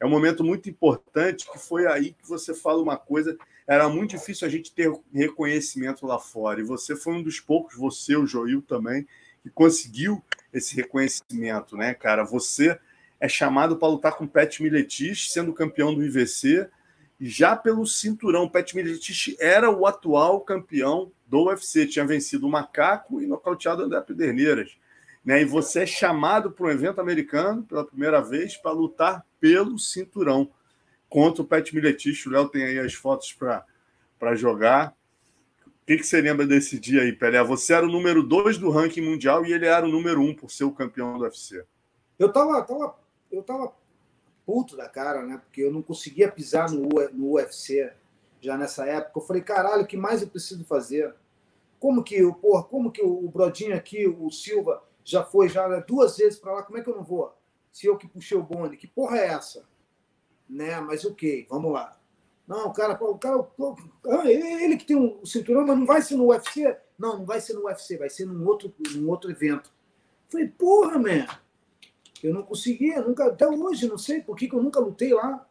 É 0.00 0.06
um 0.06 0.10
momento 0.10 0.44
muito 0.44 0.68
importante, 0.68 1.50
que 1.50 1.58
foi 1.58 1.86
aí 1.86 2.12
que 2.12 2.28
você 2.28 2.54
fala 2.54 2.82
uma 2.82 2.96
coisa. 2.96 3.36
Era 3.66 3.88
muito 3.88 4.10
difícil 4.10 4.46
a 4.46 4.50
gente 4.50 4.72
ter 4.72 4.92
reconhecimento 5.12 6.06
lá 6.06 6.18
fora. 6.18 6.60
E 6.60 6.64
você 6.64 6.94
foi 6.94 7.14
um 7.14 7.22
dos 7.22 7.40
poucos, 7.40 7.76
você, 7.76 8.16
o 8.16 8.26
Joil 8.26 8.60
também, 8.62 9.06
que 9.42 9.50
conseguiu 9.50 10.22
esse 10.52 10.74
reconhecimento, 10.74 11.76
né, 11.76 11.94
cara? 11.94 12.24
Você 12.24 12.78
é 13.20 13.28
chamado 13.28 13.76
para 13.76 13.88
lutar 13.88 14.16
com 14.16 14.24
o 14.24 14.28
Pet 14.28 14.62
Miletich, 14.62 15.30
sendo 15.30 15.52
campeão 15.52 15.94
do 15.94 16.04
IVC, 16.04 16.68
já 17.20 17.56
pelo 17.56 17.86
cinturão. 17.86 18.48
Pet 18.48 18.74
Miletich 18.76 19.36
era 19.40 19.70
o 19.70 19.86
atual 19.86 20.40
campeão 20.40 21.10
do 21.26 21.44
UFC, 21.46 21.86
tinha 21.86 22.06
vencido 22.06 22.46
o 22.46 22.50
Macaco 22.50 23.20
e 23.20 23.26
nocauteado 23.26 23.82
André 23.82 24.00
Pederneiras. 24.02 24.76
Né? 25.24 25.42
E 25.42 25.44
você 25.44 25.82
é 25.82 25.86
chamado 25.86 26.50
para 26.50 26.66
um 26.66 26.70
evento 26.70 27.00
americano 27.00 27.62
pela 27.62 27.84
primeira 27.84 28.20
vez 28.20 28.56
para 28.56 28.72
lutar 28.72 29.24
pelo 29.40 29.78
cinturão 29.78 30.50
contra 31.08 31.42
o 31.42 31.46
Pet 31.46 31.74
Miletich. 31.74 32.28
O 32.28 32.32
Léo 32.32 32.48
tem 32.48 32.64
aí 32.64 32.78
as 32.78 32.94
fotos 32.94 33.32
para 33.32 34.34
jogar. 34.34 34.94
O 35.66 35.86
que, 35.86 35.98
que, 35.98 36.06
você 36.06 36.20
lembra 36.20 36.46
desse 36.46 36.78
dia 36.78 37.02
aí, 37.02 37.12
Pelé? 37.12 37.42
Você 37.44 37.74
era 37.74 37.84
o 37.84 37.90
número 37.90 38.22
2 38.22 38.58
do 38.58 38.70
ranking 38.70 39.02
mundial 39.02 39.44
e 39.44 39.52
ele 39.52 39.66
era 39.66 39.84
o 39.84 39.90
número 39.90 40.20
1 40.20 40.28
um 40.28 40.34
por 40.34 40.50
ser 40.50 40.64
o 40.64 40.72
campeão 40.72 41.18
do 41.18 41.24
UFC. 41.24 41.64
Eu 42.18 42.28
estava 42.28 42.62
tava 42.62 42.96
eu 43.30 43.42
tava 43.42 43.72
puto 44.46 44.76
da 44.76 44.88
cara, 44.88 45.22
né? 45.22 45.38
Porque 45.38 45.60
eu 45.60 45.72
não 45.72 45.82
conseguia 45.82 46.30
pisar 46.30 46.70
no, 46.70 46.88
no 47.12 47.32
UFC 47.32 47.92
já 48.40 48.56
nessa 48.56 48.86
época. 48.86 49.18
Eu 49.18 49.26
falei, 49.26 49.42
caralho, 49.42 49.82
o 49.82 49.86
que 49.86 49.96
mais 49.96 50.22
eu 50.22 50.28
preciso 50.28 50.64
fazer? 50.64 51.14
Como 51.78 52.02
que, 52.02 52.20
porra, 52.40 52.62
como 52.62 52.90
que 52.90 53.02
o 53.02 53.28
Brodinho 53.28 53.76
aqui, 53.76 54.06
o 54.06 54.30
Silva, 54.30 54.82
já 55.04 55.22
foi 55.22 55.48
já 55.48 55.68
duas 55.80 56.16
vezes 56.16 56.38
para 56.38 56.54
lá, 56.54 56.62
como 56.62 56.78
é 56.78 56.82
que 56.82 56.88
eu 56.88 56.96
não 56.96 57.04
vou? 57.04 57.36
Se 57.70 57.86
eu 57.86 57.96
que 57.96 58.08
puxei 58.08 58.36
o 58.36 58.42
bonde, 58.42 58.76
que 58.76 58.86
porra 58.86 59.18
é 59.18 59.26
essa? 59.26 59.64
Né? 60.48 60.80
Mas 60.80 61.04
ok, 61.04 61.46
vamos 61.48 61.72
lá. 61.72 61.98
Não, 62.46 62.68
o 62.68 62.72
cara, 62.72 62.98
o 63.02 63.18
cara, 63.18 63.48
ah, 64.06 64.30
ele 64.30 64.76
que 64.76 64.84
tem 64.84 64.96
um 64.96 65.24
cinturão, 65.24 65.66
mas 65.66 65.78
não 65.78 65.86
vai 65.86 66.02
ser 66.02 66.16
no 66.16 66.26
UFC? 66.26 66.76
Não, 66.98 67.18
não 67.18 67.24
vai 67.24 67.40
ser 67.40 67.54
no 67.54 67.64
UFC, 67.64 67.96
vai 67.96 68.10
ser 68.10 68.26
num 68.26 68.46
outro, 68.46 68.72
num 68.94 69.08
outro 69.08 69.30
evento. 69.30 69.72
falei, 70.28 70.48
porra, 70.48 70.98
man, 70.98 71.26
eu 72.22 72.32
não 72.32 72.42
conseguia, 72.42 73.00
nunca, 73.00 73.26
até 73.26 73.46
hoje, 73.46 73.88
não 73.88 73.98
sei 73.98 74.20
por 74.20 74.36
que, 74.36 74.52
eu 74.52 74.62
nunca 74.62 74.78
lutei 74.78 75.12
lá. 75.12 75.46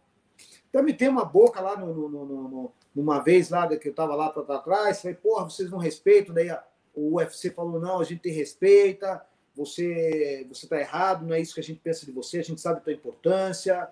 Até 0.69 0.81
me 0.81 0.93
tem 0.93 1.09
uma 1.09 1.25
boca 1.25 1.59
lá 1.61 1.75
no, 1.77 1.93
no, 1.93 2.09
no, 2.09 2.25
no 2.25 2.73
numa 2.95 3.19
vez 3.19 3.49
lá 3.49 3.67
que 3.67 3.88
eu 3.88 3.91
estava 3.91 4.15
lá 4.15 4.30
para 4.30 4.59
trás, 4.59 5.01
falei, 5.01 5.15
porra, 5.15 5.49
vocês 5.49 5.69
não 5.71 5.80
respeitam. 5.80 6.34
Daí 6.34 6.49
a, 6.49 6.63
o 6.93 7.15
UFC 7.15 7.49
falou, 7.49 7.80
não, 7.80 7.99
a 7.99 8.03
gente 8.03 8.30
respeita, 8.30 9.25
você 9.55 10.45
você 10.49 10.65
está 10.65 10.80
errado, 10.80 11.25
não 11.25 11.35
é 11.35 11.41
isso 11.41 11.53
que 11.53 11.59
a 11.59 11.63
gente 11.63 11.80
pensa 11.80 12.05
de 12.05 12.11
você, 12.11 12.39
a 12.39 12.43
gente 12.43 12.61
sabe 12.61 12.80
a 12.80 12.81
tua 12.81 12.93
importância, 12.93 13.89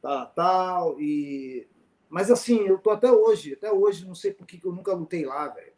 tal, 0.00 0.26
tal. 0.34 1.00
E... 1.00 1.66
Mas 2.08 2.30
assim, 2.30 2.66
eu 2.66 2.78
tô 2.78 2.90
até 2.90 3.10
hoje, 3.10 3.54
até 3.54 3.72
hoje, 3.72 4.06
não 4.06 4.14
sei 4.14 4.32
por 4.32 4.46
que, 4.46 4.60
eu 4.64 4.72
nunca 4.72 4.92
lutei 4.92 5.24
lá, 5.24 5.48
velho 5.48 5.72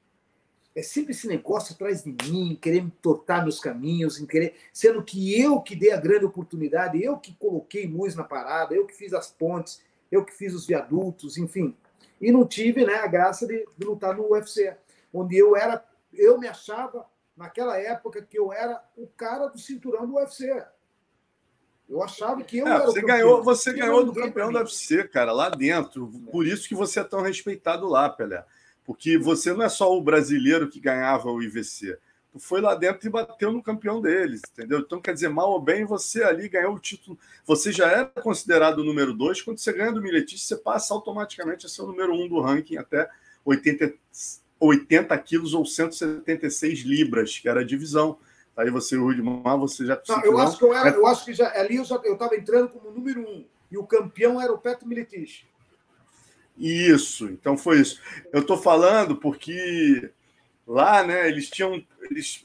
é 0.75 0.83
sempre 0.83 1.13
esse 1.13 1.29
negócio 1.29 1.75
atrás 1.75 2.03
de 2.03 2.11
mim, 2.29 2.59
querer 2.61 2.83
me 2.83 2.91
tortar 2.91 3.43
meus 3.43 3.61
caminhos, 3.61 4.19
em 4.19 4.27
querer, 4.27 4.55
sendo 4.73 5.05
que 5.05 5.41
eu 5.41 5.61
que 5.61 5.77
dei 5.77 5.93
a 5.93 6.01
grande 6.01 6.25
oportunidade, 6.25 7.01
eu 7.01 7.17
que 7.17 7.33
coloquei 7.35 7.87
luz 7.87 8.17
na 8.17 8.25
parada, 8.25 8.75
eu 8.75 8.85
que 8.85 8.95
fiz 8.95 9.13
as 9.13 9.31
pontes, 9.31 9.81
eu 10.11 10.25
que 10.25 10.33
fiz 10.33 10.53
os 10.53 10.67
viadutos, 10.67 11.39
enfim. 11.39 11.77
E 12.21 12.33
não 12.33 12.45
tive 12.45 12.85
né, 12.85 12.95
a 12.95 13.07
graça 13.07 13.47
de, 13.47 13.65
de 13.79 13.87
lutar 13.87 14.17
no 14.17 14.33
UFC, 14.33 14.77
onde 15.13 15.37
eu 15.37 15.57
era, 15.57 15.85
eu 16.13 16.39
me 16.39 16.49
achava 16.49 17.07
naquela 17.37 17.79
época 17.79 18.23
que 18.23 18.39
eu 18.39 18.53
era 18.53 18.83
o 18.97 19.07
cara 19.07 19.49
do 19.49 19.59
cinturão 19.59 20.07
do 20.07 20.15
UFC. 20.15 20.65
Eu 21.89 22.03
achava 22.03 22.43
que 22.43 22.59
eu 22.59 22.67
é, 22.67 22.71
era 22.71 22.87
você 22.87 23.03
ganhou, 23.03 23.43
você 23.43 23.73
ganhou 23.73 24.05
do 24.05 24.15
campeão 24.15 24.51
do 24.51 24.59
UFC, 24.59 25.07
cara, 25.09 25.33
lá 25.33 25.51
dentro. 25.51 26.09
Por 26.31 26.47
isso 26.47 26.69
que 26.69 26.75
você 26.75 27.01
é 27.01 27.05
tão 27.05 27.21
respeitado 27.21 27.87
lá, 27.87 28.09
Pelé. 28.09 28.45
Porque 28.85 29.19
você 29.19 29.53
não 29.53 29.63
é 29.63 29.69
só 29.69 29.95
o 29.97 30.03
brasileiro 30.03 30.69
que 30.69 30.81
ganhava 30.81 31.31
o 31.31 31.43
IVC. 31.43 31.99
Tu 32.33 32.41
foi 32.41 32.61
lá 32.61 32.75
dentro 32.75 33.07
e 33.07 33.11
bateu 33.11 33.53
no 33.53 33.63
campeão 33.63 34.01
deles, 34.01 34.43
entendeu? 34.51 34.81
Então, 34.81 35.01
quer 35.01 35.15
dizer, 35.15 35.29
mal 35.29 35.53
ou 35.53 35.61
bem, 35.61 35.85
você 35.85 36.25
ali 36.25 36.49
ganhou 36.49 36.75
o 36.75 36.81
título. 36.81 37.19
Você 37.47 37.71
já 37.71 37.87
era 37.87 38.07
considerado 38.07 38.81
o 38.81 38.85
número 38.85 39.15
dois. 39.15 39.41
Quando 39.41 39.59
você 39.59 39.73
ganha 39.73 39.93
do 39.93 40.03
Miletice, 40.03 40.45
você 40.45 40.57
passa 40.57 40.93
automaticamente 40.93 41.65
a 41.65 41.69
ser 41.69 41.83
o 41.83 41.87
número 41.87 42.13
um 42.13 42.29
do 42.29 42.41
ranking 42.41 42.77
até 42.77 43.09
80, 43.45 43.95
80 44.67 45.17
quilos 45.19 45.55
ou 45.55 45.65
176 45.65 46.81
libras, 46.81 47.39
que 47.39 47.49
era 47.49 47.61
a 47.61 47.65
divisão. 47.65 48.19
Aí 48.57 48.71
você, 48.71 48.97
o 48.97 49.05
Rudimar, 49.05 49.59
você 49.59 49.85
já. 49.85 50.01
Não, 50.09 50.25
eu, 50.25 50.39
acho 50.39 50.59
que 50.59 50.65
eu, 50.65 50.75
era, 50.75 50.91
é 50.91 50.97
eu 50.97 51.07
acho 51.07 51.25
que 51.25 51.35
já, 51.35 51.51
ali 51.59 51.77
eu 51.77 51.83
estava 51.83 52.37
entrando 52.37 52.69
como 52.69 52.91
número 52.91 53.21
um. 53.21 53.45
E 53.71 53.77
o 53.77 53.85
campeão 53.85 54.41
era 54.41 54.53
o 54.53 54.59
Petro 54.59 54.87
Miletice. 54.87 55.45
Isso, 56.57 57.27
então 57.27 57.57
foi 57.59 57.81
isso. 57.81 58.01
Eu 58.33 58.41
estou 58.41 58.57
falando 58.57 59.17
porque 59.17 60.11
lá, 60.67 61.05
né, 61.05 61.29
eles 61.29 61.51
tinham. 61.51 61.85
Eles, 62.03 62.45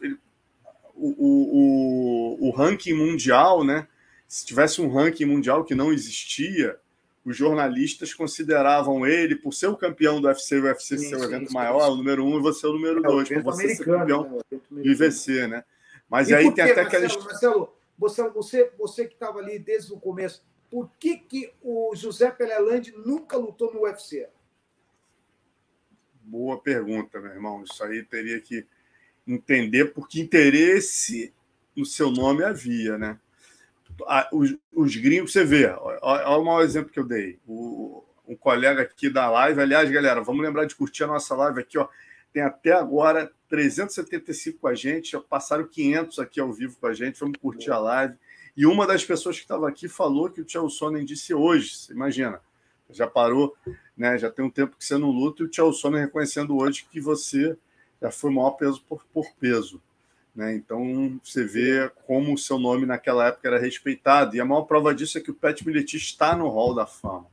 o, 0.95 2.39
o, 2.39 2.47
o, 2.47 2.51
ranking 2.51 2.93
mundial, 2.93 3.63
né? 3.63 3.87
Se 4.27 4.45
tivesse 4.45 4.81
um 4.81 4.91
ranking 4.91 5.25
mundial 5.25 5.63
que 5.63 5.75
não 5.75 5.93
existia, 5.93 6.77
os 7.25 7.35
jornalistas 7.35 8.13
consideravam 8.13 9.05
ele, 9.05 9.35
por 9.35 9.53
ser 9.53 9.67
o 9.67 9.77
campeão 9.77 10.21
do 10.21 10.27
UFC, 10.27 10.59
o 10.59 10.63
UFC 10.63 10.97
sim, 10.97 11.09
ser 11.09 11.17
o 11.17 11.23
evento 11.23 11.49
sim, 11.49 11.53
maior, 11.53 11.85
sim. 11.85 11.91
o 11.91 11.95
número 11.95 12.25
um, 12.25 12.39
e 12.39 12.41
você 12.41 12.65
é 12.65 12.69
o 12.69 12.73
número 12.73 12.99
é, 12.99 13.07
dois, 13.07 13.29
por 13.29 13.43
você 13.43 13.75
ser 13.75 13.85
campeão 13.85 14.41
né? 14.51 14.59
do 14.69 14.89
IVC, 14.89 15.47
né? 15.47 15.63
Mas 16.09 16.29
e 16.29 16.35
aí 16.35 16.51
tem 16.53 16.63
até 16.71 16.81
aquela. 16.81 17.07
Marcelo, 17.23 17.75
você, 17.97 18.27
você, 18.29 18.71
você 18.77 19.05
que 19.05 19.13
estava 19.13 19.39
ali 19.39 19.59
desde 19.59 19.93
o 19.93 19.99
começo, 19.99 20.43
por 20.69 20.89
que, 20.99 21.17
que 21.17 21.53
o 21.61 21.93
José 21.95 22.31
Peleland 22.31 22.93
nunca 23.05 23.37
lutou 23.37 23.73
no 23.73 23.81
UFC? 23.81 24.27
Boa 26.21 26.59
pergunta, 26.59 27.19
meu 27.19 27.31
irmão. 27.31 27.63
Isso 27.63 27.83
aí 27.83 28.03
teria 28.03 28.39
que 28.39 28.65
entender, 29.27 29.93
porque 29.93 30.21
interesse 30.21 31.33
no 31.75 31.85
seu 31.85 32.09
nome 32.11 32.43
havia, 32.43 32.97
né? 32.97 33.19
Os, 34.31 34.55
os 34.71 34.95
gringos, 34.95 35.31
você 35.31 35.43
vê, 35.43 35.65
olha 36.01 36.37
o 36.37 36.45
maior 36.45 36.61
exemplo 36.61 36.91
que 36.91 36.99
eu 36.99 37.05
dei. 37.05 37.39
O, 37.47 38.03
um 38.27 38.35
colega 38.35 38.83
aqui 38.83 39.09
da 39.09 39.29
live, 39.29 39.59
aliás, 39.59 39.89
galera, 39.89 40.21
vamos 40.21 40.43
lembrar 40.43 40.65
de 40.65 40.75
curtir 40.75 41.03
a 41.03 41.07
nossa 41.07 41.35
live 41.35 41.59
aqui, 41.59 41.77
ó. 41.77 41.87
Tem 42.31 42.43
até 42.43 42.71
agora 42.71 43.31
375 43.49 44.59
com 44.59 44.67
a 44.67 44.75
gente, 44.75 45.11
já 45.11 45.19
passaram 45.19 45.65
500 45.65 46.19
aqui 46.19 46.39
ao 46.39 46.53
vivo 46.53 46.77
com 46.79 46.85
a 46.85 46.93
gente. 46.93 47.19
Vamos 47.19 47.39
curtir 47.39 47.71
a 47.71 47.79
live. 47.79 48.15
E 48.55 48.65
uma 48.67 48.85
das 48.85 49.03
pessoas 49.03 49.37
que 49.37 49.41
estava 49.41 49.67
aqui 49.67 49.87
falou 49.87 50.29
que 50.29 50.41
o 50.41 50.45
Tchau 50.45 50.69
Sonnen 50.69 51.03
disse 51.03 51.33
hoje. 51.33 51.75
Você 51.75 51.93
imagina, 51.93 52.39
já 52.89 53.07
parou, 53.07 53.55
né? 53.97 54.17
Já 54.17 54.29
tem 54.29 54.45
um 54.45 54.49
tempo 54.49 54.77
que 54.77 54.85
você 54.85 54.97
não 54.97 55.09
luta 55.09 55.41
e 55.41 55.45
o 55.45 55.49
Tchau 55.49 55.73
Sonnen 55.73 56.01
reconhecendo 56.01 56.55
hoje 56.55 56.85
que 56.91 57.01
você 57.01 57.57
já 57.99 58.11
foi 58.11 58.31
maior 58.31 58.51
peso 58.51 58.83
por, 58.87 59.03
por 59.11 59.25
peso. 59.39 59.81
Né? 60.39 60.55
Então 60.55 61.19
você 61.21 61.43
vê 61.43 61.91
como 62.07 62.33
o 62.33 62.37
seu 62.37 62.57
nome 62.57 62.85
naquela 62.85 63.27
época 63.27 63.45
era 63.45 63.59
respeitado. 63.59 64.37
E 64.37 64.39
a 64.39 64.45
maior 64.45 64.61
prova 64.61 64.95
disso 64.95 65.17
é 65.17 65.21
que 65.21 65.29
o 65.29 65.33
Pet 65.33 65.67
Mileti 65.67 65.97
está 65.97 66.33
no 66.33 66.47
Hall 66.47 66.73
da 66.73 66.85
Fama. 66.85 67.25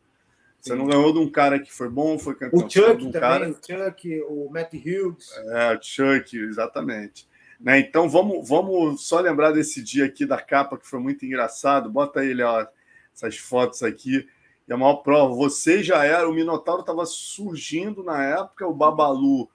Você 0.60 0.72
Sim. 0.72 0.78
não 0.78 0.88
ganhou 0.88 1.12
de 1.12 1.20
um 1.20 1.30
cara 1.30 1.60
que 1.60 1.72
foi 1.72 1.88
bom, 1.88 2.18
foi 2.18 2.34
campeão. 2.34 2.66
O 2.66 2.68
Chuck 2.68 3.04
um 3.04 3.12
também, 3.12 3.20
cara... 3.20 3.48
o 3.48 3.54
Chuck, 3.54 4.22
o 4.28 4.50
Matt 4.50 4.74
Hughes. 4.74 5.30
É, 5.52 5.76
o 5.76 5.80
Chuck, 5.80 6.36
exatamente. 6.36 7.28
Né? 7.60 7.78
Então 7.78 8.08
vamos, 8.08 8.48
vamos 8.48 9.06
só 9.06 9.20
lembrar 9.20 9.52
desse 9.52 9.80
dia 9.80 10.06
aqui 10.06 10.26
da 10.26 10.42
capa 10.42 10.76
que 10.76 10.88
foi 10.88 10.98
muito 10.98 11.24
engraçado. 11.24 11.88
Bota 11.88 12.18
aí, 12.18 12.34
Léo, 12.34 12.66
essas 13.14 13.36
fotos 13.36 13.84
aqui. 13.84 14.28
E 14.66 14.72
a 14.72 14.76
maior 14.76 14.96
prova, 14.96 15.32
você 15.32 15.80
já 15.80 16.04
era, 16.04 16.28
o 16.28 16.34
Minotauro 16.34 16.80
estava 16.80 17.06
surgindo 17.06 18.02
na 18.02 18.24
época, 18.24 18.66
o 18.66 18.74
Babalu 18.74 19.48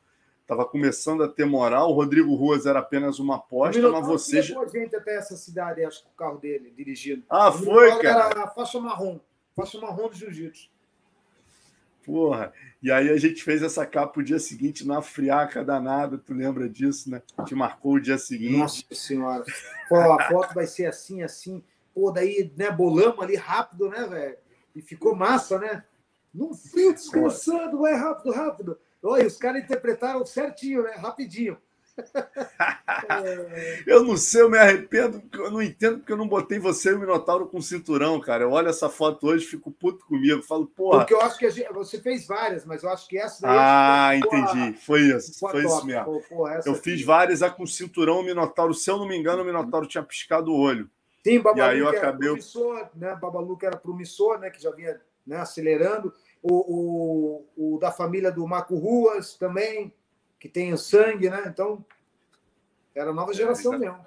estava 0.52 0.66
começando 0.66 1.24
a 1.24 1.30
ter 1.30 1.46
moral, 1.46 1.90
o 1.90 1.94
Rodrigo 1.94 2.36
Ruas 2.36 2.66
era 2.66 2.80
apenas 2.80 3.20
uma 3.20 3.38
aposta, 3.38 3.90
mas 3.90 4.06
você 4.06 4.42
já. 4.42 4.66
gente 4.68 4.96
até 4.96 5.16
essa 5.16 5.38
cidade, 5.38 5.84
acho 5.84 6.04
que 6.04 6.10
o 6.10 6.18
carro 6.18 6.38
dele, 6.38 6.74
dirigindo. 6.76 7.24
Ah, 7.30 7.52
foi, 7.52 7.98
cara. 8.00 8.30
Era 8.32 8.48
faixa 8.48 8.80
marrom, 8.80 9.18
faixa 9.56 9.80
marrom 9.80 10.10
de 10.10 10.20
jiu-jitsu. 10.20 10.70
Porra, 12.04 12.52
e 12.82 12.92
aí 12.92 13.10
a 13.10 13.18
gente 13.18 13.44
fez 13.44 13.62
essa 13.62 13.86
capa 13.86 14.20
o 14.20 14.24
dia 14.24 14.40
seguinte 14.40 14.86
na 14.86 15.02
friaca 15.02 15.64
danada, 15.64 16.18
tu 16.18 16.34
lembra 16.34 16.68
disso, 16.68 17.10
né? 17.10 17.22
Te 17.46 17.56
marcou 17.56 17.94
o 17.94 18.02
dia 18.02 18.18
seguinte. 18.18 18.58
Nossa 18.58 18.84
senhora. 18.92 19.46
Pô, 19.88 19.96
a 19.96 20.28
foto 20.28 20.54
vai 20.54 20.68
ser 20.68 20.88
assim, 20.88 21.24
assim. 21.24 21.64
Pô, 21.94 22.12
daí, 22.12 22.52
né, 22.58 22.72
bolamos 22.72 23.24
ali 23.24 23.36
rápido, 23.36 23.88
né, 23.88 24.06
velho? 24.06 24.38
E 24.76 24.82
ficou 24.82 25.16
massa, 25.16 25.60
né? 25.60 25.86
Não 26.34 26.54
frio, 26.54 26.94
descansando, 26.94 27.80
vai 27.80 27.94
rápido, 27.94 28.32
rápido. 28.32 28.80
Olha, 29.04 29.26
os 29.26 29.38
caras 29.38 29.64
interpretaram 29.64 30.26
certinho, 30.26 30.84
né? 30.84 30.92
Rapidinho. 30.92 31.58
eu 33.86 34.04
não 34.04 34.16
sei, 34.16 34.42
eu 34.42 34.50
me 34.50 34.58
arrependo, 34.58 35.22
eu 35.34 35.52
não 35.52 35.62
entendo 35.62 36.00
porque 36.00 36.12
eu 36.12 36.18
não 36.18 36.28
botei 36.28 36.58
você 36.58 36.90
e 36.90 36.94
o 36.94 37.00
Minotauro 37.00 37.48
com 37.48 37.62
cinturão, 37.62 38.20
cara. 38.20 38.44
Eu 38.44 38.52
olho 38.52 38.70
essa 38.70 38.90
foto 38.90 39.28
hoje 39.28 39.46
fico 39.46 39.72
puto 39.72 40.06
comigo. 40.06 40.42
Falo, 40.42 40.68
porra. 40.68 41.00
Porque 41.00 41.14
eu 41.14 41.22
acho 41.22 41.38
que 41.38 41.50
gente, 41.50 41.72
você 41.74 42.00
fez 42.00 42.26
várias, 42.26 42.66
mas 42.66 42.84
eu 42.84 42.90
acho 42.90 43.08
que 43.08 43.18
essa 43.18 43.42
daí. 43.42 43.58
Ah, 43.60 44.16
entendi. 44.16 44.78
Foi 44.80 45.02
isso. 45.02 45.38
Foi 45.40 45.64
isso 45.64 45.86
mesmo. 45.86 46.22
eu 46.66 46.74
aqui. 46.74 46.82
fiz 46.82 47.04
várias 47.04 47.42
a 47.42 47.50
com 47.50 47.66
cinturão, 47.66 48.20
o 48.20 48.24
Minotauro. 48.24 48.74
Se 48.74 48.90
eu 48.90 48.98
não 48.98 49.08
me 49.08 49.18
engano, 49.18 49.44
o 49.44 49.46
Minotauro 49.46 49.88
tinha 49.88 50.04
piscado 50.04 50.52
o 50.52 50.58
olho. 50.58 50.90
Sim, 51.24 51.40
Babalu 51.40 51.60
e 51.60 51.62
aí 51.62 51.80
eu 51.80 51.88
acabei... 51.88 52.30
era 52.30 52.36
promissor, 52.36 52.90
né? 52.96 53.16
Babalu 53.16 53.58
que 53.58 53.66
era 53.66 53.78
promissor, 53.78 54.40
né? 54.40 54.50
Que 54.50 54.62
já 54.62 54.72
vinha 54.72 55.00
né, 55.26 55.38
acelerando. 55.38 56.12
O, 56.42 57.46
o, 57.58 57.76
o 57.76 57.78
da 57.78 57.92
família 57.92 58.32
do 58.32 58.48
Marco 58.48 58.76
Ruas 58.76 59.36
também, 59.36 59.94
que 60.40 60.50
tem 60.50 60.74
o 60.74 60.78
sangue, 60.78 61.30
né? 61.30 61.44
Então, 61.46 61.86
era 62.96 63.14
nova 63.14 63.34
geração 63.34 63.76
é, 63.76 63.78
mesmo. 63.78 64.06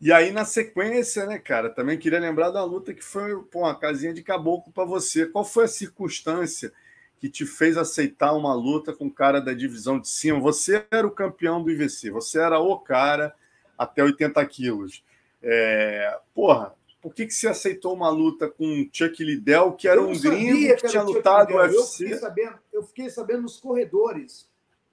E 0.00 0.12
aí, 0.12 0.32
na 0.32 0.44
sequência, 0.44 1.26
né, 1.26 1.38
cara, 1.38 1.68
também 1.68 1.98
queria 1.98 2.18
lembrar 2.18 2.50
da 2.50 2.64
luta 2.64 2.94
que 2.94 3.04
foi 3.04 3.36
pô, 3.44 3.60
uma 3.60 3.78
casinha 3.78 4.14
de 4.14 4.22
caboclo 4.22 4.72
para 4.72 4.84
você. 4.84 5.26
Qual 5.26 5.44
foi 5.44 5.64
a 5.64 5.68
circunstância 5.68 6.72
que 7.18 7.28
te 7.28 7.44
fez 7.44 7.76
aceitar 7.76 8.32
uma 8.32 8.54
luta 8.54 8.94
com 8.94 9.06
o 9.06 9.12
cara 9.12 9.40
da 9.40 9.52
divisão 9.52 10.00
de 10.00 10.08
cima? 10.08 10.40
Você 10.40 10.86
era 10.90 11.06
o 11.06 11.10
campeão 11.10 11.62
do 11.62 11.70
IVC, 11.70 12.10
você 12.10 12.40
era 12.40 12.58
o 12.58 12.78
cara 12.78 13.34
até 13.76 14.02
80 14.02 14.44
quilos. 14.46 15.04
É, 15.42 16.18
porra, 16.34 16.74
por 17.00 17.14
que, 17.14 17.26
que 17.26 17.32
você 17.32 17.48
aceitou 17.48 17.94
uma 17.94 18.10
luta 18.10 18.48
com 18.48 18.88
Chuck 18.92 19.24
Liddell, 19.24 19.72
que 19.72 19.88
era 19.88 20.00
um 20.00 20.18
gringo 20.18 20.76
que, 20.76 20.88
tinha 20.88 21.02
lutado 21.02 21.52
no 21.52 21.56
UFC? 21.56 21.74
Eu 21.74 21.86
fiquei, 21.86 22.18
sabendo, 22.18 22.58
eu 22.72 22.82
fiquei 22.82 23.10
sabendo 23.10 23.42
nos 23.42 23.56
corredores 23.58 24.50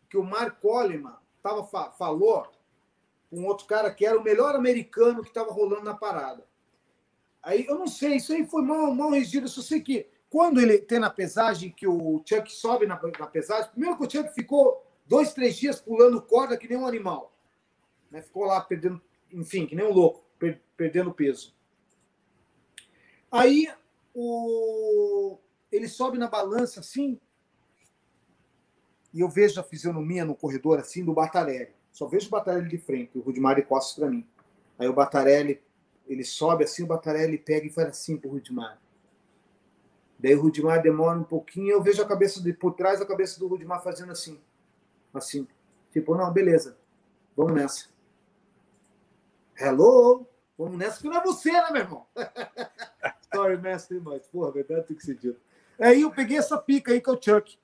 que 0.09 0.17
o 0.17 0.23
Mark 0.23 0.59
Coleman 0.61 1.15
tava, 1.43 1.63
falou 1.91 2.47
com 3.29 3.43
outro 3.43 3.65
cara 3.65 3.93
que 3.93 4.05
era 4.05 4.17
o 4.17 4.23
melhor 4.23 4.55
americano 4.55 5.21
que 5.21 5.27
estava 5.27 5.51
rolando 5.51 5.83
na 5.83 5.93
parada. 5.93 6.45
Aí 7.43 7.65
eu 7.65 7.77
não 7.77 7.87
sei, 7.87 8.15
isso 8.15 8.31
aí 8.33 8.45
foi 8.45 8.61
mal, 8.61 8.93
mal 8.95 9.11
regido. 9.11 9.45
Eu 9.45 9.49
só 9.49 9.61
sei 9.61 9.81
que 9.81 10.07
quando 10.29 10.61
ele 10.61 10.77
tem 10.77 10.99
na 10.99 11.09
pesagem, 11.09 11.71
que 11.71 11.87
o 11.87 12.21
Chuck 12.25 12.51
sobe 12.51 12.85
na, 12.85 12.99
na 13.19 13.27
pesagem, 13.27 13.69
primeiro 13.71 13.97
que 13.97 14.05
o 14.05 14.09
Chuck 14.09 14.33
ficou 14.33 14.85
dois, 15.05 15.33
três 15.33 15.57
dias 15.57 15.81
pulando 15.81 16.21
corda 16.21 16.57
que 16.57 16.67
nem 16.69 16.77
um 16.77 16.87
animal. 16.87 17.33
Né? 18.09 18.21
Ficou 18.21 18.45
lá 18.45 18.61
perdendo, 18.61 19.01
enfim, 19.31 19.65
que 19.65 19.75
nem 19.75 19.85
um 19.85 19.93
louco, 19.93 20.23
per, 20.39 20.61
perdendo 20.75 21.13
peso. 21.13 21.56
Aí 23.31 23.67
o, 24.13 25.37
ele 25.71 25.87
sobe 25.87 26.17
na 26.17 26.27
balança 26.27 26.79
assim, 26.79 27.19
e 29.13 29.19
eu 29.19 29.29
vejo 29.29 29.59
a 29.59 29.63
fisionomia 29.63 30.25
no 30.25 30.35
corredor 30.35 30.79
assim 30.79 31.03
do 31.03 31.13
Batarelli. 31.13 31.73
Só 31.91 32.07
vejo 32.07 32.27
o 32.27 32.31
Batarelli 32.31 32.69
de 32.69 32.77
frente, 32.77 33.17
o 33.17 33.21
Rudimar 33.21 33.61
costa 33.65 34.01
para 34.01 34.09
mim. 34.09 34.27
Aí 34.77 34.87
o 34.87 34.93
Batarelli, 34.93 35.61
ele 36.07 36.23
sobe 36.23 36.63
assim, 36.63 36.83
o 36.83 36.87
Batarelli 36.87 37.37
pega 37.37 37.65
e 37.65 37.71
faz 37.71 37.87
assim 37.89 38.17
pro 38.17 38.29
Rudimar. 38.29 38.79
Daí 40.19 40.35
o 40.35 40.41
Rudimar 40.41 40.81
demora 40.81 41.17
um 41.17 41.23
pouquinho, 41.23 41.71
eu 41.71 41.81
vejo 41.81 42.01
a 42.01 42.07
cabeça 42.07 42.41
de 42.41 42.53
por 42.53 42.73
trás, 42.73 43.01
a 43.01 43.05
cabeça 43.05 43.39
do 43.39 43.47
Rudimar 43.47 43.83
fazendo 43.83 44.11
assim. 44.11 44.39
Assim. 45.13 45.47
Tipo, 45.91 46.15
não, 46.15 46.31
beleza. 46.31 46.77
Vamos 47.35 47.53
nessa. 47.53 47.87
Hello? 49.55 50.27
Vamos 50.57 50.77
nessa, 50.77 50.99
que 50.99 51.07
não 51.07 51.17
é 51.17 51.23
você, 51.23 51.51
né, 51.51 51.69
meu 51.71 51.81
irmão? 51.81 52.07
Sorry, 53.33 53.57
mestre, 53.57 53.99
mas, 53.99 54.25
porra, 54.27 54.51
verdade 54.51 54.87
tem 54.87 54.97
que 54.97 55.05
ser 55.05 55.15
dito. 55.15 55.39
Aí 55.79 56.01
eu 56.01 56.11
peguei 56.11 56.37
essa 56.37 56.57
pica 56.57 56.91
aí 56.91 56.99
que 56.99 57.09
é 57.09 57.13
o 57.13 57.21
Chuck 57.21 57.57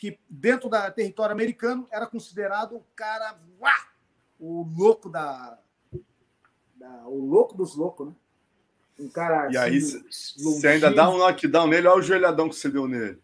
que 0.00 0.18
dentro 0.30 0.70
da 0.70 0.90
território 0.90 1.34
americano 1.34 1.86
era 1.92 2.06
considerado 2.06 2.74
o 2.74 2.86
cara, 2.96 3.38
uá, 3.60 3.74
o 4.38 4.66
louco 4.74 5.10
da, 5.10 5.58
da, 6.74 7.06
o 7.06 7.22
louco 7.22 7.54
dos 7.54 7.76
loucos, 7.76 8.06
né? 8.08 8.14
Um 8.98 9.10
cara. 9.10 9.52
E 9.52 9.58
assim, 9.58 9.66
aí 9.66 9.80
você 10.42 10.68
ainda 10.68 10.90
dá 10.90 11.10
um 11.10 11.18
knockdown 11.18 11.66
nele, 11.66 11.86
olha 11.86 11.98
o 11.98 12.02
joelhadão 12.02 12.48
que 12.48 12.56
você 12.56 12.70
deu 12.70 12.88
nele. 12.88 13.20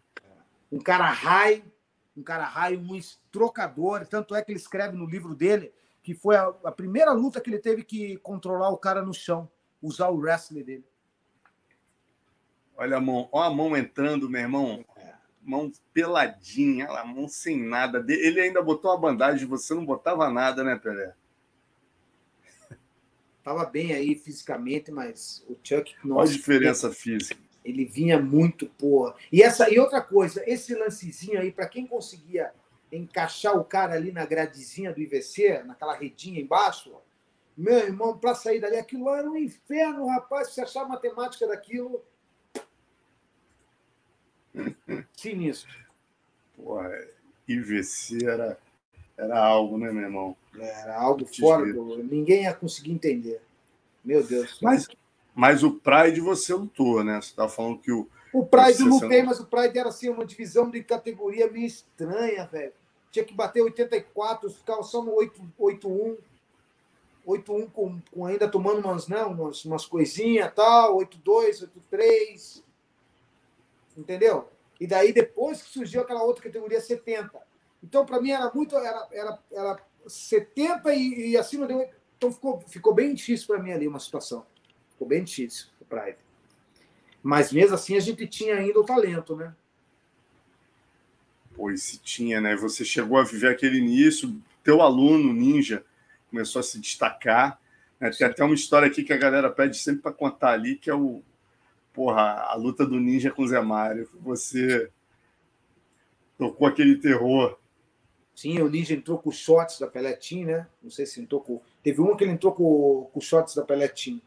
Um 0.71 0.77
cara 0.77 1.09
high, 1.09 1.65
um 2.15 2.21
cara 2.21 2.45
high, 2.45 2.77
um 2.77 2.99
trocador. 3.31 4.05
Tanto 4.05 4.35
é 4.35 4.43
que 4.43 4.51
ele 4.51 4.59
escreve 4.59 4.95
no 4.95 5.07
livro 5.07 5.33
dele 5.33 5.73
que 6.07 6.13
foi 6.13 6.37
a, 6.37 6.53
a 6.63 6.71
primeira 6.71 7.11
luta 7.11 7.41
que 7.41 7.49
ele 7.49 7.59
teve 7.59 7.83
que 7.83 8.15
controlar 8.19 8.69
o 8.69 8.77
cara 8.77 9.01
no 9.01 9.13
chão, 9.13 9.51
usar 9.81 10.07
o 10.07 10.15
wrestling 10.15 10.63
dele. 10.63 10.85
Olha 12.77 12.95
a 12.95 13.01
mão, 13.01 13.27
olha 13.29 13.47
a 13.47 13.53
mão 13.53 13.75
entrando, 13.75 14.29
meu 14.29 14.39
irmão 14.39 14.85
mão 15.43 15.69
peladinha, 15.93 16.87
a 16.87 17.03
mão 17.03 17.27
sem 17.27 17.61
nada. 17.61 18.05
Ele 18.07 18.39
ainda 18.39 18.61
botou 18.61 18.89
uma 18.89 18.97
bandagem, 18.97 19.45
você 19.45 19.73
não 19.73 19.83
botava 19.83 20.29
nada, 20.29 20.63
né, 20.63 20.77
Pelé? 20.77 21.13
Tava 23.43 23.65
bem 23.65 23.91
aí 23.91 24.15
fisicamente, 24.15 24.89
mas 24.89 25.43
o 25.49 25.57
Chuck. 25.61 25.93
Nossa, 26.05 26.07
Qual 26.07 26.21
a 26.21 26.25
diferença 26.25 26.89
física? 26.89 27.37
Ele 27.65 27.83
vinha 27.83 28.17
muito, 28.17 28.67
porra. 28.77 29.13
E, 29.29 29.43
essa, 29.43 29.69
e 29.69 29.77
outra 29.77 30.01
coisa, 30.01 30.41
esse 30.49 30.73
lancezinho 30.73 31.37
aí, 31.37 31.51
para 31.51 31.67
quem 31.67 31.85
conseguia 31.85 32.53
encaixar 32.91 33.57
o 33.57 33.63
cara 33.63 33.93
ali 33.93 34.11
na 34.11 34.25
gradezinha 34.25 34.93
do 34.93 35.01
IVC, 35.01 35.63
naquela 35.63 35.95
redinha 35.95 36.39
embaixo, 36.39 36.91
ó, 36.93 37.01
meu 37.57 37.79
irmão, 37.79 38.17
para 38.17 38.35
sair 38.35 38.59
dali, 38.59 38.77
aquilo 38.77 39.05
lá 39.05 39.17
era 39.17 39.29
um 39.29 39.35
inferno, 39.35 40.05
rapaz. 40.05 40.49
Se 40.49 40.53
você 40.55 40.61
achar 40.61 40.83
a 40.83 40.87
matemática 40.87 41.47
daquilo, 41.47 42.03
Sinistro. 45.15 45.69
Porra, 46.55 46.91
IVC 47.47 48.25
era, 48.25 48.57
era 49.17 49.39
algo, 49.39 49.77
né, 49.77 49.91
meu 49.91 50.03
irmão? 50.03 50.35
Era 50.59 50.99
algo 50.99 51.25
fora. 51.25 51.71
Do... 51.71 52.03
Ninguém 52.03 52.43
ia 52.43 52.53
conseguir 52.53 52.91
entender. 52.91 53.41
Meu 54.03 54.23
Deus. 54.23 54.59
Mas, 54.61 54.87
mas 55.35 55.63
o 55.63 55.71
Pride 55.71 56.19
você 56.19 56.53
lutou, 56.53 57.03
né? 57.03 57.21
Você 57.21 57.29
estava 57.29 57.49
falando 57.49 57.79
que 57.79 57.91
o. 57.91 58.09
O 58.37 58.45
Pride 58.45 58.81
eu 58.81 58.87
lutei, 58.87 59.23
mas 59.23 59.39
o 59.39 59.45
Pride 59.45 59.79
era 59.79 59.89
assim, 59.89 60.09
uma 60.09 60.25
divisão 60.25 60.69
de 60.69 60.83
categoria 60.83 61.49
meio 61.49 61.65
estranha, 61.65 62.45
velho. 62.45 62.73
Tinha 63.11 63.25
que 63.25 63.33
bater 63.33 63.61
84, 63.61 64.49
ficava 64.49 64.83
só 64.83 65.01
no 65.01 65.13
8-1. 65.13 66.17
8-1 67.25 67.71
com, 67.71 67.99
com 68.11 68.25
ainda 68.25 68.47
tomando 68.47 68.79
umas, 68.79 69.07
né, 69.07 69.23
umas, 69.23 69.65
umas 69.65 69.85
coisinhas 69.85 70.53
tal, 70.53 70.97
8-2, 70.97 71.67
8-3 71.91 72.63
entendeu? 73.97 74.47
E 74.79 74.85
daí 74.85 75.11
depois 75.11 75.61
que 75.61 75.69
surgiu 75.69 76.01
aquela 76.01 76.23
outra 76.23 76.43
categoria 76.43 76.79
70. 76.79 77.31
Então, 77.83 78.05
para 78.05 78.21
mim, 78.21 78.31
era 78.31 78.51
muito. 78.53 78.75
Era, 78.77 79.07
era, 79.11 79.39
era 79.51 79.79
70 80.05 80.93
e, 80.93 81.31
e 81.31 81.37
acima 81.37 81.65
de. 81.65 81.73
Então 82.17 82.31
ficou, 82.31 82.59
ficou 82.61 82.93
bem 82.93 83.13
difícil 83.13 83.47
para 83.47 83.61
mim 83.61 83.71
ali 83.71 83.87
uma 83.87 83.99
situação. 83.99 84.45
Ficou 84.91 85.07
bem 85.07 85.23
difícil 85.23 85.67
o 85.81 85.85
Pride. 85.85 86.26
Mas 87.21 87.51
mesmo 87.51 87.75
assim 87.75 87.95
a 87.95 87.99
gente 87.99 88.25
tinha 88.27 88.55
ainda 88.55 88.79
o 88.79 88.85
talento, 88.85 89.35
né? 89.35 89.53
Pois 91.55 91.83
se 91.83 91.97
tinha, 91.99 92.39
né? 92.39 92.55
Você 92.55 92.85
chegou 92.85 93.17
a 93.17 93.23
viver 93.23 93.49
aquele 93.49 93.77
início, 93.77 94.39
teu 94.63 94.81
aluno 94.81 95.33
ninja 95.33 95.83
começou 96.29 96.59
a 96.59 96.63
se 96.63 96.79
destacar. 96.79 97.59
Né? 97.99 98.11
Tem 98.11 98.27
até 98.27 98.43
uma 98.43 98.53
história 98.53 98.87
aqui 98.87 99.03
que 99.03 99.13
a 99.13 99.17
galera 99.17 99.49
pede 99.49 99.77
sempre 99.77 100.01
para 100.03 100.11
contar 100.11 100.51
ali, 100.51 100.75
que 100.75 100.89
é 100.89 100.95
o, 100.95 101.23
porra, 101.97 102.45
a 102.47 102.53
luta 102.53 102.85
do 102.85 102.99
ninja 102.99 103.31
com 103.31 103.41
o 103.41 103.47
Zé 103.47 103.59
Mário, 103.59 104.07
você 104.21 104.91
tocou 106.37 106.67
aquele 106.67 106.97
terror. 106.97 107.57
Sim, 108.35 108.59
o 108.59 108.69
ninja 108.69 108.93
entrou 108.93 109.17
com 109.17 109.29
os 109.29 109.37
shots 109.37 109.79
da 109.79 109.87
Peletim, 109.87 110.45
né? 110.45 110.67
Não 110.83 110.91
sei 110.91 111.07
se 111.07 111.19
entrou 111.19 111.41
com. 111.41 111.59
Teve 111.81 111.99
um 111.99 112.15
que 112.15 112.23
ele 112.23 112.33
entrou 112.33 112.53
com, 112.53 113.09
com 113.11 113.19
os 113.19 113.25
shots 113.25 113.55
da 113.55 113.63
Peletim. 113.63 114.21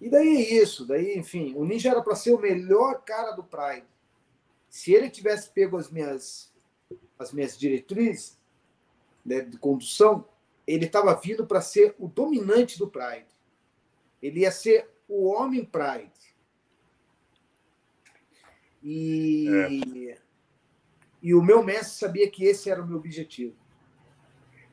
E 0.00 0.10
daí 0.10 0.36
é 0.36 0.62
isso, 0.62 0.86
daí, 0.86 1.16
enfim, 1.16 1.54
o 1.56 1.64
ninja 1.64 1.90
era 1.90 2.02
para 2.02 2.14
ser 2.14 2.32
o 2.32 2.38
melhor 2.38 3.02
cara 3.02 3.32
do 3.32 3.42
Pride. 3.42 3.86
Se 4.68 4.92
ele 4.92 5.08
tivesse 5.08 5.50
pego 5.50 5.76
as 5.76 5.90
minhas 5.90 6.54
as 7.18 7.32
minhas 7.32 7.58
diretrizes 7.58 8.38
né, 9.24 9.40
de 9.40 9.58
condução, 9.58 10.28
ele 10.66 10.86
estava 10.86 11.14
vindo 11.14 11.46
para 11.46 11.60
ser 11.60 11.94
o 11.98 12.08
dominante 12.08 12.78
do 12.78 12.88
Pride. 12.88 13.26
Ele 14.22 14.40
ia 14.40 14.50
ser 14.50 14.88
o 15.08 15.26
homem 15.26 15.64
Pride. 15.64 16.12
E, 18.82 19.48
é. 20.12 20.18
e 21.22 21.34
o 21.34 21.42
meu 21.42 21.62
mestre 21.62 21.98
sabia 21.98 22.30
que 22.30 22.44
esse 22.44 22.70
era 22.70 22.82
o 22.82 22.86
meu 22.86 22.98
objetivo. 22.98 23.56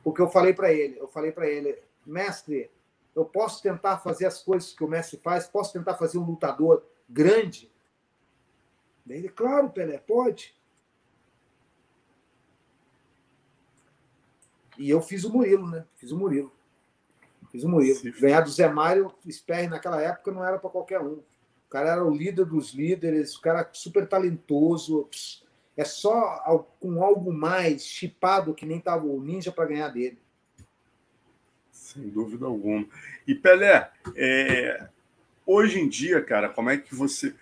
Porque 0.03 0.21
eu 0.21 0.29
falei 0.29 0.53
para 0.53 0.71
ele, 0.71 0.99
eu 0.99 1.07
falei 1.07 1.31
para 1.31 1.49
ele, 1.49 1.79
mestre, 2.05 2.69
eu 3.15 3.25
posso 3.25 3.61
tentar 3.61 3.99
fazer 3.99 4.25
as 4.25 4.41
coisas 4.41 4.73
que 4.73 4.83
o 4.83 4.87
mestre 4.87 5.19
faz, 5.19 5.47
posso 5.47 5.73
tentar 5.73 5.95
fazer 5.95 6.17
um 6.17 6.25
lutador 6.25 6.83
grande. 7.07 7.71
Daí 9.05 9.17
ele, 9.17 9.29
claro, 9.29 9.69
Pelé, 9.69 9.97
pode. 9.97 10.55
E 14.77 14.89
eu 14.89 15.01
fiz 15.01 15.23
o 15.23 15.31
Murilo, 15.31 15.67
né? 15.67 15.85
Fiz 15.95 16.11
o 16.11 16.17
Murilo. 16.17 16.51
Fiz 17.51 17.63
o 17.63 17.69
Murilo. 17.69 17.99
Sim. 17.99 18.11
Ganhar 18.19 18.41
do 18.41 18.49
Zé 18.49 18.67
Mário, 18.67 19.13
Sperry 19.29 19.67
naquela 19.67 20.01
época 20.01 20.31
não 20.31 20.43
era 20.43 20.57
para 20.57 20.69
qualquer 20.69 20.99
um 20.99 21.21
cara 21.73 21.89
era 21.89 22.05
o 22.05 22.15
líder 22.15 22.45
dos 22.45 22.71
líderes, 22.71 23.35
o 23.35 23.41
cara 23.41 23.67
super 23.73 24.07
talentoso. 24.07 25.09
É 25.75 25.83
só 25.83 26.69
com 26.79 27.03
algo 27.03 27.33
mais 27.33 27.83
chipado 27.83 28.53
que 28.53 28.63
nem 28.63 28.79
tava 28.79 29.07
o 29.07 29.19
Ninja 29.19 29.51
para 29.51 29.65
ganhar 29.65 29.89
dele. 29.89 30.19
Sem 31.83 32.07
dúvida 32.07 32.45
alguma. 32.45 32.85
E 33.27 33.35
Pelé, 33.35 33.91
é, 34.15 34.87
hoje 35.45 35.81
em 35.81 35.89
dia, 35.89 36.23
cara, 36.23 36.47
como 36.47 36.69
é 36.69 36.77
que 36.77 36.95
você 36.95 37.35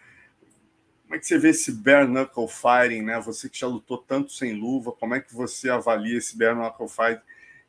como 1.03 1.15
é 1.15 1.19
que 1.19 1.27
você 1.27 1.37
vê 1.37 1.49
esse 1.49 1.71
bare 1.73 2.07
knuckle 2.07 2.47
fighting, 2.47 3.01
né? 3.03 3.19
Você 3.19 3.49
que 3.49 3.59
já 3.59 3.67
lutou 3.67 3.97
tanto 3.97 4.31
sem 4.31 4.53
luva, 4.53 4.93
como 4.93 5.13
é 5.13 5.19
que 5.19 5.35
você 5.35 5.69
avalia 5.69 6.17
esse 6.17 6.37
bare 6.37 6.55
knuckle 6.55 6.87
fighting 6.87 7.21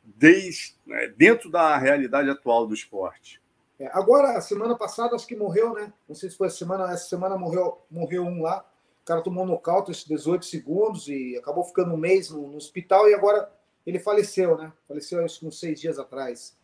desde, 0.03 0.75
né, 0.85 1.09
dentro 1.09 1.51
da 1.51 1.77
realidade 1.77 2.29
atual 2.29 2.65
do 2.65 2.73
esporte? 2.73 3.39
É, 3.77 3.87
agora, 3.93 4.39
semana 4.41 4.75
passada, 4.75 5.15
acho 5.15 5.27
que 5.27 5.35
morreu, 5.35 5.73
né? 5.73 5.93
Não 6.07 6.15
sei 6.15 6.29
se 6.29 6.37
foi 6.37 6.47
a 6.47 6.49
semana, 6.49 6.91
essa 6.91 7.07
semana 7.07 7.37
morreu, 7.37 7.85
morreu 7.91 8.23
um 8.23 8.41
lá. 8.41 8.65
O 9.03 9.05
cara 9.05 9.21
tomou 9.21 9.45
nocaute 9.45 9.91
esses 9.91 10.05
18 10.05 10.45
segundos 10.45 11.07
e 11.07 11.37
acabou 11.37 11.65
ficando 11.65 11.93
um 11.93 11.97
mês 11.97 12.29
no, 12.31 12.47
no, 12.47 12.57
hospital 12.57 13.09
e 13.09 13.13
agora 13.13 13.51
ele 13.85 13.99
faleceu, 13.99 14.57
né? 14.57 14.73
Faleceu 14.87 15.23
acho 15.23 15.45
uns 15.45 15.59
seis 15.59 15.79
dias 15.79 15.99
atrás. 15.99 16.57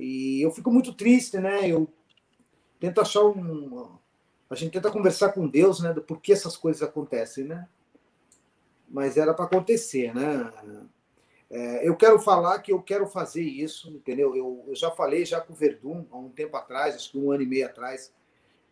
E 0.00 0.40
eu 0.40 0.50
fico 0.50 0.70
muito 0.70 0.94
triste, 0.94 1.38
né? 1.38 1.68
Eu 1.68 1.86
tento 2.78 3.00
achar 3.00 3.22
um, 3.22 3.98
a 4.48 4.54
gente 4.54 4.72
tenta 4.72 4.90
conversar 4.90 5.32
com 5.32 5.46
Deus, 5.46 5.80
né, 5.80 5.92
do 5.92 6.02
porquê 6.02 6.32
essas 6.32 6.56
coisas 6.56 6.82
acontecem, 6.82 7.44
né? 7.44 7.68
Mas 8.88 9.16
era 9.16 9.34
para 9.34 9.44
acontecer, 9.44 10.12
né? 10.12 10.50
É, 11.48 11.86
eu 11.86 11.94
quero 11.96 12.18
falar 12.18 12.58
que 12.60 12.72
eu 12.72 12.82
quero 12.82 13.06
fazer 13.06 13.42
isso, 13.42 13.90
entendeu? 13.90 14.34
Eu, 14.34 14.64
eu, 14.66 14.74
já 14.74 14.90
falei 14.90 15.24
já 15.24 15.40
com 15.40 15.52
o 15.52 15.56
Verdun 15.56 16.04
há 16.10 16.16
um 16.16 16.30
tempo 16.30 16.56
atrás, 16.56 16.94
acho 16.94 17.12
que 17.12 17.18
um 17.18 17.30
ano 17.30 17.42
e 17.42 17.46
meio 17.46 17.66
atrás, 17.66 18.12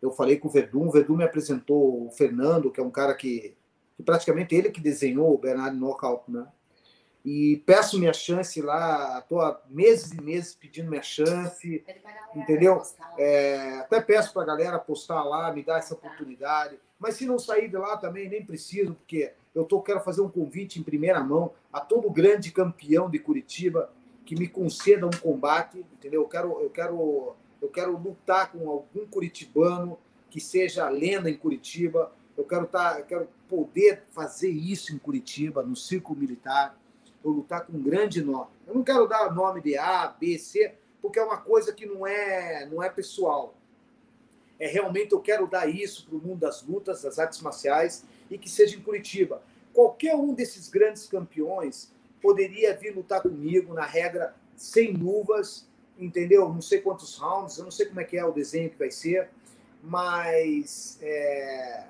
eu 0.01 0.11
falei 0.11 0.37
com 0.37 0.49
o 0.49 0.51
Verdun, 0.51 0.89
o 0.89 0.91
Verdun 0.91 1.17
me 1.17 1.25
apresentou 1.25 2.07
o 2.07 2.11
Fernando, 2.11 2.71
que 2.71 2.81
é 2.81 2.83
um 2.83 2.91
cara 2.91 3.15
que, 3.15 3.57
que 3.97 4.03
praticamente 4.03 4.55
ele 4.55 4.71
que 4.71 4.81
desenhou 4.81 5.35
o 5.35 5.39
Bernardo 5.39 5.77
Knockout, 5.77 6.31
né? 6.31 6.47
E 7.31 7.59
peço 7.67 7.99
minha 7.99 8.15
chance 8.15 8.59
lá, 8.63 9.19
estou 9.19 9.43
há 9.43 9.61
meses 9.69 10.13
e 10.13 10.23
meses 10.23 10.55
pedindo 10.55 10.89
minha 10.89 11.03
chance, 11.03 11.85
entendeu? 12.35 12.81
É, 13.19 13.81
até 13.81 14.01
peço 14.01 14.33
para 14.33 14.45
a 14.45 14.47
galera 14.47 14.79
postar 14.79 15.23
lá, 15.25 15.53
me 15.53 15.63
dar 15.63 15.77
essa 15.77 15.93
oportunidade, 15.93 16.79
mas 16.99 17.17
se 17.17 17.27
não 17.27 17.39
sair 17.39 17.69
de 17.69 17.77
lá 17.77 17.99
também, 17.99 18.31
nem 18.31 18.43
preciso, 18.43 18.95
porque 18.95 19.31
eu 19.55 19.67
tô, 19.67 19.83
quero 19.83 20.01
fazer 20.01 20.23
um 20.23 20.31
convite 20.31 20.81
em 20.81 20.83
primeira 20.83 21.23
mão 21.23 21.53
a 21.71 21.83
todo 21.83 22.11
grande 22.11 22.51
campeão 22.51 23.11
de 23.11 23.19
Curitiba 23.19 23.93
que 24.25 24.35
me 24.35 24.49
conceda 24.49 25.07
um 25.07 25.11
combate, 25.11 25.85
entendeu? 25.93 26.23
Eu 26.23 26.29
quero, 26.29 26.63
eu 26.63 26.71
quero, 26.71 27.37
eu 27.61 27.69
quero 27.69 27.99
lutar 27.99 28.53
com 28.53 28.71
algum 28.71 29.07
curitibano 29.07 29.99
que 30.31 30.41
seja 30.41 30.89
lenda 30.89 31.29
em 31.29 31.37
Curitiba, 31.37 32.11
eu 32.39 32.45
quero, 32.45 32.67
tá, 32.67 32.97
eu 32.99 33.05
quero 33.05 33.29
poder 33.47 34.05
fazer 34.13 34.49
isso 34.49 34.95
em 34.95 34.99
Curitiba, 34.99 35.63
no 35.63 35.77
círculo 35.77 36.19
militar, 36.19 36.79
ou 37.29 37.37
lutar 37.37 37.67
com 37.67 37.73
um 37.73 37.83
grande 37.83 38.23
nome. 38.23 38.51
Eu 38.67 38.75
não 38.75 38.83
quero 38.83 39.07
dar 39.07 39.35
nome 39.35 39.61
de 39.61 39.77
A, 39.77 40.09
B, 40.09 40.39
C, 40.39 40.75
porque 41.01 41.19
é 41.19 41.25
uma 41.25 41.39
coisa 41.39 41.73
que 41.73 41.87
não 41.87 42.07
é, 42.07 42.67
não 42.67 42.83
é 42.83 42.89
pessoal. 42.89 43.55
É 44.59 44.67
realmente 44.67 45.13
eu 45.13 45.21
quero 45.21 45.47
dar 45.47 45.69
isso 45.69 46.07
para 46.07 46.17
o 46.17 46.21
mundo 46.21 46.41
das 46.41 46.63
lutas, 46.63 47.03
das 47.03 47.19
artes 47.19 47.41
marciais 47.41 48.05
e 48.31 48.37
que 48.37 48.51
seja 48.51 48.77
em 48.77 48.81
Curitiba. 48.81 49.43
Qualquer 49.73 50.17
um 50.17 50.35
desses 50.35 50.69
grandes 50.69 51.07
campeões 51.07 51.93
poderia 52.21 52.77
vir 52.77 52.95
lutar 52.95 53.23
comigo 53.23 53.73
na 53.73 53.85
regra 53.85 54.35
sem 54.57 54.93
luvas, 54.93 55.69
entendeu? 55.97 56.49
Não 56.49 56.61
sei 56.61 56.81
quantos 56.81 57.17
rounds, 57.17 57.59
eu 57.59 57.65
não 57.65 57.71
sei 57.71 57.87
como 57.87 58.01
é 58.01 58.05
que 58.05 58.17
é 58.17 58.25
o 58.25 58.33
desenho 58.33 58.71
que 58.71 58.79
vai 58.79 58.91
ser, 58.91 59.29
mas 59.81 60.99
é... 61.01 61.87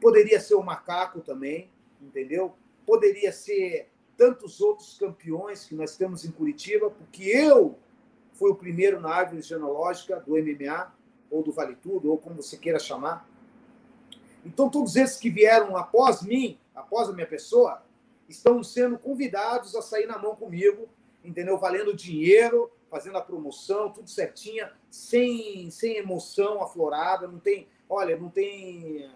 poderia 0.00 0.40
ser 0.40 0.56
o 0.56 0.62
macaco 0.62 1.20
também, 1.20 1.70
entendeu? 2.02 2.56
Poderia 2.86 3.32
ser 3.32 3.90
tantos 4.16 4.60
outros 4.60 4.96
campeões 4.96 5.64
que 5.64 5.74
nós 5.74 5.96
temos 5.96 6.24
em 6.24 6.30
Curitiba, 6.30 6.90
porque 6.90 7.24
eu 7.24 7.76
fui 8.32 8.50
o 8.50 8.54
primeiro 8.54 9.00
na 9.00 9.10
árvore 9.10 9.42
genealógica 9.42 10.20
do 10.20 10.32
MMA, 10.36 10.94
ou 11.30 11.42
do 11.42 11.52
Vale 11.52 11.74
Tudo, 11.76 12.10
ou 12.10 12.16
como 12.16 12.36
você 12.42 12.56
queira 12.56 12.78
chamar. 12.78 13.28
Então, 14.44 14.70
todos 14.70 14.94
esses 14.94 15.18
que 15.18 15.28
vieram 15.28 15.76
após 15.76 16.22
mim, 16.22 16.58
após 16.74 17.08
a 17.08 17.12
minha 17.12 17.26
pessoa, 17.26 17.82
estão 18.28 18.62
sendo 18.62 18.98
convidados 18.98 19.74
a 19.74 19.82
sair 19.82 20.06
na 20.06 20.18
mão 20.18 20.36
comigo, 20.36 20.88
entendeu? 21.24 21.58
Valendo 21.58 21.94
dinheiro, 21.94 22.70
fazendo 22.88 23.18
a 23.18 23.22
promoção, 23.22 23.92
tudo 23.92 24.08
certinha, 24.08 24.72
sem, 24.88 25.68
sem 25.70 25.96
emoção 25.96 26.62
aflorada, 26.62 27.26
não 27.26 27.38
tem, 27.38 27.66
olha, 27.88 28.16
não 28.16 28.30
tem 28.30 29.10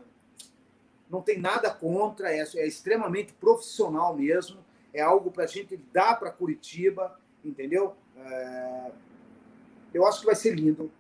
não 1.10 1.20
tem 1.20 1.38
nada 1.38 1.70
contra, 1.70 2.32
é, 2.32 2.38
é 2.38 2.66
extremamente 2.66 3.32
profissional 3.32 4.16
mesmo, 4.16 4.58
é 4.94 5.02
algo 5.02 5.30
para 5.30 5.44
a 5.44 5.46
gente 5.46 5.76
dar 5.92 6.18
para 6.18 6.30
Curitiba, 6.30 7.18
entendeu? 7.44 7.96
É, 8.16 8.92
eu 9.92 10.06
acho 10.06 10.20
que 10.20 10.26
vai 10.26 10.36
ser 10.36 10.54
lindo, 10.54 10.90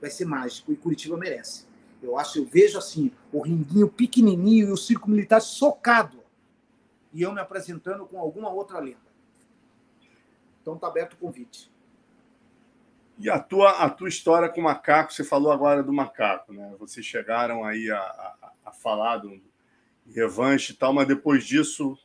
vai 0.00 0.10
ser 0.10 0.24
mágico 0.24 0.72
e 0.72 0.76
Curitiba 0.76 1.16
merece. 1.16 1.66
Eu 2.02 2.18
acho, 2.18 2.38
eu 2.38 2.44
vejo 2.44 2.76
assim, 2.76 3.10
o 3.32 3.40
ringuinho 3.40 3.88
pequenininho 3.88 4.68
e 4.68 4.72
o 4.72 4.76
circo 4.76 5.08
militar 5.08 5.40
socado 5.40 6.22
e 7.12 7.22
eu 7.22 7.32
me 7.32 7.40
apresentando 7.40 8.04
com 8.04 8.18
alguma 8.18 8.50
outra 8.50 8.80
lenda. 8.80 8.98
Então 10.60 10.76
tá 10.76 10.88
aberto 10.88 11.14
o 11.14 11.16
convite. 11.16 11.70
E 13.18 13.30
a 13.30 13.38
tua, 13.38 13.70
a 13.70 13.88
tua 13.88 14.08
história 14.08 14.48
com 14.48 14.60
o 14.60 14.64
macaco, 14.64 15.12
você 15.12 15.22
falou 15.22 15.52
agora 15.52 15.82
do 15.82 15.92
macaco, 15.92 16.52
né? 16.52 16.74
Vocês 16.78 17.06
chegaram 17.06 17.64
aí 17.64 17.90
a, 17.90 17.98
a, 17.98 18.52
a 18.66 18.72
falar 18.72 19.18
do 19.18 19.40
revanche 20.12 20.72
e 20.72 20.76
tal, 20.76 20.92
mas 20.92 21.06
depois 21.06 21.44
disso 21.44 21.96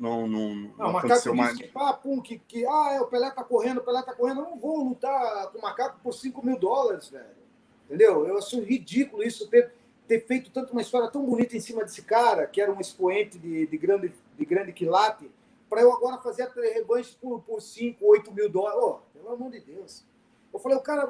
não, 0.00 0.26
não, 0.26 0.54
não, 0.54 0.76
não 0.78 0.96
aconteceu 0.96 1.34
mais. 1.34 1.58
Que, 1.58 1.70
ah, 1.74 1.92
pum, 1.92 2.22
que, 2.22 2.38
que, 2.38 2.64
ah, 2.66 2.92
é, 2.94 3.00
o 3.00 3.06
Pelé 3.06 3.30
tá 3.30 3.44
correndo, 3.44 3.78
o 3.78 3.84
Pelé 3.84 4.02
tá 4.02 4.14
correndo, 4.14 4.40
eu 4.40 4.46
não 4.46 4.58
vou 4.58 4.82
lutar 4.82 5.48
com 5.48 5.58
o 5.58 5.62
macaco 5.62 6.00
por 6.02 6.14
5 6.14 6.44
mil 6.44 6.58
dólares, 6.58 7.08
velho. 7.08 7.40
Entendeu? 7.84 8.26
Eu 8.26 8.38
acho 8.38 8.62
ridículo 8.62 9.22
isso, 9.22 9.48
ter, 9.48 9.72
ter 10.08 10.26
feito 10.26 10.50
tanto 10.50 10.72
uma 10.72 10.80
história 10.80 11.10
tão 11.10 11.26
bonita 11.26 11.54
em 11.54 11.60
cima 11.60 11.84
desse 11.84 12.00
cara, 12.02 12.46
que 12.46 12.62
era 12.62 12.72
um 12.72 12.80
expoente 12.80 13.38
de, 13.38 13.66
de, 13.66 13.76
grande, 13.76 14.14
de 14.38 14.44
grande 14.46 14.72
quilate, 14.72 15.30
para 15.70 15.82
eu 15.82 15.92
agora 15.92 16.20
fazer 16.20 16.42
a 16.42 16.50
revanche 16.52 17.16
por, 17.20 17.40
por 17.42 17.62
5, 17.62 18.04
8 18.04 18.32
mil 18.32 18.48
dólares. 18.50 18.80
Oh, 18.82 18.98
pelo 19.16 19.32
amor 19.32 19.52
de 19.52 19.60
Deus. 19.60 20.04
Eu 20.52 20.58
falei, 20.58 20.76
o 20.76 20.80
cara, 20.80 21.06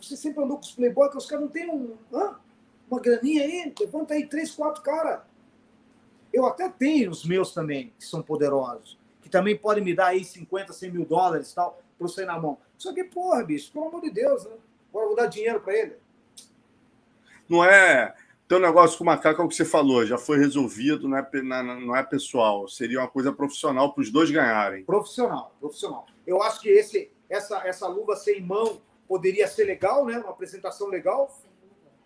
você 0.00 0.16
sempre 0.16 0.42
andou 0.42 0.56
com 0.56 0.62
os 0.62 0.72
playboy, 0.72 1.10
que 1.10 1.16
os 1.16 1.26
caras 1.26 1.44
não 1.44 1.50
têm 1.50 1.68
um. 1.68 1.96
Uma 2.88 3.00
graninha 3.00 3.42
aí, 3.42 3.74
levanta 3.78 4.14
aí 4.14 4.28
três, 4.28 4.52
quatro 4.52 4.82
caras. 4.82 5.22
Eu 6.32 6.46
até 6.46 6.68
tenho 6.68 7.10
os 7.10 7.24
meus 7.24 7.52
também, 7.52 7.92
que 7.98 8.06
são 8.06 8.22
poderosos, 8.22 8.96
que 9.20 9.28
também 9.28 9.58
podem 9.58 9.82
me 9.82 9.94
dar 9.94 10.08
aí 10.08 10.24
50, 10.24 10.72
100 10.72 10.92
mil 10.92 11.04
dólares 11.04 11.50
e 11.50 11.54
tal, 11.56 11.80
para 11.98 12.06
sair 12.06 12.26
na 12.26 12.38
mão. 12.38 12.56
Só 12.78 12.94
que, 12.94 13.02
porra, 13.02 13.42
bicho, 13.42 13.72
pelo 13.72 13.88
amor 13.88 14.00
de 14.00 14.10
Deus, 14.10 14.44
né? 14.44 14.52
Agora 14.90 15.06
eu 15.06 15.08
vou 15.08 15.16
dar 15.16 15.26
dinheiro 15.26 15.60
para 15.60 15.74
ele. 15.74 15.96
Não 17.48 17.64
é. 17.64 18.14
Teu 18.46 18.58
negócio 18.58 18.98
com 18.98 19.04
o 19.04 19.06
macaco 19.06 19.40
é 19.40 19.44
o 19.44 19.48
que 19.48 19.54
você 19.54 19.64
falou, 19.64 20.04
já 20.04 20.18
foi 20.18 20.38
resolvido, 20.38 21.08
não 21.08 21.16
é, 21.16 21.62
não 21.62 21.96
é 21.96 22.02
pessoal. 22.02 22.68
Seria 22.68 23.00
uma 23.00 23.08
coisa 23.08 23.32
profissional 23.32 23.92
para 23.94 24.02
os 24.02 24.10
dois 24.10 24.30
ganharem. 24.30 24.84
Profissional, 24.84 25.54
profissional. 25.58 26.06
Eu 26.26 26.42
acho 26.42 26.60
que 26.60 26.68
esse, 26.68 27.10
essa, 27.28 27.66
essa 27.66 27.88
luva 27.88 28.16
sem 28.16 28.42
mão 28.42 28.82
poderia 29.08 29.48
ser 29.48 29.64
legal, 29.64 30.04
né? 30.04 30.18
Uma 30.18 30.30
apresentação 30.30 30.88
legal. 30.88 31.34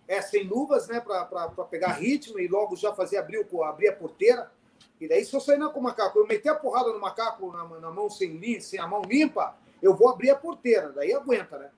É, 0.06 0.23
sem 0.23 0.44
luvas, 0.44 0.89
né, 0.89 1.01
para 1.01 1.48
pegar 1.70 1.93
ritmo 1.93 2.39
e 2.39 2.48
logo 2.48 2.77
já 2.77 2.94
fazer 2.94 3.19
abrir, 3.19 3.47
o, 3.51 3.62
abrir 3.62 3.89
a 3.89 3.93
porteira. 3.93 4.51
E 4.98 5.06
daí, 5.06 5.23
se 5.24 5.35
eu 5.35 5.40
sair 5.40 5.59
com 5.70 5.81
o 5.81 5.82
macaco, 5.82 6.19
eu 6.19 6.27
meter 6.27 6.48
a 6.48 6.55
porrada 6.55 6.93
no 6.93 7.01
macaco 7.01 7.52
na, 7.52 7.65
na 7.78 7.90
mão 7.90 8.09
sem, 8.09 8.59
sem 8.60 8.81
a 8.81 8.86
mão 8.86 9.02
limpa, 9.02 9.56
eu 9.82 9.94
vou 9.94 10.09
abrir 10.09 10.31
a 10.31 10.36
porteira. 10.36 10.93
Daí 10.93 11.12
aguenta, 11.12 11.59
né? 11.59 11.70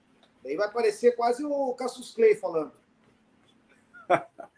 Daí 0.44 0.54
vai 0.54 0.70
parecer 0.70 1.16
quase 1.16 1.44
o 1.44 1.74
Cassius 1.74 2.14
Clay 2.14 2.36
falando. 2.36 2.72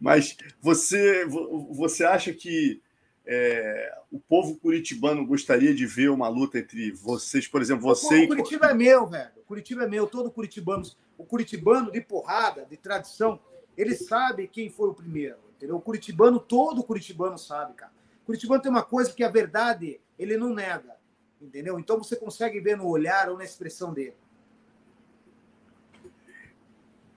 Mas 0.00 0.36
você, 0.60 1.26
você 1.70 2.04
acha 2.04 2.32
que 2.32 2.80
é, 3.26 3.98
o 4.10 4.18
povo 4.18 4.56
curitibano 4.56 5.26
gostaria 5.26 5.74
de 5.74 5.86
ver 5.86 6.10
uma 6.10 6.28
luta 6.28 6.58
entre 6.58 6.92
vocês, 6.92 7.46
por 7.46 7.60
exemplo, 7.60 7.82
você 7.82 8.20
o, 8.20 8.24
o 8.24 8.28
Curitiba 8.28 8.66
é 8.66 8.74
meu, 8.74 9.06
velho. 9.06 9.30
O 9.36 9.42
Curitiba 9.42 9.84
é 9.84 9.88
meu, 9.88 10.06
todo 10.06 10.30
curitibano 10.30 10.84
o 11.18 11.24
curitibano 11.24 11.90
de 11.90 12.00
porrada, 12.00 12.64
de 12.64 12.76
tradição, 12.76 13.40
ele 13.76 13.94
sabe 13.96 14.46
quem 14.46 14.70
foi 14.70 14.88
o 14.88 14.94
primeiro, 14.94 15.38
entendeu? 15.56 15.76
O 15.76 15.80
curitibano, 15.80 16.38
todo 16.38 16.84
curitibano 16.84 17.36
sabe, 17.36 17.74
cara. 17.74 17.92
O 18.22 18.26
curitibano 18.26 18.62
tem 18.62 18.70
uma 18.70 18.84
coisa 18.84 19.12
que 19.12 19.24
a 19.24 19.28
verdade 19.28 20.00
ele 20.16 20.36
não 20.36 20.54
nega, 20.54 20.96
entendeu? 21.42 21.78
Então 21.78 21.98
você 21.98 22.14
consegue 22.14 22.60
ver 22.60 22.76
no 22.76 22.86
olhar 22.86 23.28
ou 23.28 23.36
na 23.36 23.44
expressão 23.44 23.92
dele. 23.92 24.16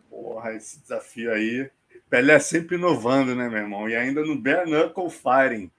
Porra, 0.10 0.54
esse 0.54 0.80
desafio 0.80 1.32
aí. 1.32 1.70
Pelé 2.12 2.38
sempre 2.40 2.76
inovando, 2.76 3.34
né, 3.34 3.48
meu 3.48 3.60
irmão? 3.60 3.88
E 3.88 3.96
ainda 3.96 4.22
no 4.22 4.38
Bare 4.38 4.70
Knuckle 4.70 5.10
Firing. 5.10 5.72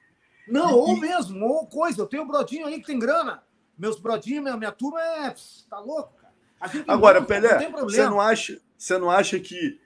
Não, 0.48 0.72
ou 0.72 0.96
mesmo, 0.96 1.44
ou 1.44 1.66
coisa. 1.66 2.00
Eu 2.00 2.06
tenho 2.06 2.22
um 2.22 2.26
brodinho 2.26 2.66
aí 2.66 2.80
que 2.80 2.86
tem 2.86 2.98
grana. 2.98 3.42
Meus 3.76 4.00
brodinhos, 4.00 4.42
minha, 4.42 4.56
minha 4.56 4.72
turma 4.72 4.98
é. 5.02 5.34
Tá 5.68 5.78
louco, 5.78 6.14
Agora, 6.88 7.20
não, 7.20 7.26
Pelé, 7.26 7.68
não 7.68 7.80
você, 7.80 8.04
não 8.04 8.20
acha, 8.20 8.60
você 8.78 8.96
não 8.96 9.10
acha 9.10 9.38
que 9.38 9.78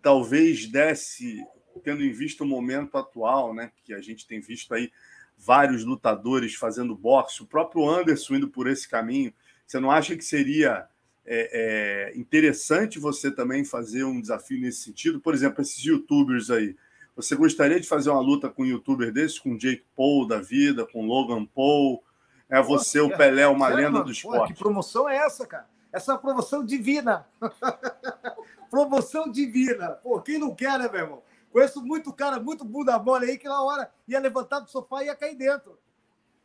talvez 0.00 0.66
desse, 0.66 1.44
tendo 1.82 2.02
em 2.02 2.12
vista 2.12 2.42
o 2.42 2.46
momento 2.46 2.96
atual, 2.96 3.52
né, 3.52 3.70
que 3.84 3.92
a 3.92 4.00
gente 4.00 4.26
tem 4.26 4.40
visto 4.40 4.72
aí, 4.72 4.90
vários 5.36 5.84
lutadores 5.84 6.54
fazendo 6.54 6.96
boxe, 6.96 7.42
o 7.42 7.46
próprio 7.46 7.86
Anderson 7.86 8.36
indo 8.36 8.48
por 8.48 8.66
esse 8.66 8.88
caminho. 8.88 9.34
Você 9.66 9.78
não 9.78 9.90
acha 9.90 10.16
que 10.16 10.24
seria 10.24 10.88
é, 11.26 12.12
é, 12.12 12.18
interessante 12.18 13.00
você 13.00 13.30
também 13.30 13.64
fazer 13.64 14.04
um 14.04 14.20
desafio 14.20 14.60
nesse 14.60 14.82
sentido? 14.82 15.20
Por 15.20 15.34
exemplo, 15.34 15.60
esses 15.60 15.82
youtubers 15.82 16.50
aí. 16.50 16.76
Você 17.16 17.34
gostaria 17.34 17.80
de 17.80 17.88
fazer 17.88 18.10
uma 18.10 18.20
luta 18.20 18.48
com 18.48 18.62
um 18.62 18.66
youtuber 18.66 19.12
desses, 19.12 19.38
com 19.38 19.56
Jake 19.56 19.84
Paul 19.96 20.26
da 20.26 20.40
vida, 20.40 20.86
com 20.86 21.06
Logan 21.06 21.44
Paul? 21.46 22.04
É 22.48 22.62
você, 22.62 23.00
o 23.00 23.16
Pelé, 23.16 23.46
uma 23.48 23.68
lenda 23.68 24.04
do 24.04 24.12
esporte. 24.12 24.52
que 24.52 24.58
promoção 24.58 25.08
é 25.08 25.16
essa, 25.16 25.46
cara? 25.46 25.66
Essa 25.92 26.12
é 26.12 26.14
uma 26.14 26.20
promoção 26.20 26.64
divina. 26.64 27.26
promoção 28.70 29.30
divina. 29.30 29.90
Pô, 30.02 30.20
quem 30.20 30.38
não 30.38 30.54
quer, 30.54 30.78
né, 30.78 30.88
meu 30.88 31.00
irmão? 31.00 31.22
Conheço 31.50 31.82
muito 31.82 32.12
cara, 32.12 32.38
muito 32.38 32.64
bunda 32.64 32.98
mole 32.98 33.30
aí, 33.30 33.38
que 33.38 33.48
na 33.48 33.62
hora 33.62 33.90
ia 34.06 34.20
levantar 34.20 34.60
do 34.60 34.70
sofá 34.70 35.02
e 35.02 35.06
ia 35.06 35.16
cair 35.16 35.34
dentro. 35.34 35.78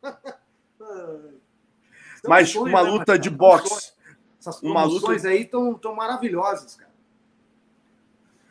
Mas 2.26 2.50
sonho, 2.50 2.66
uma 2.66 2.82
né, 2.82 2.90
luta 2.90 3.18
de 3.18 3.28
boxe. 3.28 3.92
Essas 4.42 4.58
promoções 4.58 5.24
aí 5.24 5.42
estão 5.42 5.72
tão 5.74 5.94
maravilhosas, 5.94 6.74
cara. 6.74 6.90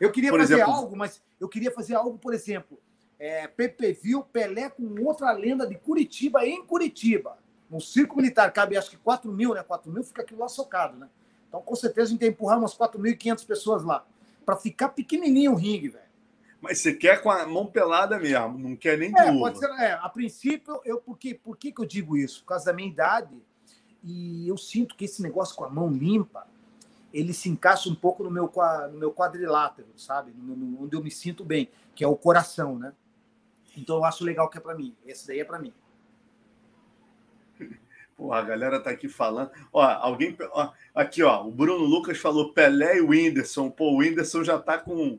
Eu 0.00 0.10
queria 0.10 0.30
por 0.30 0.40
fazer 0.40 0.54
exemplo... 0.54 0.72
algo, 0.72 0.96
mas 0.96 1.22
eu 1.38 1.46
queria 1.46 1.70
fazer 1.70 1.94
algo, 1.94 2.18
por 2.18 2.32
exemplo, 2.32 2.80
é, 3.18 3.46
PPV, 3.46 4.24
Pelé 4.32 4.70
com 4.70 5.04
outra 5.04 5.30
lenda 5.32 5.66
de 5.66 5.74
Curitiba, 5.74 6.46
em 6.46 6.64
Curitiba. 6.64 7.36
No 7.68 7.78
Circo 7.78 8.16
Militar 8.16 8.50
cabe 8.52 8.76
acho 8.76 8.88
que 8.88 8.96
4 8.96 9.30
mil, 9.30 9.52
né? 9.52 9.62
4 9.62 9.92
mil 9.92 10.02
fica 10.02 10.22
aquilo 10.22 10.40
lá 10.40 10.48
socado, 10.48 10.96
né? 10.98 11.10
Então, 11.46 11.60
com 11.60 11.76
certeza, 11.76 12.06
a 12.06 12.10
gente 12.10 12.20
tem 12.20 12.30
que 12.30 12.36
empurrar 12.36 12.58
umas 12.58 12.74
4.500 12.74 13.46
pessoas 13.46 13.84
lá. 13.84 14.06
Para 14.46 14.56
ficar 14.56 14.88
pequenininho 14.88 15.52
o 15.52 15.56
ringue, 15.56 15.90
velho. 15.90 16.04
Mas 16.58 16.80
você 16.80 16.94
quer 16.94 17.20
com 17.20 17.30
a 17.30 17.46
mão 17.46 17.66
pelada 17.66 18.18
mesmo, 18.18 18.56
não 18.56 18.74
quer 18.74 18.96
nem 18.96 19.12
de 19.12 19.20
é, 19.20 19.30
Pode 19.38 19.58
ser, 19.58 19.70
é, 19.78 19.92
a 19.92 20.08
princípio, 20.08 20.80
eu, 20.84 20.98
por, 20.98 21.18
que, 21.18 21.34
por 21.34 21.56
que, 21.56 21.70
que 21.70 21.80
eu 21.82 21.84
digo 21.84 22.16
isso? 22.16 22.40
Por 22.40 22.48
causa 22.48 22.64
da 22.64 22.72
minha 22.72 22.88
idade, 22.88 23.34
e 24.02 24.48
eu 24.48 24.56
sinto 24.56 24.96
que 24.96 25.04
esse 25.04 25.22
negócio 25.22 25.54
com 25.54 25.64
a 25.64 25.70
mão 25.70 25.90
limpa, 25.90 26.46
ele 27.12 27.32
se 27.32 27.48
encaixa 27.48 27.88
um 27.88 27.94
pouco 27.94 28.24
no 28.24 28.30
meu, 28.30 28.50
no 28.92 28.98
meu 28.98 29.12
quadrilátero, 29.12 29.88
sabe? 29.96 30.32
No, 30.36 30.56
no, 30.56 30.82
onde 30.82 30.96
eu 30.96 31.02
me 31.02 31.10
sinto 31.10 31.44
bem, 31.44 31.68
que 31.94 32.02
é 32.02 32.08
o 32.08 32.16
coração, 32.16 32.78
né? 32.78 32.92
Então 33.76 33.96
eu 33.96 34.04
acho 34.04 34.24
legal 34.24 34.48
que 34.48 34.58
é 34.58 34.60
para 34.60 34.74
mim. 34.74 34.96
Esse 35.04 35.26
daí 35.26 35.40
é 35.40 35.44
para 35.44 35.58
mim. 35.58 35.72
Pô, 38.16 38.32
a 38.32 38.42
galera 38.42 38.80
tá 38.80 38.90
aqui 38.90 39.08
falando. 39.08 39.50
Ó, 39.72 39.82
alguém. 39.82 40.36
Ó, 40.52 40.72
aqui, 40.94 41.22
ó. 41.22 41.46
O 41.46 41.50
Bruno 41.50 41.84
Lucas 41.84 42.18
falou 42.18 42.52
Pelé 42.52 42.98
e 42.98 43.00
Whindersson. 43.00 43.70
Pô, 43.70 43.92
o 43.92 43.98
Whindersson 43.98 44.44
já 44.44 44.58
tá 44.58 44.78
com. 44.78 45.18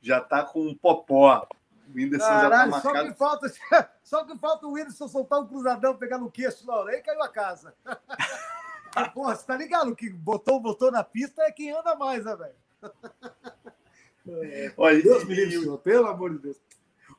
Já 0.00 0.20
tá 0.20 0.44
com 0.44 0.66
um 0.66 0.74
popó. 0.74 1.46
O 1.88 1.96
Whindersson 1.96 2.26
Caralho, 2.26 2.72
já 2.72 2.80
tá 2.80 2.92
marcado. 2.92 3.08
Só 3.08 3.12
que, 3.12 3.18
falta, 3.18 3.52
só 4.04 4.24
que 4.24 4.38
falta 4.38 4.66
o 4.66 4.72
Whindersson 4.72 5.08
soltar 5.08 5.40
um 5.40 5.46
cruzadão, 5.46 5.96
pegar 5.96 6.18
no 6.18 6.30
queixo, 6.30 6.66
não. 6.66 6.86
Aí 6.86 7.00
caiu 7.00 7.22
a 7.22 7.28
casa. 7.28 7.74
Porra, 9.14 9.36
você 9.36 9.46
tá 9.46 9.56
ligado? 9.56 9.94
Que 9.94 10.10
botou, 10.10 10.60
botou 10.60 10.90
na 10.90 11.04
pista 11.04 11.42
é 11.42 11.52
quem 11.52 11.70
anda 11.70 11.94
mais, 11.94 12.24
né, 12.24 12.36
velho? 12.36 12.54
Olha, 14.76 15.02
Deus 15.02 15.24
me 15.24 15.34
livre, 15.34 15.78
pelo 15.78 16.06
amor 16.06 16.32
de 16.32 16.38
Deus. 16.38 16.56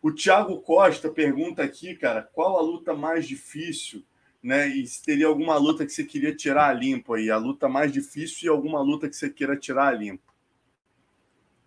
O 0.02 0.12
Thiago 0.12 0.62
Costa 0.62 1.10
pergunta 1.10 1.64
aqui, 1.64 1.96
cara, 1.96 2.22
qual 2.22 2.58
a 2.58 2.62
luta 2.62 2.94
mais 2.94 3.28
difícil, 3.28 4.04
né? 4.42 4.68
E 4.68 4.86
se 4.86 5.04
teria 5.04 5.28
alguma 5.28 5.58
luta 5.58 5.86
que 5.86 5.92
você 5.92 6.04
queria 6.04 6.36
tirar 6.36 6.70
a 6.70 6.74
limpo 6.74 7.14
aí, 7.14 7.30
a 7.30 7.38
luta 7.38 7.68
mais 7.68 7.92
difícil 7.92 8.46
e 8.46 8.50
alguma 8.50 8.82
luta 8.82 9.10
que 9.10 9.16
você 9.16 9.30
queira 9.30 9.58
tirar 9.58 9.88
a 9.88 9.92
limpo? 9.92 10.24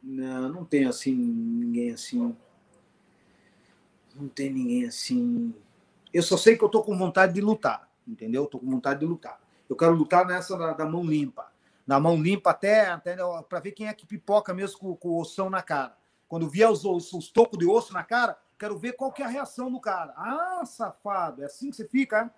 Não, 0.02 0.48
não 0.48 0.64
tem 0.64 0.86
assim 0.86 1.14
ninguém 1.14 1.92
assim. 1.92 2.34
Não 4.14 4.28
tem 4.28 4.50
ninguém 4.50 4.86
assim. 4.86 5.54
Eu 6.12 6.22
só 6.22 6.36
sei 6.36 6.56
que 6.56 6.64
eu 6.64 6.68
tô 6.68 6.82
com 6.82 6.96
vontade 6.96 7.32
de 7.32 7.40
lutar, 7.40 7.88
entendeu? 8.06 8.46
tô 8.46 8.58
com 8.58 8.70
vontade 8.70 9.00
de 9.00 9.06
lutar. 9.06 9.40
Eu 9.68 9.76
quero 9.76 9.94
lutar 9.94 10.26
nessa 10.26 10.56
da, 10.56 10.72
da 10.72 10.84
mão 10.84 11.04
limpa. 11.04 11.50
Na 11.86 11.98
mão 11.98 12.20
limpa 12.20 12.50
até, 12.50 12.90
até 12.90 13.16
para 13.48 13.60
ver 13.60 13.72
quem 13.72 13.88
é 13.88 13.94
que 13.94 14.06
pipoca 14.06 14.52
mesmo 14.54 14.78
com, 14.78 14.96
com 14.96 15.08
o 15.08 15.20
ossão 15.20 15.48
na 15.48 15.62
cara. 15.62 15.96
Quando 16.28 16.48
vier 16.48 16.70
os, 16.70 16.84
os, 16.84 17.12
os 17.12 17.30
tocos 17.30 17.58
de 17.58 17.66
osso 17.66 17.92
na 17.92 18.04
cara, 18.04 18.38
quero 18.58 18.78
ver 18.78 18.92
qual 18.92 19.12
que 19.12 19.22
é 19.22 19.26
a 19.26 19.28
reação 19.28 19.70
do 19.70 19.80
cara. 19.80 20.12
Ah, 20.16 20.62
safado, 20.64 21.42
é 21.42 21.46
assim 21.46 21.70
que 21.70 21.76
você 21.76 21.88
fica, 21.88 22.20
é? 22.20 22.30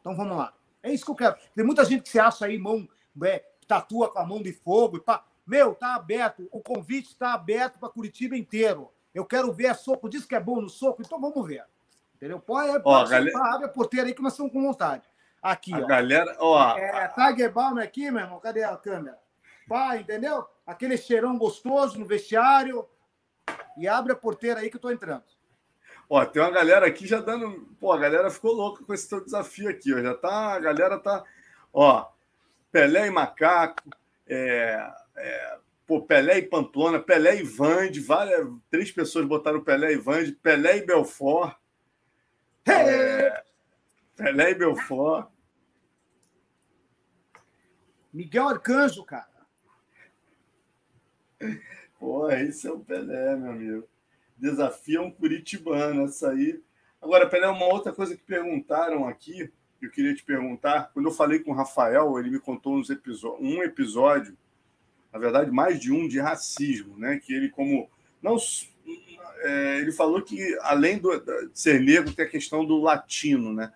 Então 0.00 0.16
vamos 0.16 0.36
lá. 0.36 0.54
É 0.82 0.92
isso 0.92 1.04
que 1.04 1.10
eu 1.10 1.14
quero. 1.14 1.36
Tem 1.54 1.64
muita 1.64 1.84
gente 1.84 2.02
que 2.02 2.08
se 2.08 2.18
acha 2.18 2.46
aí, 2.46 2.58
mão, 2.58 2.88
é, 3.22 3.44
tatua 3.66 4.10
com 4.10 4.18
a 4.18 4.26
mão 4.26 4.42
de 4.42 4.52
fogo 4.52 4.96
e 4.96 5.00
pá. 5.00 5.24
Meu, 5.46 5.74
tá 5.74 5.94
aberto. 5.94 6.48
O 6.52 6.60
convite 6.60 7.08
está 7.08 7.34
aberto 7.34 7.78
para 7.78 7.88
Curitiba 7.88 8.36
inteiro. 8.36 8.90
Eu 9.14 9.24
quero 9.24 9.52
ver 9.52 9.68
a 9.68 9.74
soco. 9.74 10.08
Diz 10.08 10.24
que 10.24 10.34
é 10.34 10.40
bom 10.40 10.60
no 10.60 10.68
soco, 10.68 11.02
então 11.02 11.20
vamos 11.20 11.46
ver. 11.46 11.64
Entendeu? 12.16 12.40
Pode, 12.40 12.82
pode 12.82 13.06
ó, 13.06 13.08
galera... 13.08 13.54
abre 13.54 13.66
a 13.66 13.68
porteira 13.68 14.06
aí 14.06 14.14
que 14.14 14.22
nós 14.22 14.32
estamos 14.32 14.52
com 14.52 14.62
vontade. 14.62 15.02
Aqui, 15.42 15.74
a 15.74 15.78
ó. 15.78 15.86
galera, 15.86 16.36
ó. 16.38 16.78
É, 16.78 17.08
Tiger 17.08 17.52
Balm 17.52 17.78
aqui, 17.78 18.10
meu 18.10 18.22
irmão. 18.22 18.38
Cadê 18.38 18.62
a 18.62 18.76
câmera? 18.76 19.18
Pá, 19.68 19.96
entendeu? 19.96 20.46
Aquele 20.66 20.96
cheirão 20.96 21.36
gostoso 21.36 21.98
no 21.98 22.06
vestiário. 22.06 22.88
E 23.76 23.88
abre 23.88 24.12
a 24.12 24.16
porteira 24.16 24.60
aí 24.60 24.70
que 24.70 24.76
eu 24.76 24.80
tô 24.80 24.90
entrando. 24.90 25.24
Ó, 26.08 26.24
tem 26.24 26.42
uma 26.42 26.50
galera 26.50 26.86
aqui 26.86 27.06
já 27.06 27.20
dando. 27.20 27.68
Pô, 27.80 27.92
a 27.92 27.98
galera 27.98 28.30
ficou 28.30 28.52
louca 28.52 28.84
com 28.84 28.94
esse 28.94 29.08
teu 29.08 29.24
desafio 29.24 29.68
aqui, 29.68 29.92
ó. 29.92 30.00
Já 30.00 30.14
tá. 30.14 30.54
A 30.54 30.60
galera 30.60 30.98
tá. 30.98 31.24
Ó, 31.72 32.06
Pelé 32.70 33.08
e 33.08 33.10
Macaco. 33.10 33.82
É, 34.28 34.92
é, 35.16 35.58
pô, 35.92 36.00
Pelé 36.00 36.38
e 36.38 36.42
Pamplona, 36.42 36.98
Pelé 36.98 37.40
e 37.40 37.42
Vande, 37.42 38.00
várias, 38.00 38.48
três 38.70 38.90
pessoas 38.90 39.26
botaram 39.26 39.62
Pelé 39.62 39.92
e 39.92 39.96
Vande, 39.96 40.32
Pelé 40.32 40.78
e 40.78 40.86
Belfort. 40.86 41.54
É, 42.66 43.44
Pelé 44.16 44.52
e 44.52 44.54
Belfort. 44.54 45.30
Miguel 48.10 48.48
Arcanjo, 48.48 49.04
cara. 49.04 49.28
Porra, 52.00 52.40
esse 52.42 52.66
é 52.66 52.72
o 52.72 52.80
Pelé, 52.80 53.36
meu 53.36 53.50
amigo. 53.50 53.88
Desafia 54.38 55.02
um 55.02 55.10
curitibano, 55.10 56.04
essa 56.04 56.30
aí. 56.30 56.58
Agora, 57.02 57.28
Pelé, 57.28 57.48
uma 57.48 57.66
outra 57.66 57.92
coisa 57.92 58.16
que 58.16 58.22
perguntaram 58.22 59.06
aqui, 59.06 59.52
eu 59.82 59.90
queria 59.90 60.14
te 60.14 60.24
perguntar. 60.24 60.90
Quando 60.94 61.10
eu 61.10 61.12
falei 61.12 61.40
com 61.40 61.50
o 61.50 61.54
Rafael, 61.54 62.18
ele 62.18 62.30
me 62.30 62.40
contou 62.40 62.78
uns 62.78 62.88
um 62.88 63.62
episódio, 63.62 64.38
na 65.12 65.18
verdade, 65.18 65.50
mais 65.50 65.78
de 65.78 65.92
um, 65.92 66.08
de 66.08 66.18
racismo, 66.18 66.96
né? 66.96 67.18
Que 67.18 67.34
ele, 67.34 67.48
como. 67.50 67.90
Não, 68.22 68.36
é, 69.40 69.78
ele 69.78 69.92
falou 69.92 70.22
que, 70.22 70.56
além 70.62 70.98
do, 70.98 71.18
de 71.18 71.50
ser 71.52 71.80
negro, 71.80 72.14
tem 72.14 72.24
a 72.24 72.30
questão 72.30 72.64
do 72.64 72.80
latino, 72.80 73.52
né? 73.52 73.72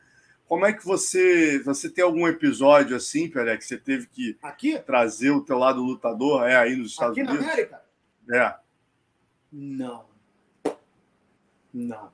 Como 0.49 0.65
é 0.65 0.73
que 0.73 0.85
você 0.85 1.59
você 1.59 1.91
tem 1.91 2.05
algum 2.05 2.27
episódio 2.27 2.97
assim, 2.97 3.29
Pelé, 3.29 3.57
que 3.57 3.65
você 3.65 3.77
teve 3.77 4.07
que 4.07 4.39
Aqui? 4.41 4.79
trazer 4.79 5.31
o 5.31 5.41
teu 5.41 5.59
lado 5.59 5.83
lutador 5.83 6.47
é 6.49 6.57
aí 6.57 6.77
nos 6.77 6.93
Estados 6.93 7.19
Aqui 7.19 7.29
Unidos? 7.29 7.39
Aqui 7.41 7.47
na 7.47 7.53
América? 7.53 7.83
É. 8.33 8.55
Não. 9.53 10.05
Não. 11.75 12.13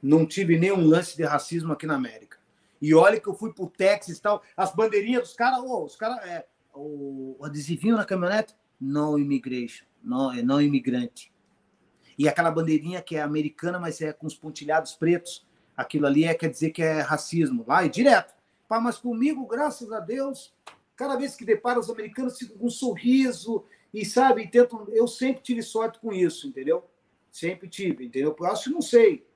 Não 0.00 0.26
tive 0.26 0.58
nenhum 0.58 0.86
lance 0.86 1.16
de 1.16 1.24
racismo 1.24 1.72
aqui 1.72 1.86
na 1.86 1.96
América. 1.96 2.38
E 2.80 2.94
olha 2.94 3.20
que 3.20 3.28
eu 3.28 3.34
fui 3.34 3.52
pro 3.52 3.68
Texas 3.68 4.18
e 4.18 4.22
tal, 4.22 4.42
as 4.56 4.74
bandeirinhas 4.74 5.22
dos 5.22 5.34
caras, 5.34 5.60
oh, 5.60 5.84
os 5.84 5.94
caras, 5.94 6.18
é, 6.26 6.46
o, 6.72 7.36
o 7.38 7.44
adesivinho 7.44 7.96
na 7.96 8.04
caminhonete, 8.04 8.54
no 8.80 9.18
immigration, 9.18 9.84
não, 10.02 10.32
é 10.32 10.42
não 10.42 10.60
imigrante. 10.60 11.32
E 12.18 12.28
aquela 12.28 12.50
bandeirinha 12.50 13.00
que 13.00 13.16
é 13.16 13.22
americana, 13.22 13.78
mas 13.78 14.00
é 14.00 14.12
com 14.12 14.26
os 14.26 14.34
pontilhados 14.34 14.94
pretos 14.94 15.46
aquilo 15.76 16.06
ali 16.06 16.24
é, 16.24 16.34
quer 16.34 16.48
dizer 16.48 16.70
que 16.70 16.82
é 16.82 17.00
racismo. 17.00 17.64
Lá 17.66 17.84
é 17.84 17.88
direto. 17.88 18.34
Pá, 18.68 18.80
mas 18.80 18.98
comigo, 18.98 19.46
graças 19.46 19.92
a 19.92 20.00
Deus, 20.00 20.54
cada 20.96 21.16
vez 21.16 21.34
que 21.34 21.44
depara 21.44 21.78
os 21.78 21.90
americanos 21.90 22.38
ficam 22.38 22.56
com 22.56 22.66
um 22.66 22.70
sorriso 22.70 23.64
e, 23.92 24.04
sabe, 24.04 24.48
tentam. 24.48 24.86
Eu 24.88 25.06
sempre 25.06 25.42
tive 25.42 25.62
sorte 25.62 25.98
com 25.98 26.12
isso, 26.12 26.46
entendeu? 26.46 26.84
Sempre 27.30 27.68
tive, 27.68 28.06
entendeu? 28.06 28.34
Eu 28.38 28.46
acho 28.46 28.64
que 28.64 28.70
não 28.70 28.82
sei. 28.82 29.26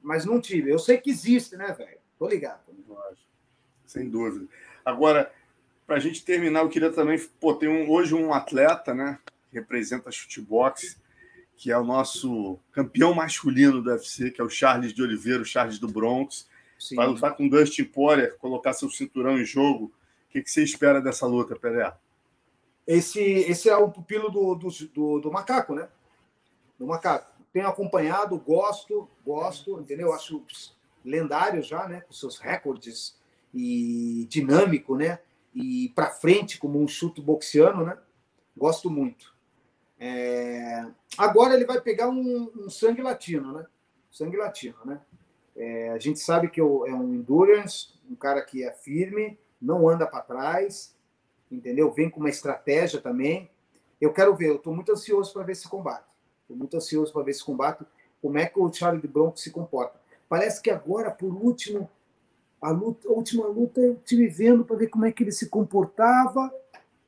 Mas 0.00 0.24
não 0.24 0.40
tive. 0.40 0.70
Eu 0.70 0.78
sei 0.78 0.98
que 0.98 1.10
existe, 1.10 1.56
né, 1.56 1.72
velho? 1.72 1.98
Tô 2.18 2.28
ligado. 2.28 2.60
Sem 3.86 4.08
dúvida. 4.08 4.48
Agora, 4.84 5.32
para 5.92 5.98
a 5.98 6.00
gente 6.00 6.24
terminar, 6.24 6.60
eu 6.60 6.70
queria 6.70 6.90
também. 6.90 7.18
Pô, 7.38 7.52
tem 7.52 7.68
um, 7.68 7.90
hoje 7.90 8.14
um 8.14 8.32
atleta, 8.32 8.94
né? 8.94 9.18
Que 9.50 9.58
representa 9.58 10.08
a 10.08 10.12
chutebox 10.12 10.96
que 11.54 11.70
é 11.70 11.78
o 11.78 11.84
nosso 11.84 12.58
campeão 12.72 13.12
masculino 13.12 13.82
do 13.82 13.90
UFC, 13.90 14.30
que 14.30 14.40
é 14.40 14.44
o 14.44 14.48
Charles 14.48 14.94
de 14.94 15.02
Oliveira, 15.02 15.42
o 15.42 15.44
Charles 15.44 15.78
do 15.78 15.86
Bronx. 15.86 16.48
Sim. 16.78 16.96
Vai 16.96 17.06
lutar 17.06 17.36
com 17.36 17.46
Dustin 17.46 17.84
Poirier, 17.84 18.36
colocar 18.38 18.72
seu 18.72 18.88
cinturão 18.88 19.38
em 19.38 19.44
jogo. 19.44 19.84
O 20.28 20.32
que, 20.32 20.42
que 20.42 20.50
você 20.50 20.64
espera 20.64 20.98
dessa 20.98 21.26
luta, 21.26 21.54
Pelé? 21.54 21.94
Esse, 22.86 23.20
esse 23.20 23.68
é 23.68 23.76
o 23.76 23.90
pupilo 23.90 24.30
do, 24.30 24.54
do, 24.54 24.68
do, 24.94 25.20
do 25.20 25.30
macaco, 25.30 25.74
né? 25.74 25.88
Do 26.78 26.86
macaco. 26.86 27.30
Tenho 27.52 27.68
acompanhado, 27.68 28.38
gosto, 28.38 29.08
gosto, 29.24 29.78
entendeu? 29.78 30.12
Acho 30.14 30.42
lendário 31.04 31.62
já, 31.62 31.86
né? 31.86 32.00
Com 32.00 32.14
seus 32.14 32.38
recordes 32.38 33.14
e 33.52 34.26
dinâmico, 34.30 34.96
né? 34.96 35.18
E 35.54 35.90
para 35.94 36.10
frente, 36.10 36.58
como 36.58 36.80
um 36.80 36.88
chute 36.88 37.20
boxiano, 37.20 37.84
né? 37.84 37.98
Gosto 38.56 38.90
muito. 38.90 39.34
É... 39.98 40.86
Agora 41.16 41.54
ele 41.54 41.64
vai 41.64 41.80
pegar 41.80 42.08
um, 42.08 42.50
um, 42.56 42.70
sangue 42.70 43.02
latino, 43.02 43.52
né? 43.52 43.66
sangue 44.10 44.36
latino, 44.36 44.76
né? 44.84 45.00
É, 45.56 45.90
a 45.90 45.98
gente 45.98 46.18
sabe 46.18 46.48
que 46.48 46.60
é 46.60 46.64
um 46.64 47.14
endurance, 47.14 47.94
um 48.10 48.14
cara 48.14 48.42
que 48.42 48.64
é 48.64 48.72
firme, 48.72 49.38
não 49.60 49.88
anda 49.88 50.06
para 50.06 50.22
trás, 50.22 50.96
entendeu? 51.50 51.90
Vem 51.92 52.10
com 52.10 52.20
uma 52.20 52.30
estratégia 52.30 53.00
também. 53.00 53.50
Eu 54.00 54.12
quero 54.12 54.34
ver, 54.34 54.48
eu 54.48 54.56
estou 54.56 54.74
muito 54.74 54.92
ansioso 54.92 55.32
para 55.32 55.44
ver 55.44 55.52
esse 55.52 55.68
combate. 55.68 56.06
Estou 56.42 56.56
muito 56.56 56.76
ansioso 56.76 57.12
para 57.12 57.22
ver 57.22 57.30
esse 57.30 57.44
combate, 57.44 57.84
como 58.20 58.38
é 58.38 58.46
que 58.46 58.58
o 58.58 58.72
Charlie 58.72 59.00
de 59.00 59.08
Bronco 59.08 59.38
se 59.38 59.50
comporta. 59.50 60.00
Parece 60.28 60.60
que 60.62 60.70
agora, 60.70 61.10
por 61.10 61.32
último, 61.32 61.88
a, 62.62 62.70
luta, 62.70 63.08
a 63.08 63.12
última 63.12 63.46
luta 63.46 63.80
eu 63.80 63.94
estive 63.94 64.28
vendo 64.28 64.64
para 64.64 64.76
ver 64.76 64.86
como 64.86 65.04
é 65.04 65.10
que 65.10 65.24
ele 65.24 65.32
se 65.32 65.48
comportava, 65.48 66.50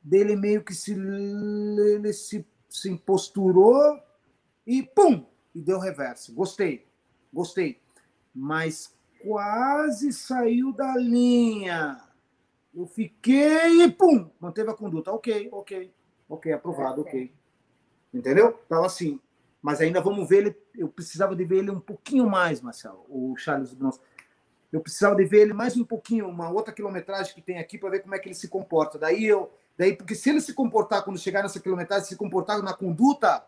dele 0.03 0.35
meio 0.35 0.61
que 0.61 0.75
se, 0.75 0.91
ele 0.91 2.11
se, 2.11 2.45
se 2.69 2.89
imposturou 2.89 3.97
e 4.67 4.83
pum! 4.83 5.25
E 5.53 5.61
deu 5.61 5.79
reverso. 5.79 6.33
Gostei, 6.33 6.85
gostei. 7.31 7.79
Mas 8.33 8.93
quase 9.23 10.11
saiu 10.11 10.73
da 10.73 10.97
linha. 10.97 12.01
Eu 12.73 12.85
fiquei 12.85 13.83
e 13.83 13.89
pum! 13.89 14.29
Manteve 14.39 14.69
a 14.69 14.73
conduta. 14.73 15.11
Ok, 15.13 15.47
ok, 15.53 15.93
ok, 16.27 16.51
aprovado, 16.51 17.01
ok. 17.01 17.31
Entendeu? 18.13 18.51
Tava 18.67 18.85
assim. 18.85 19.19
Mas 19.61 19.79
ainda 19.79 20.01
vamos 20.01 20.27
ver 20.27 20.37
ele. 20.37 20.55
Eu 20.75 20.89
precisava 20.89 21.33
de 21.33 21.45
ver 21.45 21.59
ele 21.59 21.71
um 21.71 21.79
pouquinho 21.79 22.29
mais, 22.29 22.59
Marcelo, 22.59 23.05
o 23.07 23.35
Charles 23.37 23.73
Bronson. 23.73 24.01
Eu 24.71 24.81
precisava 24.81 25.15
de 25.15 25.25
ver 25.25 25.41
ele 25.41 25.53
mais 25.53 25.77
um 25.77 25.85
pouquinho, 25.85 26.27
uma 26.27 26.49
outra 26.49 26.73
quilometragem 26.73 27.33
que 27.33 27.41
tem 27.41 27.59
aqui 27.59 27.77
para 27.77 27.89
ver 27.89 28.01
como 28.01 28.15
é 28.15 28.19
que 28.19 28.27
ele 28.27 28.35
se 28.35 28.47
comporta. 28.47 28.97
Daí 28.97 29.25
eu, 29.25 29.51
daí 29.77 29.95
porque 29.95 30.15
se 30.15 30.29
ele 30.29 30.41
se 30.41 30.53
comportar 30.53 31.03
quando 31.03 31.17
chegar 31.17 31.43
nessa 31.43 31.59
quilometragem, 31.59 32.07
se 32.07 32.15
comportar 32.15 32.61
na 32.61 32.73
conduta 32.73 33.45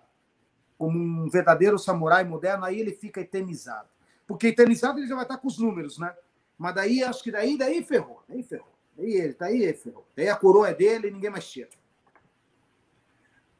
como 0.77 0.97
um 0.97 1.29
verdadeiro 1.29 1.77
samurai 1.79 2.23
moderno, 2.23 2.63
aí 2.63 2.79
ele 2.79 2.91
fica 2.91 3.19
eternizado. 3.19 3.89
Porque 4.27 4.47
eternizado 4.47 4.99
ele 4.99 5.07
já 5.07 5.15
vai 5.15 5.23
estar 5.23 5.37
com 5.37 5.47
os 5.47 5.57
números, 5.57 5.97
né? 5.97 6.13
Mas 6.57 6.75
daí 6.75 7.03
acho 7.03 7.23
que 7.23 7.31
daí 7.31 7.57
daí 7.57 7.83
ferrou, 7.83 8.23
daí 8.27 8.43
ferrou. 8.43 8.77
Daí 8.97 9.13
ele, 9.13 9.35
daí 9.37 9.73
ferrou. 9.73 10.05
Daí 10.15 10.27
a 10.27 10.35
coroa 10.35 10.69
é 10.69 10.73
dele 10.73 11.07
e 11.07 11.11
ninguém 11.11 11.29
mais 11.29 11.49
tira. 11.49 11.69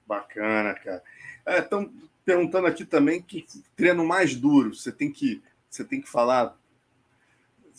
Bacana, 0.06 0.74
cara. 0.74 1.04
Estão 1.46 1.84
é, 1.84 1.90
perguntando 2.26 2.68
aqui 2.68 2.86
também 2.86 3.22
que 3.22 3.46
treino 3.76 4.06
mais 4.06 4.36
duro. 4.36 4.74
Você 4.74 4.92
tem 4.92 5.12
que, 5.12 5.44
você 5.70 5.84
tem 5.84 6.02
que 6.02 6.10
falar 6.10 6.58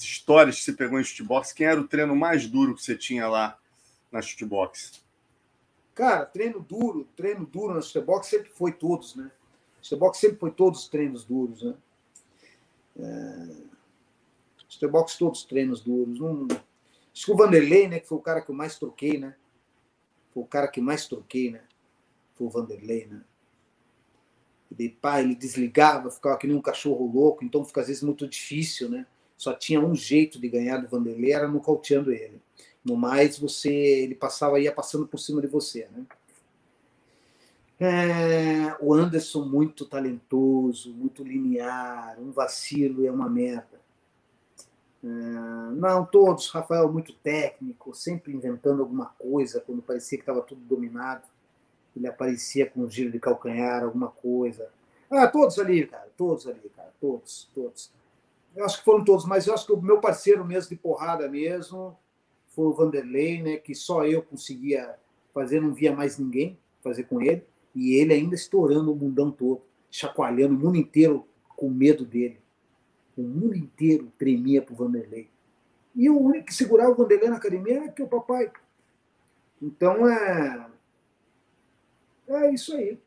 histórias 0.03 0.57
que 0.57 0.65
você 0.65 0.73
pegou 0.73 1.01
em 1.01 1.05
shootbox. 1.05 1.53
Quem 1.53 1.67
era 1.67 1.81
o 1.81 1.87
treino 1.87 2.15
mais 2.15 2.47
duro 2.47 2.75
que 2.75 2.83
você 2.83 2.97
tinha 2.97 3.29
lá 3.29 3.59
na 4.11 4.23
shootbox? 4.23 5.03
Cara, 5.95 6.25
treino 6.25 6.61
duro, 6.61 7.09
treino 7.17 7.45
duro 7.45 7.75
na 7.75 7.81
shootbox 7.81 8.29
sempre 8.29 8.51
foi 8.51 8.73
todos, 8.73 9.17
né? 9.17 9.31
Shootbox 9.83 10.19
sempre 10.19 10.39
foi 10.39 10.51
todos 10.51 10.83
os 10.83 10.89
treinos 10.89 11.25
duros, 11.25 11.63
né? 11.63 11.75
É... 12.99 13.69
Shootbox 14.69 15.17
todos 15.17 15.41
os 15.41 15.45
treinos 15.45 15.81
duros. 15.81 16.21
Não... 16.21 16.47
Acho 17.13 17.27
que 17.27 17.33
o 17.33 17.37
Vanderlei, 17.37 17.89
né, 17.89 17.99
que 17.99 18.07
foi 18.07 18.19
o 18.19 18.23
cara 18.23 18.41
que 18.41 18.51
eu 18.51 18.55
mais 18.55 18.79
troquei, 18.79 19.19
né? 19.19 19.35
Foi 20.33 20.43
o 20.43 20.47
cara 20.47 20.69
que 20.69 20.81
mais 20.81 21.07
troquei, 21.07 21.51
né? 21.51 21.63
Foi 22.35 22.47
o 22.47 22.51
Vanderlei, 22.51 23.07
né? 23.07 23.25
E 24.71 24.75
daí, 24.75 24.89
pá, 24.89 25.21
ele 25.21 25.35
desligava, 25.35 26.11
ficava 26.11 26.37
que 26.37 26.47
nem 26.47 26.57
um 26.57 26.63
cachorro 26.63 27.11
louco, 27.11 27.45
então 27.45 27.65
fica 27.65 27.81
às 27.81 27.89
vezes 27.89 28.03
muito 28.03 28.29
difícil, 28.29 28.89
né? 28.89 29.07
Só 29.39 29.55
tinha 29.55 29.81
um 29.81 29.95
jeito 29.95 30.39
de 30.39 30.49
ganhar 30.49 30.77
do 30.77 30.89
Vanderlei, 30.89 31.33
era 31.33 31.49
nocauteando 31.49 32.13
ele. 32.13 32.43
No 32.85 32.95
mais, 32.95 33.39
você, 33.39 33.73
ele 33.73 34.15
passava, 34.15 34.61
ia 34.61 34.71
passando 34.71 35.07
por 35.07 35.19
cima 35.19 35.41
de 35.41 35.47
você, 35.47 35.89
né? 35.91 36.05
É, 37.81 38.77
o 38.81 38.93
Anderson 38.93 39.45
muito 39.45 39.87
talentoso, 39.87 40.93
muito 40.93 41.23
linear, 41.23 42.21
um 42.21 42.33
vacilo 42.33 43.07
é 43.07 43.11
uma 43.11 43.31
merda. 43.31 43.81
É, 45.03 45.07
não, 45.07 46.05
todos, 46.05 46.51
Rafael 46.51 46.93
muito 46.93 47.15
técnico, 47.15 47.95
sempre 47.95 48.35
inventando 48.35 48.83
alguma 48.83 49.07
coisa 49.07 49.61
quando 49.61 49.81
parecia 49.81 50.19
que 50.19 50.23
estava 50.23 50.43
tudo 50.43 50.61
dominado 50.61 51.23
ele 51.99 52.07
aparecia 52.07 52.67
com 52.67 52.83
um 52.83 52.91
giro 52.91 53.11
de 53.11 53.19
calcanhar, 53.19 53.83
alguma 53.83 54.09
coisa. 54.09 54.71
Ah, 55.11 55.27
todos 55.27 55.59
ali, 55.59 55.87
cara, 55.87 56.09
todos 56.17 56.47
ali, 56.47 56.71
cara, 56.75 56.93
todos, 57.01 57.49
todos. 57.55 57.91
Eu 58.55 58.65
acho 58.65 58.79
que 58.79 58.85
foram 58.85 59.05
todos, 59.05 59.25
mas 59.25 59.47
eu 59.47 59.55
acho 59.55 59.67
que 59.67 59.73
o 59.73 59.81
meu 59.81 60.01
parceiro 60.01 60.45
mesmo 60.45 60.71
de 60.71 60.77
porrada 60.77 61.29
mesmo 61.29 61.97
foi 62.49 62.67
o 62.67 62.73
Vanderlei, 62.73 63.43
né, 63.43 63.57
que 63.57 63.75
só 63.75 64.05
eu 64.05 64.23
conseguia 64.23 64.97
fazer, 65.33 65.61
não 65.61 65.73
via 65.73 65.95
mais 65.95 66.19
ninguém 66.19 66.59
fazer 66.83 67.05
com 67.05 67.21
ele, 67.21 67.45
e 67.75 67.95
ele 67.95 68.13
ainda 68.13 68.35
estourando 68.35 68.93
o 68.93 68.97
mundão 68.97 69.31
todo, 69.31 69.63
chacoalhando 69.91 70.55
o 70.55 70.59
mundo 70.59 70.77
inteiro 70.77 71.27
com 71.57 71.71
medo 71.71 72.05
dele. 72.05 72.41
O 73.17 73.23
mundo 73.23 73.55
inteiro 73.55 74.13
tremia 74.19 74.63
pro 74.63 74.75
Vanderlei. 74.75 75.29
E 75.95 76.09
o 76.09 76.19
único 76.19 76.47
que 76.47 76.55
segurava 76.55 76.91
o 76.91 76.95
Vanderlei 76.95 77.29
na 77.29 77.37
academia 77.37 77.77
era 77.77 77.93
que 77.93 78.03
o 78.03 78.09
papai. 78.09 78.51
Então, 79.61 80.09
é, 80.09 80.71
é 82.29 82.51
isso 82.53 82.75
aí. 82.75 82.99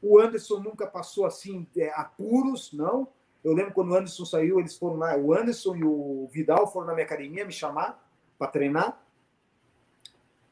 O 0.00 0.18
Anderson 0.18 0.60
nunca 0.60 0.86
passou 0.86 1.26
assim 1.26 1.66
é, 1.76 1.90
apuros, 1.90 2.72
não. 2.72 3.08
Eu 3.42 3.52
lembro 3.52 3.72
quando 3.72 3.90
o 3.90 3.94
Anderson 3.94 4.24
saiu, 4.24 4.58
eles 4.58 4.76
foram 4.76 4.96
lá. 4.96 5.16
O 5.16 5.32
Anderson 5.32 5.76
e 5.76 5.84
o 5.84 6.28
Vidal 6.32 6.70
foram 6.70 6.88
na 6.88 6.94
minha 6.94 7.06
academia 7.06 7.44
me 7.44 7.52
chamar 7.52 8.04
para 8.38 8.50
treinar. 8.50 9.00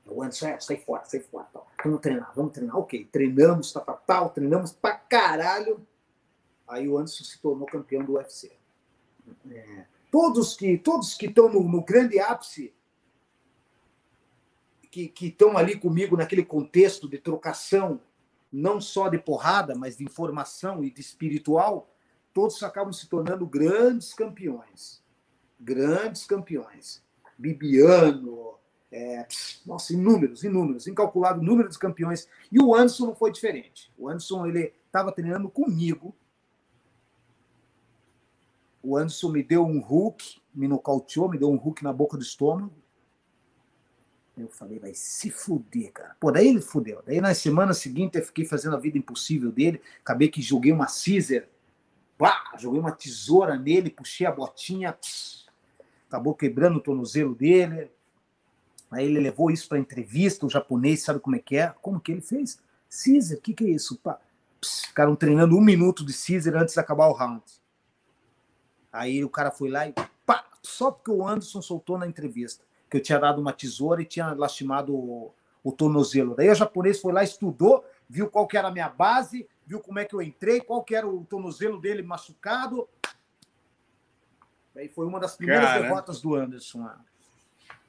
O 0.06 0.22
Anderson, 0.22 0.46
é, 0.46 0.60
sai 0.60 0.76
fora, 0.76 1.04
sai 1.04 1.20
fora. 1.20 1.48
Vamos 1.84 2.00
treinar, 2.00 2.32
vamos 2.34 2.52
treinar. 2.52 2.76
Ok, 2.76 3.08
treinamos, 3.10 3.72
tal, 3.72 3.84
tal, 3.84 4.02
tal, 4.06 4.30
treinamos 4.30 4.72
pra 4.72 4.94
caralho. 4.94 5.84
Aí 6.66 6.88
o 6.88 6.96
Anderson 6.96 7.24
se 7.24 7.40
tornou 7.40 7.66
campeão 7.66 8.04
do 8.04 8.14
UFC. 8.14 8.52
É, 9.50 9.84
todos 10.10 10.54
que 10.54 10.78
todos 10.78 11.14
que 11.14 11.26
estão 11.26 11.48
no, 11.48 11.62
no 11.62 11.82
grande 11.82 12.20
ápice 12.20 12.72
que 15.04 15.26
estão 15.26 15.58
ali 15.58 15.78
comigo 15.78 16.16
naquele 16.16 16.42
contexto 16.42 17.06
de 17.06 17.18
trocação, 17.18 18.00
não 18.50 18.80
só 18.80 19.08
de 19.08 19.18
porrada, 19.18 19.74
mas 19.74 19.98
de 19.98 20.04
informação 20.04 20.82
e 20.82 20.90
de 20.90 21.02
espiritual, 21.02 21.90
todos 22.36 22.62
acabam 22.62 22.92
se 22.92 23.08
tornando 23.08 23.46
grandes 23.46 24.12
campeões. 24.12 25.02
Grandes 25.58 26.26
campeões. 26.26 27.02
Bibiano, 27.38 28.56
é, 28.92 29.26
nossa, 29.64 29.94
inúmeros, 29.94 30.44
inúmeros, 30.44 30.86
incalculável 30.86 31.42
número 31.42 31.70
de 31.70 31.78
campeões. 31.78 32.28
E 32.52 32.60
o 32.60 32.74
Anderson 32.74 33.06
não 33.06 33.14
foi 33.14 33.32
diferente. 33.32 33.90
O 33.96 34.06
Anderson 34.06 34.44
ele 34.44 34.74
estava 34.84 35.10
treinando 35.12 35.48
comigo. 35.48 36.14
O 38.82 38.98
Anderson 38.98 39.30
me 39.30 39.42
deu 39.42 39.64
um 39.64 39.78
hook, 39.78 40.38
me 40.54 40.68
nocauteou, 40.68 41.30
me 41.30 41.38
deu 41.38 41.50
um 41.50 41.56
hook 41.56 41.82
na 41.82 41.90
boca 41.90 42.18
do 42.18 42.22
estômago. 42.22 42.74
Eu 44.36 44.50
falei, 44.50 44.78
vai 44.78 44.92
se 44.92 45.30
fuder, 45.30 45.90
cara. 45.90 46.14
Pô, 46.20 46.30
daí 46.30 46.48
ele 46.48 46.60
fudeu. 46.60 47.02
Daí 47.06 47.18
na 47.18 47.32
semana 47.32 47.72
seguinte 47.72 48.18
eu 48.18 48.22
fiquei 48.26 48.44
fazendo 48.44 48.76
a 48.76 48.78
vida 48.78 48.98
impossível 48.98 49.50
dele. 49.50 49.80
Acabei 50.02 50.28
que 50.28 50.42
joguei 50.42 50.70
uma 50.70 50.84
Caesar. 50.84 51.48
Joguei 52.58 52.80
uma 52.80 52.92
tesoura 52.92 53.56
nele, 53.56 53.90
puxei 53.90 54.26
a 54.26 54.32
botinha. 54.32 54.92
Pss, 54.92 55.46
acabou 56.08 56.34
quebrando 56.34 56.76
o 56.76 56.80
tornozelo 56.80 57.34
dele. 57.34 57.90
Aí 58.90 59.06
ele 59.06 59.20
levou 59.20 59.50
isso 59.50 59.68
para 59.68 59.78
entrevista. 59.78 60.46
O 60.46 60.50
japonês 60.50 61.02
sabe 61.02 61.20
como 61.20 61.36
é 61.36 61.38
que 61.38 61.56
é. 61.56 61.74
Como 61.82 62.00
que 62.00 62.12
ele 62.12 62.20
fez? 62.20 62.58
Caesar, 62.88 63.38
o 63.38 63.40
que, 63.40 63.52
que 63.52 63.64
é 63.64 63.70
isso? 63.70 63.98
Pá. 63.98 64.18
Pss, 64.60 64.86
ficaram 64.86 65.14
treinando 65.14 65.56
um 65.56 65.60
minuto 65.60 66.04
de 66.04 66.14
Caesar 66.14 66.56
antes 66.56 66.74
de 66.74 66.80
acabar 66.80 67.08
o 67.08 67.12
round. 67.12 67.44
Aí 68.90 69.22
o 69.22 69.28
cara 69.28 69.50
foi 69.50 69.68
lá 69.68 69.86
e 69.86 69.92
pá, 70.24 70.44
só 70.62 70.90
porque 70.90 71.10
o 71.10 71.26
Anderson 71.26 71.60
soltou 71.60 71.98
na 71.98 72.06
entrevista 72.06 72.64
que 72.88 72.96
eu 72.96 73.02
tinha 73.02 73.18
dado 73.18 73.40
uma 73.40 73.52
tesoura 73.52 74.00
e 74.00 74.06
tinha 74.06 74.32
lastimado 74.32 74.94
o, 74.94 75.34
o 75.62 75.72
tornozelo. 75.72 76.34
Daí 76.34 76.48
o 76.48 76.54
japonês 76.54 77.00
foi 77.00 77.12
lá, 77.12 77.22
estudou, 77.22 77.84
viu 78.08 78.28
qual 78.28 78.46
que 78.46 78.56
era 78.56 78.68
a 78.68 78.72
minha 78.72 78.88
base, 78.88 79.46
viu 79.66 79.80
como 79.80 79.98
é 79.98 80.04
que 80.04 80.14
eu 80.14 80.22
entrei, 80.22 80.60
qual 80.60 80.82
que 80.82 80.94
era 80.94 81.06
o 81.06 81.24
tornozelo 81.24 81.80
dele 81.80 82.02
machucado. 82.02 82.88
Daí 84.74 84.88
foi 84.88 85.06
uma 85.06 85.18
das 85.18 85.36
primeiras 85.36 85.66
cara, 85.66 85.82
derrotas 85.82 86.20
do 86.20 86.34
Anderson 86.34 86.84
lá. 86.84 87.00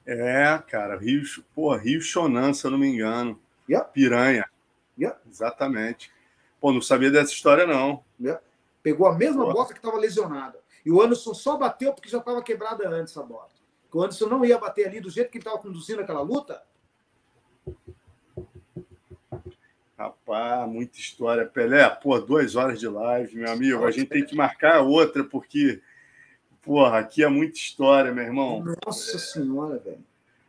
É, 0.05 0.57
cara, 0.69 0.97
Rio, 0.97 1.23
pô, 1.53 1.75
Rio 1.75 2.01
Shonan, 2.01 2.53
se 2.53 2.65
eu 2.65 2.71
não 2.71 2.77
me 2.77 2.87
engano. 2.87 3.39
Yeah. 3.69 3.87
Piranha. 3.87 4.49
Yeah. 4.97 5.19
Exatamente. 5.29 6.11
Pô, 6.59 6.71
não 6.71 6.81
sabia 6.81 7.11
dessa 7.11 7.33
história, 7.33 7.67
não. 7.67 8.03
Yeah. 8.19 8.41
Pegou 8.81 9.07
a 9.07 9.15
mesma 9.15 9.45
bota 9.51 9.73
que 9.73 9.79
estava 9.79 9.97
lesionada. 9.97 10.59
E 10.85 10.91
o 10.91 11.01
Anderson 11.01 11.33
só 11.33 11.57
bateu 11.57 11.93
porque 11.93 12.09
já 12.09 12.19
estava 12.19 12.41
quebrada 12.41 12.87
antes 12.89 13.17
a 13.17 13.21
bota 13.21 13.57
o 13.97 14.03
Anderson 14.03 14.27
não 14.27 14.45
ia 14.45 14.59
bater 14.59 14.87
ali 14.87 14.99
do 14.99 15.09
jeito 15.09 15.31
que 15.31 15.37
ele 15.37 15.41
estava 15.41 15.57
conduzindo 15.57 16.01
aquela 16.01 16.21
luta? 16.21 16.61
Rapaz, 19.97 20.69
muita 20.69 20.97
história. 20.97 21.45
Pelé, 21.45 21.89
pô, 21.89 22.19
duas 22.19 22.55
horas 22.55 22.79
de 22.79 22.87
live, 22.87 23.35
meu 23.35 23.51
amigo. 23.51 23.85
A 23.85 23.91
gente 23.91 24.09
tem 24.09 24.25
que 24.25 24.35
marcar 24.35 24.81
outra, 24.81 25.23
porque, 25.23 25.81
porra, 26.61 26.99
aqui 26.99 27.23
é 27.23 27.27
muita 27.27 27.57
história, 27.57 28.11
meu 28.11 28.23
irmão. 28.23 28.63
Nossa 28.85 29.15
é... 29.15 29.19
Senhora, 29.19 29.79
velho. 29.79 30.03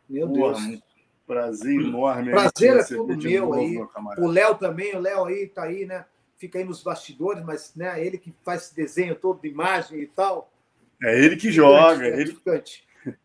Meu 0.07 0.27
porra, 0.27 0.61
Deus. 0.67 0.81
Prazer 1.25 1.79
enorme. 1.79 2.31
Prazer 2.31 2.77
é 2.77 2.83
tudo 2.83 3.17
meu 3.17 3.53
aí. 3.53 3.71
Meu 3.71 3.89
o 4.17 4.27
Léo 4.27 4.55
também, 4.55 4.95
o 4.95 4.99
Léo 4.99 5.25
aí 5.25 5.47
tá 5.47 5.63
aí, 5.63 5.85
né? 5.85 6.05
fica 6.39 6.57
aí 6.57 6.63
nos 6.63 6.81
bastidores, 6.81 7.43
mas 7.43 7.73
né, 7.75 8.03
ele 8.03 8.17
que 8.17 8.33
faz 8.43 8.63
esse 8.63 8.75
desenho 8.75 9.13
todo 9.13 9.41
de 9.41 9.49
imagem 9.49 9.99
e 9.99 10.07
tal. 10.07 10.49
É 11.03 11.19
ele 11.19 11.35
que 11.35 11.51
joga. 11.51 12.07
É 12.07 12.21
ele... 12.21 12.37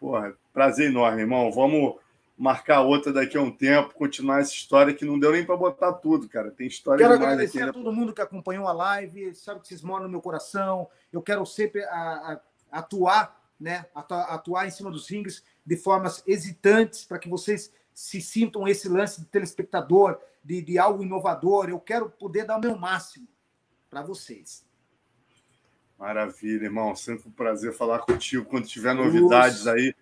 Porra, 0.00 0.34
prazer 0.52 0.88
enorme, 0.88 1.20
irmão. 1.20 1.52
Vamos 1.52 1.96
marcar 2.38 2.82
outra 2.82 3.12
daqui 3.12 3.36
a 3.36 3.42
um 3.42 3.50
tempo, 3.50 3.92
continuar 3.94 4.40
essa 4.40 4.52
história 4.52 4.94
que 4.94 5.04
não 5.04 5.18
deu 5.18 5.32
nem 5.32 5.44
para 5.44 5.56
botar 5.56 5.92
tudo, 5.94 6.28
cara. 6.28 6.52
Tem 6.52 6.68
história 6.68 7.02
Quero 7.02 7.14
agradecer 7.14 7.62
aqui, 7.62 7.70
a 7.70 7.72
todo 7.72 7.92
mundo 7.92 8.14
que 8.14 8.22
acompanhou 8.22 8.68
a 8.68 8.72
live, 8.72 9.34
sabe 9.34 9.60
que 9.60 9.66
vocês 9.66 9.82
moram 9.82 10.04
no 10.04 10.10
meu 10.10 10.20
coração. 10.20 10.88
Eu 11.12 11.20
quero 11.20 11.44
sempre 11.44 11.82
a, 11.82 12.40
a, 12.70 12.78
atuar, 12.78 13.36
né? 13.58 13.86
Atuar 13.92 14.68
em 14.68 14.70
cima 14.70 14.88
dos 14.88 15.10
rings 15.10 15.42
de 15.66 15.76
formas 15.76 16.22
hesitantes 16.26 17.04
para 17.04 17.18
que 17.18 17.28
vocês 17.28 17.72
se 17.92 18.20
sintam 18.20 18.68
esse 18.68 18.88
lance 18.88 19.20
de 19.20 19.26
telespectador, 19.26 20.16
de, 20.42 20.62
de 20.62 20.78
algo 20.78 21.02
inovador. 21.02 21.68
Eu 21.68 21.80
quero 21.80 22.08
poder 22.08 22.44
dar 22.44 22.56
o 22.56 22.60
meu 22.60 22.78
máximo 22.78 23.26
para 23.90 24.00
vocês. 24.00 24.64
Maravilha, 25.98 26.66
irmão. 26.66 26.94
Sempre 26.94 27.28
um 27.28 27.32
prazer 27.32 27.72
falar 27.74 27.98
contigo. 27.98 28.44
Quando 28.44 28.68
tiver 28.68 28.94
novidades 28.94 29.66
aí, 29.66 29.92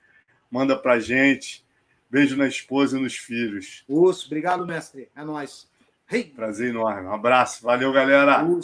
manda 0.51 0.77
pra 0.77 1.01
gente. 1.01 1.66
Beijo 2.11 2.37
na 2.37 2.47
esposa 2.47 2.99
e 2.99 3.03
nos 3.03 3.17
filhos. 3.17 3.85
Uso. 3.89 4.27
Obrigado, 4.27 4.67
mestre. 4.67 5.09
É 5.15 5.25
nóis. 5.25 5.69
Hey. 6.09 6.25
Prazer 6.25 6.71
enorme. 6.71 7.09
Um 7.09 7.13
abraço. 7.13 7.65
Valeu, 7.65 7.93
galera. 7.93 8.47